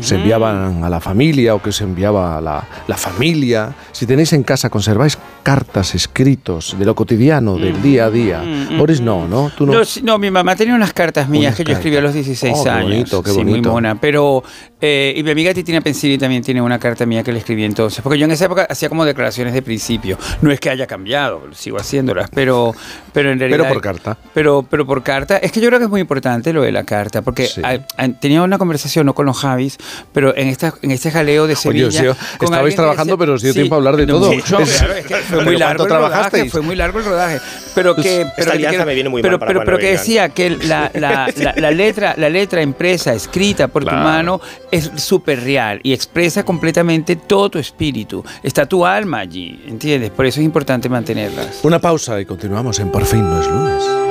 [0.00, 3.74] se enviaban a la familia o que se enviaba a la, la familia.
[3.92, 8.42] Si tenéis en casa, conserváis cartas, escritos de lo cotidiano, del día a día.
[8.76, 9.50] Boris, no, ¿no?
[9.56, 9.72] Tú no.
[9.74, 12.54] No, no, mi mamá tenía unas cartas mías Unas que yo escribí a los 16
[12.56, 12.82] Oh, qué años.
[12.90, 13.70] bonito, qué sí, muy bonito.
[13.72, 13.94] mona.
[14.00, 14.42] Pero,
[14.80, 18.00] eh, y mi amiga Titina Pensili también tiene una carta mía que le escribí entonces.
[18.02, 20.18] Porque yo en esa época hacía como declaraciones de principio.
[20.40, 22.74] No es que haya cambiado, sigo haciéndolas, pero,
[23.12, 23.58] pero en realidad.
[23.60, 24.16] Pero por carta.
[24.34, 25.38] Pero, pero por carta.
[25.38, 27.22] Es que yo creo que es muy importante lo de la carta.
[27.22, 27.60] Porque Sí.
[27.64, 29.78] ah, ah, tenía una conversación, no con los Javis,
[30.12, 31.86] pero en, esta, en este jaleo de Oye, Sevilla.
[31.88, 34.06] os dio- con estabais que trabajando, decía- pero os dio Sí, tiempo a hablar de
[34.06, 34.32] no, todo.
[34.32, 37.04] mucho, Es- claro, es que fue ¿Pero muy largo el rodaje, fue muy largo el
[37.04, 37.40] rodaje.
[37.74, 38.20] Pero que.
[38.22, 41.28] Esta pero, que- me viene muy pero, mal pero, pero que decía que la, la-
[41.36, 43.98] la- la letra, la letra impresa, escrita por Claro.
[43.98, 44.40] tu mano,
[44.70, 48.24] es súper real y expresa completamente todo tu espíritu.
[48.42, 50.10] Está tu alma allí, ¿entiendes?
[50.10, 51.60] Por eso es importante mantenerlas.
[51.62, 54.08] Una pausa y continuamos en Por fin no es lunes.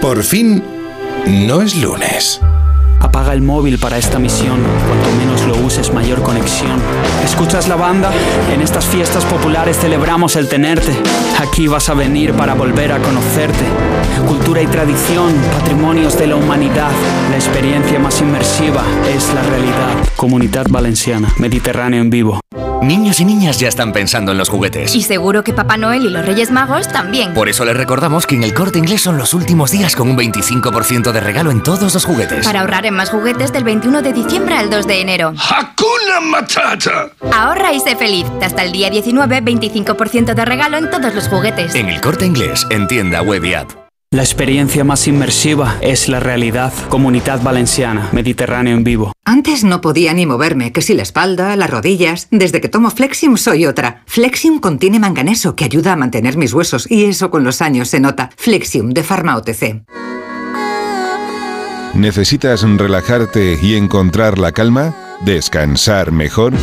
[0.00, 0.62] Por fin,
[1.26, 2.40] no es lunes.
[3.00, 4.60] Apaga el móvil para esta misión.
[4.86, 6.80] Cuanto menos lo uses, mayor conexión.
[7.24, 8.12] ¿Escuchas la banda?
[8.52, 10.92] En estas fiestas populares celebramos el tenerte.
[11.40, 13.64] Aquí vas a venir para volver a conocerte.
[14.24, 16.90] Cultura y tradición, patrimonios de la humanidad.
[17.30, 19.94] La experiencia más inmersiva es la realidad.
[20.16, 22.40] Comunidad Valenciana, Mediterráneo en vivo.
[22.82, 24.94] Niños y niñas ya están pensando en los juguetes.
[24.94, 27.34] Y seguro que Papá Noel y los Reyes Magos también.
[27.34, 30.16] Por eso les recordamos que en el corte inglés son los últimos días con un
[30.16, 32.44] 25% de regalo en todos los juguetes.
[32.44, 35.34] Para ahorrar en más juguetes del 21 de diciembre al 2 de enero.
[35.36, 37.10] ¡Hakuna Matata!
[37.32, 38.26] Ahorra y sé feliz.
[38.40, 41.74] Hasta el día 19, 25% de regalo en todos los juguetes.
[41.74, 43.85] En el corte inglés, en tienda web y app.
[44.16, 46.72] La experiencia más inmersiva es la realidad.
[46.88, 49.12] Comunidad Valenciana, Mediterráneo en vivo.
[49.26, 52.26] Antes no podía ni moverme, que si la espalda, las rodillas.
[52.30, 54.04] Desde que tomo Flexium soy otra.
[54.06, 58.00] Flexium contiene manganeso que ayuda a mantener mis huesos y eso con los años se
[58.00, 58.30] nota.
[58.38, 59.84] Flexium de Pharma OTC.
[61.92, 64.96] ¿Necesitas relajarte y encontrar la calma?
[65.26, 66.54] ¿Descansar mejor?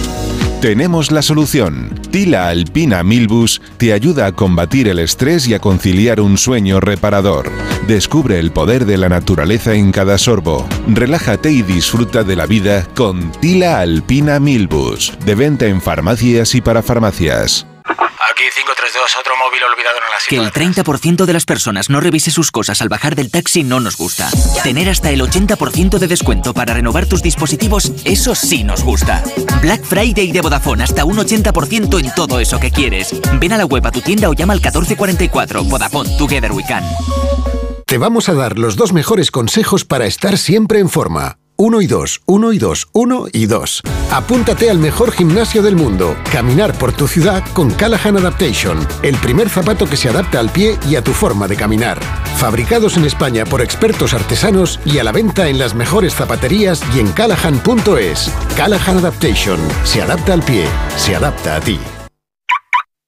[0.63, 1.89] Tenemos la solución.
[2.09, 7.51] Tila Alpina Milbus te ayuda a combatir el estrés y a conciliar un sueño reparador.
[7.85, 10.65] Descubre el poder de la naturaleza en cada sorbo.
[10.87, 15.11] Relájate y disfruta de la vida con Tila Alpina Milbus.
[15.25, 17.67] De venta en farmacias y para farmacias.
[17.83, 18.45] Aquí
[18.93, 22.51] 532, otro móvil olvidado en la Que el 30% de las personas no revise sus
[22.51, 24.29] cosas al bajar del taxi no nos gusta.
[24.63, 29.23] Tener hasta el 80% de descuento para renovar tus dispositivos, eso sí nos gusta.
[29.61, 33.15] Black Friday de Vodafone, hasta un 80% en todo eso que quieres.
[33.39, 35.63] Ven a la web a tu tienda o llama al 1444.
[35.63, 36.83] Vodafone, Together We Can.
[37.87, 41.37] Te vamos a dar los dos mejores consejos para estar siempre en forma.
[41.65, 43.81] Uno y dos, uno y dos, uno y dos.
[44.11, 46.13] Apúntate al mejor gimnasio del mundo.
[46.29, 48.85] Caminar por tu ciudad con Callahan Adaptation.
[49.01, 52.01] El primer zapato que se adapta al pie y a tu forma de caminar.
[52.35, 56.99] Fabricados en España por expertos artesanos y a la venta en las mejores zapaterías y
[56.99, 58.29] en callahan.es.
[58.57, 59.57] Callahan Adaptation.
[59.85, 60.67] Se adapta al pie.
[60.97, 61.79] Se adapta a ti.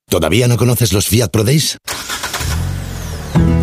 [0.09, 1.77] ¿Todavía no conoces los Fiat Pro Days?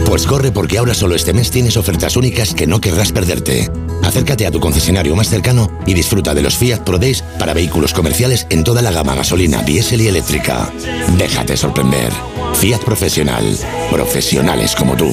[0.06, 3.70] Pues corre porque ahora solo este mes tienes ofertas únicas que no querrás perderte.
[4.02, 7.94] Acércate a tu concesionario más cercano y disfruta de los Fiat Pro Days para vehículos
[7.94, 10.70] comerciales en toda la gama gasolina, diésel y eléctrica.
[11.16, 12.12] Déjate sorprender.
[12.54, 13.56] Fiat Profesional.
[13.90, 15.10] Profesionales como tú.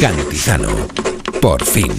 [0.00, 0.68] Cantizano.
[1.40, 1.92] Por fin.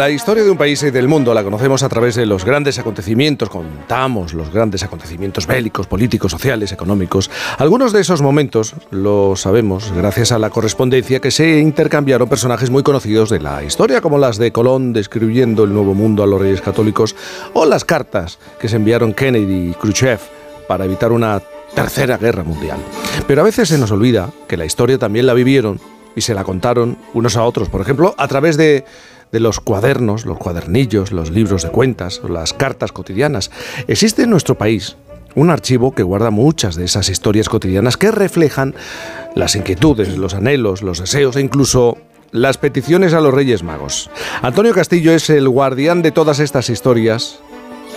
[0.00, 2.78] La historia de un país y del mundo la conocemos a través de los grandes
[2.78, 7.30] acontecimientos, contamos los grandes acontecimientos bélicos, políticos, sociales, económicos.
[7.58, 12.82] Algunos de esos momentos lo sabemos gracias a la correspondencia que se intercambiaron personajes muy
[12.82, 16.62] conocidos de la historia, como las de Colón describiendo el nuevo mundo a los reyes
[16.62, 17.14] católicos,
[17.52, 20.20] o las cartas que se enviaron Kennedy y Khrushchev
[20.66, 21.42] para evitar una
[21.74, 22.78] tercera guerra mundial.
[23.26, 25.78] Pero a veces se nos olvida que la historia también la vivieron
[26.16, 28.84] y se la contaron unos a otros, por ejemplo, a través de
[29.32, 33.50] de los cuadernos, los cuadernillos, los libros de cuentas, las cartas cotidianas.
[33.86, 34.96] Existe en nuestro país
[35.34, 38.74] un archivo que guarda muchas de esas historias cotidianas que reflejan
[39.34, 41.98] las inquietudes, los anhelos, los deseos e incluso
[42.32, 44.10] las peticiones a los Reyes Magos.
[44.42, 47.40] Antonio Castillo es el guardián de todas estas historias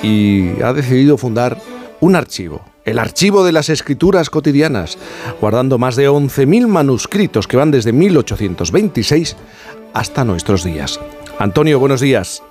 [0.01, 1.59] y ha decidido fundar
[1.99, 4.97] un archivo, el archivo de las escrituras cotidianas,
[5.39, 9.37] guardando más de 11.000 manuscritos que van desde 1826
[9.93, 10.99] hasta nuestros días.
[11.43, 12.41] Antonio, buenos días.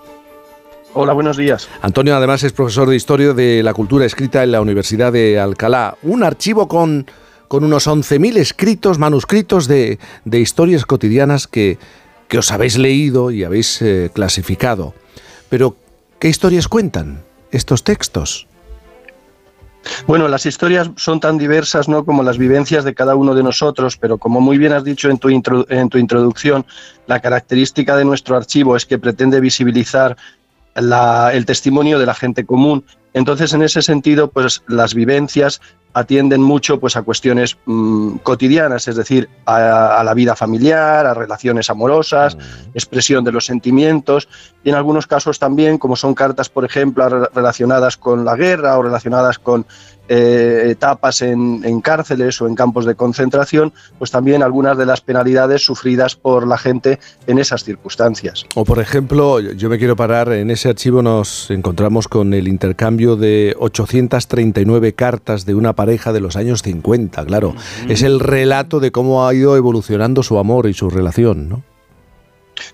[0.93, 1.67] Hola, buenos días.
[1.81, 5.97] Antonio además es profesor de Historia de la Cultura Escrita en la Universidad de Alcalá.
[6.03, 7.07] Un archivo con,
[7.49, 9.99] con unos 11.000 escritos, manuscritos de,
[10.31, 11.79] historias cotidianas que,
[12.29, 14.93] que, os habéis leído y habéis eh, clasificado.
[15.49, 15.75] Pero,
[16.19, 18.47] ¿qué historias cuentan estos textos?
[20.07, 22.05] Bueno, las historias son tan diversas ¿no?
[22.05, 25.19] como las vivencias de cada uno de nosotros, pero como muy bien has dicho en
[25.19, 25.29] tu,
[25.69, 26.65] en tu introducción,
[27.07, 30.17] la característica de nuestro archivo es que pretende visibilizar
[30.75, 32.85] el testimonio de la gente común.
[33.15, 35.61] Entonces, en ese sentido, pues las vivencias
[35.95, 41.71] atienden mucho pues, a cuestiones mm, cotidianas, es decir, a, la vida familiar, a relaciones
[41.71, 42.37] amorosas,
[42.75, 44.29] expresión de los sentimientos.
[44.65, 48.83] Y en algunos casos también, como son cartas, por ejemplo, relacionadas con la guerra o
[48.83, 49.67] relacionadas con
[50.09, 55.65] eh, etapas en, cárceles o en campos de concentración, pues también algunas de las penalidades
[55.65, 58.45] sufridas por la gente en esas circunstancias.
[58.55, 63.17] O por ejemplo, yo me quiero parar, en ese archivo nos encontramos con el intercambio
[63.17, 67.55] de 839 cartas de una pareja de los años 50, claro.
[67.89, 71.63] Es el relato de cómo ha ido evolucionando su amor y su relación, ¿no?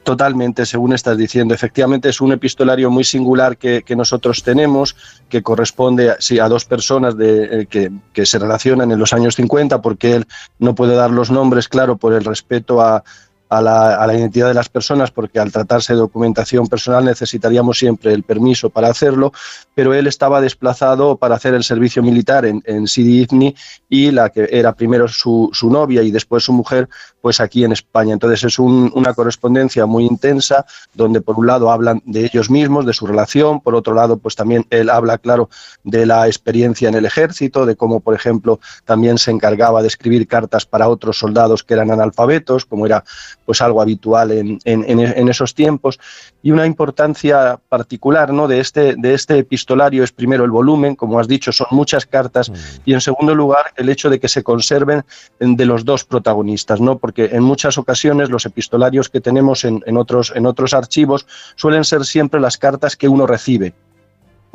[0.03, 1.55] Totalmente, según estás diciendo.
[1.55, 4.97] Efectivamente, es un epistolario muy singular que, nosotros tenemos,
[5.29, 9.37] que corresponde sí, a dos personas de, eh, que, que, se relacionan en los años
[9.37, 10.27] 50, porque él
[10.59, 13.03] no puede dar los nombres, claro, por el respeto a,
[13.49, 18.23] a la, identidad de las personas, porque al tratarse de documentación personal necesitaríamos siempre el
[18.23, 19.33] permiso para hacerlo,
[19.75, 23.55] pero él estaba desplazado para hacer el servicio militar en, Sidi Ifni
[23.89, 26.89] y la que era primero su, novia y después su mujer,
[27.21, 28.13] pues aquí en España.
[28.13, 32.93] Entonces es una correspondencia muy intensa, donde por un lado hablan de ellos mismos, de
[32.93, 35.49] su relación, por otro lado, pues también él habla, claro,
[35.85, 40.27] de la experiencia en el ejército, de cómo, por ejemplo, también se encargaba de escribir
[40.27, 43.05] cartas para otros soldados que eran analfabetos, como era
[43.49, 45.99] pues algo habitual en, en, esos tiempos.
[46.43, 48.47] Y una importancia particular ¿no?
[48.47, 52.51] de, este, de este epistolario es primero el volumen, como has dicho, son muchas cartas,
[52.51, 52.55] mm.
[52.85, 55.03] y en segundo lugar el hecho de que se conserven
[55.41, 56.99] de los dos protagonistas, ¿no?
[56.99, 61.85] porque en muchas ocasiones los epistolarios que tenemos en, en otros, en otros archivos suelen
[61.85, 63.73] ser siempre las cartas que uno recibe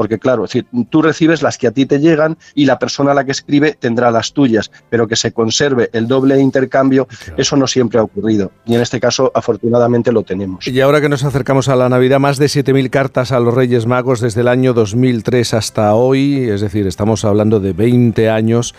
[0.03, 0.43] porque claro,
[0.89, 3.71] tú recibes las que a ti te llegan y la persona a la que escribe
[3.79, 7.07] tendrá las tuyas, pero que se conserve el doble intercambio,
[7.37, 8.51] eso no siempre ha ocurrido.
[8.65, 10.67] Y en este caso, afortunadamente, lo tenemos.
[10.67, 13.85] Y ahora que nos acercamos a la Navidad, más de 7.000 cartas a los Reyes
[13.85, 18.75] Magos desde el año 2003 hasta hoy, es decir, estamos hablando de 20 años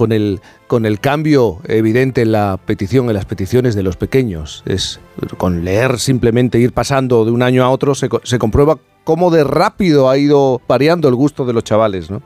[0.00, 4.62] con el, con el cambio evidente en la petición, en las peticiones de los pequeños.
[4.64, 4.98] Es
[5.36, 10.08] con leer simplemente ir pasando de un año a otro se, comprueba cómo de rápido
[10.08, 12.22] ha ido variando el gusto de los chavales, ¿no?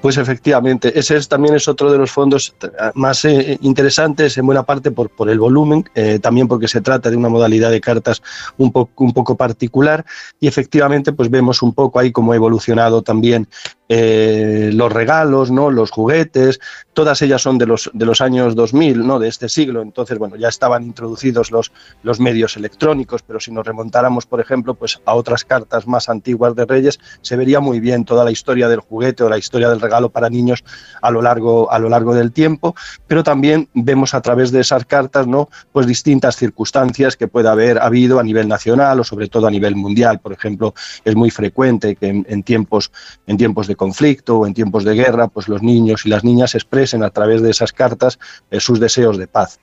[0.00, 2.54] Pues efectivamente, ese es, también es otro de los fondos
[2.94, 7.10] más eh, interesantes, en buena parte por, por el volumen, eh, también porque se trata
[7.10, 8.22] de una modalidad de cartas
[8.56, 10.06] un, un poco particular
[10.38, 13.48] y efectivamente pues vemos un poco ahí cómo ha evolucionado también
[13.88, 15.70] eh, los regalos, ¿no?
[15.70, 16.60] los juguetes,
[16.92, 19.18] todas ellas son de los, de los años 2000, ¿no?
[19.18, 23.66] de este siglo, entonces bueno, ya estaban introducidos los, los medios electrónicos, pero si nos
[23.66, 28.04] remontáramos, por ejemplo, pues a otras cartas más antiguas de Reyes, se vería muy bien
[28.04, 30.64] toda la historia del juguete o la historia del regalo para niños
[31.02, 32.74] a lo largo, a lo largo del tiempo,
[33.06, 35.48] pero también vemos a través de esas cartas ¿no?
[35.72, 39.76] pues distintas circunstancias que puede haber habido a nivel nacional o sobre todo a nivel
[39.76, 40.18] mundial.
[40.20, 40.74] Por ejemplo,
[41.04, 42.90] es muy frecuente que en, tiempos,
[43.26, 46.54] en tiempos de conflicto o en tiempos de guerra, pues los niños y las niñas
[46.54, 48.18] expresen a través de esas cartas
[48.50, 49.58] eh, sus deseos de paz.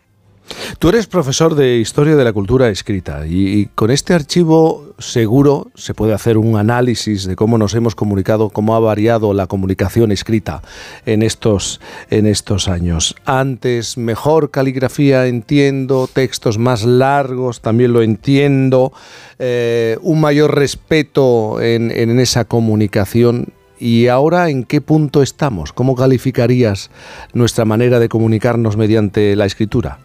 [0.77, 5.93] Tú eres profesor de Historia de la Cultura Escrita y, con este archivo seguro se
[5.93, 10.61] puede hacer un análisis de cómo nos hemos comunicado, cómo ha variado la comunicación escrita
[11.06, 13.16] en estos, en estos años.
[13.25, 18.92] Antes, mejor caligrafía, entiendo, textos más largos, también lo entiendo,
[19.40, 23.53] eh, un mayor respeto en, en esa comunicación.
[23.84, 25.74] ¿Y ahora en qué punto estamos?
[25.74, 26.90] ¿Cómo calificarías
[27.34, 30.00] nuestra manera de comunicarnos mediante la escritura?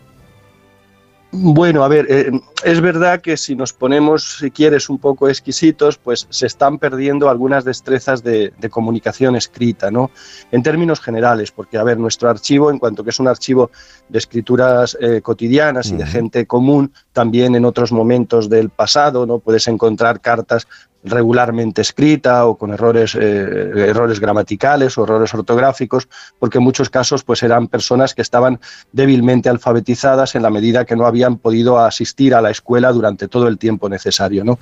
[1.31, 2.33] Bueno, a ver, eh,
[2.65, 7.29] es verdad que si nos ponemos, si quieres, un poco exquisitos, pues se están perdiendo
[7.29, 10.11] algunas destrezas de, comunicación escrita, ¿no?
[10.51, 13.71] En términos generales, porque, a ver, nuestro archivo, en cuanto que es un archivo
[14.09, 19.39] de escrituras eh, cotidianas y de gente común, también en otros momentos del pasado, ¿no?
[19.39, 20.67] Puedes encontrar cartas
[21.09, 27.25] regularmente escrita o con errores, eh, errores gramaticales o errores ortográficos, porque en muchos casos
[27.25, 28.61] pues eran personas que estaban
[28.93, 33.49] débilmente alfabetizadas en la medida que no habían podido asistir a la escuela durante todo
[33.49, 34.45] el tiempo necesario.
[34.45, 34.59] ¿no?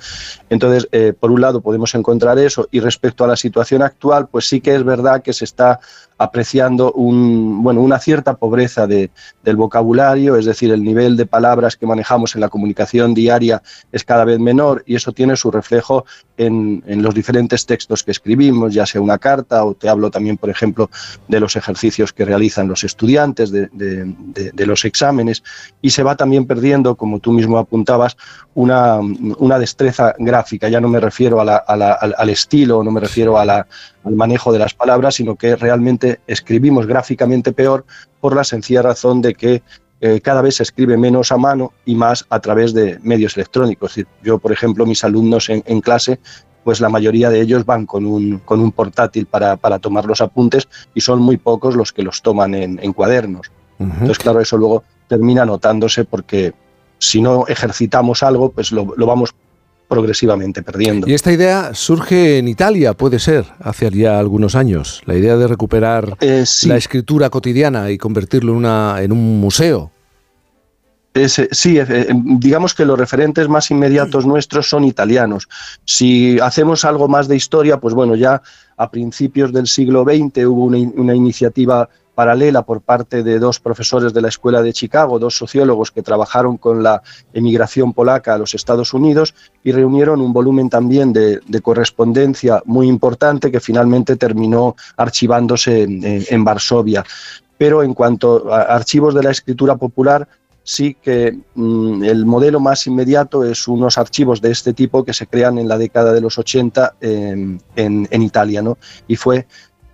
[0.49, 4.47] Entonces, eh, por un lado podemos encontrar eso y respecto a la situación actual, pues
[4.47, 5.79] sí que es verdad que se está
[6.17, 9.11] apreciando un, bueno, una cierta pobreza de,
[9.43, 14.03] del vocabulario, es decir, el nivel de palabras que manejamos en la comunicación diaria es
[14.03, 16.05] cada vez menor y eso tiene su reflejo
[16.37, 20.37] en, en, los diferentes textos que escribimos, ya sea una carta o te hablo también,
[20.37, 20.89] por ejemplo,
[21.27, 25.43] de los ejercicios que realizan los estudiantes, de, de, los exámenes
[25.81, 28.17] y se va también perdiendo, como tú mismo apuntabas,
[28.53, 30.67] una, una destreza gráfica.
[30.67, 33.67] Ya no me refiero a a la, al, al estilo, no me refiero a la,
[34.07, 37.85] al manejo de las palabras, sino que realmente escribimos gráficamente peor
[38.21, 39.61] por la sencilla razón de que
[39.99, 43.95] eh, cada vez se escribe menos a mano y más a través de medios electrónicos.
[44.23, 46.19] yo, por ejemplo, mis alumnos en, clase,
[46.63, 50.21] pues la mayoría de ellos van con un, con un portátil para, para, tomar los
[50.21, 53.51] apuntes y son muy pocos los que los toman en, en cuadernos.
[53.79, 56.53] Entonces, claro, eso luego termina notándose porque
[56.99, 59.33] si no ejercitamos algo, pues lo, lo vamos
[59.87, 61.07] progresivamente perdiendo.
[61.07, 65.47] Y esta idea surge en Italia, puede ser, hace ya algunos años, la idea de
[65.47, 69.91] recuperar eh, la escritura cotidiana y convertirlo en, una, en un museo.
[71.25, 71.79] sí,
[72.13, 75.47] digamos que los referentes más inmediatos nuestros son italianos.
[75.85, 78.41] Si hacemos algo más de historia, pues bueno, ya
[78.75, 84.11] a principios del siglo XX hubo una, una iniciativa paralela por parte de dos profesores
[84.11, 88.55] de la Escuela de Chicago, dos sociólogos que trabajaron con la emigración polaca a los
[88.55, 95.83] Estados Unidos y reunieron un volumen también de, correspondencia muy importante que finalmente terminó archivándose
[95.83, 97.05] en, Varsovia.
[97.55, 100.27] Pero en cuanto a archivos de la escritura popular,
[100.63, 105.27] sí que mm, el modelo más inmediato es unos archivos de este tipo que se
[105.27, 108.79] crean en la década de los 80 en, en, Italia, ¿no?
[109.07, 109.45] Y fue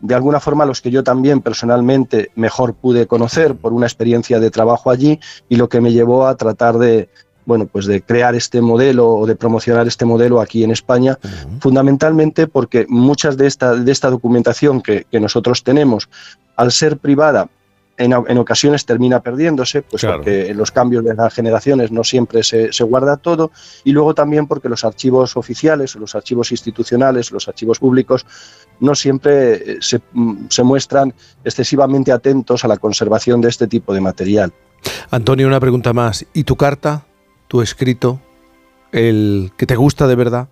[0.03, 4.51] de alguna forma los que yo también personalmente mejor pude conocer por una experiencia de
[4.51, 5.17] trabajo allí
[5.47, 7.07] y lo que me llevó a tratar de,
[7.45, 11.17] bueno, pues de crear este modelo o de promocionar este modelo aquí en España,
[11.61, 16.09] fundamentalmente porque muchas de esta, de esta documentación que, que, nosotros tenemos,
[16.57, 17.47] al ser privada,
[17.97, 22.69] en, ocasiones termina perdiéndose, pues porque en los cambios de las generaciones no siempre se,
[22.83, 23.51] guarda todo,
[23.83, 28.25] y luego también porque los archivos oficiales, los archivos institucionales, los archivos públicos,
[28.79, 31.13] no siempre eh, se, mm, se muestran
[31.43, 34.53] excesivamente atentos a la conservación de este tipo de material.
[35.11, 36.25] Antonio, una pregunta más.
[36.33, 37.05] ¿Y tu carta,
[37.47, 38.19] tu escrito,
[38.91, 40.49] el que te gusta de verdad?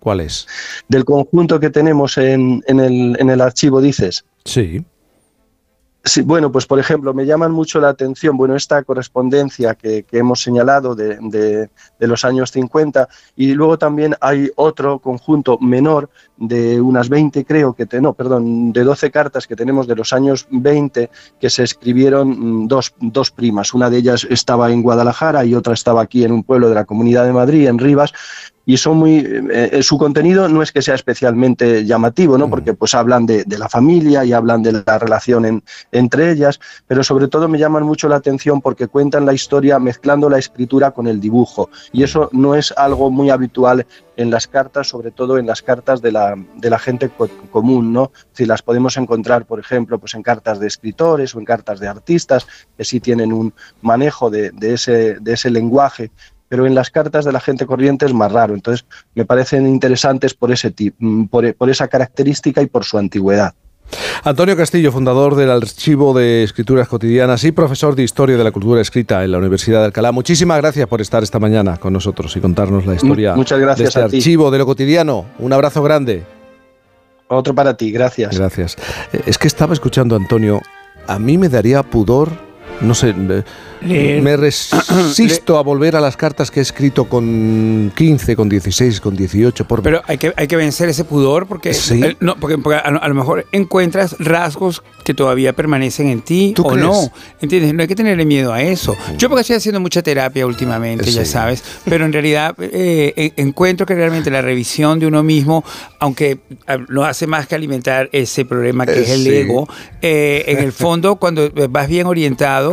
[0.00, 0.46] ¿Cuál es?
[0.88, 4.24] Del conjunto que tenemos en, en, el, en el archivo, dices.
[4.44, 4.84] Sí.
[6.06, 10.42] Sí, bueno, pues por ejemplo, me llaman mucho la atención, bueno, esta correspondencia que, hemos
[10.42, 11.16] señalado de,
[11.98, 17.72] de, los años 50 y luego también hay otro conjunto menor de unas 20, creo
[17.72, 21.08] que, te, no, perdón, de 12 cartas que tenemos de los años 20
[21.40, 23.72] que se escribieron mm, dos, dos primas.
[23.72, 26.84] Una de ellas estaba en Guadalajara y otra estaba aquí en un pueblo de la
[26.84, 28.12] Comunidad de Madrid, en Rivas,
[28.66, 32.74] y son muy eh, eh, su contenido no es que sea especialmente llamativo no porque
[32.74, 35.62] pues hablan de, la familia y hablan de la relación
[35.92, 40.28] entre ellas pero sobre todo me llaman mucho la atención porque cuentan la historia mezclando
[40.30, 41.70] la escritura con el dibujo.
[41.92, 43.86] Y eso no es algo muy habitual
[44.16, 47.10] en las cartas sobre todo en las cartas de la, de la gente
[47.50, 51.44] común no si las podemos encontrar por ejemplo pues en cartas de escritores o en
[51.44, 53.52] cartas de artistas que sí tienen un
[53.82, 56.12] manejo de, de ese de ese lenguaje
[56.54, 58.54] pero en las cartas de la gente corriente es más raro.
[58.54, 63.54] Entonces, me parecen interesantes por, ese mm, por, por esa característica y por su antigüedad.
[64.22, 68.80] Antonio Castillo, fundador del Archivo de Escrituras Cotidianas y profesor de Historia de la Cultura
[68.80, 70.12] Escrita en la Universidad de Alcalá.
[70.12, 74.00] Muchísimas gracias por estar esta mañana con nosotros y contarnos la historia Muchas gracias de
[74.00, 75.26] este archivo de lo cotidiano.
[75.40, 76.22] Un abrazo grande.
[77.26, 78.38] Otro para ti, gracias.
[78.38, 78.76] Gracias.
[79.12, 80.62] Eh, es que estaba escuchando a Antonio.
[81.08, 82.30] A mí me daría pudor
[82.80, 88.48] no sé, me resisto a volver a las cartas que he escrito con 15, con
[88.48, 89.66] 16, con 18.
[89.66, 89.82] Por...
[89.82, 93.46] Pero hay que, hay que vencer ese pudor porque, eh, no, porque, a, lo mejor
[93.52, 97.10] encuentras rasgos que todavía permanecen en ti o no.
[97.40, 97.74] ¿Entiendes?
[97.74, 98.96] No hay que tenerle miedo a eso.
[99.18, 103.94] Yo porque estoy haciendo mucha terapia últimamente, ya sabes, pero en realidad eh, encuentro que
[103.94, 105.64] realmente la revisión de uno mismo,
[105.98, 106.38] aunque
[106.88, 109.68] no hace más que alimentar ese problema que es el ego,
[110.00, 112.63] en el fondo cuando vas bien orientado,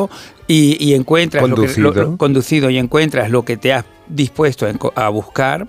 [0.48, 1.94] y, encuentras conducido.
[1.94, 5.68] Lo que, conducido y encuentras lo que te has dispuesto a, buscar,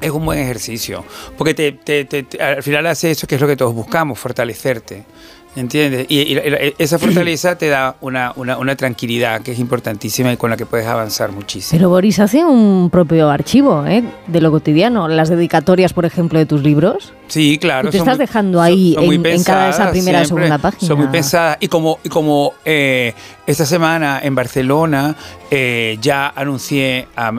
[0.00, 1.04] es un buen ejercicio.
[1.36, 5.04] Porque te, al final hace eso que es lo que todos buscamos, fortalecerte.
[5.56, 6.06] ¿Entiendes?
[6.08, 6.38] Y,
[6.78, 10.86] esa fortaleza te da una, una, tranquilidad que es importantísima y con la que puedes
[10.86, 11.78] avanzar muchísimo.
[11.78, 14.04] Pero Boris hace un propio archivo ¿eh?
[14.26, 17.12] de lo cotidiano, las dedicatorias, por ejemplo, de tus libros.
[17.28, 17.90] Sí, claro.
[17.90, 20.88] te estás dejando ahí en, cada esa primera o segunda página.
[20.88, 21.58] Son muy pesadas.
[21.60, 23.14] Y como, y como eh,
[23.46, 25.16] esta semana en Barcelona
[25.50, 27.32] eh, ya anuncié a,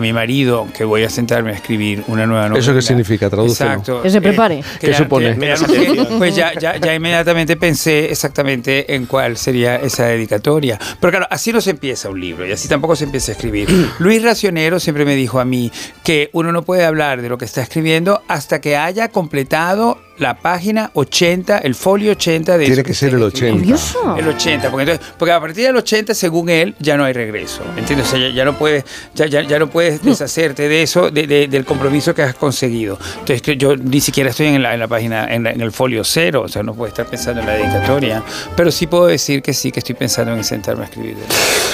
[0.00, 2.60] mi, marido que voy a sentarme a escribir una nueva novela.
[2.60, 3.28] ¿Eso qué significa?
[3.28, 3.62] Traduce.
[3.62, 4.00] Exacto.
[4.00, 4.64] Que se prepare.
[4.80, 5.34] ¿Qué supone?
[6.18, 10.78] pues ya, ya, ya, inmediatamente pensé exactamente en cuál sería esa dedicatoria.
[10.98, 13.68] Pero claro, así no se empieza un libro y así tampoco se empieza a escribir.
[13.98, 15.70] Luis Racionero siempre me dijo a mí
[16.02, 20.38] que uno no puede hablar de lo que está escribiendo hasta que haya completado la
[20.38, 22.66] página 80, el folio 80 de...
[22.66, 24.18] Tiene que ser el 80.
[24.18, 27.62] El 80, porque, porque a partir del 80, según él, ya no hay regreso.
[27.76, 28.12] ¿Entiendes?
[28.34, 32.98] ya, no puedes, ya, ya, no puedes deshacerte de eso, del compromiso que has conseguido.
[33.12, 36.42] Entonces, que yo ni siquiera estoy en la, en la página, en, el folio cero,
[36.46, 38.22] o sea, no puedo estar pensando en la dedicatoria,
[38.56, 41.16] pero sí puedo decir que sí, que estoy pensando en sentarme a escribir.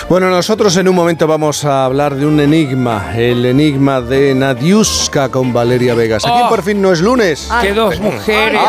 [0.09, 5.31] Bueno, nosotros en un momento vamos a hablar de un enigma, el enigma de Nadiuska
[5.31, 6.25] con Valeria Vegas.
[6.27, 6.49] Aquí oh.
[6.49, 7.14] por fin no es lunes.
[7.17, 8.60] ¡Qué dos mujeres!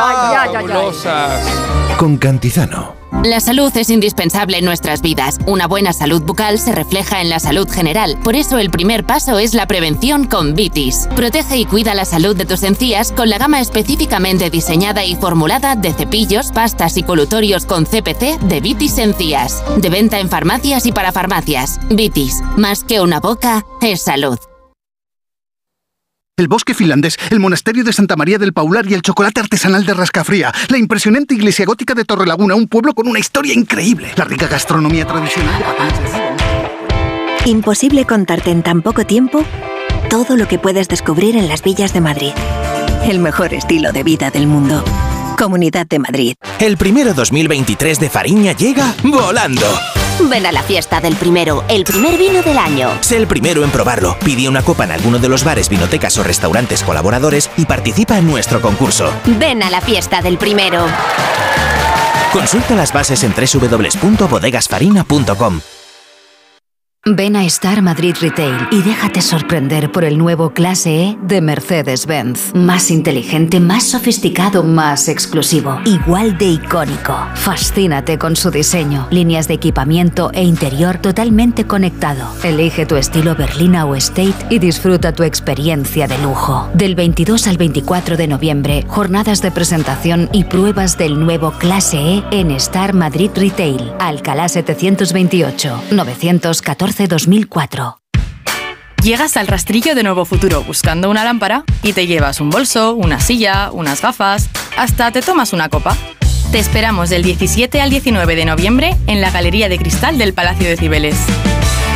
[1.97, 2.93] Con Cantizano.
[3.23, 5.39] La salud es indispensable en nuestras vidas.
[5.47, 8.19] Una buena salud bucal se refleja en la salud general.
[8.23, 11.07] Por eso el primer paso es la prevención con Vitis.
[11.15, 15.75] Protege y cuida la salud de tus encías con la gama específicamente diseñada y formulada
[15.75, 19.63] de cepillos, pastas y colutorios con CPC de Vitis Encías.
[19.77, 21.79] De venta en farmacias y para farmacias.
[21.89, 24.37] Vitis, más que una boca, es salud
[26.37, 29.93] el bosque finlandés, el monasterio de Santa María del Paular y el chocolate artesanal de
[29.93, 34.47] Rascafría, la impresionante iglesia gótica de Torrelaguna, un pueblo con una historia increíble, la rica
[34.47, 35.63] gastronomía tradicional
[37.45, 39.45] Imposible contarte en tan poco tiempo
[40.09, 42.31] todo lo que puedes descubrir en las villas de Madrid.
[43.07, 44.83] El mejor estilo de vida del mundo.
[45.37, 46.35] Comunidad de Madrid.
[46.59, 49.65] El primero 2023 de Fariña llega volando.
[50.19, 52.89] Ven a la fiesta del primero, el primer vino del año.
[53.01, 54.17] Sé el primero en probarlo.
[54.23, 58.27] Pide una copa en alguno de los bares, vinotecas o restaurantes colaboradores y participa en
[58.27, 59.13] nuestro concurso.
[59.25, 60.85] Ven a la fiesta del primero.
[62.31, 65.61] Consulta las bases en www.bodegasfarina.com.
[67.07, 72.55] Ven a Star Madrid Retail y déjate sorprender por el nuevo Clase E de Mercedes-Benz.
[72.55, 75.79] Más inteligente, más sofisticado, más exclusivo.
[75.85, 77.15] Igual de icónico.
[77.35, 82.27] Fascínate con su diseño, líneas de equipamiento e interior totalmente conectado.
[82.43, 86.67] Elige tu estilo berlina o estate y disfruta tu experiencia de lujo.
[86.73, 92.23] Del 22 al 24 de noviembre, jornadas de presentación y pruebas del nuevo Clase E
[92.31, 93.93] en Star Madrid Retail.
[93.99, 97.99] Alcalá 728 914 2004
[99.03, 103.19] Llegas al rastrillo de Nuevo Futuro buscando una lámpara y te llevas un bolso, una
[103.19, 105.95] silla, unas gafas, hasta te tomas una copa.
[106.51, 110.67] Te esperamos del 17 al 19 de noviembre en la Galería de Cristal del Palacio
[110.67, 111.17] de Cibeles.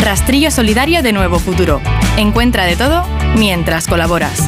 [0.02, 1.82] Rastrillo Solidario de Nuevo Futuro.
[2.18, 3.04] Encuentra de todo
[3.36, 4.48] mientras colaboras.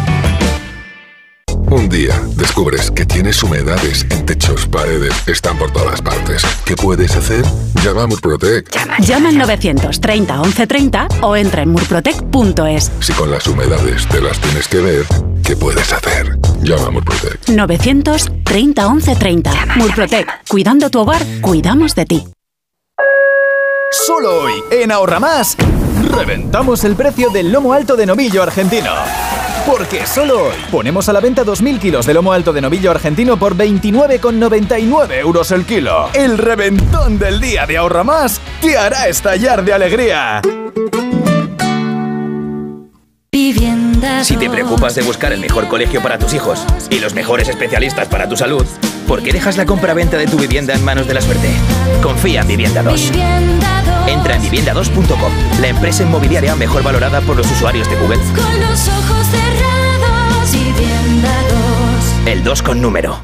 [1.72, 6.44] Un día descubres que tienes humedades en techos, paredes, están por todas partes.
[6.66, 7.46] ¿Qué puedes hacer?
[7.82, 8.70] Llama a Murprotec.
[9.00, 12.92] Llama, al 930 1130 o entra en murprotec.es.
[13.00, 15.06] Si con las humedades te las tienes que ver,
[15.46, 16.38] ¿qué puedes hacer?
[16.62, 17.48] Llama a Murprotec.
[17.48, 19.52] 930 1130.
[19.78, 20.28] Murprotec.
[20.50, 22.28] Cuidando tu hogar, cuidamos de ti.
[23.94, 25.56] Solo hoy, en Ahorra Más,
[26.18, 28.92] reventamos el precio del lomo alto de novillo argentino.
[29.66, 33.38] Porque solo hoy ponemos a la venta 2.000 kilos de lomo alto de novillo argentino
[33.38, 36.10] por 29,99 euros el kilo.
[36.14, 40.42] El reventón del día de Ahorra Más te hará estallar de alegría.
[44.24, 48.08] Si te preocupas de buscar el mejor colegio para tus hijos y los mejores especialistas
[48.08, 48.66] para tu salud,
[49.08, 51.50] ¿por qué dejas la compra-venta de tu vivienda en manos de la suerte?
[52.04, 53.12] Confía en Vivienda 2.
[54.08, 55.32] Entra en vivienda2.com,
[55.62, 58.20] la empresa inmobiliaria mejor valorada por los usuarios de Google.
[58.36, 59.41] Con los ojos 2.
[62.26, 63.24] El 2 con número.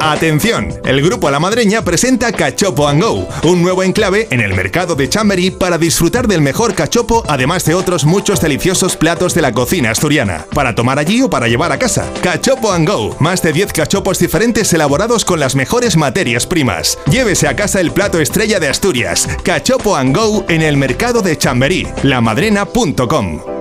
[0.00, 4.96] Atención, el Grupo La Madreña presenta Cachopo and Go, un nuevo enclave en el mercado
[4.96, 9.52] de Chamberí para disfrutar del mejor cachopo, además de otros muchos deliciosos platos de la
[9.52, 12.10] cocina asturiana, para tomar allí o para llevar a casa.
[12.22, 16.98] Cachopo and Go, más de 10 cachopos diferentes elaborados con las mejores materias primas.
[17.10, 21.36] Llévese a casa el plato estrella de Asturias, Cachopo and Go en el mercado de
[21.36, 23.59] Chamberí, lamadrena.com.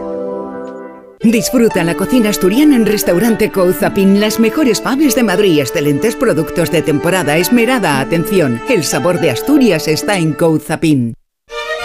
[1.22, 6.82] Disfruta la cocina asturiana en Restaurante Couzapin, las mejores faves de Madrid, excelentes productos de
[6.82, 8.62] temporada, esmerada atención.
[8.70, 11.14] El sabor de Asturias está en Couzapin.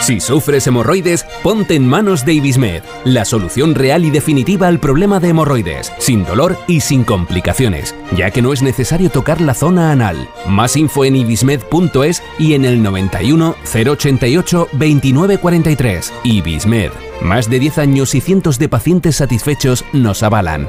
[0.00, 5.20] Si sufres hemorroides, ponte en manos de Ibismed, la solución real y definitiva al problema
[5.20, 9.90] de hemorroides, sin dolor y sin complicaciones, ya que no es necesario tocar la zona
[9.92, 10.28] anal.
[10.46, 16.12] Más info en ibismed.es y en el 91 088 2943.
[16.24, 16.90] Ibismed.
[17.22, 20.68] Más de 10 años y cientos de pacientes satisfechos nos avalan.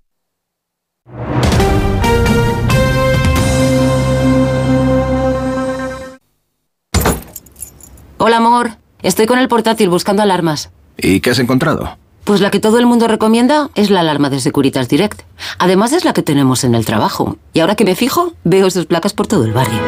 [8.23, 8.77] Hola, amor.
[9.01, 10.69] Estoy con el portátil buscando alarmas.
[10.95, 11.97] ¿Y qué has encontrado?
[12.23, 15.23] Pues la que todo el mundo recomienda es la alarma de Securitas Direct.
[15.57, 17.37] Además es la que tenemos en el trabajo.
[17.53, 19.79] Y ahora que me fijo, veo sus placas por todo el barrio.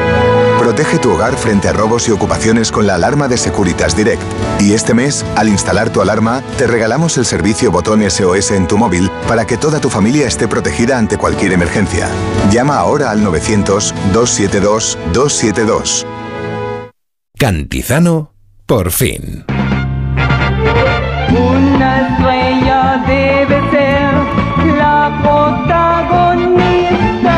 [0.57, 4.23] Protege tu hogar frente a robos y ocupaciones con la alarma de Securitas Direct.
[4.59, 8.79] Y este mes, al instalar tu alarma, te regalamos el servicio botón SOS en tu
[8.79, 12.09] móvil para que toda tu familia esté protegida ante cualquier emergencia.
[12.49, 16.07] Llama ahora al 900-272-272.
[17.43, 18.31] Cantizano,
[18.65, 19.43] por fin.
[21.27, 24.13] Una estrella debe ser
[24.77, 25.19] la
[25.67, 27.33] protagonista.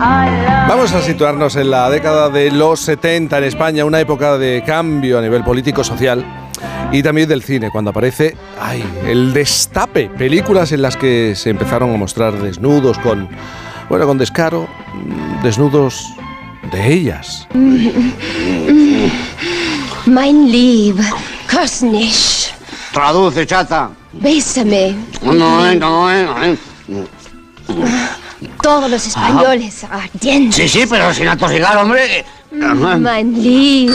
[0.00, 4.36] A la Vamos a situarnos en la década de los 70 en España, una época
[4.36, 6.24] de cambio a nivel político-social
[6.90, 11.94] y también del cine, cuando aparece ay, el destape, películas en las que se empezaron
[11.94, 13.28] a mostrar desnudos con,
[13.88, 14.66] bueno, con descaro,
[15.44, 16.04] desnudos
[16.70, 17.46] de ellas.
[20.06, 20.98] Mein Lieb,
[21.46, 22.52] küss nicht.
[22.92, 23.90] Traduce, chata.
[24.12, 24.94] Bésame.
[25.22, 26.56] No, eh, no, eh, no, eh.
[28.62, 30.54] Todos los españoles ardientes.
[30.54, 32.24] Sí, sí, pero sin atosigar, hombre.
[32.52, 33.94] Mein Lieb.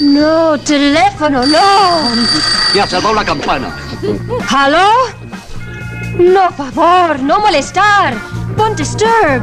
[0.00, 2.14] No, teléfono, no.
[2.74, 3.76] Ya ha salvado la campana.
[4.48, 4.88] ¿Aló?
[6.18, 8.16] No, favor, no molestar.
[8.58, 9.42] Don't disturb.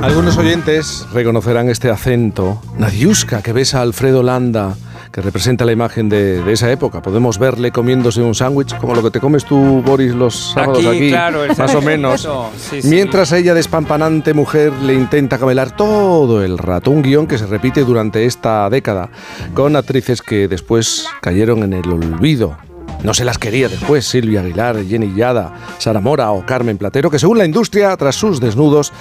[0.00, 4.76] Algunos oyentes reconocerán este acento, Nadiuska, que besa a Alfredo Landa,
[5.10, 7.02] que representa la imagen de, de esa época.
[7.02, 10.96] Podemos verle comiéndose un sándwich, como lo que te comes tú, Boris, los sábados Aquí,
[10.96, 12.20] aquí, claro, el más o menos.
[12.20, 12.88] Eso, sí, sí.
[12.88, 16.90] Mientras ella, despampanante mujer, le intenta camelar todo el rato.
[16.92, 19.10] Un guion que se repite durante esta década,
[19.52, 22.56] con actrices que después cayeron en el olvido.
[23.02, 27.18] No se las quería después Silvia Aguilar, Jenny Yada, Sara Mora o Carmen Platero, que
[27.18, 28.92] según la industria, tras sus desnudos,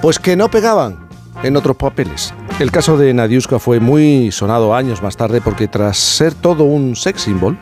[0.00, 1.06] pues que no pegaban
[1.42, 2.32] en otros papeles.
[2.58, 6.96] El caso de Nadiuska fue muy sonado años más tarde porque tras ser todo un
[6.96, 7.58] sex symbol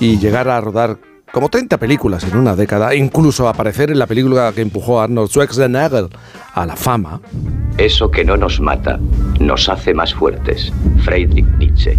[0.00, 0.98] y llegar a rodar
[1.32, 5.30] como 30 películas en una década, incluso aparecer en la película que empujó a Arnold
[5.30, 6.08] Schwarzenegger
[6.54, 7.20] a la fama,
[7.78, 8.98] Eso que no nos mata,
[9.40, 10.72] nos hace más fuertes.
[11.04, 11.98] Friedrich Nietzsche.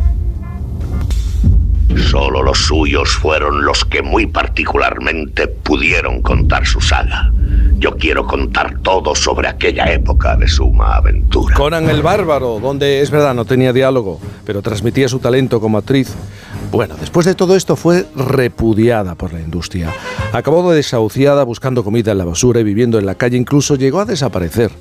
[1.97, 7.31] Solo los suyos fueron los que muy particularmente pudieron contar su saga.
[7.79, 11.55] Yo quiero contar todo sobre aquella época de suma aventura.
[11.55, 16.13] Conan el Bárbaro, donde es verdad no tenía diálogo, pero transmitía su talento como actriz.
[16.71, 19.93] Bueno, después de todo esto fue repudiada por la industria.
[20.33, 24.05] Acabó desahuciada buscando comida en la basura y viviendo en la calle, incluso llegó a
[24.05, 24.71] desaparecer.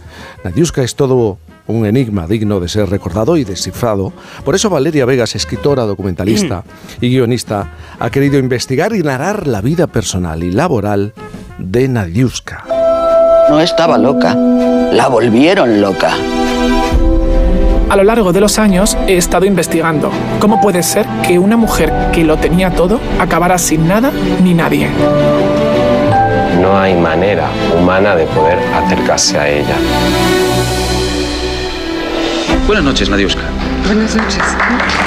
[0.45, 4.13] Nadiuska es todo un enigma digno de ser recordado y descifrado.
[4.45, 6.65] Por eso Valeria Vegas, escritora, documentalista
[7.01, 11.13] y guionista, ha querido investigar y narrar la vida personal y laboral
[11.59, 12.65] de Nadiuska.
[13.49, 16.15] No estaba loca, la volvieron loca.
[17.89, 21.93] A lo largo de los años he estado investigando cómo puede ser que una mujer
[22.13, 24.11] que lo tenía todo acabara sin nada
[24.43, 24.89] ni nadie.
[26.61, 29.77] No hay manera humana de poder acercarse a ella.
[32.67, 33.43] Buenas noches, Nadiuska.
[33.87, 34.43] Buenas noches.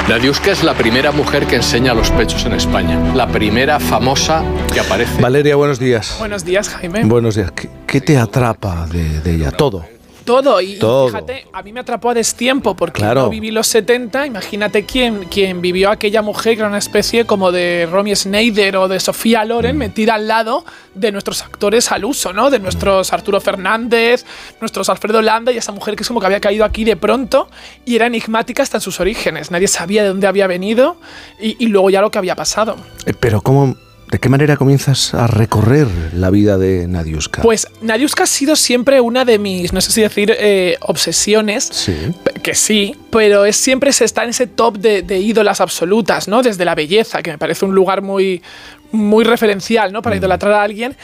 [0.08, 2.98] Nadiuska es la primera mujer que enseña los pechos en España.
[3.14, 5.20] La primera famosa que aparece.
[5.20, 6.16] Valeria, buenos días.
[6.18, 7.04] Buenos días, Jaime.
[7.04, 7.52] Buenos días.
[7.52, 9.50] ¿Qué, qué te atrapa de, de ella?
[9.50, 9.84] Todo.
[10.24, 11.08] Todo, y, Todo.
[11.08, 13.22] fíjate, a mí me atrapó a destiempo porque Claro.
[13.22, 14.26] no viví los 70.
[14.26, 18.88] Imagínate quién, quién vivió aquella mujer que era una especie como de Romy Schneider o
[18.88, 22.50] de Sofía Loren metida al lado de nuestros actores al uso, ¿no?
[22.50, 24.24] De nuestros Arturo Fernández,
[24.60, 27.48] nuestros Alfredo Landa y esa mujer que es como que había caído aquí de pronto
[27.84, 29.50] y era enigmática hasta en sus orígenes.
[29.50, 30.96] Nadie sabía de dónde había venido
[31.40, 32.76] y, y luego ya lo que había pasado.
[33.06, 33.76] Eh, Pero ¿cómo,
[34.10, 37.42] ¿de qué manera comienzas a recorrer la vida de Nadiuska?
[37.42, 41.68] Pues Nadiuska ha sido siempre una de mis, no sé si decir, eh, obsesiones.
[41.70, 41.94] Sí.
[42.42, 46.42] Que sí, pero es siempre se está en ese top de, de ídolas absolutas, ¿no?
[46.42, 48.42] Desde la belleza, que me parece un lugar muy,
[48.90, 50.02] muy referencial, ¿no?
[50.02, 50.96] Para idolatrar a alguien.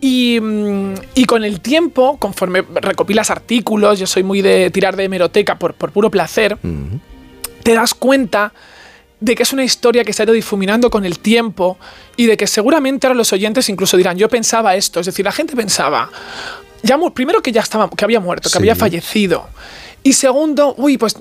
[0.00, 5.04] Y, mm, y con el tiempo, conforme recopilas artículos, yo soy muy de tirar de
[5.04, 6.58] hemeroteca por, por puro placer,
[7.62, 8.52] te das cuenta
[9.20, 11.78] de que es una historia que se ha ido difuminando con el tiempo
[12.16, 15.32] y de que seguramente ahora los oyentes incluso dirán, yo pensaba esto, es decir, la
[15.32, 16.10] gente pensaba,
[16.82, 18.58] ya primero que ya estaba, que había muerto, que Sí.
[18.58, 19.48] había fallecido,
[20.08, 21.16] y segundo, uy, pues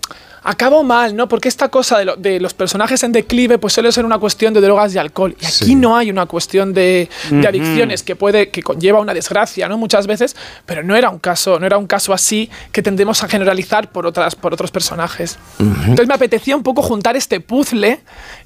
[0.48, 1.28] acabó mal, ¿no?
[1.28, 4.54] Porque esta cosa de, lo- de los personajes en declive, pues suele ser una cuestión
[4.54, 5.36] de drogas y alcohol.
[5.42, 5.76] Y aquí Sí.
[5.76, 7.10] no hay una cuestión de,
[7.48, 9.78] adicciones que puede, que conlleva una desgracia, ¿no?
[9.80, 10.36] Muchas veces,
[10.68, 14.06] pero no era un caso, no era un caso así que tendemos a generalizar por
[14.06, 15.40] otras, por otros personajes.
[15.60, 18.02] Entonces me apetecía un poco juntar este puzzle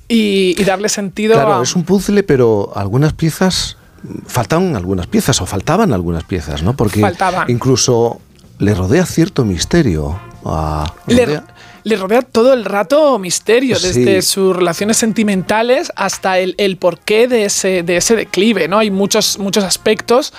[0.07, 1.63] y, y darle sentido Claro, a.
[1.63, 3.75] es un puzzle, pero algunas piezas.
[4.25, 6.73] Faltan algunas piezas, o faltaban algunas piezas, ¿no?
[6.77, 7.49] Porque Faltaban.
[7.51, 8.21] incluso
[8.57, 10.93] le rodea cierto misterio a.
[11.07, 11.43] Le, rodea-
[11.83, 13.87] le rodea todo el rato misterio, Sí.
[13.87, 18.79] desde sus relaciones sentimentales hasta el, el porqué de ese, de ese declive, ¿no?
[18.79, 20.33] Hay muchos, muchos aspectos.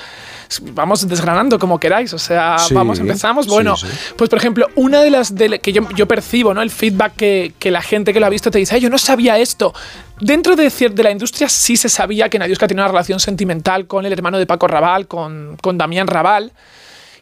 [0.74, 3.46] Vamos desgranando como queráis, o sea, Sí, vamos, empezamos.
[3.46, 3.86] Bueno, sí.
[4.16, 6.60] pues por ejemplo, una de las de- que yo, yo percibo, ¿no?
[6.60, 8.98] El feedback que, que la gente que lo ha visto te dice, "Ay, yo no
[8.98, 9.72] sabía esto.
[10.20, 14.04] Dentro de, de la industria sí se sabía que Nadiuska tenía una relación sentimental con
[14.04, 16.52] el hermano de Paco Raval, con, con Damián Raval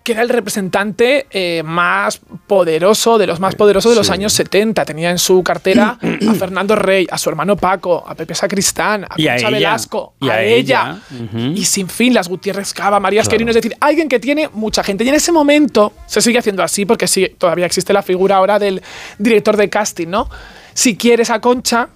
[0.09, 4.13] que era el representante eh, más poderoso, de los más poderosos de los Sí.
[4.15, 4.85] años 70.
[4.87, 9.09] Tenía en su cartera a Fernando Rey, a su hermano Paco, a Pepe Sacristán, a
[9.17, 9.51] Y Concha.
[9.51, 10.99] Velasco, Y a, a ella.
[11.55, 13.29] Y sin fin, las Gutiérrez Cava, María Claro.
[13.29, 15.05] Esquerino, es decir, alguien que tiene mucha gente.
[15.05, 18.59] Y en ese momento se sigue haciendo así porque sí, todavía existe la figura ahora
[18.59, 18.83] del
[19.19, 20.31] director de casting, ¿no?
[20.73, 21.89] Si quieres a Concha,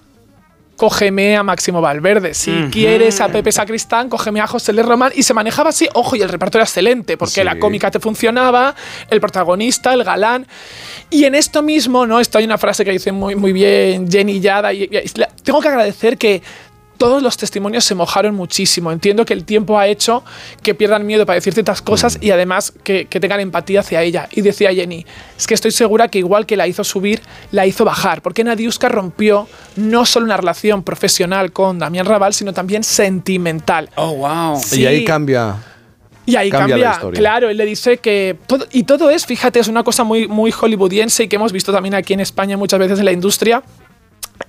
[0.83, 2.33] cógeme a Máximo Valverde.
[2.33, 4.83] Si quieres a Pepe Sacristán, cógeme a José L.
[4.83, 5.13] Román.
[5.15, 7.43] Y se manejaba así, ojo, y el reparto era excelente, porque Sí.
[7.45, 8.75] la cómica te funcionaba,
[9.09, 10.45] el protagonista, el galán.
[11.09, 12.19] Y en esto mismo, ¿no?
[12.19, 14.73] Esto hay una frase que dice muy, muy bien Jenny Yada.
[14.73, 14.89] Y, y-
[15.41, 16.41] tengo que agradecer que
[16.97, 18.91] todos los testimonios se mojaron muchísimo.
[18.91, 20.23] Entiendo que el tiempo ha hecho
[20.61, 24.27] que pierdan miedo para decir ciertas cosas y además que, que tengan empatía hacia ella.
[24.31, 25.05] Y decía Jenny,
[25.37, 28.89] es que estoy segura que igual que la hizo subir, la hizo bajar, porque Nadiuska
[28.89, 33.89] rompió no solo una relación profesional con Damián Raval, sino también sentimental.
[33.95, 34.61] Oh, wow.
[34.71, 35.57] Y ahí cambia.
[36.25, 37.19] Y ahí Cambia cambia, la historia.
[37.19, 40.51] claro, él le dice que todo, y todo es, fíjate, es una cosa muy, muy
[40.51, 43.61] hollywoodiense y que hemos visto también aquí en España muchas veces en la industria.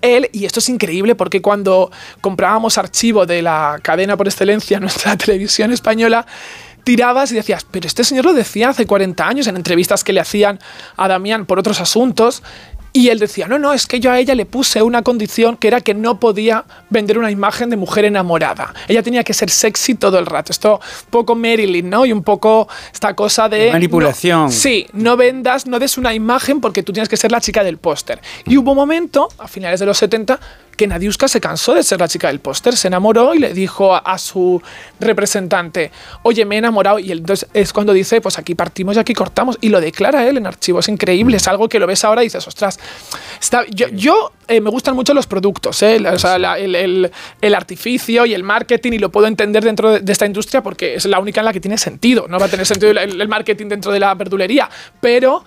[0.00, 1.90] Él, y esto es increíble porque cuando
[2.20, 6.26] comprábamos archivo de la cadena por excelencia, nuestra televisión española,
[6.84, 10.20] tirabas y decías, pero este señor lo decía hace 40 años en entrevistas que le
[10.20, 10.60] hacían
[10.96, 12.42] a Damián por otros asuntos.
[12.96, 15.66] Y él decía, no, no, es que yo a ella le puse una condición que
[15.66, 18.72] era que no podía vender una imagen de mujer enamorada.
[18.86, 20.52] Ella tenía que ser sexy todo el rato.
[20.52, 22.06] Esto un poco Marilyn, ¿no?
[22.06, 23.72] Y un poco esta cosa de...
[23.72, 24.42] Manipulación.
[24.44, 27.64] no- sí, no vendas, no des una imagen porque tú tienes que ser la chica
[27.64, 28.20] del póster.
[28.46, 30.38] Y hubo un momento, a finales de los 70,
[30.76, 33.94] que Nadiuska se cansó de ser la chica del póster, se enamoró y le dijo
[33.94, 34.60] a, a su
[35.00, 35.90] representante,
[36.22, 36.98] oye, me he enamorado.
[36.98, 39.56] Y entonces es cuando dice, pues aquí partimos y aquí cortamos.
[39.60, 40.84] Y lo declara él en archivos.
[40.86, 42.78] Es increíble, es algo que lo ves ahora y dices, ostras,
[43.40, 46.00] está, yo, yo, eh, me gustan mucho los productos, ¿eh?
[46.00, 49.64] La- o sea, la- el, el- el artificio y el marketing y lo puedo entender
[49.64, 52.26] dentro de, de esta industria porque es la única en la que tiene sentido.
[52.28, 54.68] No va a tener sentido el, el marketing dentro de la verdulería,
[55.00, 55.44] pero...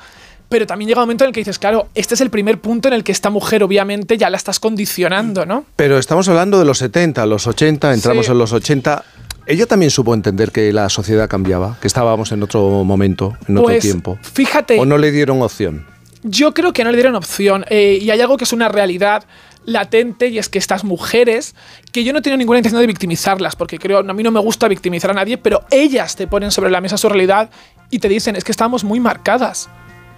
[0.49, 2.87] Pero también llega un momento en el que dices, claro, este es el primer punto
[2.87, 5.65] en el que esta mujer obviamente ya la estás condicionando, ¿no?
[5.75, 8.31] Pero estamos hablando de los 70, los 80, entramos Sí.
[8.31, 9.03] en los 80.
[9.45, 13.67] Ella también supo entender que la sociedad cambiaba, que estábamos en otro momento, en otro
[13.67, 14.17] Pues, tiempo.
[14.21, 15.85] Fíjate, ¿O no le dieron opción?
[16.23, 17.65] yo creo que no le dieron opción.
[17.69, 19.23] eh, y hay algo que es una realidad
[19.65, 21.55] latente y es que estas mujeres,
[21.91, 24.67] que yo no tengo ninguna intención de victimizarlas, porque creo, a mí no me gusta
[24.69, 27.49] victimizar a nadie, pero ellas te ponen sobre la mesa su realidad
[27.89, 29.69] y te dicen, es que estamos muy marcadas.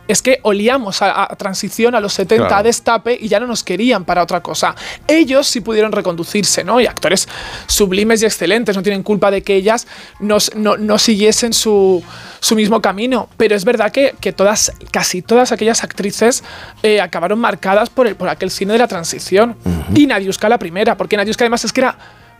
[0.09, 2.55] Es que olíamos a, a transición a los 70 Claro.
[2.59, 4.75] a destape y ya no nos querían para otra cosa.
[5.07, 6.81] Ellos sí pudieron reconducirse, ¿no?
[6.81, 7.27] Y actores
[7.67, 9.87] sublimes y excelentes, no tienen culpa de que ellas
[10.19, 12.03] nos- no, no siguiesen su,
[12.41, 13.29] su mismo camino.
[13.37, 16.43] Pero es verdad que, que todas, casi todas aquellas actrices
[16.83, 19.55] eh, acabaron marcadas por, el, por aquel cine de la transición.
[19.93, 21.97] Y Nadiuska la primera, porque Nadiuska además es que era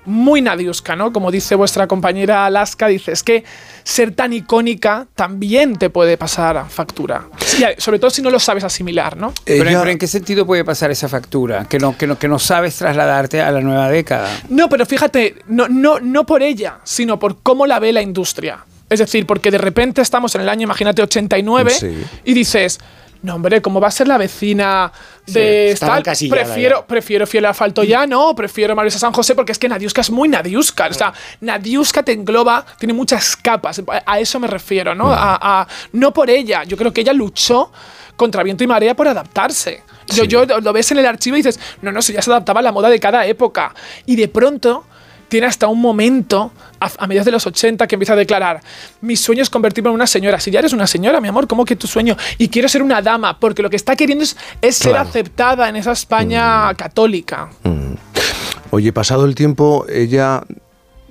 [0.09, 1.13] muy Nadiuska, ¿no?
[1.13, 3.43] Como dice vuestra compañera Alaska, dice, es que
[3.83, 7.27] ser tan icónica también te puede pasar factura.
[7.37, 9.33] Sí, sobre todo si no lo sabes asimilar, ¿no?
[9.45, 11.65] Pero, pero ¿en qué sentido puede pasar esa factura?
[11.65, 14.29] Que no, que no, que no sabes trasladarte a la nueva década.
[14.49, 18.65] No, pero fíjate, no, no, no por ella, sino por cómo la ve la industria.
[18.89, 22.03] Es decir, porque de repente estamos en el año, imagínate, 89 Sí.
[22.25, 22.79] y dices,
[23.21, 24.91] no, hombre, ¿cómo va a ser la vecina
[25.27, 26.03] de estaba tal?
[26.29, 30.09] Prefiero, prefiero Fiel Asfalto ya, no, prefiero Marisa San José, porque es que Nadiuska es
[30.09, 30.87] muy Nadiuska.
[30.87, 33.81] O sea, Nadiuska te engloba, tiene muchas capas.
[34.05, 35.11] A eso me refiero, ¿no?
[35.11, 36.63] A, a- no por ella.
[36.63, 37.71] Yo creo que ella luchó
[38.15, 39.83] contra viento y marea por adaptarse.
[40.07, 42.61] Yo, yo lo ves en el archivo y dices, no, no, si ya se adaptaba
[42.61, 43.73] a la moda de cada época.
[44.05, 44.85] Y de pronto
[45.29, 48.61] tiene hasta un momento, a, a mediados de los 80, que empieza a declarar,
[49.01, 50.39] mi sueño es convertirme en una señora.
[50.39, 52.17] Si ya eres una señora, mi amor, ¿cómo que tu sueño?
[52.37, 55.77] Y quiero ser una dama, porque lo que está queriendo es, es ser aceptada en
[55.77, 57.49] esa España católica.
[58.71, 60.43] Oye, pasado el tiempo, ella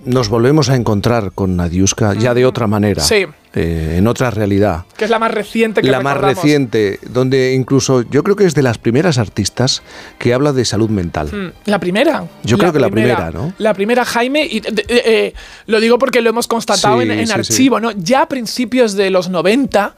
[0.05, 3.27] nos volvemos a encontrar con Nadiuska ya de otra manera, Sí.
[3.55, 4.85] eh, en otra realidad.
[4.97, 8.55] Que es la más reciente que La más reciente, donde incluso yo creo que es
[8.55, 9.83] de las primeras artistas
[10.19, 11.29] que habla de salud mental.
[11.33, 12.25] Mm, La primera.
[12.45, 13.53] Yo creo que la primera, ¿no?
[13.59, 15.35] La primera, Jaime, y de- de- eh,
[15.67, 17.91] lo digo porque lo hemos constatado Sí, en, en sí, archivo, ¿no?
[17.93, 19.95] Ya a principios de los 90,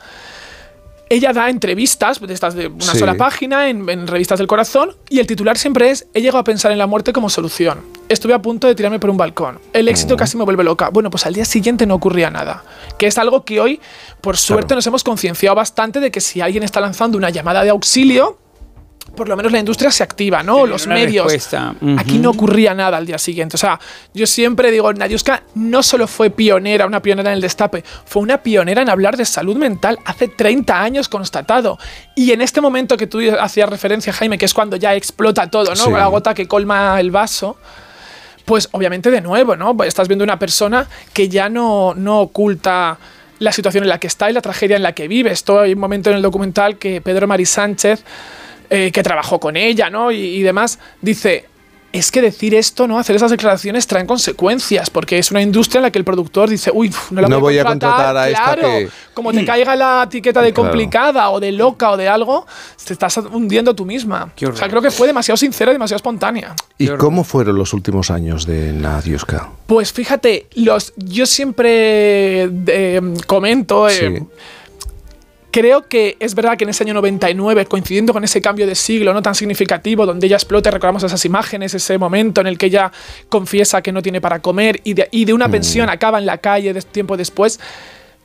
[1.11, 2.99] ella da entrevistas de estas de una Sí.
[2.99, 6.45] sola página en, en revistas del corazón y el titular siempre es he llegado a
[6.45, 7.81] pensar en la muerte como solución.
[8.09, 9.59] Estuve a punto de tirarme por un balcón.
[9.73, 10.89] El éxito casi me vuelve loca.
[10.91, 12.65] Bueno, pues al día siguiente no ocurría nada.
[12.97, 13.81] Que es algo que hoy,
[14.21, 17.71] por suerte, nos hemos concienciado bastante de que si alguien está lanzando una llamada de
[17.71, 18.39] auxilio,
[19.15, 20.67] por lo menos la industria se activa, ¿no?
[20.67, 21.25] Los medios.
[21.25, 21.75] respuesta.
[21.99, 23.57] Aquí no ocurría nada al día siguiente.
[23.57, 23.79] O sea,
[24.15, 28.39] yo siempre digo, Nadiuska no solo fue pionera, una pionera en el destape, fue una
[28.39, 31.79] pionera en hablar de salud mental hace 30 años constatado.
[32.15, 35.75] Y en este momento que tú hacías referencia, Jaime, que es cuando ya explota todo,
[35.75, 35.85] ¿no?
[35.85, 35.91] Sí.
[35.91, 37.57] La gota que colma el vaso.
[38.45, 39.77] Pues obviamente de nuevo, ¿no?
[39.77, 42.99] Pues Estás viendo una persona que ya no, no oculta
[43.41, 45.33] la situación en la que está y la tragedia en la que vive.
[45.33, 48.05] Esto hay un momento en el documental que Pedro Mari Sánchez,
[48.71, 50.11] eh, que trabajó con ella, ¿no?
[50.11, 51.47] Y, y demás, dice.
[51.93, 53.01] Es que decir esto, ¿no?
[53.01, 56.71] Hacer esas declaraciones traen consecuencias, porque es una industria en la que el productor dice,
[56.73, 60.05] uy, no la No voy, a contratar a esta claro, que- Como te caiga la
[60.07, 60.69] etiqueta de Claro.
[60.71, 62.47] complicada o de loca o de algo,
[62.85, 64.31] te estás hundiendo tú misma.
[64.49, 66.55] O sea, creo que fue demasiado sincera y demasiado espontánea.
[66.79, 69.49] ¿Y cómo fueron los últimos años de Nadiuska?
[69.67, 74.27] Pues fíjate, los, yo siempre eh, comento, eh, Sí.
[75.51, 79.13] Creo que es verdad que en ese año 99, coincidiendo con ese cambio de siglo
[79.13, 82.93] no tan significativo, donde ella explota, recordamos esas imágenes, ese momento en el que ella
[83.29, 85.53] confiesa que no tiene para comer y de, y de una Mm.
[85.53, 87.59] pensión acaba en la calle de tiempo después.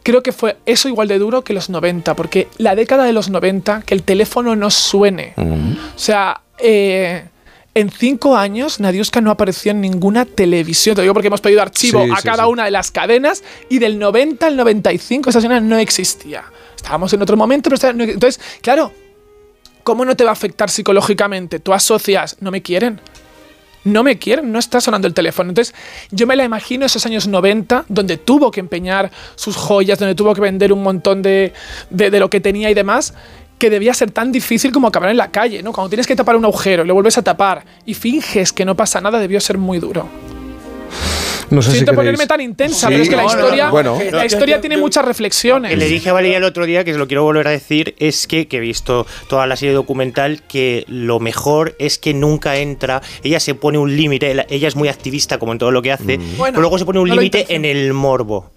[0.03, 3.29] Creo que fue eso igual de duro que los 90, porque la década de los
[3.29, 5.33] 90, que el teléfono no suene.
[5.37, 7.23] O sea, eh,
[7.73, 10.95] en cinco años Nadiuska no apareció en ninguna televisión.
[10.95, 12.49] Te digo porque hemos pedido archivo Sí, a sí, cada sí.
[12.51, 16.43] una de las cadenas y del 90 al 95 esa señal no existía.
[16.85, 18.91] Estábamos en otro momento, pero no- entonces, claro,
[19.83, 21.59] ¿cómo no te va a afectar psicológicamente?
[21.59, 23.01] Tú asocias, no me quieren.
[23.85, 25.49] No me quieren, no está sonando el teléfono.
[25.49, 25.73] Entonces,
[26.11, 30.35] yo me la imagino esos años 90, donde tuvo que empeñar sus joyas, donde tuvo
[30.35, 31.53] que vender un montón de,
[31.89, 33.15] de- lo que tenía y demás,
[33.57, 35.71] que debía ser tan difícil como acabar en la calle, ¿no?
[35.73, 39.01] Cuando tienes que tapar un agujero lo vuelves a tapar y finges que no pasa
[39.01, 40.07] nada, debió ser muy duro.
[41.49, 43.35] No sé si Siento queréis- ponerme tan intensa, Sí, pero es que la no, no,
[43.39, 43.99] historia, bueno.
[44.11, 45.69] la historia tiene muchas reflexiones.
[45.71, 47.95] Que le dije a Valeria el otro día, que se lo quiero volver a decir,
[47.99, 52.57] es que, que he visto toda la serie documental, que lo mejor es que nunca
[52.57, 55.91] entra, ella se pone un límite, ella- es muy activista como en todo lo que
[55.91, 58.51] hace, Bueno, pero luego se pone un límite en el morbo.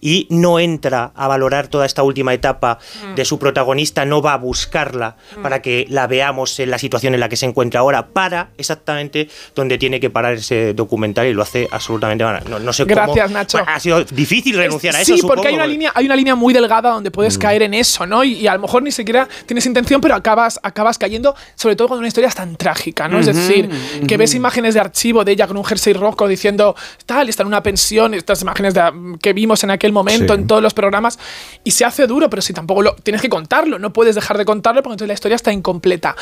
[0.00, 3.14] Y no entra a valorar toda esta última etapa Mm.
[3.14, 7.20] de su protagonista, no va a buscarla para que la veamos en la situación en
[7.20, 11.42] la que se encuentra ahora, para exactamente donde tiene que parar ese documental y lo
[11.42, 12.42] hace absolutamente mal.
[12.48, 12.94] No, no sé cómo.
[12.94, 13.58] Gracias, Nacho.
[13.58, 15.16] Bueno, ha sido difícil renunciar a eso.
[15.16, 18.06] Sí, porque hay una, línea, hay una línea muy delgada donde puedes caer en eso,
[18.06, 18.24] ¿no?
[18.24, 21.88] Y, y a lo mejor ni siquiera tienes intención, pero acabas, acabas cayendo, sobre todo
[21.88, 23.18] cuando una historia es tan trágica, ¿no?
[23.18, 23.68] es decir,
[24.06, 26.74] que ves imágenes de archivo de ella con un jersey rojo diciendo,
[27.06, 28.82] tal, está en una pensión, estas imágenes de-
[29.20, 30.40] que vimos en aquel momento Sí.
[30.40, 31.18] en todos los programas,
[31.64, 34.44] y se hace duro, pero si tampoco lo tienes que contarlo, no puedes dejar de
[34.44, 36.16] contarlo porque entonces la historia está incompleta.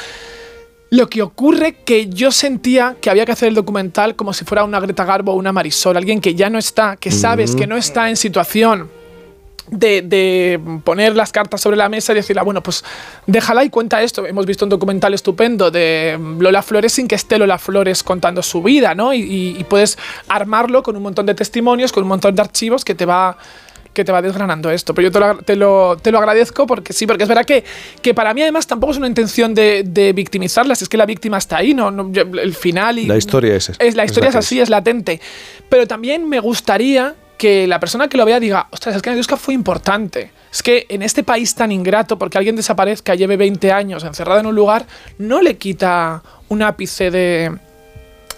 [0.91, 4.63] Lo que ocurre que yo sentía que había que hacer el documental como si fuera
[4.65, 7.59] una Greta Garbo o una Marisol, alguien que ya no está, que sabes Mm.
[7.59, 8.91] que no está en situación
[9.69, 12.85] de, de poner las cartas sobre la mesa y decirle, "Ah, bueno, pues
[13.27, 14.27] déjala y cuenta esto.
[14.27, 18.63] Hemos visto un documental estupendo de Lola Flores sin que esté Lola Flores contando su
[18.63, 19.15] vida, ¿no?
[19.15, 19.97] Y, puedes
[20.29, 23.37] armarlo con un montón de testimonios, con un montón de archivos que te va
[23.95, 24.95] que te va desgranando esto.
[24.95, 27.63] Pero yo te lo, te lo, te lo agradezco porque sí, porque es verdad que,
[28.01, 31.37] que para mí además tampoco es una intención de, de victimizarlas, es que la víctima
[31.37, 34.37] está ahí, no, no- yo- el final y La historia es es la historia es
[34.37, 35.21] así, es latente.
[35.69, 39.37] Pero también me gustaría que la persona que lo vea diga, ostras, es que Nadiuska
[39.37, 40.31] fue importante.
[40.53, 44.47] Es que en este país tan ingrato, porque alguien desaparezca, lleve 20 años encerrado en
[44.47, 44.87] un lugar,
[45.19, 47.53] no le quita un ápice de,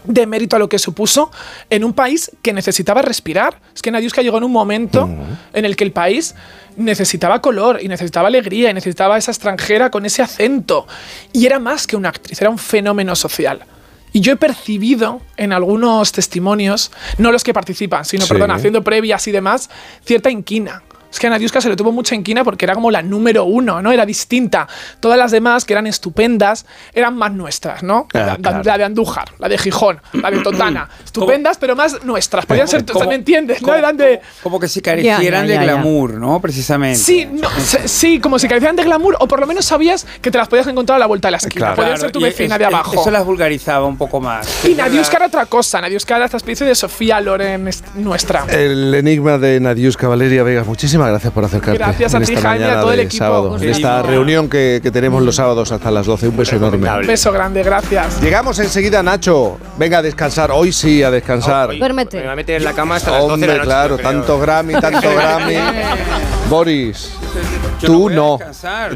[0.05, 1.31] de mérito a lo que supuso
[1.69, 3.61] en un país que necesitaba respirar.
[3.75, 5.07] Es que Nadiuska llegó en un momento
[5.53, 6.35] en el que el país
[6.79, 10.87] necesitaba color y necesitaba alegría y necesitaba esa extranjera con ese acento.
[11.31, 13.67] Y era más que una actriz, era un fenómeno social.
[14.15, 18.33] Y yo he percibido en algunos testimonios, no los que participan, sino, Sí.
[18.33, 19.69] perdón, haciendo previas y demás,
[20.05, 20.83] cierta inquina.
[21.15, 23.81] Es que a Nadiuska se le tuvo mucha inquina porque era como la número uno,
[23.81, 23.93] ¿no?
[23.93, 24.67] Era distinta.
[24.99, 28.09] Todas las demás, que eran estupendas, eran más nuestras, ¿no?
[28.13, 28.79] Ah, la, claro.
[28.79, 30.89] de Andújar, la de Gijón, la de Totana.
[31.05, 32.47] Estupendas, pero más nuestras.
[32.47, 33.63] Podían ser, ¿Cómo- ¿me entiendes?
[33.63, 33.73] ¿No?
[33.75, 34.21] Eran de...
[34.43, 36.41] Como que si carecieran de glamour, ¿no?
[36.41, 36.99] Precisamente.
[36.99, 40.33] Sí, no, se- sí, como si carecieran de glamour, o por lo menos sabías que
[40.33, 41.75] te las podías encontrar a la vuelta de la esquina.
[41.77, 43.01] Podían ser tu vecina es- de abajo.
[43.01, 44.65] Eso las vulgarizaba un poco más.
[44.65, 45.81] Y Nadiuska era otra cosa.
[45.81, 48.47] Nadiuska era esta especie de Sofía Loren est- nuestra.
[48.49, 50.65] El enigma de Nadiuska Valeria Vega.
[50.65, 53.25] Muchísimas gracias por acercarte Gracias a en ti, esta Jaime, a mañana todo el equipo.
[53.25, 56.29] sábado, en esta reunión que, que tenemos los sábados hasta las 12.
[56.29, 56.91] Un beso enorme.
[56.91, 58.21] Un beso grande, gracias.
[58.21, 59.59] Llegamos enseguida, Nacho.
[59.79, 60.51] Venga a descansar.
[60.53, 61.77] Hoy sí, a descansar.
[61.77, 62.19] Duérmete.
[62.21, 63.67] Me va a meter en la cama hasta las 12 de Hombre, la noche.
[63.67, 65.55] claro, tanto Grammy, tanto Grammy.
[66.51, 67.11] Boris,
[67.81, 68.39] Yo tú voy a no.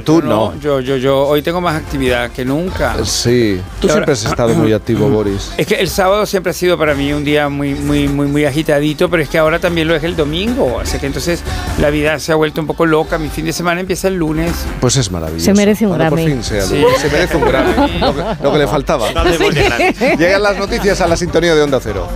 [0.04, 0.60] Tú yo no.
[0.60, 2.94] Yo, yo, yo hoy tengo más actividad que nunca.
[3.04, 5.52] Sí, tú Y ahora- siempre has estado muy activo, Boris.
[5.56, 8.44] Es que el sábado siempre ha sido para mí un día muy, muy, muy, muy
[8.44, 10.78] agitadito, pero es que ahora también lo es el domingo.
[10.80, 11.42] Así que entonces
[11.80, 13.18] la vida se ha vuelto un poco loca.
[13.18, 14.52] Mi fin de semana empieza el lunes.
[14.80, 15.46] Pues es maravilloso.
[15.46, 16.26] Se merece un Grammy.
[16.26, 16.84] fin sea Sí.
[16.98, 17.98] Se merece un Grammy.
[17.98, 19.10] Lo que, lo que le faltaba.
[19.12, 19.24] No.
[19.24, 22.06] Llegan las noticias a la sintonía de Onda Cero.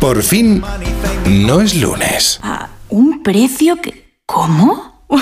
[0.00, 0.62] Por fin,
[1.26, 2.40] no es lunes.
[2.88, 4.05] ¿Un precio que...
[4.26, 4.96] ¿Cómo?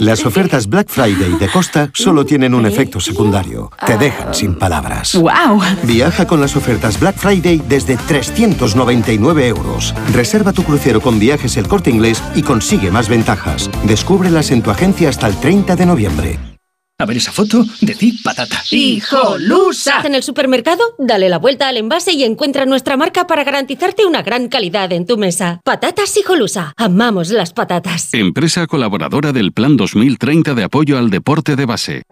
[0.00, 3.70] Las ofertas Black Friday de Costa solo tienen un efecto secundario.
[3.86, 5.14] Te dejan sin palabras.
[5.14, 5.60] ¡Wow!
[5.82, 9.94] Viaja con las ofertas Black Friday desde 399 euros.
[10.12, 13.70] Reserva tu crucero con viajes el corte inglés y consigue más ventajas.
[13.84, 16.53] Descúbrelas en tu agencia hasta el 30 de noviembre.
[16.96, 18.62] A ver esa foto, decid patata.
[18.70, 20.02] ¡Hijolusa!
[20.04, 24.22] En el supermercado, dale la vuelta al envase y encuentra nuestra marca para garantizarte una
[24.22, 25.60] gran calidad en tu mesa.
[25.64, 26.72] Patatas Hijolusa.
[26.76, 28.14] Amamos las patatas.
[28.14, 32.02] Empresa colaboradora del Plan 2030 de apoyo al deporte de base.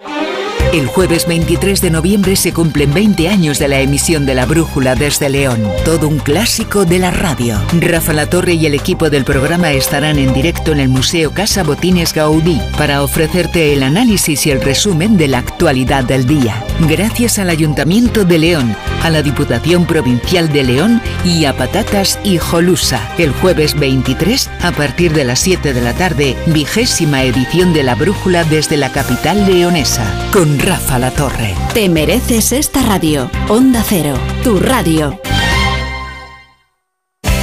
[0.72, 4.94] El jueves 23 de noviembre se cumplen 20 años de la emisión de La Brújula
[4.94, 7.60] desde León, todo un clásico de la radio.
[7.78, 11.62] Rafa La Torre y el equipo del programa estarán en directo en el Museo Casa
[11.62, 16.64] Botines Gaudí para ofrecerte el análisis y el resumen de la actualidad del día.
[16.88, 22.38] Gracias al Ayuntamiento de León, a la Diputación Provincial de León y a Patatas y
[22.38, 23.12] Jolusa.
[23.18, 27.94] El jueves 23, a partir de las 7 de la tarde, vigésima edición de La
[27.94, 30.02] Brújula desde la capital leonesa,
[30.62, 31.54] Rafa La Torre.
[31.74, 33.28] Te mereces esta radio.
[33.48, 35.20] Onda Cero, tu radio.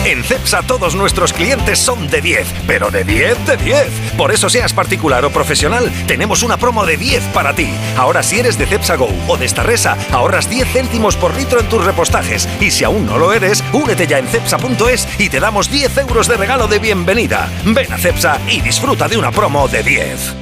[0.05, 3.87] En CEPSA todos nuestros clientes son de 10, pero de 10 de 10.
[4.17, 7.69] Por eso seas particular o profesional, tenemos una promo de 10 para ti.
[7.97, 11.67] Ahora si eres de CEPSA Go o de Starresa, ahorras 10 céntimos por litro en
[11.67, 12.47] tus repostajes.
[12.61, 16.27] Y si aún no lo eres, únete ya en cepsa.es y te damos 10 euros
[16.29, 17.49] de regalo de bienvenida.
[17.65, 20.35] Ven a CEPSA y disfruta de una promo de 10.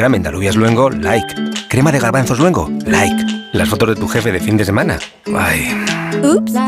[0.00, 1.34] Ramen de alubias luengo, like.
[1.68, 3.22] Crema de garbanzos luengo, like.
[3.52, 4.98] Las fotos de tu jefe de fin de semana,
[5.36, 5.76] ay.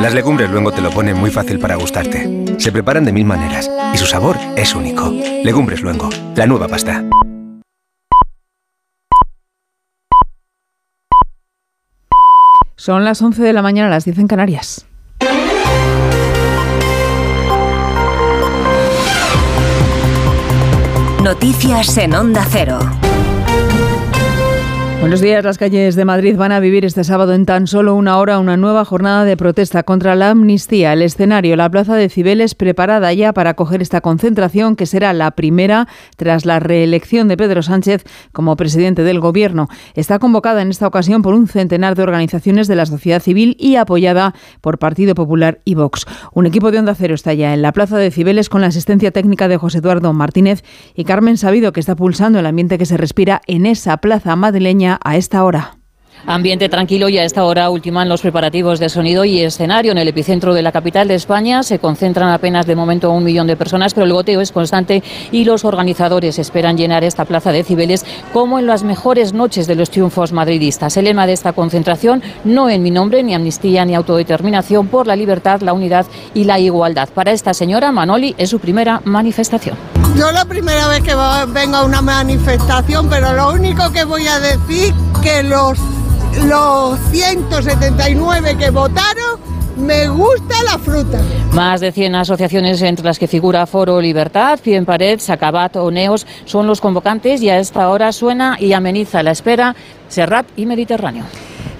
[0.02, 2.58] Las legumbres luengo te lo ponen muy fácil para gustarte.
[2.58, 5.10] Se preparan de mil maneras y su sabor es único.
[5.44, 7.02] Legumbres luengo, la nueva pasta.
[12.76, 14.86] Son las 11 de la mañana, las 10 en Canarias.
[21.22, 22.78] Noticias en Onda Cero.
[25.02, 25.42] Buenos días.
[25.44, 28.56] Las calles de Madrid van a vivir este sábado en tan solo una hora una
[28.56, 30.92] nueva jornada de protesta contra la amnistía.
[30.92, 35.32] El escenario, la plaza de Cibeles, preparada ya para acoger esta concentración, que será la
[35.32, 39.66] primera tras la reelección de Pedro Sánchez como presidente del Gobierno.
[39.94, 43.74] Está convocada en esta ocasión por un centenar de organizaciones de la sociedad civil y
[43.74, 46.06] apoyada por Partido Popular y Vox.
[46.32, 49.10] Un equipo de Onda Cero está ya en la plaza de Cibeles con la asistencia
[49.10, 50.62] técnica de José Eduardo Martínez
[50.94, 54.91] y Carmen Sabido, que está pulsando el ambiente que se respira en esa plaza madrileña
[55.02, 55.76] a esta hora.
[56.26, 59.90] Ambiente tranquilo y a esta hora ultiman los preparativos de sonido y escenario.
[59.90, 63.48] En el epicentro de la capital de España se concentran apenas de momento un millón
[63.48, 67.64] de personas, pero el goteo es constante y los organizadores esperan llenar esta plaza de
[67.64, 70.96] Cibeles como en las mejores noches de los triunfos madridistas.
[70.96, 75.16] El lema de esta concentración, no en mi nombre, ni amnistía ni autodeterminación por la
[75.16, 77.08] libertad, la unidad y la igualdad.
[77.08, 80.01] Para esta señora, Manoli es su primera manifestación.
[80.16, 81.14] Yo la primera vez que
[81.48, 85.78] vengo a una manifestación, pero lo único que voy a decir que los
[86.40, 89.40] los 179 que votaron,
[89.76, 91.20] me gusta la fruta.
[91.52, 95.90] Más de 100 asociaciones, entre las que figura Foro Libertad, Pie en Pared, Sacabat o
[95.90, 99.74] Neos, son los convocantes y a esta hora suena y ameniza la espera
[100.08, 101.24] Serrat y Mediterráneo.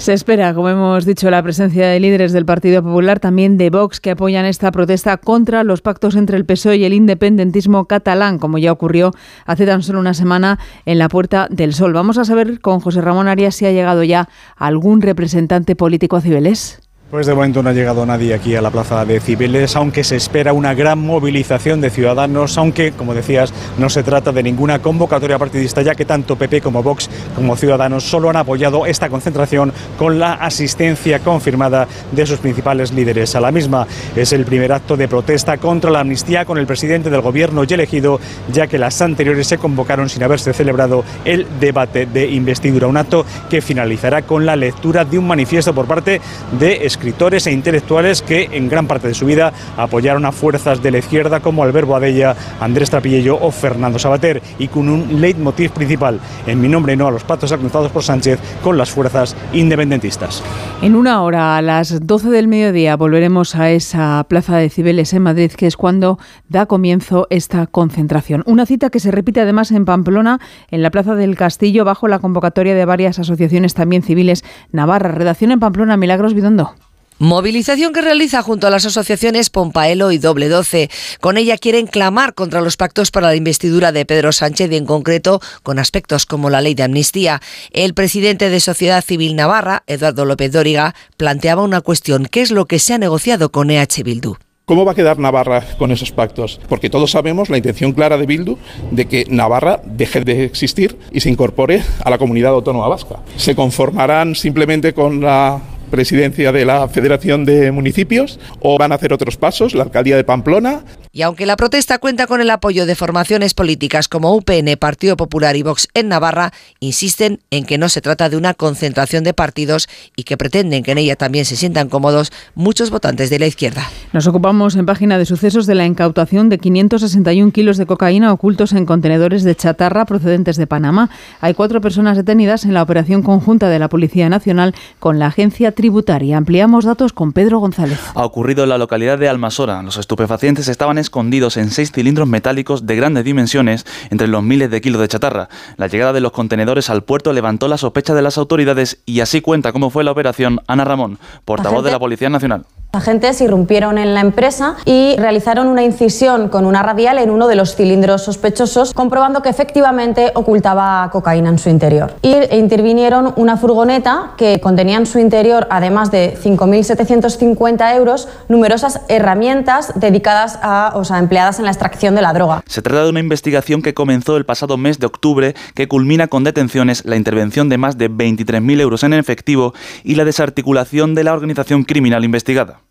[0.03, 4.01] Se espera, como hemos dicho, la presencia de líderes del Partido Popular, también de Vox,
[4.01, 8.59] que apoyan esta protesta contra los pactos entre el PSOE y el independentismo catalán, como
[8.59, 9.13] ya ocurrió
[9.47, 11.93] hace tan solo una semana en la Puerta del Sol.
[11.93, 16.21] Vamos a saber con José Ramón Arias si ha llegado ya algún representante político a
[16.21, 16.81] Cibeles.
[17.12, 20.16] Pues de momento no ha llegado nadie aquí a la plaza de Cibeles, aunque se
[20.16, 25.39] espera una gran movilización de ciudadanos, aunque, como decías, no se trata de ninguna convocatoria
[25.39, 30.18] partidista, ya que tanto PP como Vox como Ciudadanos solo han apoyado esta concentración con
[30.18, 33.36] la asistencia confirmada de sus principales líderes.
[33.36, 37.10] A la misma es el primer acto de protesta contra la amnistía con el presidente
[37.10, 42.07] del gobierno y elegido, ya que las anteriores se convocaron sin haberse celebrado el debate
[42.07, 42.86] de investidura.
[42.86, 46.18] Un acto que finalizará con la lectura de un manifiesto por parte
[46.58, 50.93] de escritores e intelectuales que en gran parte de su vida apoyaron a fuerzas de
[50.93, 56.21] la izquierda como Alberto Adella, Andrés Trapillello o Fernando Sabater y con un leitmotiv principal,
[56.47, 60.45] en mi nombre no a los pactos alcanzados por Sánchez con las fuerzas independentistas.
[60.81, 65.23] En una hora, a las 12 del mediodía, volveremos a esa plaza de Cibeles en
[65.23, 68.45] Madrid, que es cuando da comienzo esta concentración.
[68.47, 70.39] Una cita que se repite además en Pamplona,
[70.71, 75.11] en la Plaza del Castillo, bajo la convocatoria de varias asociaciones también civiles Navarra.
[75.11, 76.75] Redacción en Pamplona, Milagros Bidondo.
[77.23, 80.91] Movilización que realiza junto a las asociaciones Pompaelo y Doble 12.
[81.20, 84.86] Con ella quieren clamar contra los pactos para la investidura de Pedro Sánchez y en
[84.86, 87.41] concreto con aspectos como la ley de amnistía.
[87.70, 92.26] El presidente de Sociedad Civil Navarra, Eduardo López Dóriga, planteaba una cuestión.
[92.26, 94.34] ¿Qué es lo que se ha negociado con EH Bildu?
[94.65, 96.60] ¿Cómo va a quedar Navarra con esos pactos?
[96.68, 98.59] Porque todos sabemos la intención clara de Bildu
[98.91, 103.20] de que Navarra deje de existir y se incorpore a la comunidad autónoma vasca.
[103.36, 105.60] ¿Se conformarán simplemente con la
[105.93, 110.25] presidencia de la Federación de Municipios o van a hacer otros pasos, la alcaldía de
[110.25, 110.81] Pamplona.
[111.15, 115.57] Y aunque la protesta cuenta con el apoyo de formaciones políticas como UPN, Partido Popular
[115.57, 119.91] y Vox en Navarra, insisten en que no se trata de una concentración de partidos
[120.16, 123.91] y que pretenden que en ella también se sientan cómodos muchos votantes de la izquierda.
[124.15, 128.73] Nos ocupamos en página de sucesos de la incautación de 561 kilos de cocaína ocultos
[128.73, 131.10] en contenedores de chatarra procedentes de Panamá.
[131.42, 135.73] Hay cuatro personas detenidas en la operación conjunta de la Policía Nacional con la Agencia
[135.73, 136.39] Tributaria.
[136.39, 138.00] Ampliamos datos con Pedro González.
[138.15, 139.82] Ha ocurrido en la localidad de Almasora.
[139.82, 144.81] Los estupefacientes estaban escondidos en seis cilindros metálicos de grandes dimensiones entre los miles de
[144.81, 145.51] kilos de chatarra.
[145.77, 149.43] La llegada de los contenedores al puerto levantó la sospecha de las autoridades y así
[149.43, 152.65] cuenta cómo fue la operación Ana Ramón, portavoz de la Policía Nacional.
[152.95, 157.57] Agentes irrumpieron en la empresa y realizaron una incisión con una radial en uno de
[157.57, 162.12] los cilindros sospechosos, comprobando que efectivamente ocultaba cocaína en su interior.
[162.21, 169.95] Y intervinieron una furgoneta que contenía en su interior, además de 5.750 euros, numerosas herramientas
[169.95, 172.62] dedicadas a, o sea, empleadas en la extracción de la droga.
[172.67, 176.45] Se trata de una investigación que comenzó el pasado mes de octubre, que culmina con
[176.45, 179.73] detenciones, la intervención de más de 23.000 euros en efectivo
[180.05, 182.82] y la desarticulación de la organización criminal investigada.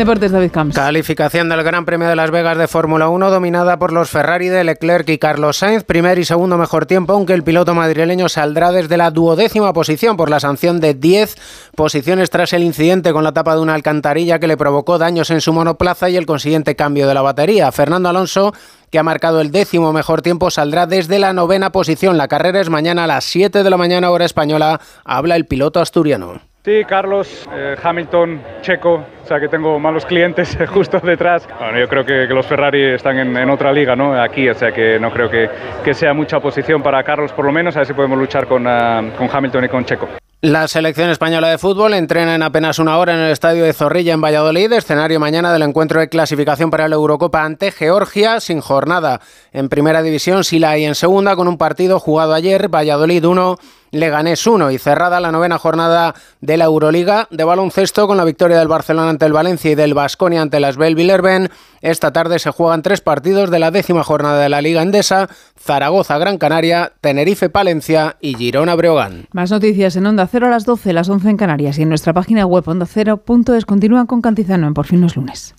[0.00, 0.76] Deportes David Camps.
[0.76, 4.64] Calificación del Gran Premio de Las Vegas de Fórmula 1 dominada por los Ferrari de
[4.64, 8.96] Leclerc y Carlos Sainz, primer y segundo mejor tiempo, aunque el piloto madrileño saldrá desde
[8.96, 11.36] la duodécima posición por la sanción de 10
[11.76, 15.42] posiciones tras el incidente con la tapa de una alcantarilla que le provocó daños en
[15.42, 17.70] su monoplaza y el consiguiente cambio de la batería.
[17.70, 18.54] Fernando Alonso
[18.90, 22.16] que ha marcado el décimo mejor tiempo, saldrá desde la novena posición.
[22.16, 24.80] La carrera es mañana a las 7 de la mañana hora española.
[25.04, 26.49] Habla el piloto asturiano.
[26.62, 31.48] Sí, Carlos, eh, Hamilton, Checo, o sea que tengo malos clientes justo detrás.
[31.58, 34.20] Bueno, yo creo que, que los Ferrari están en, en, otra liga, ¿no?
[34.20, 35.48] Aquí, o sea que no creo que,
[35.82, 38.66] que, sea mucha posición para Carlos por lo menos, a ver si podemos luchar con,
[38.66, 40.06] uh, con Hamilton y con Checo.
[40.42, 44.14] La selección española de fútbol entrena en apenas una hora en el estadio de Zorrilla
[44.14, 49.20] en Valladolid, escenario mañana del encuentro de clasificación para la Eurocopa ante Georgia, sin jornada
[49.52, 53.58] en primera división, si la hay en segunda, con un partido jugado ayer, Valladolid 1,
[53.90, 58.58] Leganés 1 y cerrada la novena jornada de la Euroliga de baloncesto con la victoria
[58.58, 61.50] del Barcelona ante el Valencia y del Basconia ante las Belvillerben.
[61.80, 65.28] Esta tarde se juegan tres partidos de la décima jornada de la Liga Endesa,
[65.58, 69.26] Zaragoza Gran Canaria, Tenerife Palencia y Girona Breogán.
[69.32, 72.12] Más noticias en Onda Cero a las 12, las 11 en Canarias y en nuestra
[72.12, 75.54] página web ondacero.es continúan con Cantizano en Por fin no es lunes.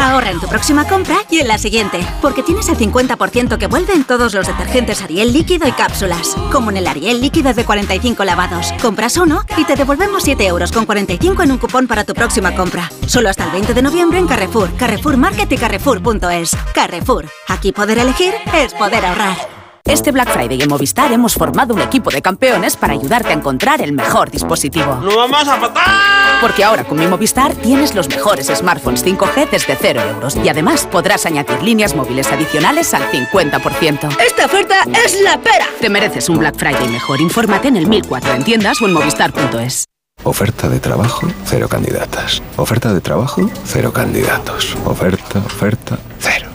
[0.00, 3.92] Ahorra en tu próxima compra y en la siguiente, porque tienes el 50% que vuelve
[3.92, 8.24] en todos los detergentes Ariel líquido y cápsulas, como en el Ariel líquido de 45
[8.24, 8.72] lavados.
[8.80, 12.54] Compras uno y te devolvemos 7 euros con 45 en un cupón para tu próxima
[12.54, 12.90] compra.
[13.06, 16.56] Solo hasta el 20 de noviembre en Carrefour, Carrefour Market y Carrefour.es.
[16.72, 19.59] Carrefour, aquí poder elegir es poder ahorrar.
[19.84, 23.80] Este Black Friday en Movistar hemos formado un equipo de campeones para ayudarte a encontrar
[23.82, 24.96] el mejor dispositivo.
[24.96, 26.40] ¡No vamos a matar!
[26.40, 30.86] Porque ahora con mi Movistar tienes los mejores smartphones 5G desde 0 euros y además
[30.86, 34.16] podrás añadir líneas móviles adicionales al 50%.
[34.24, 35.66] ¡Esta oferta es la pera!
[35.80, 37.20] Te mereces un Black Friday mejor.
[37.20, 39.84] Infórmate en el 1004 en tiendas o en movistar.es.
[40.22, 42.42] Oferta de trabajo, cero candidatas.
[42.56, 44.76] Oferta de trabajo, cero candidatos.
[44.84, 46.49] Oferta, oferta, cero.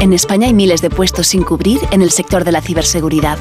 [0.00, 3.38] En España hay miles de puestos sin cubrir en el sector de la ciberseguridad.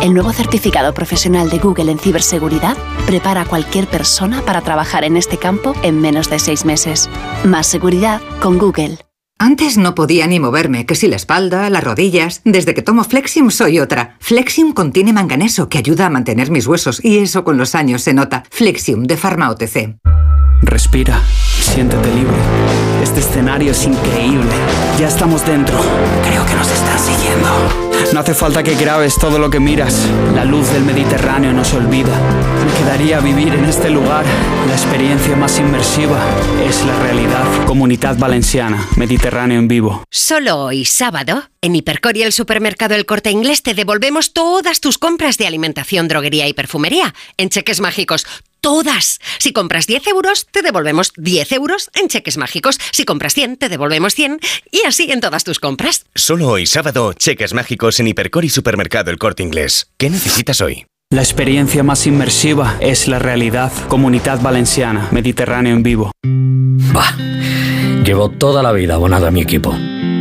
[0.00, 2.76] El nuevo certificado profesional de Google en ciberseguridad
[3.06, 7.10] prepara a cualquier persona para trabajar en este campo en menos de seis meses.
[7.44, 8.98] Más seguridad con Google.
[9.40, 12.40] Antes no podía ni moverme, que si la espalda, las rodillas.
[12.44, 14.16] Desde que tomo Flexium soy otra.
[14.20, 18.14] Flexium contiene manganeso que ayuda a mantener mis huesos y eso con los años se
[18.14, 18.44] nota.
[18.50, 19.96] Flexium de Pharma OTC.
[20.62, 21.22] Respira,
[21.60, 22.36] siéntete libre.
[23.02, 24.50] Este escenario es increíble.
[24.98, 25.78] Ya estamos dentro.
[26.26, 27.48] Creo que nos están siguiendo.
[28.12, 30.06] No hace falta que grabes todo lo que miras.
[30.34, 32.16] La luz del Mediterráneo no se olvida.
[32.64, 34.24] Me quedaría vivir en este lugar.
[34.66, 36.18] La experiencia más inmersiva
[36.66, 37.44] es la realidad.
[37.66, 40.04] Comunidad Valenciana, Mediterráneo en vivo.
[40.10, 44.98] Solo hoy, sábado, en Hipercor y el supermercado El Corte Inglés te devolvemos todas tus
[44.98, 48.26] compras de alimentación, droguería y perfumería en cheques mágicos.
[48.66, 49.20] Todas.
[49.38, 52.80] Si compras 10 euros, te devolvemos 10 euros en cheques mágicos.
[52.90, 54.40] Si compras 100, te devolvemos 100
[54.72, 56.04] y así en todas tus compras.
[56.16, 59.92] Solo hoy sábado, cheques mágicos en Hipercor y Supermercado El Corte Inglés.
[59.98, 60.84] ¿Qué necesitas hoy?
[61.10, 63.70] La experiencia más inmersiva es la realidad.
[63.86, 66.10] Comunidad Valenciana, Mediterráneo en vivo.
[66.24, 67.16] Bah,
[68.04, 69.76] llevo toda la vida abonado a mi equipo,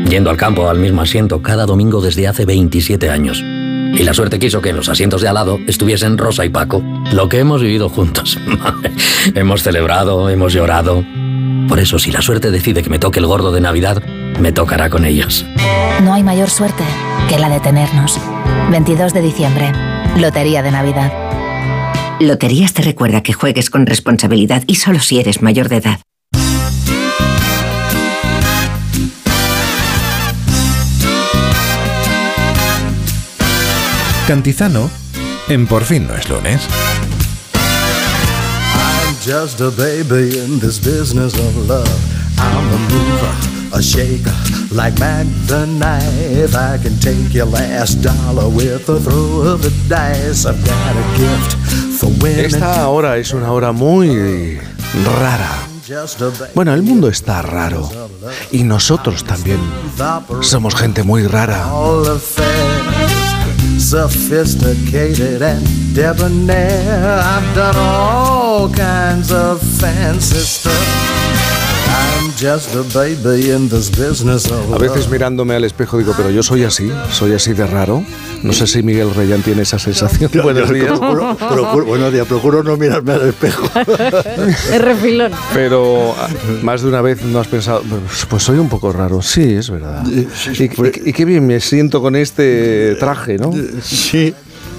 [0.07, 3.43] yendo al campo al mismo asiento cada domingo desde hace 27 años.
[3.93, 6.83] Y la suerte quiso que en los asientos de al lado estuviesen Rosa y Paco.
[7.13, 8.37] Lo que hemos vivido juntos.
[9.35, 11.03] hemos celebrado, hemos llorado.
[11.67, 14.03] Por eso, si la suerte decide que me toque el gordo de Navidad,
[14.39, 15.45] me tocará con ellos.
[16.03, 16.83] No hay mayor suerte
[17.29, 18.19] que la de tenernos.
[18.71, 19.71] 22 de diciembre,
[20.17, 21.11] Lotería de Navidad.
[22.19, 25.99] Loterías te recuerda que juegues con responsabilidad y solo si eres mayor de edad.
[34.27, 34.89] Cantizano
[35.49, 36.61] en Por fin no es lunes.
[38.73, 41.87] I'm just a baby in this business of love.
[42.39, 44.33] I'm a mover, a shaker,
[44.71, 46.55] like Mac the knife.
[46.55, 50.47] I can take your last dollar with a throw of the dice.
[50.47, 51.55] I've got a gift
[51.99, 52.45] for women.
[52.45, 54.57] Esta hora es una hora muy
[55.19, 55.67] rara.
[56.55, 57.87] Bueno, el mundo está raro.
[58.51, 59.59] Y nosotros también.
[60.41, 61.67] Somos gente muy rara.
[63.77, 67.19] Sophisticated and debonair.
[67.19, 71.24] I've done all kinds of fancy stuff.
[72.43, 72.57] A
[72.93, 76.91] baby in this business of A veces mirándome al espejo digo, pero yo soy así,
[77.09, 78.03] soy así de raro.
[78.43, 80.29] No sé si Miguel Reyán tiene esa sensación.
[80.31, 80.91] Yo- Buenos días.
[80.99, 83.67] procuro- procuro- buenos días, procuro no mirarme al espejo.
[84.73, 85.31] Es refilón.
[85.53, 86.27] Pero ah,
[86.61, 89.21] más de una vez no has pensado, pues, pues soy un poco raro.
[89.21, 90.03] Sí, es verdad.
[90.05, 90.27] Y,
[90.63, 90.69] y-
[91.05, 93.51] y qué bien me siento con este traje, ¿no?
[93.81, 94.33] Sí,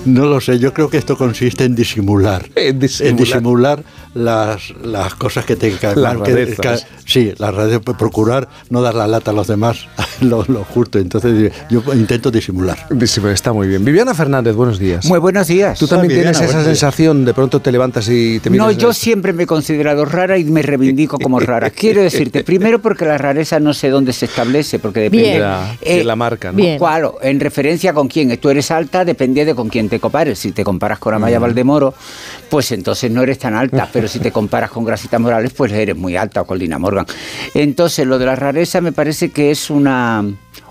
[0.06, 0.58] no lo sé.
[0.58, 2.46] Yo creo que esto consiste en disimular.
[2.56, 3.16] En disimular.
[3.18, 6.56] disimular las, las cosas que te Las que-
[7.04, 9.86] Sí, las rarezas, pues, procurar no dar la lata a los demás,
[10.20, 10.98] lo, lo justo.
[10.98, 12.78] Entonces yo intento disimular.
[12.90, 13.84] Disimular, Está muy bien.
[13.84, 15.04] Viviana Fernández, buenos días.
[15.06, 15.78] Muy buenos días.
[15.78, 16.78] Tú también Ah, Viviana, tienes esa días.
[16.78, 18.66] sensación, de pronto te levantas y te miras.
[18.66, 21.70] No, yo el- siempre me he considerado rara y me reivindico como rara.
[21.76, 25.38] Quiero decirte, primero porque la rareza no sé dónde se establece, porque depende.
[25.38, 25.78] Bien.
[25.82, 26.56] Que la marca, ¿no?
[26.56, 26.78] Bien.
[26.78, 28.36] Claro, en referencia con quién.
[28.38, 30.38] Tú eres alta, depende de con quién te compares.
[30.38, 31.94] Si te comparas con Amaya Valdemoro,
[32.48, 33.88] pues entonces no eres tan alta.
[33.92, 37.06] Pero si te comparas con Grasita Morales, pues eres muy alta o con Lina Morgan.
[37.54, 40.24] Entonces, lo de la rareza me parece que es una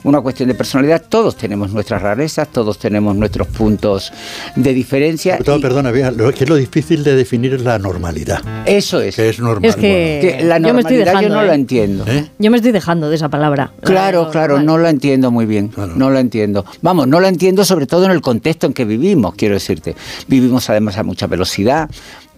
[0.05, 1.03] una cuestión de personalidad.
[1.09, 4.13] Todos tenemos nuestras rarezas, todos tenemos nuestros puntos
[4.55, 5.37] de diferencia.
[5.39, 8.39] Perdona, Bea, lo que es lo difícil de definir es la normalidad.
[8.65, 9.15] Eso es.
[9.15, 9.65] Que es normal.
[9.69, 11.35] Es que, Que la yo me estoy normalidad yo dejando.
[11.35, 11.47] no ¿eh?
[11.47, 12.05] la entiendo.
[12.37, 13.71] Yo me estoy dejando de esa palabra.
[13.81, 15.71] Claro, claro, no la entiendo muy bien.
[15.95, 16.65] No la entiendo.
[16.81, 19.95] Vamos, no la entiendo sobre todo en el contexto en que vivimos, quiero decirte.
[20.27, 21.89] Vivimos además a mucha velocidad.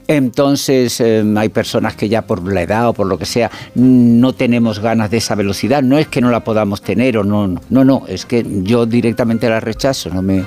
[0.07, 4.33] Entonces eh, hay personas que ya por la edad o por lo que sea no
[4.33, 5.83] tenemos ganas de esa velocidad.
[5.83, 8.85] No es que no la podamos tener o no, no, no, no, es que yo
[8.85, 10.09] directamente la rechazo.
[10.09, 10.45] No me,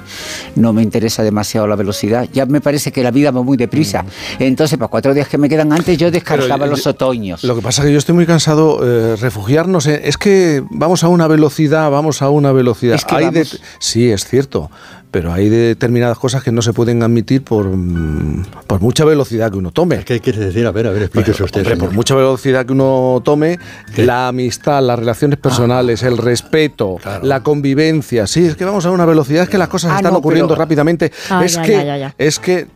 [0.57, 2.29] no me interesa demasiado la velocidad.
[2.33, 4.05] Ya me parece que la vida va muy deprisa.
[4.39, 7.45] Entonces, para cuatro días que me quedan antes, yo descargaba Pero, los otoños.
[7.45, 11.05] Lo que pasa es que yo estoy muy cansado eh, refugiarnos en- es que vamos
[11.05, 12.95] a una velocidad, vamos a una velocidad.
[12.95, 13.47] Es que Hay de-
[13.79, 14.71] sí, es cierto,
[15.11, 19.59] pero hay determinadas cosas que no se pueden admitir por, mm, por mucha velocidad que
[19.59, 20.05] uno tome.
[20.05, 20.67] ¿Qué quiere decir?
[20.67, 21.61] A ver, a ver, explíquese usted.
[21.63, 23.59] Hombre, por mucha velocidad que uno tome,
[23.97, 25.43] la amistad, las relaciones Ah.
[25.43, 28.27] personales, el respeto, la convivencia.
[28.27, 30.49] Sí, es que vamos a una velocidad, es que las cosas Ah, están no, ocurriendo
[30.55, 31.13] pero- rápidamente.
[31.29, 32.15] Ah, es ya, que, ya, ya, ya.
[32.19, 32.67] es que,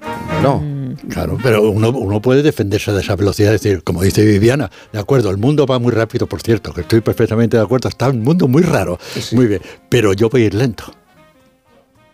[0.42, 0.62] no.
[1.10, 4.98] Claro, pero uno, uno puede defenderse de esa velocidad, es decir, como dice Viviana, de
[5.00, 8.22] acuerdo, el mundo va muy rápido, por cierto, que estoy perfectamente de acuerdo, está un
[8.22, 8.98] mundo muy raro,
[9.32, 10.84] muy bien, pero yo voy a ir lento,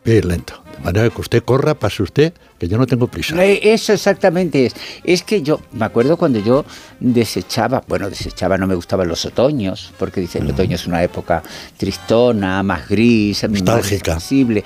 [0.04, 3.42] ir lento, de manera que usted corra, pase usted, que yo no tengo prisa.
[3.44, 4.74] Eh, Eso exactamente es.
[5.04, 6.64] Es que yo me acuerdo cuando yo
[7.00, 11.42] desechaba, bueno, desechaba, no me gustaban los otoños, porque dice, el otoño es una época
[11.76, 14.14] tristona, más gris, Nostálgica.
[14.14, 14.64] más sensible,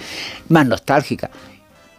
[0.48, 1.30] más nostálgica.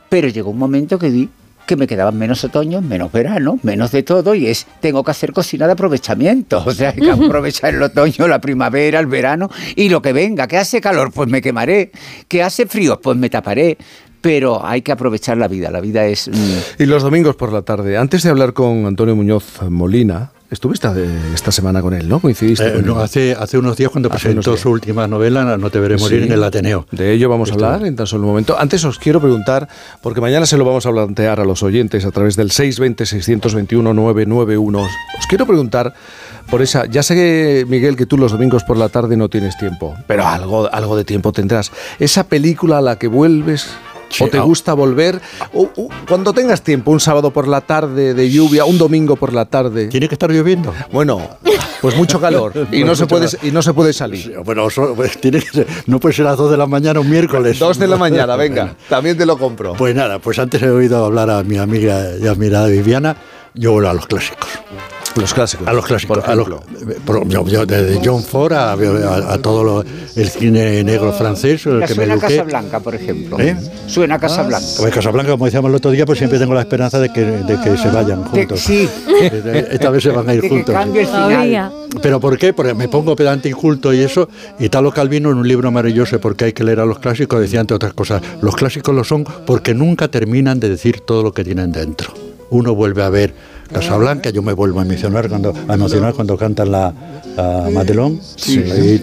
[0.10, 1.30] Pero llegó un momento que vi
[1.66, 5.34] que me quedaban menos otoños, menos verano, menos de todo, y es, tengo que hacer
[5.34, 6.64] cocina de aprovechamiento.
[6.66, 10.48] O sea, hay que aprovechar el otoño, la primavera, el verano, y lo que venga,
[10.48, 11.92] que hace calor, pues me quemaré,
[12.28, 13.78] que hace frío, pues me taparé.
[14.22, 16.28] Pero hay que aprovechar la vida, la vida es...
[16.28, 20.88] mm, Y los domingos por la tarde, antes de hablar con Antonio Muñoz Molina, estuviste
[20.94, 22.20] de- esta semana con él, ¿no?
[22.20, 22.68] Coincidiste.
[22.68, 23.02] Eh, con no, él.
[23.06, 24.62] hace, hace unos días cuando Hace presentó días.
[24.62, 26.28] su última novela, No te veré morir Sí.
[26.28, 26.86] en el Ateneo.
[26.92, 28.58] De ello vamos a hablar en tan solo un momento.
[28.60, 29.68] Antes os quiero preguntar,
[30.02, 34.88] porque mañana se lo vamos a plantear a los oyentes a través del 620-621-991.
[35.20, 35.94] Os quiero preguntar
[36.50, 36.86] por esa.
[36.86, 40.72] Ya sé, Miguel, que tú los domingos por la tarde no tienes tiempo, pero algo,
[40.74, 41.72] algo de tiempo tendrás.
[42.00, 43.68] Esa película a la que vuelves.
[44.22, 45.20] ¿O te gusta volver?
[45.54, 49.34] O- o cuando tengas tiempo, un sábado por la tarde de lluvia, un domingo por
[49.34, 49.88] la tarde.
[49.88, 50.74] ¿Tiene que estar lloviendo?
[50.92, 51.22] Bueno,
[51.82, 54.38] pues mucho calor y no, Pues se puede, y no se puede salir.
[54.46, 57.10] Bueno, pues tiene que ser- no puede ser a las 2 de la mañana un
[57.10, 57.60] miércoles.
[57.60, 59.74] Dos de la mañana, venga, también te lo compro.
[59.74, 63.16] Pues nada, pues antes he oído hablar a mi amiga y admirada Viviana,
[63.54, 64.50] yo vuelvo a los clásicos.
[65.16, 65.68] Los clásicos.
[65.68, 66.18] A los clásicos.
[66.20, 66.96] por a los- ejemplo.
[67.06, 69.84] por- yo- yo desde John Ford a, a- a todo lo-
[70.16, 72.28] el cine negro francés, el que me suena eduqué.
[72.38, 73.40] Casablanca, por ejemplo.
[73.40, 73.56] ¿Eh?
[73.88, 74.66] Suena Casablanca.
[74.78, 77.60] Pues Casablanca, como decíamos el otro día, pues siempre tengo la esperanza de que, de
[77.62, 78.60] que se vayan juntos.
[78.60, 78.90] sí.
[79.72, 80.76] Esta vez se van a ir De que juntos.
[80.76, 81.72] cambie el final.
[82.02, 82.54] ¿Pero por qué?
[82.54, 84.28] Porque me pongo pedante y culto y eso.
[84.60, 87.76] Italo Calvino en un libro maravilloso, porque hay que leer a los clásicos, decía entre
[87.76, 91.72] otras cosas, los clásicos lo son porque nunca terminan de decir todo lo que tienen
[91.72, 92.14] dentro.
[92.50, 93.34] Uno vuelve a ver
[93.72, 96.94] Casablanca, yo me vuelvo a emocionar cuando, a emocionar cuando cantan la,
[97.36, 98.20] la Madelón.
[98.36, 98.60] Sí.
[98.60, 99.00] Y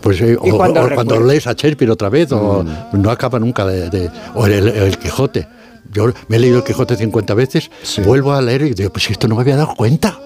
[0.00, 3.10] pues, eh, Y o, cuando o cuando recuerdo- lees a Shakespeare otra vez, o no
[3.10, 3.90] acaba nunca de...
[3.90, 5.48] de- o el, el Quijote.
[5.92, 7.70] Yo me he leído el Quijote 50 veces,
[8.04, 10.18] vuelvo a leer y digo, pues esto no me había dado cuenta.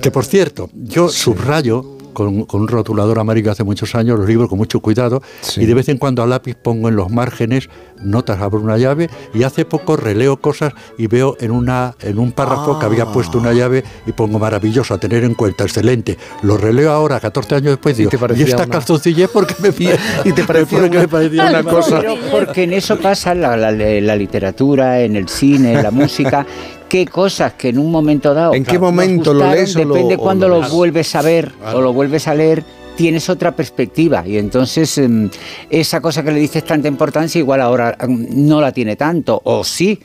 [0.00, 4.48] Que por cierto, yo subrayo con, con un rotulador amarillo hace muchos años los libros
[4.48, 5.22] con mucho cuidado
[5.56, 7.68] y de vez en cuando a lápiz pongo en los márgenes
[8.02, 12.32] notas abro una llave y hace poco releo cosas y veo en una en un
[12.32, 16.56] párrafo que había puesto una llave y pongo maravilloso a tener en cuenta excelente lo
[16.56, 19.68] releo ahora 14 años después digo te y, esta una- calzoncillez porque me
[20.24, 22.02] y te parecía porque una- me parecía una cosa.
[22.30, 26.46] Porque en eso pasa la, la- la literatura, en el cine, en la música.
[26.90, 28.52] Qué cosas que en un momento dado.
[28.52, 30.70] ¿En qué momento lo lees o lo- Depende o cuando lo lo, ves?
[30.72, 31.78] vuelves a ver Claro.
[31.78, 32.62] o lo vuelves a leer.
[32.96, 35.30] Tienes otra perspectiva y entonces em,
[35.70, 39.64] esa cosa que le dices tanta importancia igual ahora em, no la tiene tanto o
[39.64, 39.98] sí.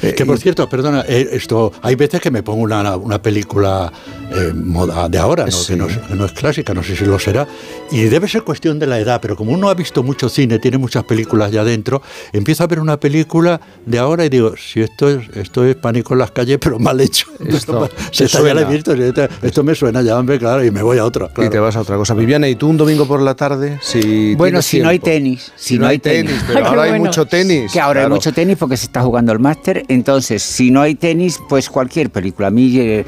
[0.00, 3.92] Que por cierto, perdona, eh, esto hay veces que me pongo una, una película
[4.32, 5.56] eh, moda de ahora, ¿no?
[5.66, 7.46] que, no es, que no es clásica, no sé si lo será,
[7.90, 10.78] y debe ser cuestión de la edad, pero como uno ha visto mucho cine, tiene
[10.78, 15.08] muchas películas ya dentro, empiezo a ver una película de ahora y digo, si esto
[15.08, 17.26] es, esto es pánico en las calles, pero mal hecho.
[17.50, 20.70] Esto Se te está, ya la visto, esto, esto me suena ya, hombre, claro, y
[20.70, 21.26] me voy a otra.
[21.26, 21.50] Y claro.
[21.50, 22.14] te vas a otra cosa.
[22.14, 23.78] Viviana, ¿y tú un domingo por la tarde?
[23.82, 25.10] Si Bueno, si no hay tiempo?
[25.10, 25.52] tenis.
[25.56, 27.06] Si, no hay tenis, pero Qué ahora hay bueno.
[27.06, 27.72] mucho tenis.
[27.72, 28.14] Que ahora claro.
[28.14, 29.84] hay mucho tenis porque se está jugando el máster.
[29.88, 32.48] Entonces, si no hay tenis, pues cualquier película.
[32.48, 33.04] A mí, eh,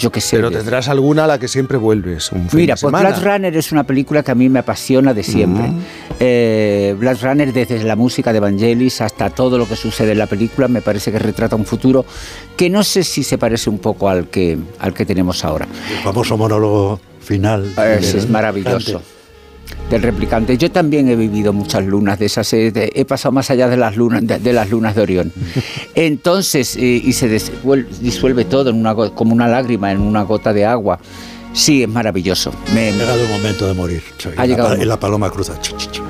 [0.00, 0.36] yo qué sé.
[0.36, 2.32] Pero de- tendrás alguna a la que siempre vuelves.
[2.32, 3.10] Un fin Mira, de pues semana.
[3.10, 5.70] Blade Runner es una película que a mí me apasiona de siempre.
[6.20, 10.26] Eh, Blade Runner, desde la música de Vangelis hasta todo lo que sucede en la
[10.26, 12.04] película, me parece que retrata un futuro
[12.56, 15.66] que no sé si se parece un poco al que, al que tenemos ahora.
[15.90, 17.72] El famoso monólogo final.
[17.98, 19.02] Es, es maravilloso.
[19.90, 20.58] Del replicante.
[20.58, 22.52] Yo también he vivido muchas lunas de esas.
[22.52, 25.32] He, he pasado más allá de las lunas de, de las lunas de Orión.
[25.94, 30.52] Entonces, eh, y se disuelve, disuelve todo en una, como una lágrima en una gota
[30.52, 30.98] de agua.
[31.52, 32.52] Sí, es maravilloso.
[32.74, 34.02] Me, Ha llegado el momento de morir.
[34.24, 35.58] Ha En la llegado en la paloma cruza.
[35.60, 36.02] Ch, ch, ch.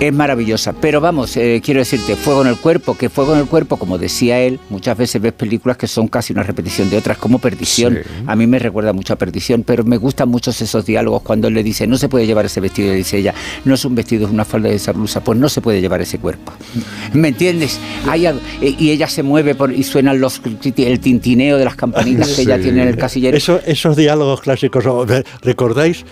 [0.00, 3.44] Es maravillosa, pero vamos, eh, quiero decirte, Fuego en el Cuerpo, que Fuego en el
[3.46, 7.18] Cuerpo, como decía él, muchas veces ves películas que son casi una repetición de otras,
[7.18, 7.98] como Perdición.
[8.26, 11.54] A mí me recuerda mucho a Perdición, pero me gustan mucho esos diálogos cuando él
[11.54, 13.34] le dice, no se puede llevar ese vestido, y dice ella,
[13.66, 16.00] no es un vestido, es una falda de esa blusa, pues no se puede llevar
[16.00, 16.50] ese cuerpo.
[17.12, 17.78] ¿Me entiendes?
[18.08, 20.40] Hay algo- eh, y ella se mueve por- y suenan los,
[20.78, 23.36] el tintineo de las campanitas que ella tiene en el casillero.
[23.36, 24.82] Eso- esos diálogos clásicos,
[25.42, 26.06] ¿recordáis?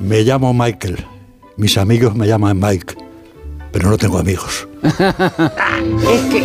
[0.00, 0.98] Me llamo Michael,
[1.56, 2.94] mis amigos me llaman Mike,
[3.74, 4.66] pero no tengo amigos.
[4.84, 4.92] es
[6.30, 6.44] que...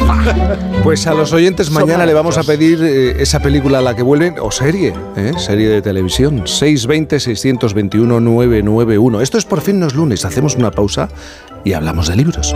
[0.83, 4.01] Pues a los oyentes mañana le vamos a pedir eh, esa película a la que
[4.01, 5.33] vuelven, o serie, ¿eh?
[5.37, 9.21] serie de televisión, 620-621-991.
[9.21, 11.09] Esto es por fin los lunes, hacemos una pausa
[11.63, 12.55] y hablamos de libros.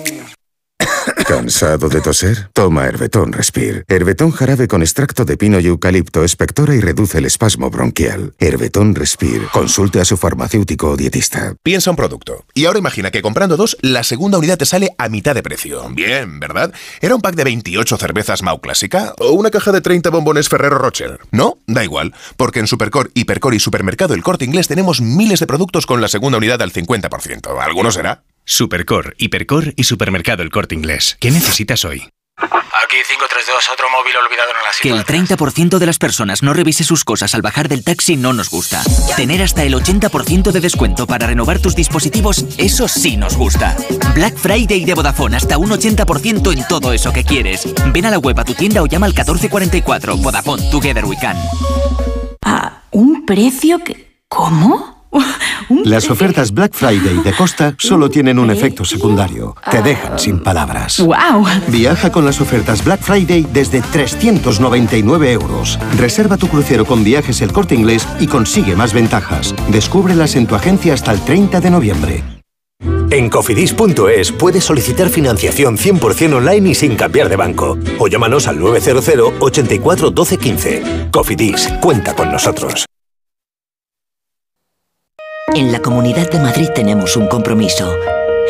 [1.31, 2.49] ¿Cansado de toser?
[2.51, 3.85] Toma Herbetón Respire.
[3.87, 8.33] Herbetón jarabe con extracto de pino y eucalipto espectora y reduce el espasmo bronquial.
[8.37, 9.47] Herbetón Respire.
[9.53, 11.55] Consulte a su farmacéutico o dietista.
[11.63, 12.43] Piensa un producto.
[12.53, 15.87] Y ahora imagina que comprando dos, la segunda unidad te sale a mitad de precio.
[15.91, 16.73] Bien, ¿verdad?
[16.99, 19.13] ¿Era un pack de 28 cervezas Mau Clásica?
[19.19, 21.17] ¿O una caja de 30 bombones Ferrero Rocher?
[21.31, 22.13] No, da igual.
[22.35, 26.09] Porque en Supercore, Hipercore y Supermercado El Corte Inglés tenemos miles de productos con la
[26.09, 27.57] segunda unidad al 50%.
[27.57, 28.21] ¿Alguno será?
[28.45, 31.17] Supercor, Hipercor y Supermercado El Corte Inglés.
[31.19, 32.09] ¿Qué necesitas hoy?
[32.37, 36.83] Aquí 532, otro móvil olvidado en la Que el 30% de las personas no revise
[36.83, 38.81] sus cosas al bajar del taxi no nos gusta.
[39.15, 43.75] Tener hasta el 80% de descuento para renovar tus dispositivos, eso sí nos gusta.
[44.15, 47.67] Black Friday de Vodafone, hasta un 80% en todo eso que quieres.
[47.93, 50.17] Ven a la web a tu tienda o llama al 1444.
[50.17, 51.37] Vodafone, Together We Can.
[52.43, 54.23] ¿A un precio que...
[54.27, 55.00] ¿Cómo?
[55.85, 59.55] Las ofertas Black Friday de Costa solo tienen un efecto secundario.
[59.69, 60.99] Te dejan sin palabras.
[60.99, 61.45] ¡Wow!
[61.67, 65.79] Viaja con las ofertas Black Friday desde 399 euros.
[65.97, 69.55] Reserva tu crucero con viajes el corte inglés y consigue más ventajas.
[69.69, 72.23] Descúbrelas en tu agencia hasta el 30 de noviembre.
[73.11, 77.77] En cofidis.es puedes solicitar financiación 100% online y sin cambiar de banco.
[77.99, 80.83] O llámanos al 900 84 12 15.
[81.11, 82.85] Cofidis, cuenta con nosotros.
[85.53, 87.93] En la Comunidad de Madrid tenemos un compromiso.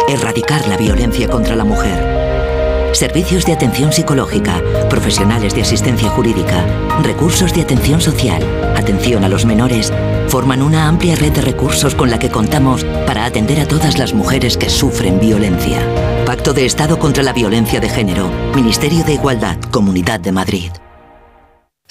[0.07, 2.93] Erradicar la violencia contra la mujer.
[2.93, 6.63] Servicios de atención psicológica, profesionales de asistencia jurídica,
[7.01, 8.43] recursos de atención social,
[8.75, 9.91] atención a los menores,
[10.27, 14.13] forman una amplia red de recursos con la que contamos para atender a todas las
[14.13, 15.79] mujeres que sufren violencia.
[16.27, 20.71] Pacto de Estado contra la Violencia de Género, Ministerio de Igualdad, Comunidad de Madrid.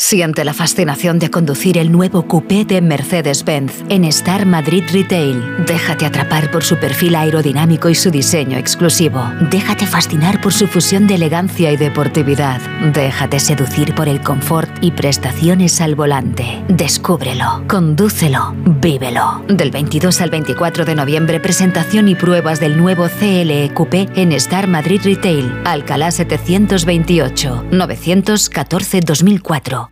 [0.01, 5.67] Siente la fascinación de conducir el nuevo coupé de Mercedes-Benz en Star Madrid Retail.
[5.67, 9.23] Déjate atrapar por su perfil aerodinámico y su diseño exclusivo.
[9.51, 12.63] Déjate fascinar por su fusión de elegancia y deportividad.
[12.95, 16.65] Déjate seducir por el confort y prestaciones al volante.
[16.69, 19.45] Descúbrelo, condúcelo, vívelo.
[19.49, 24.67] Del 22 al 24 de noviembre, presentación y pruebas del nuevo CLE Coupé en Star
[24.67, 29.90] Madrid Retail, Alcalá 728, 914-2004.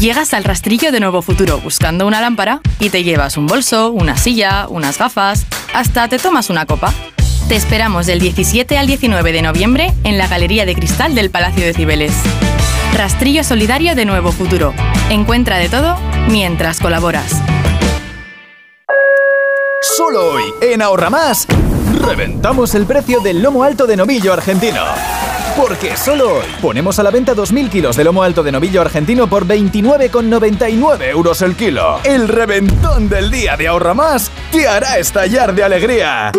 [0.00, 4.16] Llegas al rastrillo de Nuevo Futuro buscando una lámpara y te llevas un bolso, una
[4.16, 6.94] silla, unas gafas, hasta te tomas una copa.
[7.48, 11.66] Te esperamos del 17 al 19 de noviembre en la Galería de Cristal del Palacio
[11.66, 12.14] de Cibeles.
[12.96, 14.72] Rastrillo Solidario de Nuevo Futuro.
[15.10, 15.98] Encuentra de todo
[16.30, 17.34] mientras colaboras.
[19.82, 21.46] Solo hoy, en Ahorra Más,
[22.00, 24.80] reventamos el precio del lomo alto de novillo argentino.
[25.56, 29.28] Porque solo hoy ponemos a la venta 2.000 kilos de lomo alto de novillo argentino
[29.28, 32.00] por 29,99 euros el kilo.
[32.04, 36.32] El reventón del día de Ahorra Más te hará estallar de alegría.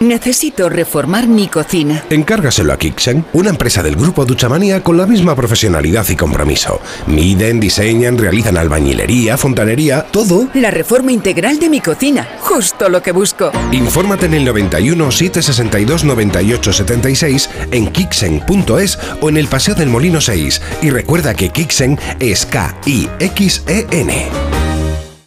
[0.00, 2.02] Necesito reformar mi cocina.
[2.08, 6.80] Encárgaselo a Kixen, una empresa del grupo Duchamania con la misma profesionalidad y compromiso.
[7.06, 10.48] Miden, diseñan, realizan albañilería, fontanería, todo.
[10.54, 12.26] La reforma integral de mi cocina.
[12.40, 13.52] Justo lo que busco.
[13.72, 20.22] Infórmate en el 91 762 98 76 en kixen.es o en el Paseo del Molino
[20.22, 20.62] 6.
[20.80, 24.28] Y recuerda que Kixen es K-I-X-E-N.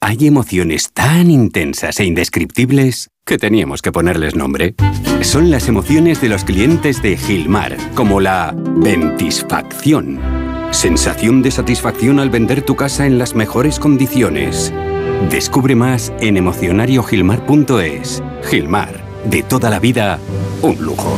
[0.01, 4.75] Hay emociones tan intensas e indescriptibles que teníamos que ponerles nombre.
[5.21, 10.19] Son las emociones de los clientes de Gilmar, como la ventisfacción.
[10.71, 14.73] Sensación de satisfacción al vender tu casa en las mejores condiciones.
[15.29, 18.23] Descubre más en emocionariogilmar.es.
[18.49, 20.19] Gilmar, de toda la vida,
[20.61, 21.17] un lujo.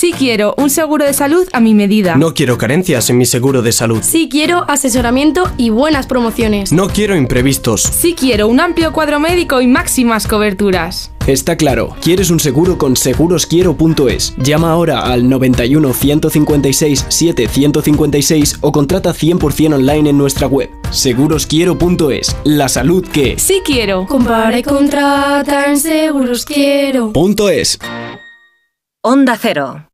[0.00, 2.16] Sí quiero un seguro de salud a mi medida.
[2.16, 3.98] No quiero carencias en mi seguro de salud.
[4.00, 6.72] Sí quiero asesoramiento y buenas promociones.
[6.72, 7.82] No quiero imprevistos.
[7.82, 11.12] Sí quiero un amplio cuadro médico y máximas coberturas.
[11.26, 14.32] Está claro, quieres un seguro con segurosquiero.es.
[14.38, 20.70] Llama ahora al 91 156 7156 o contrata 100% online en nuestra web.
[20.92, 22.36] Segurosquiero.es.
[22.44, 24.06] La salud que Sí quiero.
[24.06, 27.12] Compare, contrata en Seguros Quiero.
[27.12, 27.78] Punto es.
[29.02, 29.86] Onda Cero.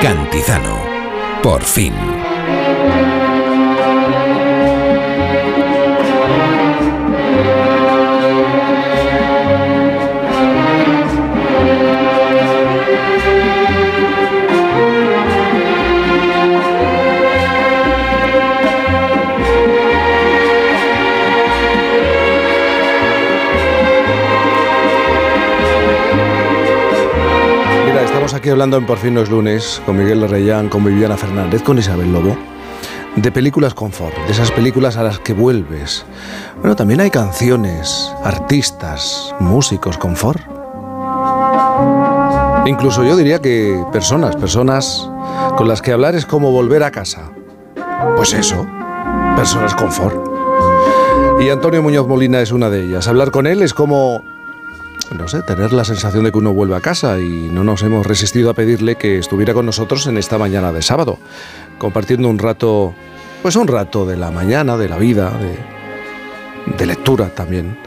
[0.00, 0.78] Cantizano.
[1.42, 2.13] Por fin.
[28.50, 32.12] Hablando en Por fin no es lunes con Miguel Reyán, con Viviana Fernández, con Isabel
[32.12, 32.36] Lobo,
[33.16, 36.04] de películas confort, de esas películas a las que vuelves.
[36.60, 40.40] Bueno, también hay canciones, artistas, músicos confort.
[42.66, 45.08] Incluso yo diría que personas, personas
[45.56, 47.30] con las que hablar es como volver a casa.
[48.16, 48.66] Pues eso,
[49.36, 50.16] personas confort.
[51.40, 53.08] Y Antonio Muñoz Molina es una de ellas.
[53.08, 54.22] Hablar con él es como
[55.12, 58.06] no sé, tener la sensación de que uno vuelve a casa y no nos hemos
[58.06, 61.18] resistido a pedirle que estuviera con nosotros en esta mañana de sábado,
[61.78, 62.94] compartiendo un rato,
[63.42, 65.32] pues un rato de la mañana, de la vida,
[66.78, 67.78] de, lectura también.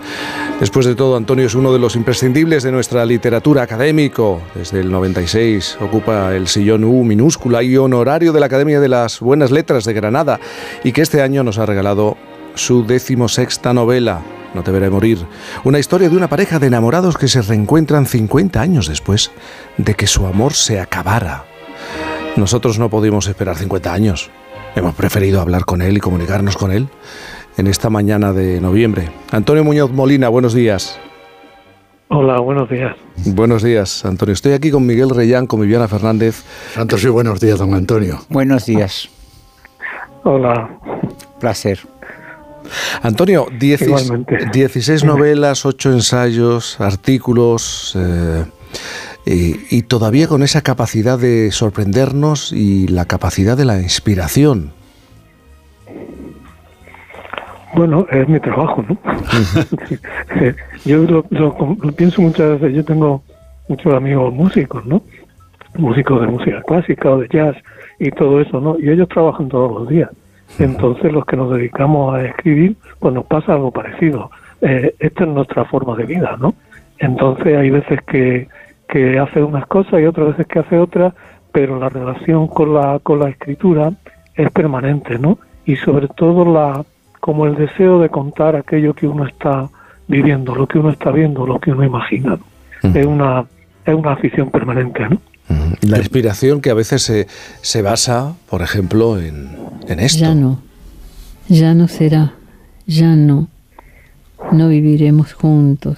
[0.59, 4.41] Después de todo, Antonio es uno de los imprescindibles de nuestra literatura académico.
[4.55, 9.19] Desde el 96 ocupa el sillón U minúscula y honorario de la Academia de las
[9.19, 10.39] Buenas Letras de Granada
[10.83, 12.17] y que este año nos ha regalado
[12.55, 14.21] su decimosexta novela,
[14.57, 15.19] no te veré morir.
[15.63, 19.31] Una historia de una pareja de enamorados que se reencuentran 50 años después
[19.77, 21.45] de que su amor se acabara.
[22.35, 24.31] Nosotros no pudimos esperar 50 años.
[24.75, 26.89] Hemos preferido hablar con él y comunicarnos con él
[27.57, 29.09] en esta mañana de noviembre.
[29.31, 30.99] Antonio Muñoz Molina, buenos días.
[32.09, 32.95] Hola, buenos días.
[33.25, 34.33] Buenos días, Antonio.
[34.33, 36.43] Estoy aquí con Miguel Reyán, con Viviana Fernández.
[36.73, 38.19] Santos y buenos días, don Antonio.
[38.29, 39.09] Buenos días.
[40.23, 40.79] Hola.
[41.39, 41.79] Placer.
[43.01, 48.45] Antonio, 16 novelas, 8 ensayos, artículos, eh,
[49.25, 54.71] y, y, todavía con esa capacidad de sorprendernos y la capacidad de la inspiración.
[57.75, 58.97] Bueno, es mi trabajo, ¿no?
[60.85, 63.21] yo lo, lo, lo, pienso muchas veces, yo tengo
[63.67, 65.03] muchos amigos músicos, ¿no?
[65.77, 67.55] Músicos de música clásica o de jazz
[67.99, 68.79] y todo eso, ¿no?
[68.79, 70.09] Y ellos trabajan todos los días.
[70.59, 74.31] Entonces los que nos dedicamos a escribir, pues nos pasa algo parecido.
[74.61, 76.55] Eh, esta es nuestra forma de vida, ¿no?
[76.97, 78.47] Entonces hay veces que,
[78.89, 81.13] que hace unas cosas y otras veces que hace otras,
[81.51, 83.91] pero la relación con la, con la escritura
[84.35, 85.37] es permanente, ¿no?
[85.65, 86.83] Y sobre todo la
[87.19, 89.67] como el deseo de contar aquello que uno está
[90.07, 92.37] viviendo, lo que uno está viendo, lo que uno imagina.
[92.83, 92.89] ¿no?
[92.95, 93.45] Es una
[93.85, 95.17] es una afición permanente, ¿no?
[95.81, 97.27] La inspiración que a veces se,
[97.61, 99.55] se basa, por ejemplo, en,
[99.87, 100.19] en esto.
[100.19, 100.59] Ya no,
[101.47, 102.33] ya no será,
[102.85, 103.47] ya no.
[104.51, 105.97] No viviremos juntos,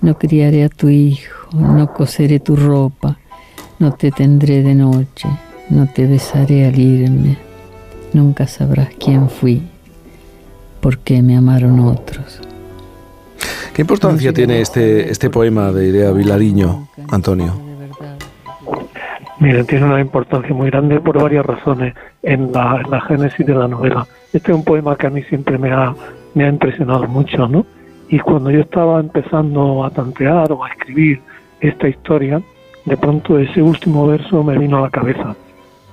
[0.00, 3.18] no criaré a tu hijo, no coseré tu ropa,
[3.78, 5.28] no te tendré de noche,
[5.70, 7.38] no te besaré al irme.
[8.12, 9.62] Nunca sabrás quién fui,
[10.80, 12.40] por qué me amaron otros.
[13.74, 17.60] ¿Qué importancia tiene este, este poema de Idea Vilariño, Antonio?
[19.38, 23.54] Miren, tiene una importancia muy grande por varias razones en la, en la génesis de
[23.54, 24.06] la novela.
[24.32, 25.94] Este es un poema que a mí siempre me ha,
[26.34, 27.66] me ha impresionado mucho, ¿no?
[28.08, 31.20] Y cuando yo estaba empezando a tantear o a escribir
[31.60, 32.40] esta historia,
[32.86, 35.36] de pronto ese último verso me vino a la cabeza.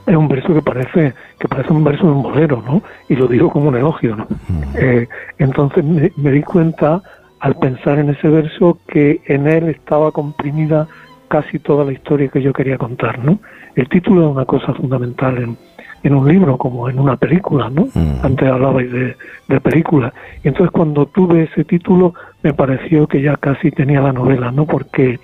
[0.06, 2.82] Es un verso que parece que parece un verso de un bolero, ¿no?
[3.10, 4.28] Y lo digo como un elogio, ¿no?
[4.76, 5.08] Eh,
[5.38, 7.02] entonces me, me di cuenta
[7.40, 10.88] al pensar en ese verso que en él estaba comprimida
[11.34, 13.40] casi toda la historia que yo quería contar, ¿no?
[13.76, 15.58] El título es una cosa fundamental en,
[16.04, 17.88] en un libro como en una película, ¿no?
[18.22, 19.16] Antes hablabais de,
[19.48, 20.14] de película.
[20.44, 22.14] Y entonces cuando tuve ese título
[22.44, 24.68] me pareció que ya casi tenía la novela, ¿no?
[24.68, 25.20] Porque,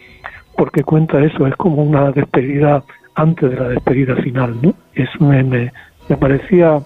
[0.57, 4.73] porque cuenta eso, es como una despedida antes de la despedida final, ¿no?
[4.95, 5.71] Es, me, me,
[6.09, 6.79] me parecía,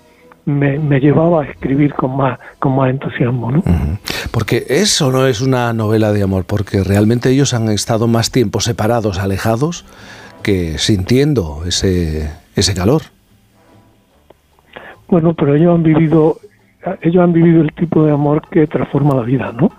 [0.45, 3.63] me, me llevaba a escribir con más, con más entusiasmo, ¿no?
[4.31, 8.59] Porque eso no es una novela de amor, porque realmente ellos han estado más tiempo
[8.59, 9.85] separados, alejados,
[10.41, 13.03] que sintiendo ese, ese calor.
[15.07, 16.37] Bueno, pero ellos han vivido,
[17.01, 19.71] ellos han vivido el tipo de amor que transforma la vida, ¿no?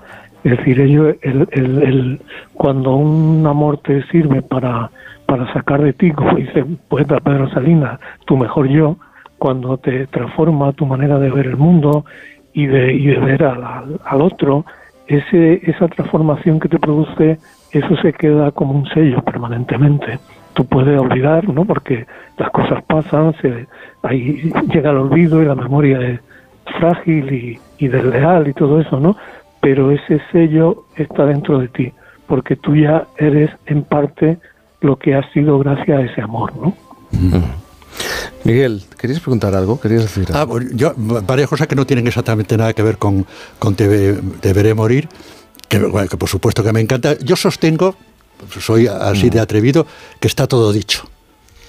[0.45, 2.21] Es decir, ellos, el, el, el-
[2.53, 4.91] cuando un amor te sirve para,
[5.27, 8.97] para sacar de ti, como dice poeta Pedro Salinas, tu mejor yo,
[9.39, 12.05] cuando te transforma tu manera de ver el mundo
[12.53, 14.65] y de, y de ver al, otro,
[15.07, 17.39] ese, esa transformación que te produce,
[17.73, 20.19] eso se queda como un sello permanentemente.
[20.55, 21.65] Tú puedes olvidar, ¿no?
[21.65, 22.07] Porque
[22.39, 23.67] las cosas pasan, se,
[24.03, 26.21] ahí llega el olvido y la memoria es
[26.79, 29.17] frágil y, y desleal y todo eso, ¿no?
[29.61, 31.93] Pero ese sello está dentro de ti,
[32.27, 34.39] porque tú ya eres en parte
[34.81, 36.73] lo que has sido gracias a ese amor, ¿no?
[38.45, 39.81] Miguel, ¿querías preguntar algo?
[39.81, 40.59] ¿Querías decir algo?
[40.59, 43.27] Ah, yo, varias cosas que no tienen exactamente nada que ver con,
[43.59, 45.09] con Te, ve- Te veré morir,
[45.69, 47.17] que, bueno, que por supuesto que me encanta.
[47.21, 47.97] Yo sostengo,
[48.61, 49.87] soy así de atrevido,
[50.21, 51.09] que está todo dicho.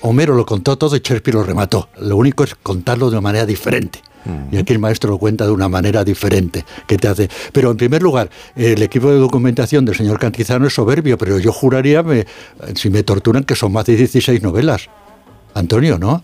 [0.02, 1.90] Homero lo contó todo y Shakespeare lo remató.
[2.00, 4.02] Lo único es contarlo de una manera diferente.
[4.52, 7.30] Y aquí el maestro lo cuenta de una manera diferente que te hace.
[7.54, 11.52] Pero en primer lugar, el equipo de documentación del señor Cantizano es soberbio, pero yo
[11.54, 12.26] juraría, me-
[12.74, 14.90] si me torturan, que son más de 16 novelas.
[15.56, 16.24] Antonio, ¿no?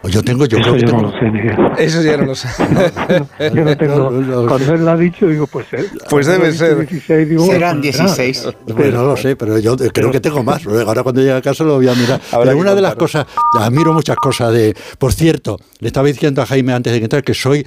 [0.00, 1.56] O yo tengo, yo Eso creo que yo no tengo- lo sé, Miguel.
[1.76, 2.46] Eso ya no lo sé.
[3.52, 4.08] Yo no tengo,
[4.48, 6.76] cuando él lo ha dicho, digo, pues, eh, Pues debe ser.
[6.78, 8.38] 16, digo, Serán pues, 16.
[8.38, 8.56] será.
[8.76, 10.64] Pues no lo sé, pero yo creo que tengo más.
[10.68, 12.20] Ahora cuando llegue a casa lo voy a mirar.
[12.30, 13.26] Habrá Pero una de las cosas,
[13.58, 14.76] admiro muchas cosas de...
[14.98, 17.66] Por cierto, le estaba diciendo a Jaime antes de que entrar que soy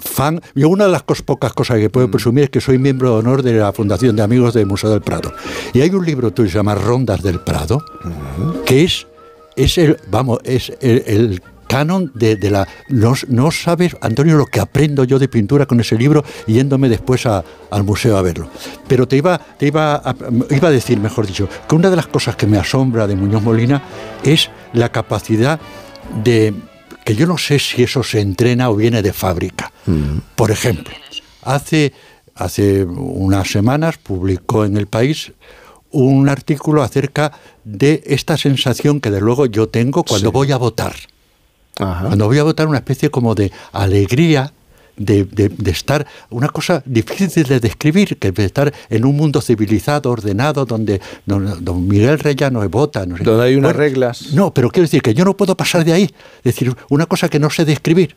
[0.00, 0.38] fan...
[0.54, 1.92] Yo una de las cos- pocas cosas que Mm.
[1.92, 4.90] puedo presumir es que soy miembro de honor de la Fundación de Amigos del Museo
[4.90, 5.32] del Prado.
[5.72, 7.82] Y hay un libro tuyo que se llama Rondas del Prado,
[8.66, 9.06] que es,
[9.64, 12.66] es el, vamos, es el, el canon de, de la...
[12.88, 17.26] No, no sabes, Antonio, lo que aprendo yo de pintura con ese libro yéndome después
[17.26, 18.48] a- al museo a verlo.
[18.88, 20.16] Pero te iba, te iba, a,
[20.50, 23.42] iba a decir, mejor dicho, que una de las cosas que me asombra de Muñoz
[23.42, 23.82] Molina
[24.24, 25.60] es la capacidad
[26.24, 26.52] de...
[27.04, 29.70] que yo no sé si eso se entrena o viene de fábrica.
[30.34, 30.92] Por ejemplo,
[31.42, 31.92] hace,
[32.34, 35.32] hace unas semanas publicó en El País
[35.92, 37.32] un artículo acerca
[37.64, 40.94] de esta sensación que de luego yo tengo cuando voy a votar.
[41.76, 44.52] Cuando voy a votar una especie como de alegría
[44.96, 49.40] de, de- de estar, una cosa difícil de describir, que de estar en un mundo
[49.40, 53.06] civilizado, ordenado, donde don, don Miguel Reyes no vota.
[53.06, 53.24] No sé.
[53.24, 54.32] Donde hay unas Bueno, reglas.
[54.34, 56.02] No, pero quiero decir que yo no puedo pasar de ahí.
[56.38, 58.14] Es decir, una cosa que no sé describir.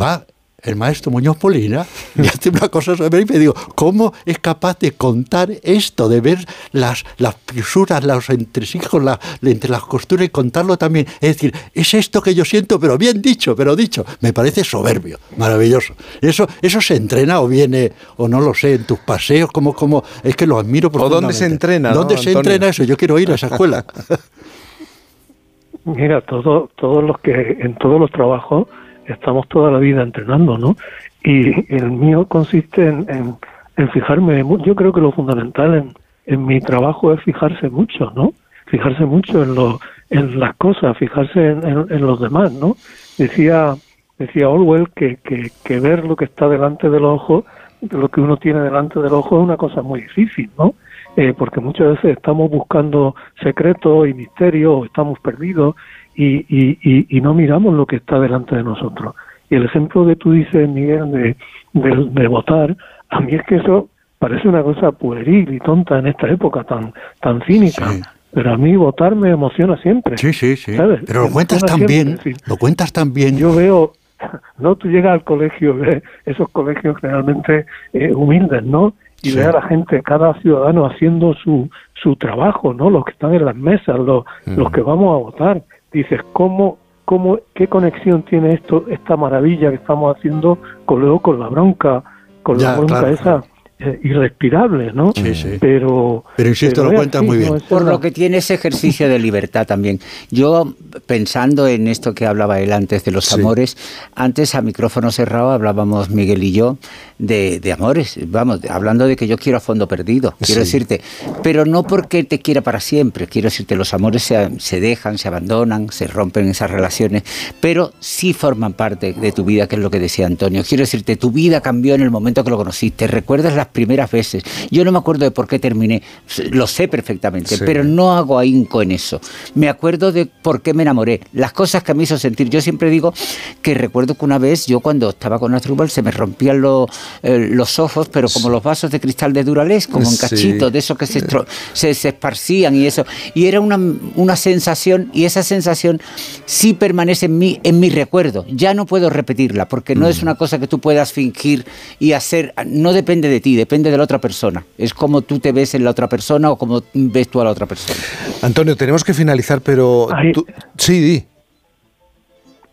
[0.00, 0.24] Va
[0.62, 1.86] el maestro Muñoz Molina
[2.16, 6.08] y hace una cosa sobre mí y me digo, ¿cómo es capaz de contar esto,
[6.08, 6.38] de ver
[6.72, 11.06] las, las fisuras, los entresijos, la, entre las costuras y contarlo también?
[11.20, 14.04] Es decir, es esto que yo siento, pero bien dicho, pero dicho.
[14.20, 15.94] Me parece soberbio, maravilloso.
[16.20, 20.02] Eso, eso se entrena o viene, o no lo sé, en tus paseos, como, como,
[20.22, 22.38] es que lo admiro O dónde se entrena, ¿no, ¿Dónde se Antonio?
[22.40, 22.84] entrena eso?
[22.84, 23.84] Yo quiero ir a esa escuela.
[25.84, 28.66] Mira, todo, todos los que en todos los trabajos
[29.08, 30.76] estamos toda la vida entrenando, ¿no?
[31.24, 33.34] Y el mío consiste en, en,
[33.76, 35.94] en fijarme, yo creo que lo fundamental en,
[36.26, 38.32] en mi trabajo es fijarse mucho, ¿no?
[38.66, 42.76] Fijarse mucho en, lo, en las cosas, fijarse en, los demás, ¿no?
[43.16, 43.74] Decía,
[44.18, 47.44] decía Orwell que, que, que ver lo que está delante del ojo,
[47.90, 50.74] lo que uno tiene delante del ojo es una cosa muy difícil, ¿no?
[51.16, 55.74] Eh, porque muchas veces estamos buscando secretos y misterios, o estamos perdidos
[56.16, 59.14] y, y, y, y no miramos lo que está delante de nosotros.
[59.50, 61.36] Y el ejemplo que tú dices, Miguel, de,
[61.74, 62.76] de, de votar,
[63.10, 63.88] a mí es que eso
[64.18, 67.90] parece una cosa pueril y tonta en esta época tan, tan cínica.
[68.32, 70.18] Pero a mí votar me emociona siempre.
[70.18, 70.74] Sí, sí, sí.
[70.76, 71.00] ¿sabes?
[71.06, 73.36] Pero lo cuentas tan bien, decir, lo cuentas tan bien.
[73.38, 73.92] Yo veo,
[74.58, 78.94] no, tú llegas al colegio, ves esos colegios generalmente eh, humildes, ¿no?
[79.22, 79.38] Y Sí.
[79.38, 82.90] ves a la gente, cada ciudadano haciendo su, su trabajo, ¿no?
[82.90, 84.56] Los que están en las mesas, los, Mm.
[84.58, 85.62] los que vamos a votar.
[85.92, 91.40] Dices, ¿cómo, cómo, qué conexión tiene esto, esta maravilla que estamos haciendo con luego con
[91.40, 92.02] la bronca,
[92.42, 93.44] con Ya, la bronca claro, esa
[93.78, 95.12] eh, irrespirable, ¿no?
[95.14, 95.58] Sí, sí.
[95.60, 97.58] Pero, Pero insisto, lo es cuentas así, muy bien.
[97.68, 100.00] Por lo que tiene ese ejercicio de libertad también.
[100.30, 100.74] Yo,
[101.06, 103.38] pensando en esto que hablaba él antes de los Sí.
[103.38, 103.76] amores,
[104.14, 106.78] antes a micrófono cerrado hablábamos Miguel y yo
[107.18, 111.00] de, de amores, vamos, hablando de que yo quiero a fondo perdido, quiero decirte,
[111.42, 115.28] pero no porque te quiera para siempre, quiero decirte, los amores se, se dejan, se
[115.28, 117.22] abandonan, se rompen esas relaciones,
[117.60, 120.62] pero sí forman parte de tu vida, que es lo que decía Antonio.
[120.68, 124.42] Quiero decirte, tu vida cambió en el momento que lo conociste, recuerdas las primeras veces.
[124.70, 126.02] Yo no me acuerdo de por qué terminé,
[126.50, 127.62] lo sé perfectamente, Sí.
[127.64, 129.20] pero no hago ahínco en eso.
[129.54, 132.50] Me acuerdo de por qué me enamoré, las cosas que me hizo sentir.
[132.50, 133.14] Yo siempre digo
[133.62, 136.88] que recuerdo que una vez yo cuando estaba con Asdrúbal se me rompían lo-
[137.22, 140.18] eh, los ojos, pero como los vasos de cristal de Duralés, como en Sí.
[140.18, 143.04] cachitos, de esos que se, estro- se, se esparcían y eso.
[143.34, 143.78] Y era una,
[144.14, 146.00] una sensación, y esa sensación
[146.44, 148.44] sí permanece en mí, en mi recuerdo.
[148.50, 150.10] Ya no puedo repetirla, porque no Mm.
[150.10, 151.64] es una cosa que tú puedas fingir
[151.98, 152.54] y hacer.
[152.66, 154.64] No depende de ti, depende de la otra persona.
[154.78, 157.50] Es como tú te ves en la otra persona o como ves tú a la
[157.50, 157.98] otra persona.
[158.42, 160.08] Antonio, tenemos que finalizar, pero...
[160.32, 160.46] tú-
[160.78, 161.24] Sí, di.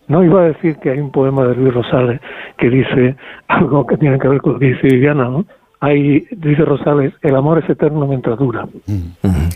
[0.08, 2.20] No, iba a decir que hay un poema de Luis Rosales
[2.58, 3.16] que dice
[3.48, 5.46] algo que tiene que ver con lo que dice Viviana, ¿no?
[5.80, 8.68] Ahí dice Rosales, el amor es eterno mientras dura.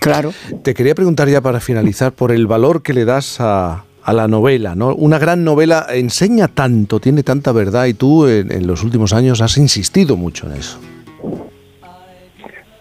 [0.01, 0.31] Claro.
[0.61, 4.27] Te quería preguntar ya para finalizar por el valor que le das a, a la
[4.27, 4.93] novela, ¿no?
[4.93, 9.41] Una gran novela enseña tanto, tiene tanta verdad y tú en, en los últimos años
[9.41, 10.79] has insistido mucho en eso.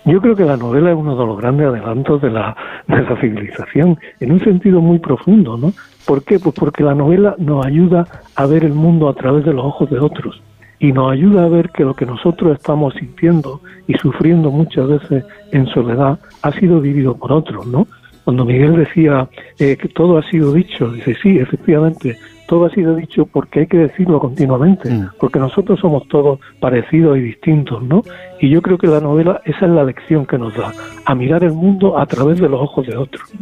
[0.06, 3.20] Yo creo que la novela es uno de los grandes adelantos de la, de la
[3.20, 5.72] civilización, en un sentido muy profundo, ¿no?
[6.06, 6.38] ¿Por qué?
[6.38, 9.90] Pues porque la novela nos ayuda a ver el mundo a través de los ojos
[9.90, 10.40] de otros
[10.78, 15.24] y nos ayuda a ver que lo que nosotros estamos sintiendo y sufriendo muchas veces
[15.50, 17.88] en soledad ha sido vivido por otros, ¿no?
[18.22, 19.28] Cuando Miguel decía
[19.58, 23.66] eh, que todo ha sido dicho, dice sí, efectivamente, todo ha sido dicho porque hay
[23.66, 28.02] que decirlo continuamente, porque nosotros somos todos parecidos y distintos, ¿no?
[28.40, 30.72] Y yo creo que la novela, esa es la lección que nos da,
[31.04, 33.32] a mirar el mundo a través de los ojos de otros.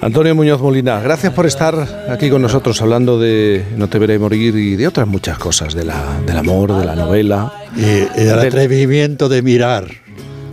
[0.00, 1.74] Antonio Muñoz Molina, gracias por estar
[2.10, 5.84] aquí con nosotros hablando de No te veré morir y de otras muchas cosas, de
[5.84, 7.52] la, del amor, de la novela.
[7.76, 9.84] Y, atrevimiento de mirar.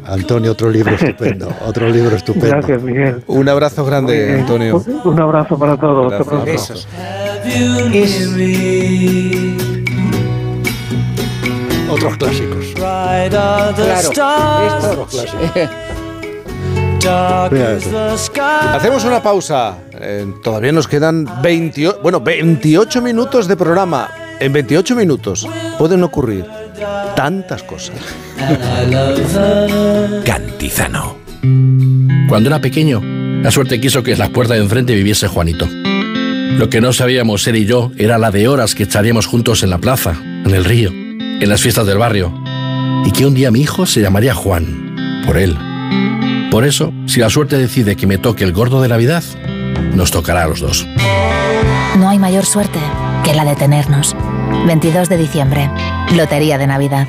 [0.05, 2.49] Antonio, otro libro estupendo, otro libro estupendo.
[2.49, 3.23] Gracias, Miguel.
[3.27, 4.83] Un abrazo grande, Antonio.
[5.05, 6.11] Un abrazo para todos.
[6.13, 7.20] Hasta
[11.89, 12.65] Otros clásicos.
[12.75, 13.69] Claro,
[14.91, 15.69] Otros clásicos.
[17.51, 18.09] Eso.
[18.73, 19.77] Hacemos una pausa.
[19.99, 24.09] Eh, todavía nos quedan 28, bueno, 28 minutos de programa.
[24.39, 25.47] En 28 minutos
[25.77, 26.45] pueden ocurrir
[27.15, 27.95] tantas cosas.
[30.23, 31.17] Cantizano.
[32.29, 33.01] Cuando era pequeño,
[33.41, 35.67] la suerte quiso que en las puertas de enfrente viviese Juanito.
[36.57, 39.69] Lo que no sabíamos él y yo era la de horas que echaríamos juntos en
[39.69, 42.33] la plaza, en el río, en las fiestas del barrio.
[43.05, 45.57] Y que un día mi hijo se llamaría Juan, por él.
[46.51, 49.23] Por eso, si la suerte decide que me toque el gordo de Navidad,
[49.95, 50.85] nos tocará a los dos.
[51.97, 52.79] No hay mayor suerte
[53.23, 54.15] que la de tenernos.
[54.67, 55.69] 22 de diciembre.
[56.15, 57.07] Lotería de Navidad.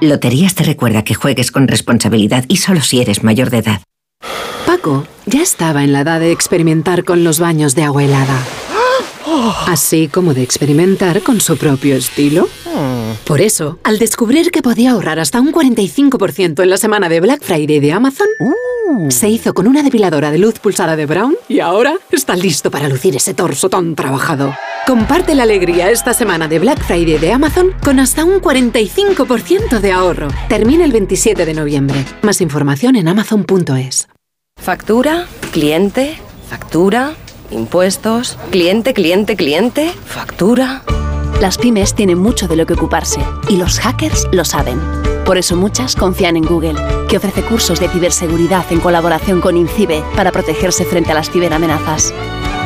[0.00, 3.80] Loterías te recuerda que juegues con responsabilidad y solo si eres mayor de edad.
[4.66, 8.38] Paco ya estaba en la edad de experimentar con los baños de agua helada.
[9.66, 12.48] Así como de experimentar con su propio estilo.
[13.24, 17.42] Por eso, al descubrir que podía ahorrar hasta un 45% en la semana de Black
[17.42, 18.26] Friday de Amazon,
[19.08, 22.88] se hizo con una depiladora de luz pulsada de Brown y ahora está listo para
[22.88, 24.54] lucir ese torso tan trabajado.
[24.86, 29.92] Comparte la alegría esta semana de Black Friday de Amazon con hasta un 45% de
[29.92, 30.28] ahorro.
[30.48, 32.04] Termina el 27 de noviembre.
[32.22, 34.08] Más información en amazon.es.
[34.60, 36.18] Factura, cliente,
[36.48, 37.14] factura,
[37.52, 40.82] impuestos, cliente, cliente, cliente, factura.
[41.40, 44.80] Las pymes tienen mucho de lo que ocuparse y los hackers lo saben.
[45.24, 46.74] Por eso muchas confían en Google,
[47.08, 52.12] que ofrece cursos de ciberseguridad en colaboración con INCIBE para protegerse frente a las ciberamenazas.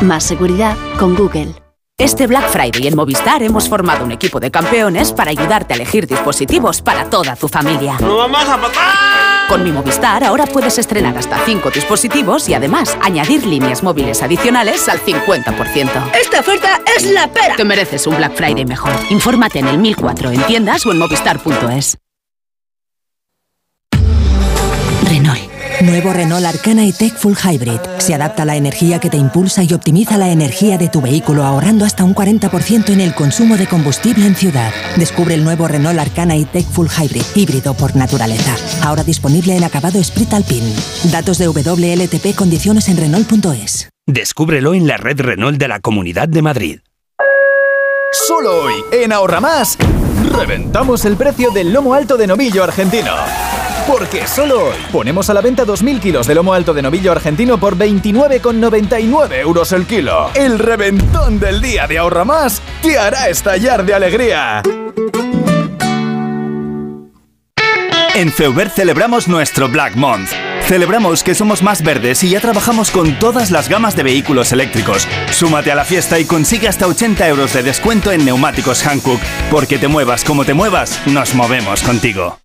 [0.01, 1.66] Más seguridad con Google.
[1.99, 6.07] Este Black Friday en Movistar hemos formado un equipo de campeones para ayudarte a elegir
[6.07, 7.97] dispositivos para toda tu familia.
[8.01, 9.49] ¡No vamos a matar!
[9.49, 14.91] Con mi Movistar ahora puedes estrenar hasta 5 dispositivos y además añadir líneas móviles adicionales
[14.91, 16.13] al 50%.
[16.21, 17.57] ¡Esta oferta es la pera!
[17.57, 18.93] Te mereces un Black Friday mejor.
[19.09, 21.97] Infórmate en el 1004 en tiendas o en movistar.es.
[25.09, 25.46] Renault.
[25.83, 27.81] Nuevo Renault Arcana y Tech Full Hybrid.
[27.99, 31.45] Se adapta a la energía que te impulsa y optimiza la energía de tu vehículo
[31.45, 34.73] ahorrando hasta un 40% en el consumo de combustible en ciudad.
[34.97, 38.57] Descubre el nuevo Renault Arcana y Tech Full Hybrid, híbrido por naturaleza.
[38.83, 40.73] Ahora disponible en acabado Sprit Alpine.
[41.13, 43.91] Datos de WLTP condiciones en Renault.es.
[44.07, 46.81] Descúbrelo en la red Renault de la Comunidad de Madrid.
[48.13, 49.77] Solo hoy, en Ahorra Más,
[50.33, 53.13] reventamos el precio del lomo alto de novillo argentino.
[53.87, 57.59] Porque solo hoy ponemos a la venta 2.000 kilos de lomo alto de novillo argentino
[57.59, 60.31] por 29,99 euros el kilo.
[60.35, 64.63] El reventón del día de Ahorra Más te hará estallar de alegría.
[68.15, 70.31] En Feuber celebramos nuestro Black Month.
[70.63, 75.07] Celebramos que somos más verdes y ya trabajamos con todas las gamas de vehículos eléctricos.
[75.31, 79.21] Súmate a la fiesta y consigue hasta 80 euros de descuento en neumáticos Hankook.
[79.51, 82.39] Porque te muevas como te muevas, nos movemos contigo.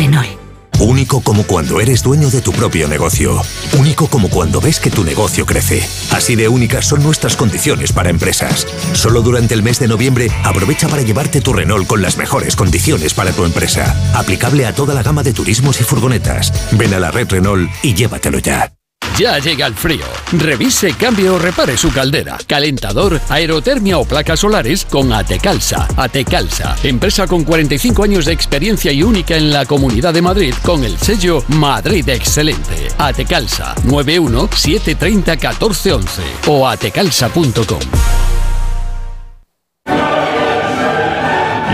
[0.00, 0.30] Renault.
[0.78, 3.42] Único como cuando eres dueño de tu propio negocio.
[3.78, 5.86] Único como cuando ves que tu negocio crece.
[6.10, 8.66] Así de únicas son nuestras condiciones para empresas.
[8.94, 13.12] Solo durante el mes de noviembre aprovecha para llevarte tu Renault con las mejores condiciones
[13.12, 13.94] para tu empresa.
[14.14, 16.50] Aplicable a toda la gama de turismos y furgonetas.
[16.72, 18.72] Ven a la red Renault y llévatelo ya.
[19.20, 20.06] Ya llega el frío.
[20.32, 25.86] Revise, cambie o repare su caldera, calentador, aerotermia o placas solares con Atecalsa.
[25.94, 30.84] Atecalsa, empresa con 45 años de experiencia y única en la Comunidad de Madrid con
[30.84, 32.88] el sello Madrid Excelente.
[32.96, 37.80] Atecalsa 91 730 1411 o atecalsa.com.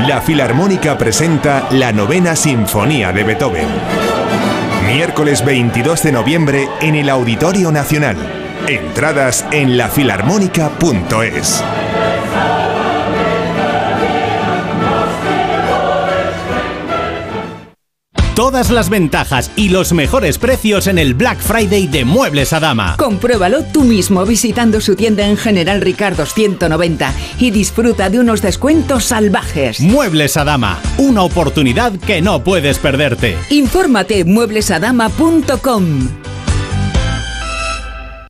[0.08, 4.15] La Filarmónica presenta la novena Sinfonía de Beethoven
[4.86, 8.16] Miércoles 22 de noviembre en el Auditorio Nacional.
[8.68, 11.64] Entradas en lafilarmónica.es.
[18.36, 22.96] Todas las ventajas y los mejores precios en el Black Friday de Muebles a Dama.
[22.98, 29.06] Compruébalo tú mismo visitando su tienda en General Ricardo 190 y disfruta de unos descuentos
[29.06, 29.80] salvajes.
[29.80, 33.38] Muebles a Dama, una oportunidad que no puedes perderte.
[33.48, 36.35] Infórmate mueblesadama.com.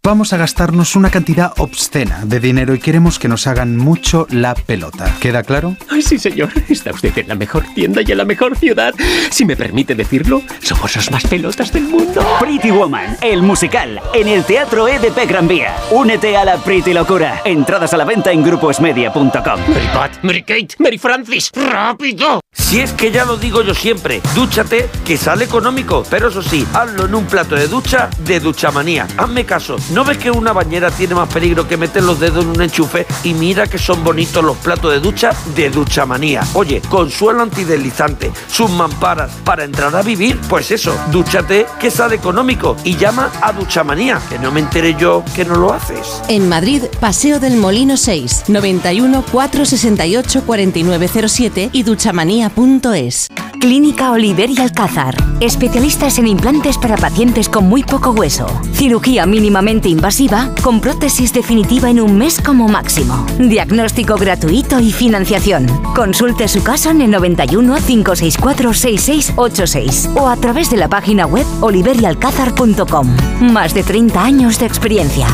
[0.06, 4.54] Vamos a gastarnos una cantidad obscena de dinero y queremos que nos hagan mucho la
[4.54, 5.12] pelota.
[5.18, 5.76] ¿Queda claro?
[5.90, 6.50] Ay, sí, señor.
[6.68, 8.94] Está usted en la mejor tienda y en la mejor ciudad.
[9.32, 12.24] Si me permite decirlo, somos los más pelotas del mundo.
[12.38, 15.74] Pretty Woman, el musical, en el Teatro EDP Gran Vía.
[15.90, 17.42] Únete a la Pretty Locura.
[17.44, 19.32] Entradas a la venta en gruposmedia.com.
[19.34, 22.38] Mary Pat, Mary Kate, Mary Francis, ¡rápido!
[22.66, 26.02] Si es que ya lo digo yo siempre, dúchate, que sale económico.
[26.10, 29.06] Pero eso sí, hazlo en un plato de ducha de Duchamanía.
[29.16, 32.50] Hazme caso, ¿no ves que una bañera tiene más peligro que meter los dedos en
[32.50, 33.06] un enchufe?
[33.24, 36.42] Y mira que son bonitos los platos de ducha de Duchamanía.
[36.52, 42.16] Oye, con suelo antideslizante, sus mamparas, para entrar a vivir, pues eso, dúchate, que sale
[42.16, 42.76] económico.
[42.84, 46.20] Y llama a Duchamanía, que no me enteré yo que no lo haces.
[46.28, 53.28] En Madrid, Paseo del Molino 6, 91 468 4907 y duchamanía.es.
[53.60, 55.16] Clínica Oliver y Alcázar.
[55.40, 58.46] Especialistas en implantes para pacientes con muy poco hueso.
[58.72, 63.26] Cirugía mínimamente invasiva con prótesis definitiva en un mes como máximo.
[63.38, 65.66] Diagnóstico gratuito y financiación.
[65.94, 71.46] Consulte su caso en el 91 564 6686 o a través de la página web
[71.60, 73.16] oliverialcázar.com.
[73.40, 75.26] Más de 30 años de experiencia.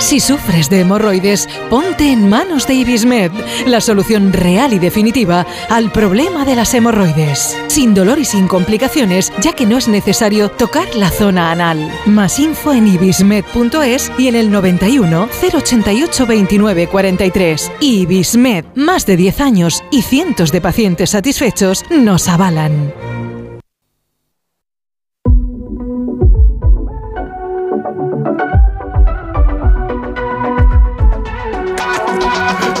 [0.00, 3.30] Si sufres de hemorroides, ponte en manos de Ibismed,
[3.66, 7.56] la solución real y definitiva al problema de las hemorroides.
[7.68, 11.92] Sin dolor y sin complicaciones, ya que no es necesario tocar la zona anal.
[12.06, 17.72] Más info en ibismed.es y en el 91 088 29 43.
[17.80, 23.09] Ibismed, más de 10 años y cientos de pacientes satisfechos nos avalan.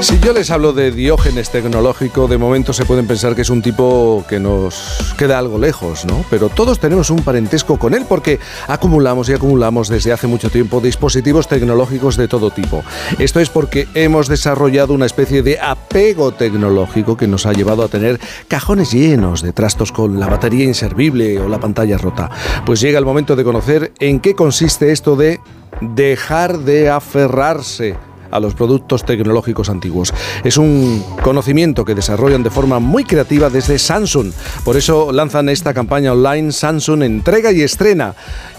[0.02, 3.60] Si yo les hablo de Diógenes tecnológico, de momento se pueden pensar que es un
[3.60, 6.24] tipo que nos queda algo lejos, ¿no?
[6.30, 10.80] Pero todos tenemos un parentesco con él porque acumulamos y acumulamos desde hace mucho tiempo
[10.80, 12.82] dispositivos tecnológicos de todo tipo.
[13.18, 17.88] Esto es porque hemos desarrollado una especie de apego tecnológico que nos ha llevado a
[17.88, 22.30] tener cajones llenos de trastos con la batería inservible o la pantalla rota.
[22.64, 25.40] Pues llega el momento de conocer en qué consiste esto de
[25.82, 27.96] dejar de aferrarse
[28.30, 30.12] a los productos tecnológicos antiguos.
[30.44, 34.32] Es un conocimiento que desarrollan de forma muy creativa desde Samsung.
[34.64, 38.14] Por eso lanzan esta campaña online Samsung Entrega y Estrena.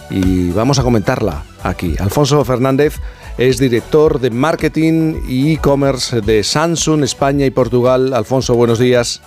[0.09, 1.95] Y vamos a comentarla aquí.
[1.99, 2.99] Alfonso Fernández
[3.37, 8.13] es director de marketing y e-commerce de Samsung España y Portugal.
[8.13, 9.21] Alfonso, buenos días.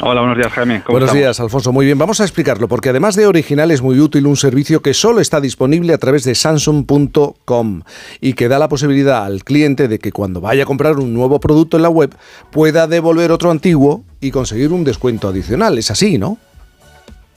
[0.00, 0.82] Hola, buenos días, Jaime.
[0.88, 1.72] buenos días, Alfonso.
[1.72, 4.94] Muy bien, vamos a explicarlo, porque además de original es muy útil un servicio que
[4.94, 7.82] solo está disponible a través de samsung.com
[8.20, 11.40] y que da la posibilidad al cliente de que cuando vaya a comprar un nuevo
[11.40, 12.14] producto en la web
[12.52, 15.76] pueda devolver otro antiguo y conseguir un descuento adicional.
[15.78, 16.38] Es así, ¿no?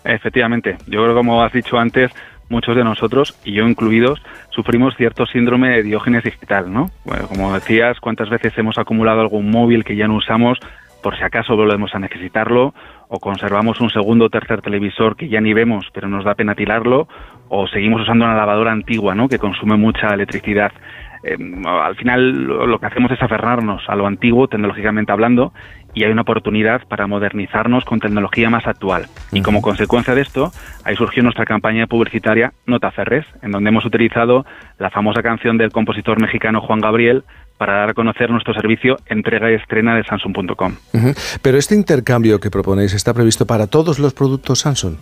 [0.04, 0.78] Efectivamente.
[0.86, 2.12] Yo creo, como has dicho antes,
[2.50, 4.22] muchos de nosotros, y yo incluidos,
[4.52, 6.92] sufrimos cierto síndrome de diógenes digital, ¿no?
[7.06, 10.60] Bueno, como decías, ¿cuántas veces hemos acumulado algún móvil que ya no usamos
[11.02, 12.74] por si acaso volvemos a necesitarlo,
[13.08, 16.56] o conservamos un segundo o tercer televisor que ya ni vemos, pero nos da pena
[16.56, 17.08] tirarlo,
[17.50, 19.28] o seguimos usando una lavadora antigua, ¿no?
[19.28, 20.72] que consume mucha electricidad.
[21.66, 25.54] al final lo que hacemos es aferrarnos a lo antiguo, tecnológicamente hablando,
[25.94, 29.08] y hay una oportunidad para modernizarnos con tecnología más actual.
[29.32, 30.52] Y como consecuencia de esto,
[30.86, 34.46] ahí surgió nuestra campaña publicitaria Nota Ferres, en donde hemos utilizado
[34.80, 37.24] la famosa canción del compositor mexicano Juan Gabriel
[37.62, 40.74] para dar a conocer nuestro servicio entrega y estrena de Samsung.com.
[41.44, 44.96] Pero este intercambio que proponéis está previsto para todos los productos Samsung.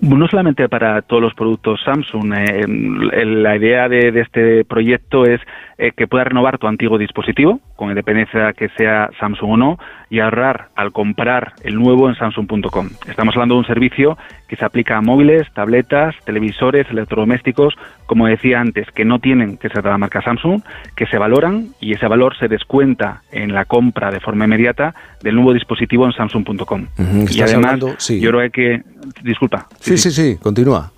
[0.00, 2.34] No solamente para todos los productos Samsung.
[2.34, 5.40] Eh, la idea de, este proyecto es
[5.82, 9.78] eh, que puedas renovar tu antiguo dispositivo, con independencia que sea Samsung o no,
[10.10, 12.90] y ahorrar al comprar el nuevo en Samsung.com.
[13.08, 17.72] Estamos hablando de un servicio que se aplica a móviles, tabletas, televisores, electrodomésticos,
[18.04, 20.60] como decía antes, que no tienen que ser de la marca Samsung,
[20.94, 25.36] que se valoran y ese valor se descuenta en la compra de forma inmediata del
[25.36, 26.88] nuevo dispositivo en Samsung.com.
[27.30, 28.82] y además, yo creo que...
[29.22, 29.66] Disculpa.
[29.80, 30.92] Sí, sí, sí, continúa.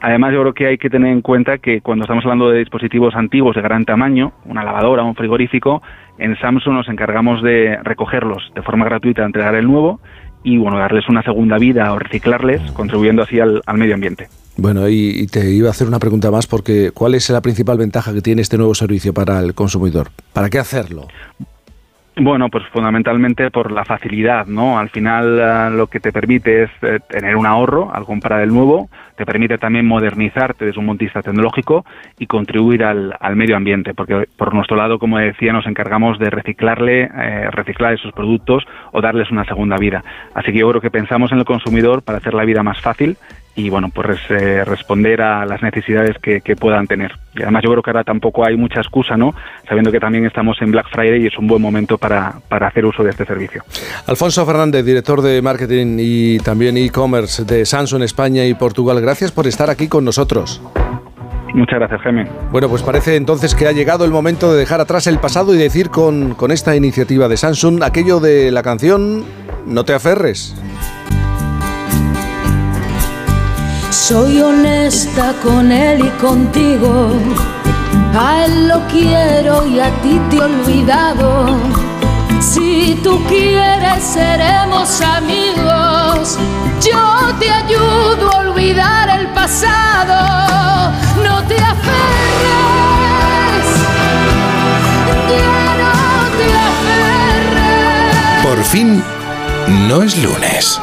[0.00, 3.14] Además, yo creo que hay que tener en cuenta que cuando estamos hablando de dispositivos
[3.14, 5.82] antiguos de gran tamaño, una lavadora, un frigorífico,
[6.18, 10.00] en Samsung nos encargamos de recogerlos de forma gratuita, entregar el nuevo
[10.42, 14.28] y bueno, darles una segunda vida o reciclarles, contribuyendo así al, medio ambiente.
[14.56, 18.12] Bueno, y, te iba a hacer una pregunta más porque ¿cuál es la principal ventaja
[18.12, 20.08] que tiene este nuevo servicio para el consumidor?
[20.32, 21.08] ¿Para qué hacerlo?
[22.16, 24.78] Bueno, pues fundamentalmente por la facilidad, ¿no?
[24.78, 28.52] Al final eh, lo que te permite es eh, tener un ahorro al comprar el
[28.52, 31.84] nuevo, te permite también modernizarte desde un montista tecnológico
[32.18, 37.02] y contribuir al, medio ambiente, porque por nuestro lado, como decía, nos encargamos de reciclarle,
[37.02, 40.02] eh, reciclar esos productos o darles una segunda vida.
[40.34, 43.16] Así que yo creo que pensamos en el consumidor para hacer la vida más fácil
[43.60, 47.12] y bueno, pues eh, responder a las necesidades que, puedan tener.
[47.34, 49.34] Y además yo creo que ahora tampoco hay mucha excusa, ¿no?
[49.68, 52.84] Sabiendo que también estamos en Black Friday y es un buen momento para, para hacer
[52.84, 53.62] uso de este servicio.
[54.06, 59.46] Alfonso Fernández, director de marketing y también e-commerce de Samsung España y Portugal, gracias por
[59.46, 60.60] estar aquí con nosotros.
[61.54, 62.26] Muchas gracias, Jaime.
[62.50, 65.58] Bueno, pues parece entonces que ha llegado el momento de dejar atrás el pasado y
[65.58, 69.24] decir con, con esta iniciativa de Samsung aquello de la canción
[69.66, 70.54] No te aferres.
[73.90, 77.10] Soy honesta con él y contigo.
[78.16, 81.58] A él lo quiero y a ti te he olvidado.
[82.40, 86.38] Si tú quieres, seremos amigos.
[86.80, 90.92] Yo te ayudo a olvidar el pasado.
[91.24, 92.06] No te aferres.
[95.30, 95.92] Ya no
[96.38, 98.44] te aferres.
[98.44, 99.02] Por fin,
[99.88, 100.80] no es lunes.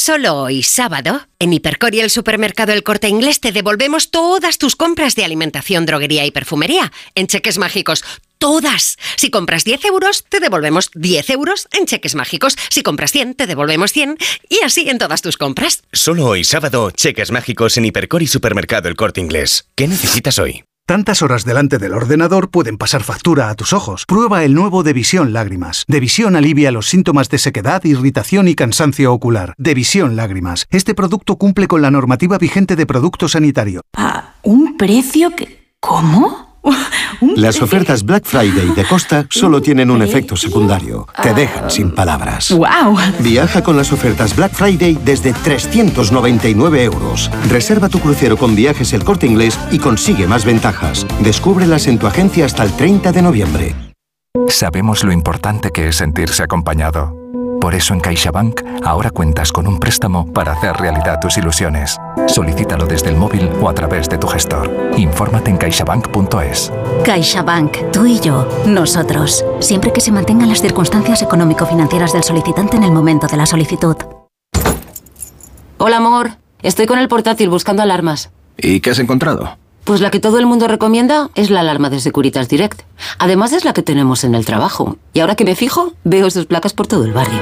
[0.00, 4.76] Solo hoy, sábado, en Hipercor y el supermercado El Corte Inglés te devolvemos todas tus
[4.76, 8.04] compras de alimentación, droguería y perfumería en cheques mágicos.
[8.38, 8.96] Todas.
[9.16, 12.56] Si compras 10 euros, te devolvemos 10 euros en cheques mágicos.
[12.70, 14.18] Si compras 100, te devolvemos 100
[14.48, 15.82] y así en todas tus compras.
[15.92, 19.66] Solo hoy, sábado, cheques mágicos en Hipercor y supermercado El Corte Inglés.
[19.74, 20.62] ¿Qué necesitas hoy?
[20.88, 24.06] Tantas horas delante del ordenador pueden pasar factura a tus ojos.
[24.06, 25.84] Prueba el nuevo Devisión Lágrimas.
[25.86, 29.52] Devisión alivia los síntomas de sequedad, irritación y cansancio ocular.
[29.58, 30.66] Devisión Lágrimas.
[30.70, 33.82] Este producto cumple con la normativa vigente de producto sanitario.
[33.98, 35.74] ¿A un precio que...
[35.78, 36.47] ¿Cómo?
[37.36, 41.06] Las ofertas Black Friday de Costa solo tienen un efecto secundario.
[41.22, 42.50] Te dejan sin palabras.
[42.50, 42.96] ¡Wow!
[43.20, 47.30] Viaja con las ofertas Black Friday desde 399 euros.
[47.48, 51.06] Reserva tu crucero con viajes el corte inglés y consigue más ventajas.
[51.20, 53.74] Descúbrelas en tu agencia hasta el 30 de noviembre.
[54.48, 57.14] Sabemos lo importante que es sentirse acompañado.
[57.60, 61.98] Por eso en CaixaBank ahora cuentas con un préstamo para hacer realidad tus ilusiones.
[62.26, 64.70] Solicítalo desde el móvil o a través de tu gestor.
[64.96, 66.72] Infórmate en caixabank.es.
[67.04, 69.44] CaixaBank, tú y yo, nosotros.
[69.60, 73.96] Siempre que se mantengan las circunstancias económico-financieras del solicitante en el momento de la solicitud.
[75.78, 76.30] Hola, amor.
[76.62, 78.30] Estoy con el portátil buscando alarmas.
[78.56, 79.56] ¿Y qué has encontrado?
[79.88, 82.82] Pues la que todo el mundo recomienda es la alarma de Securitas Direct.
[83.18, 84.98] Además es la que tenemos en el trabajo.
[85.14, 87.40] Y ahora que me fijo, veo sus placas por todo el barrio.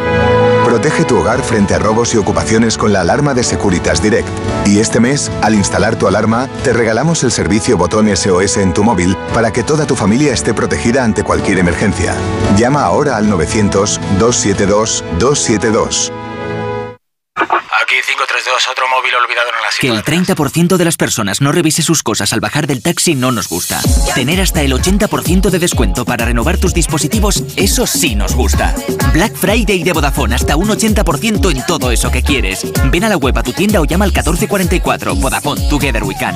[0.64, 4.28] Protege tu hogar frente a robos y ocupaciones con la alarma de Securitas Direct.
[4.64, 8.84] Y este mes, al instalar tu alarma, te regalamos el servicio botón SOS en tu
[8.84, 12.14] móvil para que toda tu familia esté protegida ante cualquier emergencia.
[12.56, 16.12] Llama ahora al 900 272 272.
[17.86, 21.82] Aquí 532, otro móvil olvidado en la Que el 30% de las personas no revise
[21.82, 23.80] sus cosas al bajar del taxi no nos gusta.
[24.12, 28.74] Tener hasta el 80% de descuento para renovar tus dispositivos, eso sí nos gusta.
[29.12, 32.66] Black Friday de Vodafone, hasta un 80% en todo eso que quieres.
[32.90, 35.14] Ven a la web a tu tienda o llama al 1444.
[35.14, 36.34] Vodafone, Together We Can.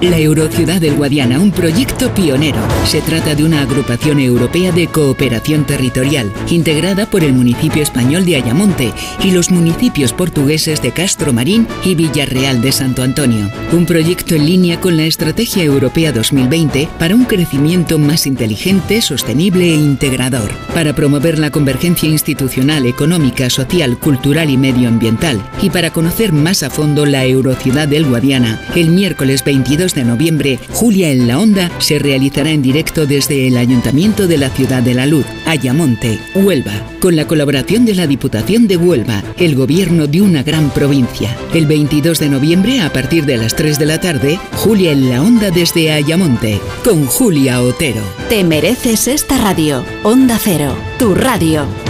[0.00, 2.58] La Eurociudad del Guadiana, un proyecto pionero.
[2.84, 8.36] Se trata de una agrupación europea de cooperación territorial, integrada por el municipio español de
[8.36, 8.92] Ayamonte
[9.22, 13.50] y los municipios portugueses de Castro Marín y Villarreal de Santo Antonio.
[13.72, 19.64] Un proyecto en línea con la Estrategia Europea 2020 para un crecimiento más inteligente, sostenible
[19.70, 26.32] e integrador, para promover la convergencia institucional, económica, social, cultural y medioambiental, y para conocer
[26.32, 28.60] más a fondo la Eurociudad del Guadiana.
[28.74, 33.56] El miércoles 22 de noviembre, Julia en la Onda se realizará en directo desde el
[33.56, 38.66] Ayuntamiento de la Ciudad de la Luz, Ayamonte, Huelva, con la colaboración de la Diputación
[38.66, 41.36] de Huelva, el gobierno de una gran provincia.
[41.52, 45.22] El 22 de noviembre, a partir de las 3 de la tarde, Julia en la
[45.22, 48.02] Onda desde Ayamonte, con Julia Otero.
[48.28, 49.84] Te mereces esta radio.
[50.02, 51.83] Onda Cero, tu radio.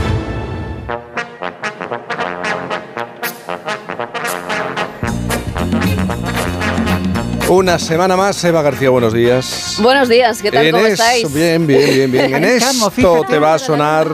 [7.49, 9.77] Una semana más, Eva García, buenos días.
[9.81, 10.65] Buenos días, ¿qué tal?
[10.67, 11.33] En ¿Cómo es- estáis?
[11.33, 12.35] Bien, bien, bien, bien.
[12.37, 13.27] En esto fíjate.
[13.29, 14.09] te va a sonar.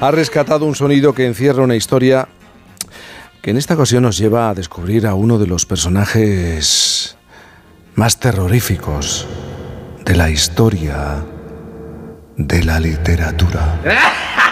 [0.00, 2.28] Ha rescatado un sonido que encierra una historia
[3.42, 7.16] que en esta ocasión nos lleva a descubrir a uno de los personajes
[7.94, 9.26] más terroríficos
[10.04, 11.16] de la historia
[12.36, 13.80] de la literatura.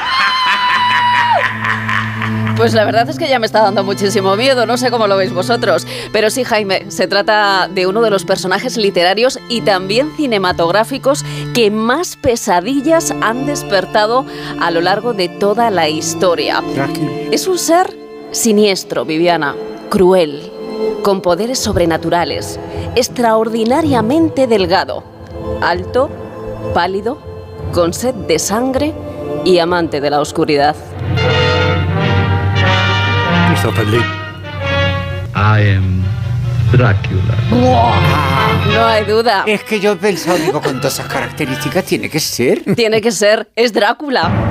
[2.56, 5.18] Pues la verdad es que ya me está dando muchísimo miedo, no sé cómo lo
[5.18, 5.86] veis vosotros.
[6.10, 11.70] Pero sí, Jaime, se trata de uno de los personajes literarios y también cinematográficos que
[11.70, 14.24] más pesadillas han despertado
[14.58, 16.62] a lo largo de toda la historia.
[17.30, 17.94] Es un ser
[18.30, 19.54] siniestro, Viviana,
[19.90, 20.50] cruel,
[21.02, 22.58] con poderes sobrenaturales,
[22.94, 25.04] extraordinariamente delgado,
[25.60, 26.08] alto,
[26.72, 27.18] pálido,
[27.74, 28.94] con sed de sangre
[29.44, 30.74] y amante de la oscuridad.
[33.56, 34.04] Christopher Lee.
[35.34, 36.04] I am
[36.72, 37.36] Drácula.
[38.70, 39.44] No hay duda.
[39.46, 42.62] Es que yo he pensado, digo, con todas esas características tiene que ser.
[42.74, 44.45] Tiene que ser, es Drácula.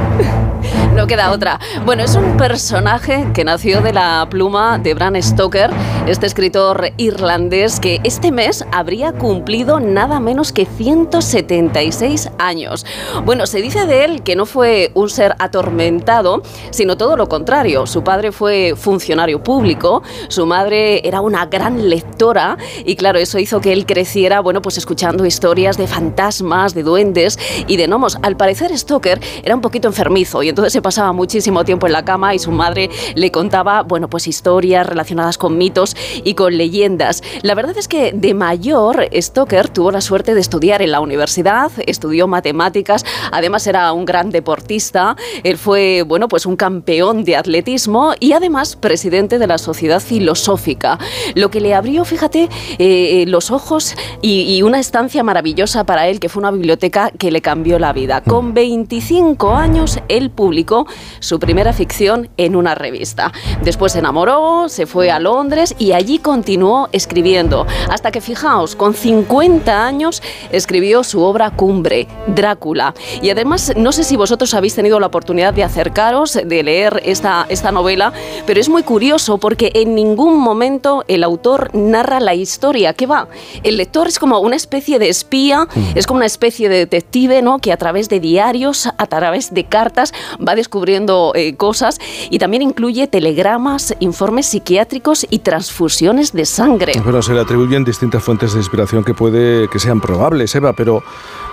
[0.95, 1.59] No queda otra.
[1.85, 5.69] Bueno, es un personaje que nació de la pluma de Bram Stoker,
[6.07, 12.85] este escritor irlandés que este mes habría cumplido nada menos que 176 años.
[13.25, 16.41] Bueno, se dice de él que no fue un ser atormentado,
[16.71, 17.85] sino todo lo contrario.
[17.87, 23.59] Su padre fue funcionario público, su madre era una gran lectora y claro, eso hizo
[23.59, 28.17] que él creciera, bueno, pues escuchando historias de fantasmas, de duendes y de gnomos.
[28.21, 32.05] Al parecer Stoker era un poquito enfermizo y entonces se pasaba muchísimo tiempo en la
[32.05, 37.23] cama y su madre le contaba, bueno, pues historias relacionadas con mitos y con leyendas.
[37.41, 41.71] La verdad es que de mayor Stoker tuvo la suerte de estudiar en la universidad,
[41.87, 48.13] estudió matemáticas, además era un gran deportista, él fue, bueno, pues un campeón de atletismo
[48.19, 50.99] y además presidente de la Sociedad Filosófica,
[51.33, 52.47] lo que le abrió, fíjate,
[52.77, 57.31] eh, los ojos y, y una estancia maravillosa para él, que fue una biblioteca que
[57.31, 58.21] le cambió la vida.
[58.21, 60.74] Con 25 años, él publicó
[61.19, 63.31] su primera ficción en una revista.
[63.63, 68.93] Después se enamoró, se fue a Londres y allí continuó escribiendo, hasta que, fijaos, con
[68.93, 70.21] 50 años
[70.51, 72.93] escribió su obra cumbre, Drácula.
[73.21, 77.45] Y además, no sé si vosotros habéis tenido la oportunidad de acercaros, de leer esta,
[77.49, 78.11] esta novela,
[78.45, 83.27] pero es muy curioso porque en ningún momento el autor narra la historia que va.
[83.63, 87.59] El lector es como una especie de espía, es como una especie de detective, ¿no?
[87.59, 90.13] Que a través de diarios, a través de cartas,
[90.45, 91.99] va descubriendo eh, cosas
[92.31, 96.93] y también incluye telegramas, informes psiquiátricos y transfusiones de sangre.
[97.03, 101.03] Bueno, se le atribuyen distintas fuentes de inspiración que puede que sean probables, Eva, pero,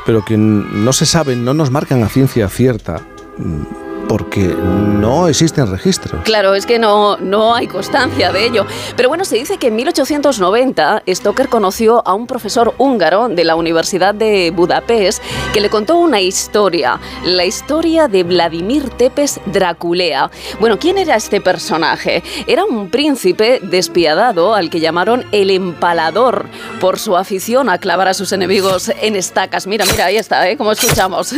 [0.07, 3.03] pero que no se saben, no nos marcan a ciencia cierta,
[3.37, 6.23] mm, porque no existen registros.
[6.25, 8.67] Claro, es que no, no hay constancia de ello.
[8.97, 13.55] Pero bueno, se dice que en 1890 Stoker conoció a un profesor húngaro de la
[13.55, 15.23] Universidad de Budapest
[15.53, 20.31] que le contó una historia, la historia de Vladimir Tepes Draculea.
[20.61, 22.23] Bueno, ¿quién era este personaje?
[22.47, 26.47] Era un príncipe despiadado al que llamaron el empalador
[26.81, 29.67] por su afición a clavar a sus enemigos en estacas.
[29.67, 30.57] Mira, mira, ahí está, ¿eh?
[30.57, 31.35] Como escuchamos.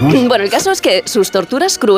[0.00, 1.97] Bueno, el caso es que sus torturas crueles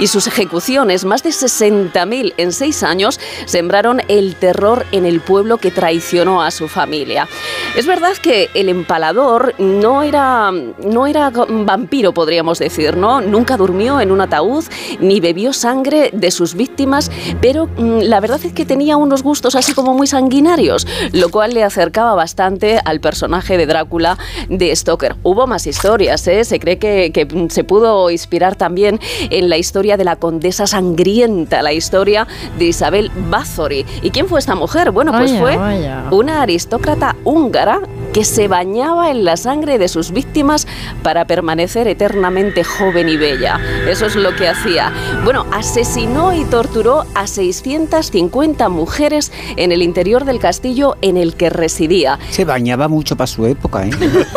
[0.00, 5.58] y sus ejecuciones, más de 60.000 en seis años, sembraron el terror en el pueblo
[5.58, 7.28] que traicionó a su familia.
[7.76, 13.20] Es verdad que el empalador no era, no era vampiro, podríamos decir, ¿no?
[13.20, 14.64] Nunca durmió en un ataúd
[15.00, 17.10] ni bebió sangre de sus víctimas,
[17.42, 21.52] pero mm, la verdad es que tenía unos gustos así como muy sanguinarios, lo cual
[21.52, 24.16] le acercaba bastante al personaje de Drácula
[24.48, 25.16] de Stoker.
[25.22, 26.42] Hubo más historias, ¿eh?
[26.44, 28.98] Se cree que se pudo inspirar también
[29.30, 32.26] en la historia de la condesa sangrienta, la historia
[32.58, 33.84] de Isabel Bathory.
[34.02, 34.90] ¿Y quién fue esta mujer?
[34.90, 36.04] Bueno, pues Vaya, fue vaya.
[36.10, 37.80] una aristócrata húngara
[38.12, 40.66] que se bañaba en la sangre de sus víctimas
[41.02, 43.60] para permanecer eternamente joven y bella.
[43.88, 44.92] Eso es lo que hacía.
[45.24, 51.50] Bueno, asesinó y torturó a 650 mujeres en el interior del castillo en el que
[51.50, 52.18] residía.
[52.30, 53.90] Se bañaba mucho para su época, ¿eh?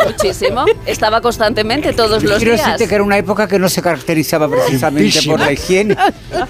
[0.06, 0.64] Muchísimo.
[0.86, 2.66] Estaba constantemente todos los Quiero días.
[2.66, 5.36] decirte que era una época que no se caracterizaba precisamente Limpísima.
[5.36, 5.96] por la higiene.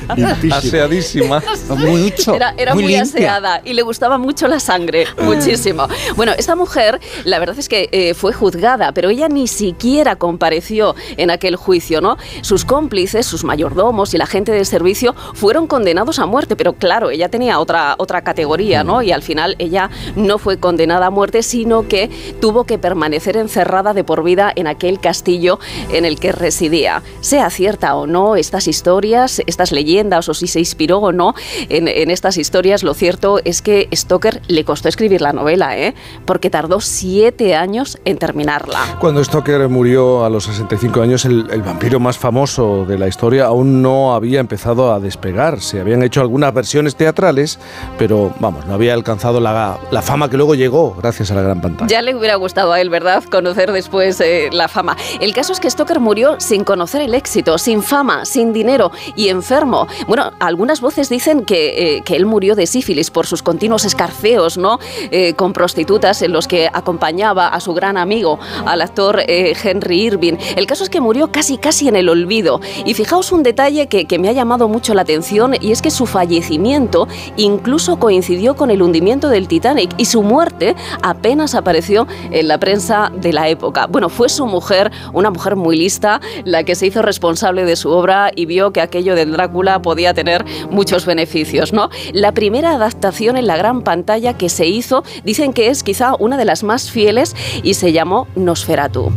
[0.53, 1.43] Aseadísima.
[1.69, 2.35] Mucho.
[2.35, 3.03] Era, era muy, limpia.
[3.03, 5.89] aseada y le gustaba mucho la sangre, muchísimo.
[6.17, 10.95] Bueno, esta mujer, la verdad es que eh, fue juzgada, pero ella ni siquiera compareció
[11.17, 12.17] en aquel juicio, ¿no?
[12.43, 17.11] Sus cómplices, sus mayordomos y la gente de servicio fueron condenados a muerte, pero claro,
[17.11, 19.03] ella tenía otra, otra categoría, ¿no?
[19.03, 22.11] Y al final ella no fue condenada a muerte, sino que
[22.41, 25.59] tuvo que permanecer encerrada de por vida en aquel castillo
[25.93, 27.03] en el que residía.
[27.21, 31.35] Sea cierta o no estas historias, estas leyendas, o si se inspiró o no
[31.69, 35.95] en, en estas historias, lo cierto es que Stoker le costó escribir la novela, ¿eh?
[36.25, 38.79] Porque tardó siete años en terminarla.
[39.01, 43.47] Cuando Stoker murió a los 65 años, el, el vampiro más famoso de la historia
[43.47, 45.61] aún no había empezado a despegar.
[45.61, 47.59] Se habían hecho algunas versiones teatrales,
[47.99, 51.61] pero vamos, no había alcanzado la, la fama que luego llegó gracias a la gran
[51.61, 51.89] pantalla.
[51.89, 53.23] Ya le hubiera gustado a él, ¿verdad?
[53.25, 54.97] Conocer después eh, la fama.
[55.21, 59.29] El caso es que Stoker murió sin conocer el éxito, sin fama, sin dinero y
[59.29, 59.87] enfermo.
[60.07, 64.57] Bueno, algunas voces dicen que, eh, que él murió de sífilis por sus continuos escarceos,
[64.57, 64.79] ¿no?
[65.11, 70.03] Eh, con prostitutas en los que acompañaba a su gran amigo, al actor eh, Henry
[70.03, 70.35] Irving.
[70.57, 72.61] El caso es que murió casi, casi en el olvido.
[72.85, 75.91] Y fijaos un detalle que, que me ha llamado mucho la atención y es que
[75.91, 82.49] su fallecimiento incluso coincidió con el hundimiento del Titanic y su muerte apenas apareció en
[82.49, 83.87] la prensa de la época.
[83.87, 87.90] Bueno, fue su mujer, una mujer muy lista, la que se hizo responsable de su
[87.93, 91.91] obra y vio que aquello del Drácula podía tener muchos beneficios, ¿no?
[92.13, 96.37] La primera adaptación en la gran pantalla que se hizo, dicen que es quizá una
[96.37, 99.11] de las más fieles y se llamó Nosferatu.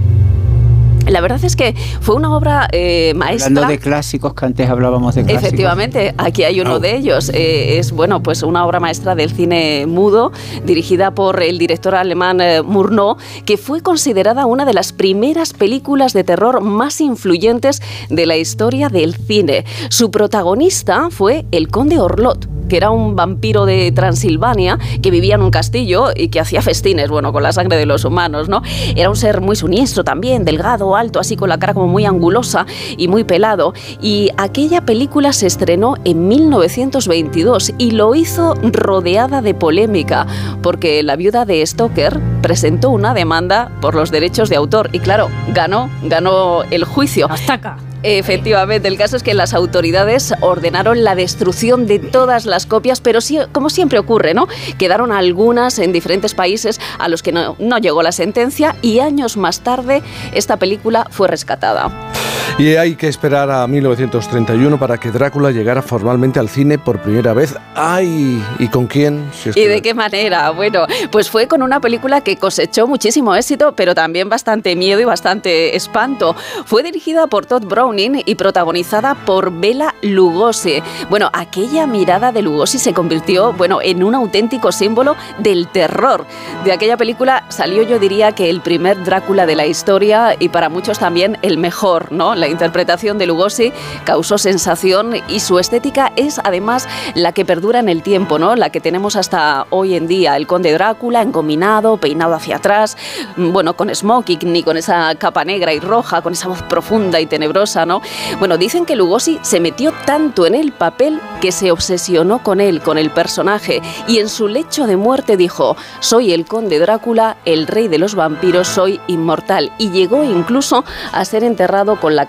[1.08, 3.48] La verdad es que fue una obra eh, maestra.
[3.48, 5.44] Hablando de clásicos, que antes hablábamos de clásicos.
[5.44, 7.30] Efectivamente, aquí hay uno de ellos.
[7.34, 10.32] Eh, es bueno, pues una obra maestra del cine mudo,
[10.66, 16.14] dirigida por el director alemán eh, Murnau, que fue considerada una de las primeras películas
[16.14, 19.66] de terror más influyentes de la historia del cine.
[19.90, 25.42] Su protagonista fue el conde Orlot que era un vampiro de Transilvania que vivía en
[25.42, 28.62] un castillo y que hacía festines, bueno, con la sangre de los humanos, ¿no?
[28.96, 32.66] Era un ser muy siniestro también, delgado, alto, así con la cara como muy angulosa
[32.98, 33.74] y muy pelado.
[34.02, 40.28] Y aquella película se estrenó en 1922 y lo hizo rodeada de polémica,
[40.62, 45.30] porque la viuda de Stoker presentó una demanda por los derechos de autor y claro,
[45.54, 47.28] ganó, ganó el juicio.
[47.30, 47.93] Hasta acá.
[48.04, 53.22] Efectivamente, el caso es que las autoridades ordenaron la destrucción de todas las copias, pero
[53.22, 54.48] sí, como siempre ocurre, ¿no?
[54.78, 59.38] Quedaron algunas en diferentes países a los que no, no llegó la sentencia y años
[59.38, 62.13] más tarde esta película fue rescatada.
[62.60, 67.34] Y hay que esperar a 1931 para que Drácula llegara formalmente al cine por primera
[67.34, 67.56] vez.
[67.74, 68.44] ¡Ay!
[68.60, 69.28] ¿Y con quién?
[69.34, 70.52] Si ¿Y de qué manera?
[70.52, 75.04] Bueno, pues fue con una película que cosechó muchísimo éxito, pero también bastante miedo y
[75.04, 76.36] bastante espanto.
[76.66, 80.84] Fue dirigida por Todd Browning y protagonizada por Bela Lugosi.
[81.10, 86.28] Bueno, aquella mirada de Lugosi se convirtió, bueno, en un auténtico símbolo del terror.
[86.66, 90.70] De aquella película salió, yo diría que el primer Drácula de la historia y para
[90.70, 92.36] muchos también el mejor, ¿no?
[92.44, 93.72] La interpretación de Lugosi
[94.04, 98.58] causó sensación y su estética es además la que perdura en el tiempo, ¿no?
[98.58, 100.36] La que tenemos hasta hoy en día.
[100.36, 102.98] El conde Drácula engominado, peinado hacia atrás,
[103.38, 107.22] mm, bueno, con smoking ni con esa capa negra y roja, con esa voz profunda
[107.22, 108.02] y tenebrosa, ¿no?
[108.40, 112.82] Bueno, dicen que Lugosi se metió tanto en el papel que se obsesionó con él,
[112.82, 117.68] con el personaje, y en su lecho de muerte dijo, soy el conde Drácula, el
[117.68, 122.28] rey de los vampiros, soy inmortal, y llegó incluso a ser enterrado con la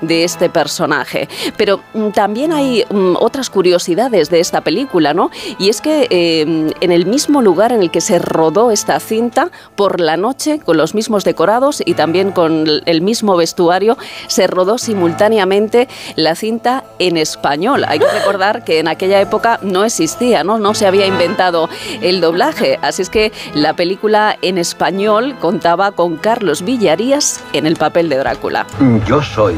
[0.00, 1.28] de este personaje.
[1.56, 5.30] Pero mm, también hay mm, otras curiosidades de esta película, ¿no?
[5.58, 9.50] Y es que eh, en el mismo lugar en el que se rodó esta cinta,
[9.74, 14.78] por la noche, con los mismos decorados y también con el mismo vestuario, se rodó
[14.78, 17.84] simultáneamente la cinta en español.
[17.86, 20.58] Hay que recordar que en aquella época no existía, ¿no?
[20.58, 21.68] No se había inventado
[22.00, 22.78] el doblaje.
[22.82, 28.16] Así es que la película en español contaba con Carlos Villarías en el papel de
[28.16, 28.66] Drácula.
[29.06, 29.54] Yo soy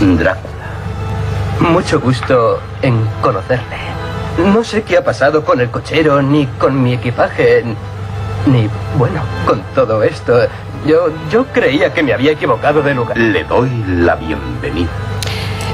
[0.00, 0.68] Drácula.
[1.60, 3.78] Mucho gusto en conocerle.
[4.36, 7.64] No sé qué ha pasado con el cochero, ni con mi equipaje,
[8.44, 10.38] ni, bueno, con todo esto.
[10.86, 13.16] Yo, yo creía que me había equivocado de lugar.
[13.16, 14.90] Le doy la bienvenida.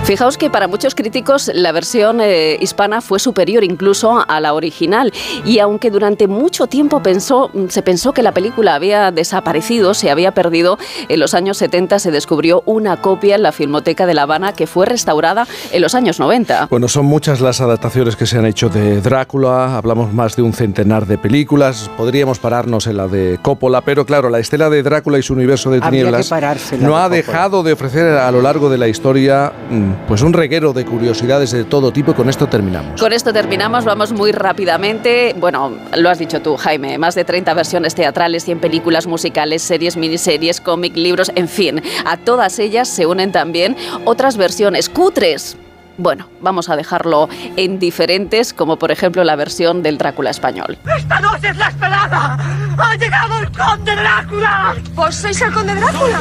[0.04, 5.10] Fijaos que para muchos críticos la versión eh, hispana fue superior incluso a la original
[5.46, 10.32] y aunque durante mucho tiempo pensó, se pensó que la película había desaparecido, se había
[10.32, 10.76] perdido,
[11.08, 14.66] en los años 70 se descubrió una copia en la Filmoteca de La Habana que
[14.66, 16.66] fue restaurada en los años 90.
[16.68, 20.52] Bueno, son muchas las adaptaciones que se han hecho de Drácula, hablamos más de un
[20.52, 25.18] centenar de películas, podríamos pararnos en la de Coppola, pero claro, la estela de Drácula
[25.18, 26.30] y su universo de tinieblas
[26.78, 30.72] no ha dejado de ofrecer a lo largo de la historia mm, pues un reguero
[30.72, 33.00] de curiosidades de todo tipo y con esto terminamos.
[33.00, 35.34] Con esto terminamos, vamos muy rápidamente.
[35.38, 39.96] Bueno, lo has dicho tú, Jaime, más de 30 versiones teatrales, 100 películas musicales, series,
[39.96, 41.82] miniseries, cómic, libros, en fin.
[42.04, 45.56] A todas ellas se unen también otras versiones cutres,
[45.96, 50.78] bueno, vamos a dejarlo en diferentes, como por ejemplo la versión del Drácula español.
[50.96, 52.38] ¡Esta noche es la esperada!
[52.78, 54.74] ¡Ha llegado el conde Drácula!
[54.94, 56.20] ¿Vos sois el conde Drácula?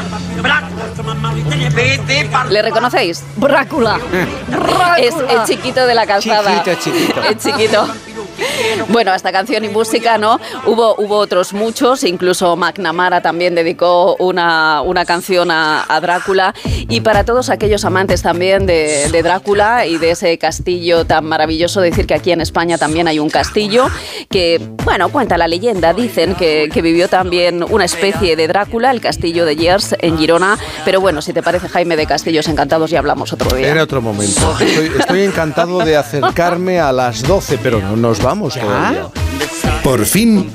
[2.49, 3.23] ¿Le reconocéis?
[3.37, 3.99] Drácula.
[4.97, 6.63] Es el chiquito de la calzada.
[6.63, 7.23] Chiquito, chiquito.
[7.23, 7.87] El chiquito.
[8.89, 10.39] Bueno, esta canción y música, ¿no?
[10.65, 16.53] Hubo, hubo otros muchos, incluso McNamara también dedicó una, una canción a, Drácula.
[16.89, 22.05] Y para todos aquellos amantes también de, Drácula y de ese castillo tan maravilloso, decir
[22.05, 23.87] que aquí en España también hay un castillo
[24.29, 29.01] que, bueno, cuenta la leyenda, dicen que, que vivió también una especie de Drácula, el
[29.01, 30.57] castillo de Yers en Girona.
[30.83, 33.69] Pero bueno, si te parece, Jaime, de Castillos Encantados, ya hablamos otro día.
[33.69, 34.55] En otro momento.
[34.59, 39.09] Estoy, encantado de acercarme a las 12, pero no nos vamos todavía.
[39.83, 40.49] Por fin,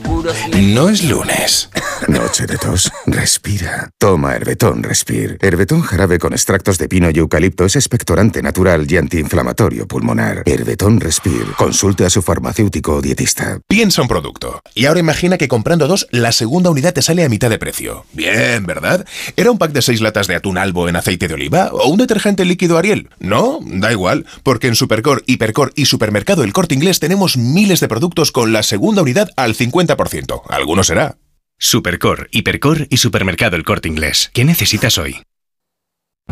[0.57, 1.69] no es lunes.
[2.07, 2.91] Noche de tos.
[3.07, 3.91] Respira.
[3.99, 5.37] Toma Herbetón Respir.
[5.41, 10.45] Herbetón jarabe con extractos de pino y eucalipto es expectorante natural y antiinflamatorio pulmonar.
[10.47, 11.45] Herbetón Respir.
[11.59, 13.59] Consulte a su farmacéutico o dietista.
[13.67, 14.63] Piensa un producto.
[14.75, 18.07] Y ahora imagina que comprando dos, la segunda unidad te sale a mitad de precio.
[18.13, 19.05] Bien, ¿verdad?
[19.37, 21.71] ¿Era un pack de seis latas de atún albo en aceite de oliva?
[21.73, 23.11] ¿O un detergente líquido Ariel?
[23.19, 24.25] No, da igual.
[24.43, 28.63] Porque en Supercor, Hipercor y Supermercado El Corte Inglés tenemos miles de productos con la
[28.63, 30.43] segunda unidad al 50%.
[30.49, 31.19] Alguno será.
[31.59, 34.31] Supercor, Hipercor y Supermercado El Corte Inglés.
[34.33, 35.17] ¿Qué necesitas hoy?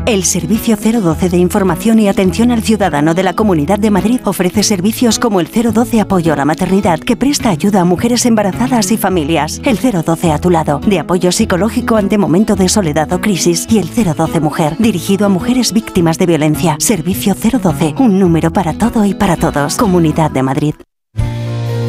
[0.06, 4.62] El Servicio 012 de Información y Atención al Ciudadano de la Comunidad de Madrid ofrece
[4.62, 8.96] servicios como el 012 Apoyo a la Maternidad, que presta ayuda a mujeres embarazadas y
[8.96, 13.66] familias, el 012 a tu lado, de apoyo psicológico ante momento de soledad o crisis,
[13.68, 16.76] y el 012 Mujer, dirigido a mujeres víctimas de violencia.
[16.78, 19.74] Servicio 012, un número para todo y para todos.
[19.74, 20.74] Comunidad de Madrid.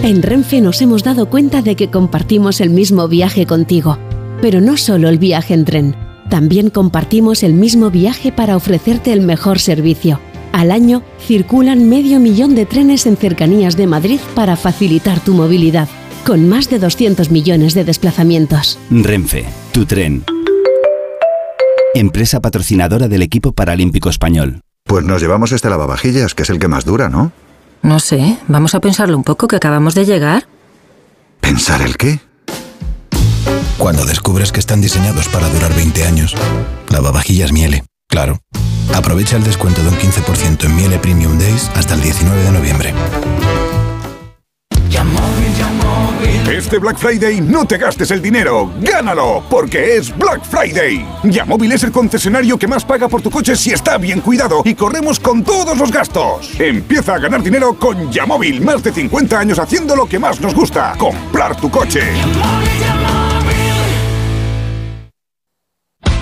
[0.03, 3.97] En Renfe nos hemos dado cuenta de que compartimos el mismo viaje contigo,
[4.41, 5.95] pero no solo el viaje en tren,
[6.29, 10.19] también compartimos el mismo viaje para ofrecerte el mejor servicio.
[10.53, 15.89] Al año circulan medio millón de trenes en cercanías de Madrid para facilitar tu movilidad,
[16.25, 18.79] con más de 200 millones de desplazamientos.
[18.89, 20.23] Renfe, tu tren.
[21.93, 24.61] Empresa patrocinadora del equipo paralímpico español.
[24.83, 27.31] Pues nos llevamos este lavavajillas, que es el que más dura, ¿no?
[27.81, 30.47] No sé, vamos a pensarlo un poco que acabamos de llegar.
[31.39, 32.19] ¿Pensar el qué?
[33.77, 36.35] Cuando descubres que están diseñados para durar 20 años.
[36.89, 38.39] Lavavajillas Miele, claro.
[38.93, 42.93] Aprovecha el descuento de un 15% en Miele Premium Days hasta el 19 de noviembre.
[46.51, 51.05] Este Black Friday no te gastes el dinero, gánalo, porque es Black Friday.
[51.23, 54.73] Yamóvil es el concesionario que más paga por tu coche si está bien cuidado y
[54.73, 56.57] corremos con todos los gastos.
[56.57, 60.55] Empieza a ganar dinero con Yamóvil, más de 50 años haciendo lo que más nos
[60.55, 62.01] gusta, comprar tu coche.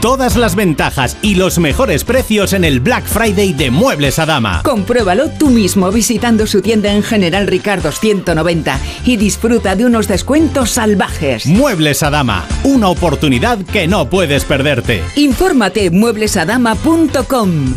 [0.06, 4.62] Todas las ventajas y los mejores precios en el Black Friday de Muebles a Dama.
[4.64, 10.70] Compruébalo tú mismo visitando su tienda en General Ricardo 190 y disfruta de unos descuentos
[10.70, 11.48] salvajes.
[11.48, 15.02] Muebles a Dama, una oportunidad que no puedes perderte.
[15.16, 17.74] Infórmate en mueblesadama.com.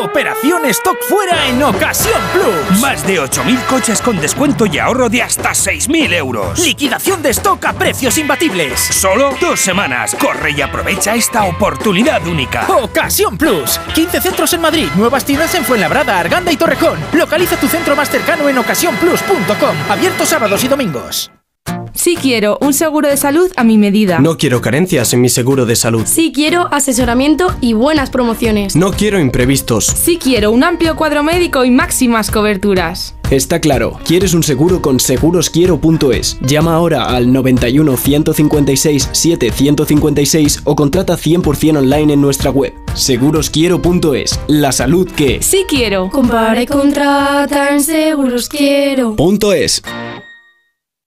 [0.00, 2.80] Operación Stock Fuera en Ocasión Plus.
[2.80, 6.58] Más de 8.000 coches con descuento y ahorro de hasta 6.000 euros.
[6.58, 8.80] Liquidación de stock a precios imbatibles.
[8.80, 10.16] Solo dos semanas.
[10.18, 12.66] Corre y aprovecha esta oportunidad única.
[12.82, 13.78] Ocasión Plus.
[13.94, 16.98] 15 centros en Madrid, nuevas tiendas en Fuenlabrada, Arganda y Torrejón.
[17.12, 19.76] Localiza tu centro más cercano en ocasiónplus.com.
[19.90, 21.30] Abierto sábados y domingos.
[21.94, 24.18] Sí quiero un seguro de salud a mi medida.
[24.20, 26.02] No quiero carencias en mi seguro de salud.
[26.06, 28.76] Sí quiero asesoramiento y buenas promociones.
[28.76, 29.86] No quiero imprevistos.
[29.86, 33.14] Sí quiero un amplio cuadro médico y máximas coberturas.
[33.30, 36.38] Está claro, quieres un seguro con segurosquiero.es.
[36.40, 42.72] Llama ahora al 91 156 7156 o contrata 100% online en nuestra web.
[42.94, 44.40] Segurosquiero.es.
[44.48, 45.40] La salud que...
[45.42, 46.10] Sí quiero.
[46.10, 49.14] Compare, contrata en Segurosquiero.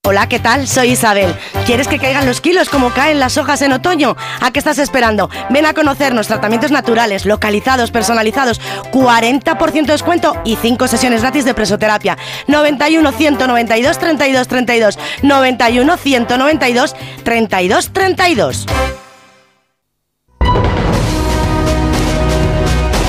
[0.06, 0.68] Hola, ¿qué tal?
[0.68, 1.34] Soy Isabel.
[1.66, 4.18] ¿Quieres que caigan los kilos como caen las hojas en otoño?
[4.42, 5.30] ¿A qué estás esperando?
[5.50, 8.60] Ven a conocernos tratamientos naturales, localizados, personalizados,
[8.92, 12.18] 40% de descuento y 5 sesiones gratis de presoterapia.
[12.48, 18.66] 91 192 32 32 91 192 32 32.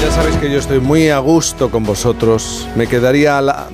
[0.01, 2.69] Ya sabéis que yo estoy muy a gusto con vosotros.
[2.77, 3.67] Me quedaría la,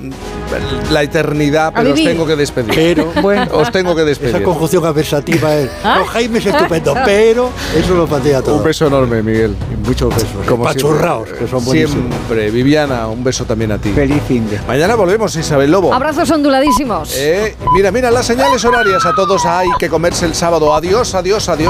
[0.91, 2.73] la eternidad, pero os tengo que despedir.
[2.75, 3.47] Pero, bueno.
[3.53, 4.35] os tengo que despedir.
[4.35, 5.69] Esa conjunción adversativa es.
[5.83, 5.99] ¿Ah?
[5.99, 8.55] No, Jaime es estupendo, pero eso lo patea todo.
[8.57, 9.55] Un beso enorme, Miguel.
[9.85, 10.29] Muchos besos.
[10.47, 11.45] Como Pachurraos, siempre.
[11.45, 12.15] que son buenísimos.
[12.15, 12.51] Siempre.
[12.51, 13.91] Viviana, un beso también a ti.
[13.91, 14.59] Feliz fin de.
[14.67, 15.93] Mañana volvemos, Isabel Lobo.
[15.93, 17.13] Abrazos onduladísimos.
[17.15, 19.45] Eh, mira, mira las señales horarias a todos.
[19.45, 20.73] Hay que comerse el sábado.
[20.73, 21.51] Adiós, adiós, adiós.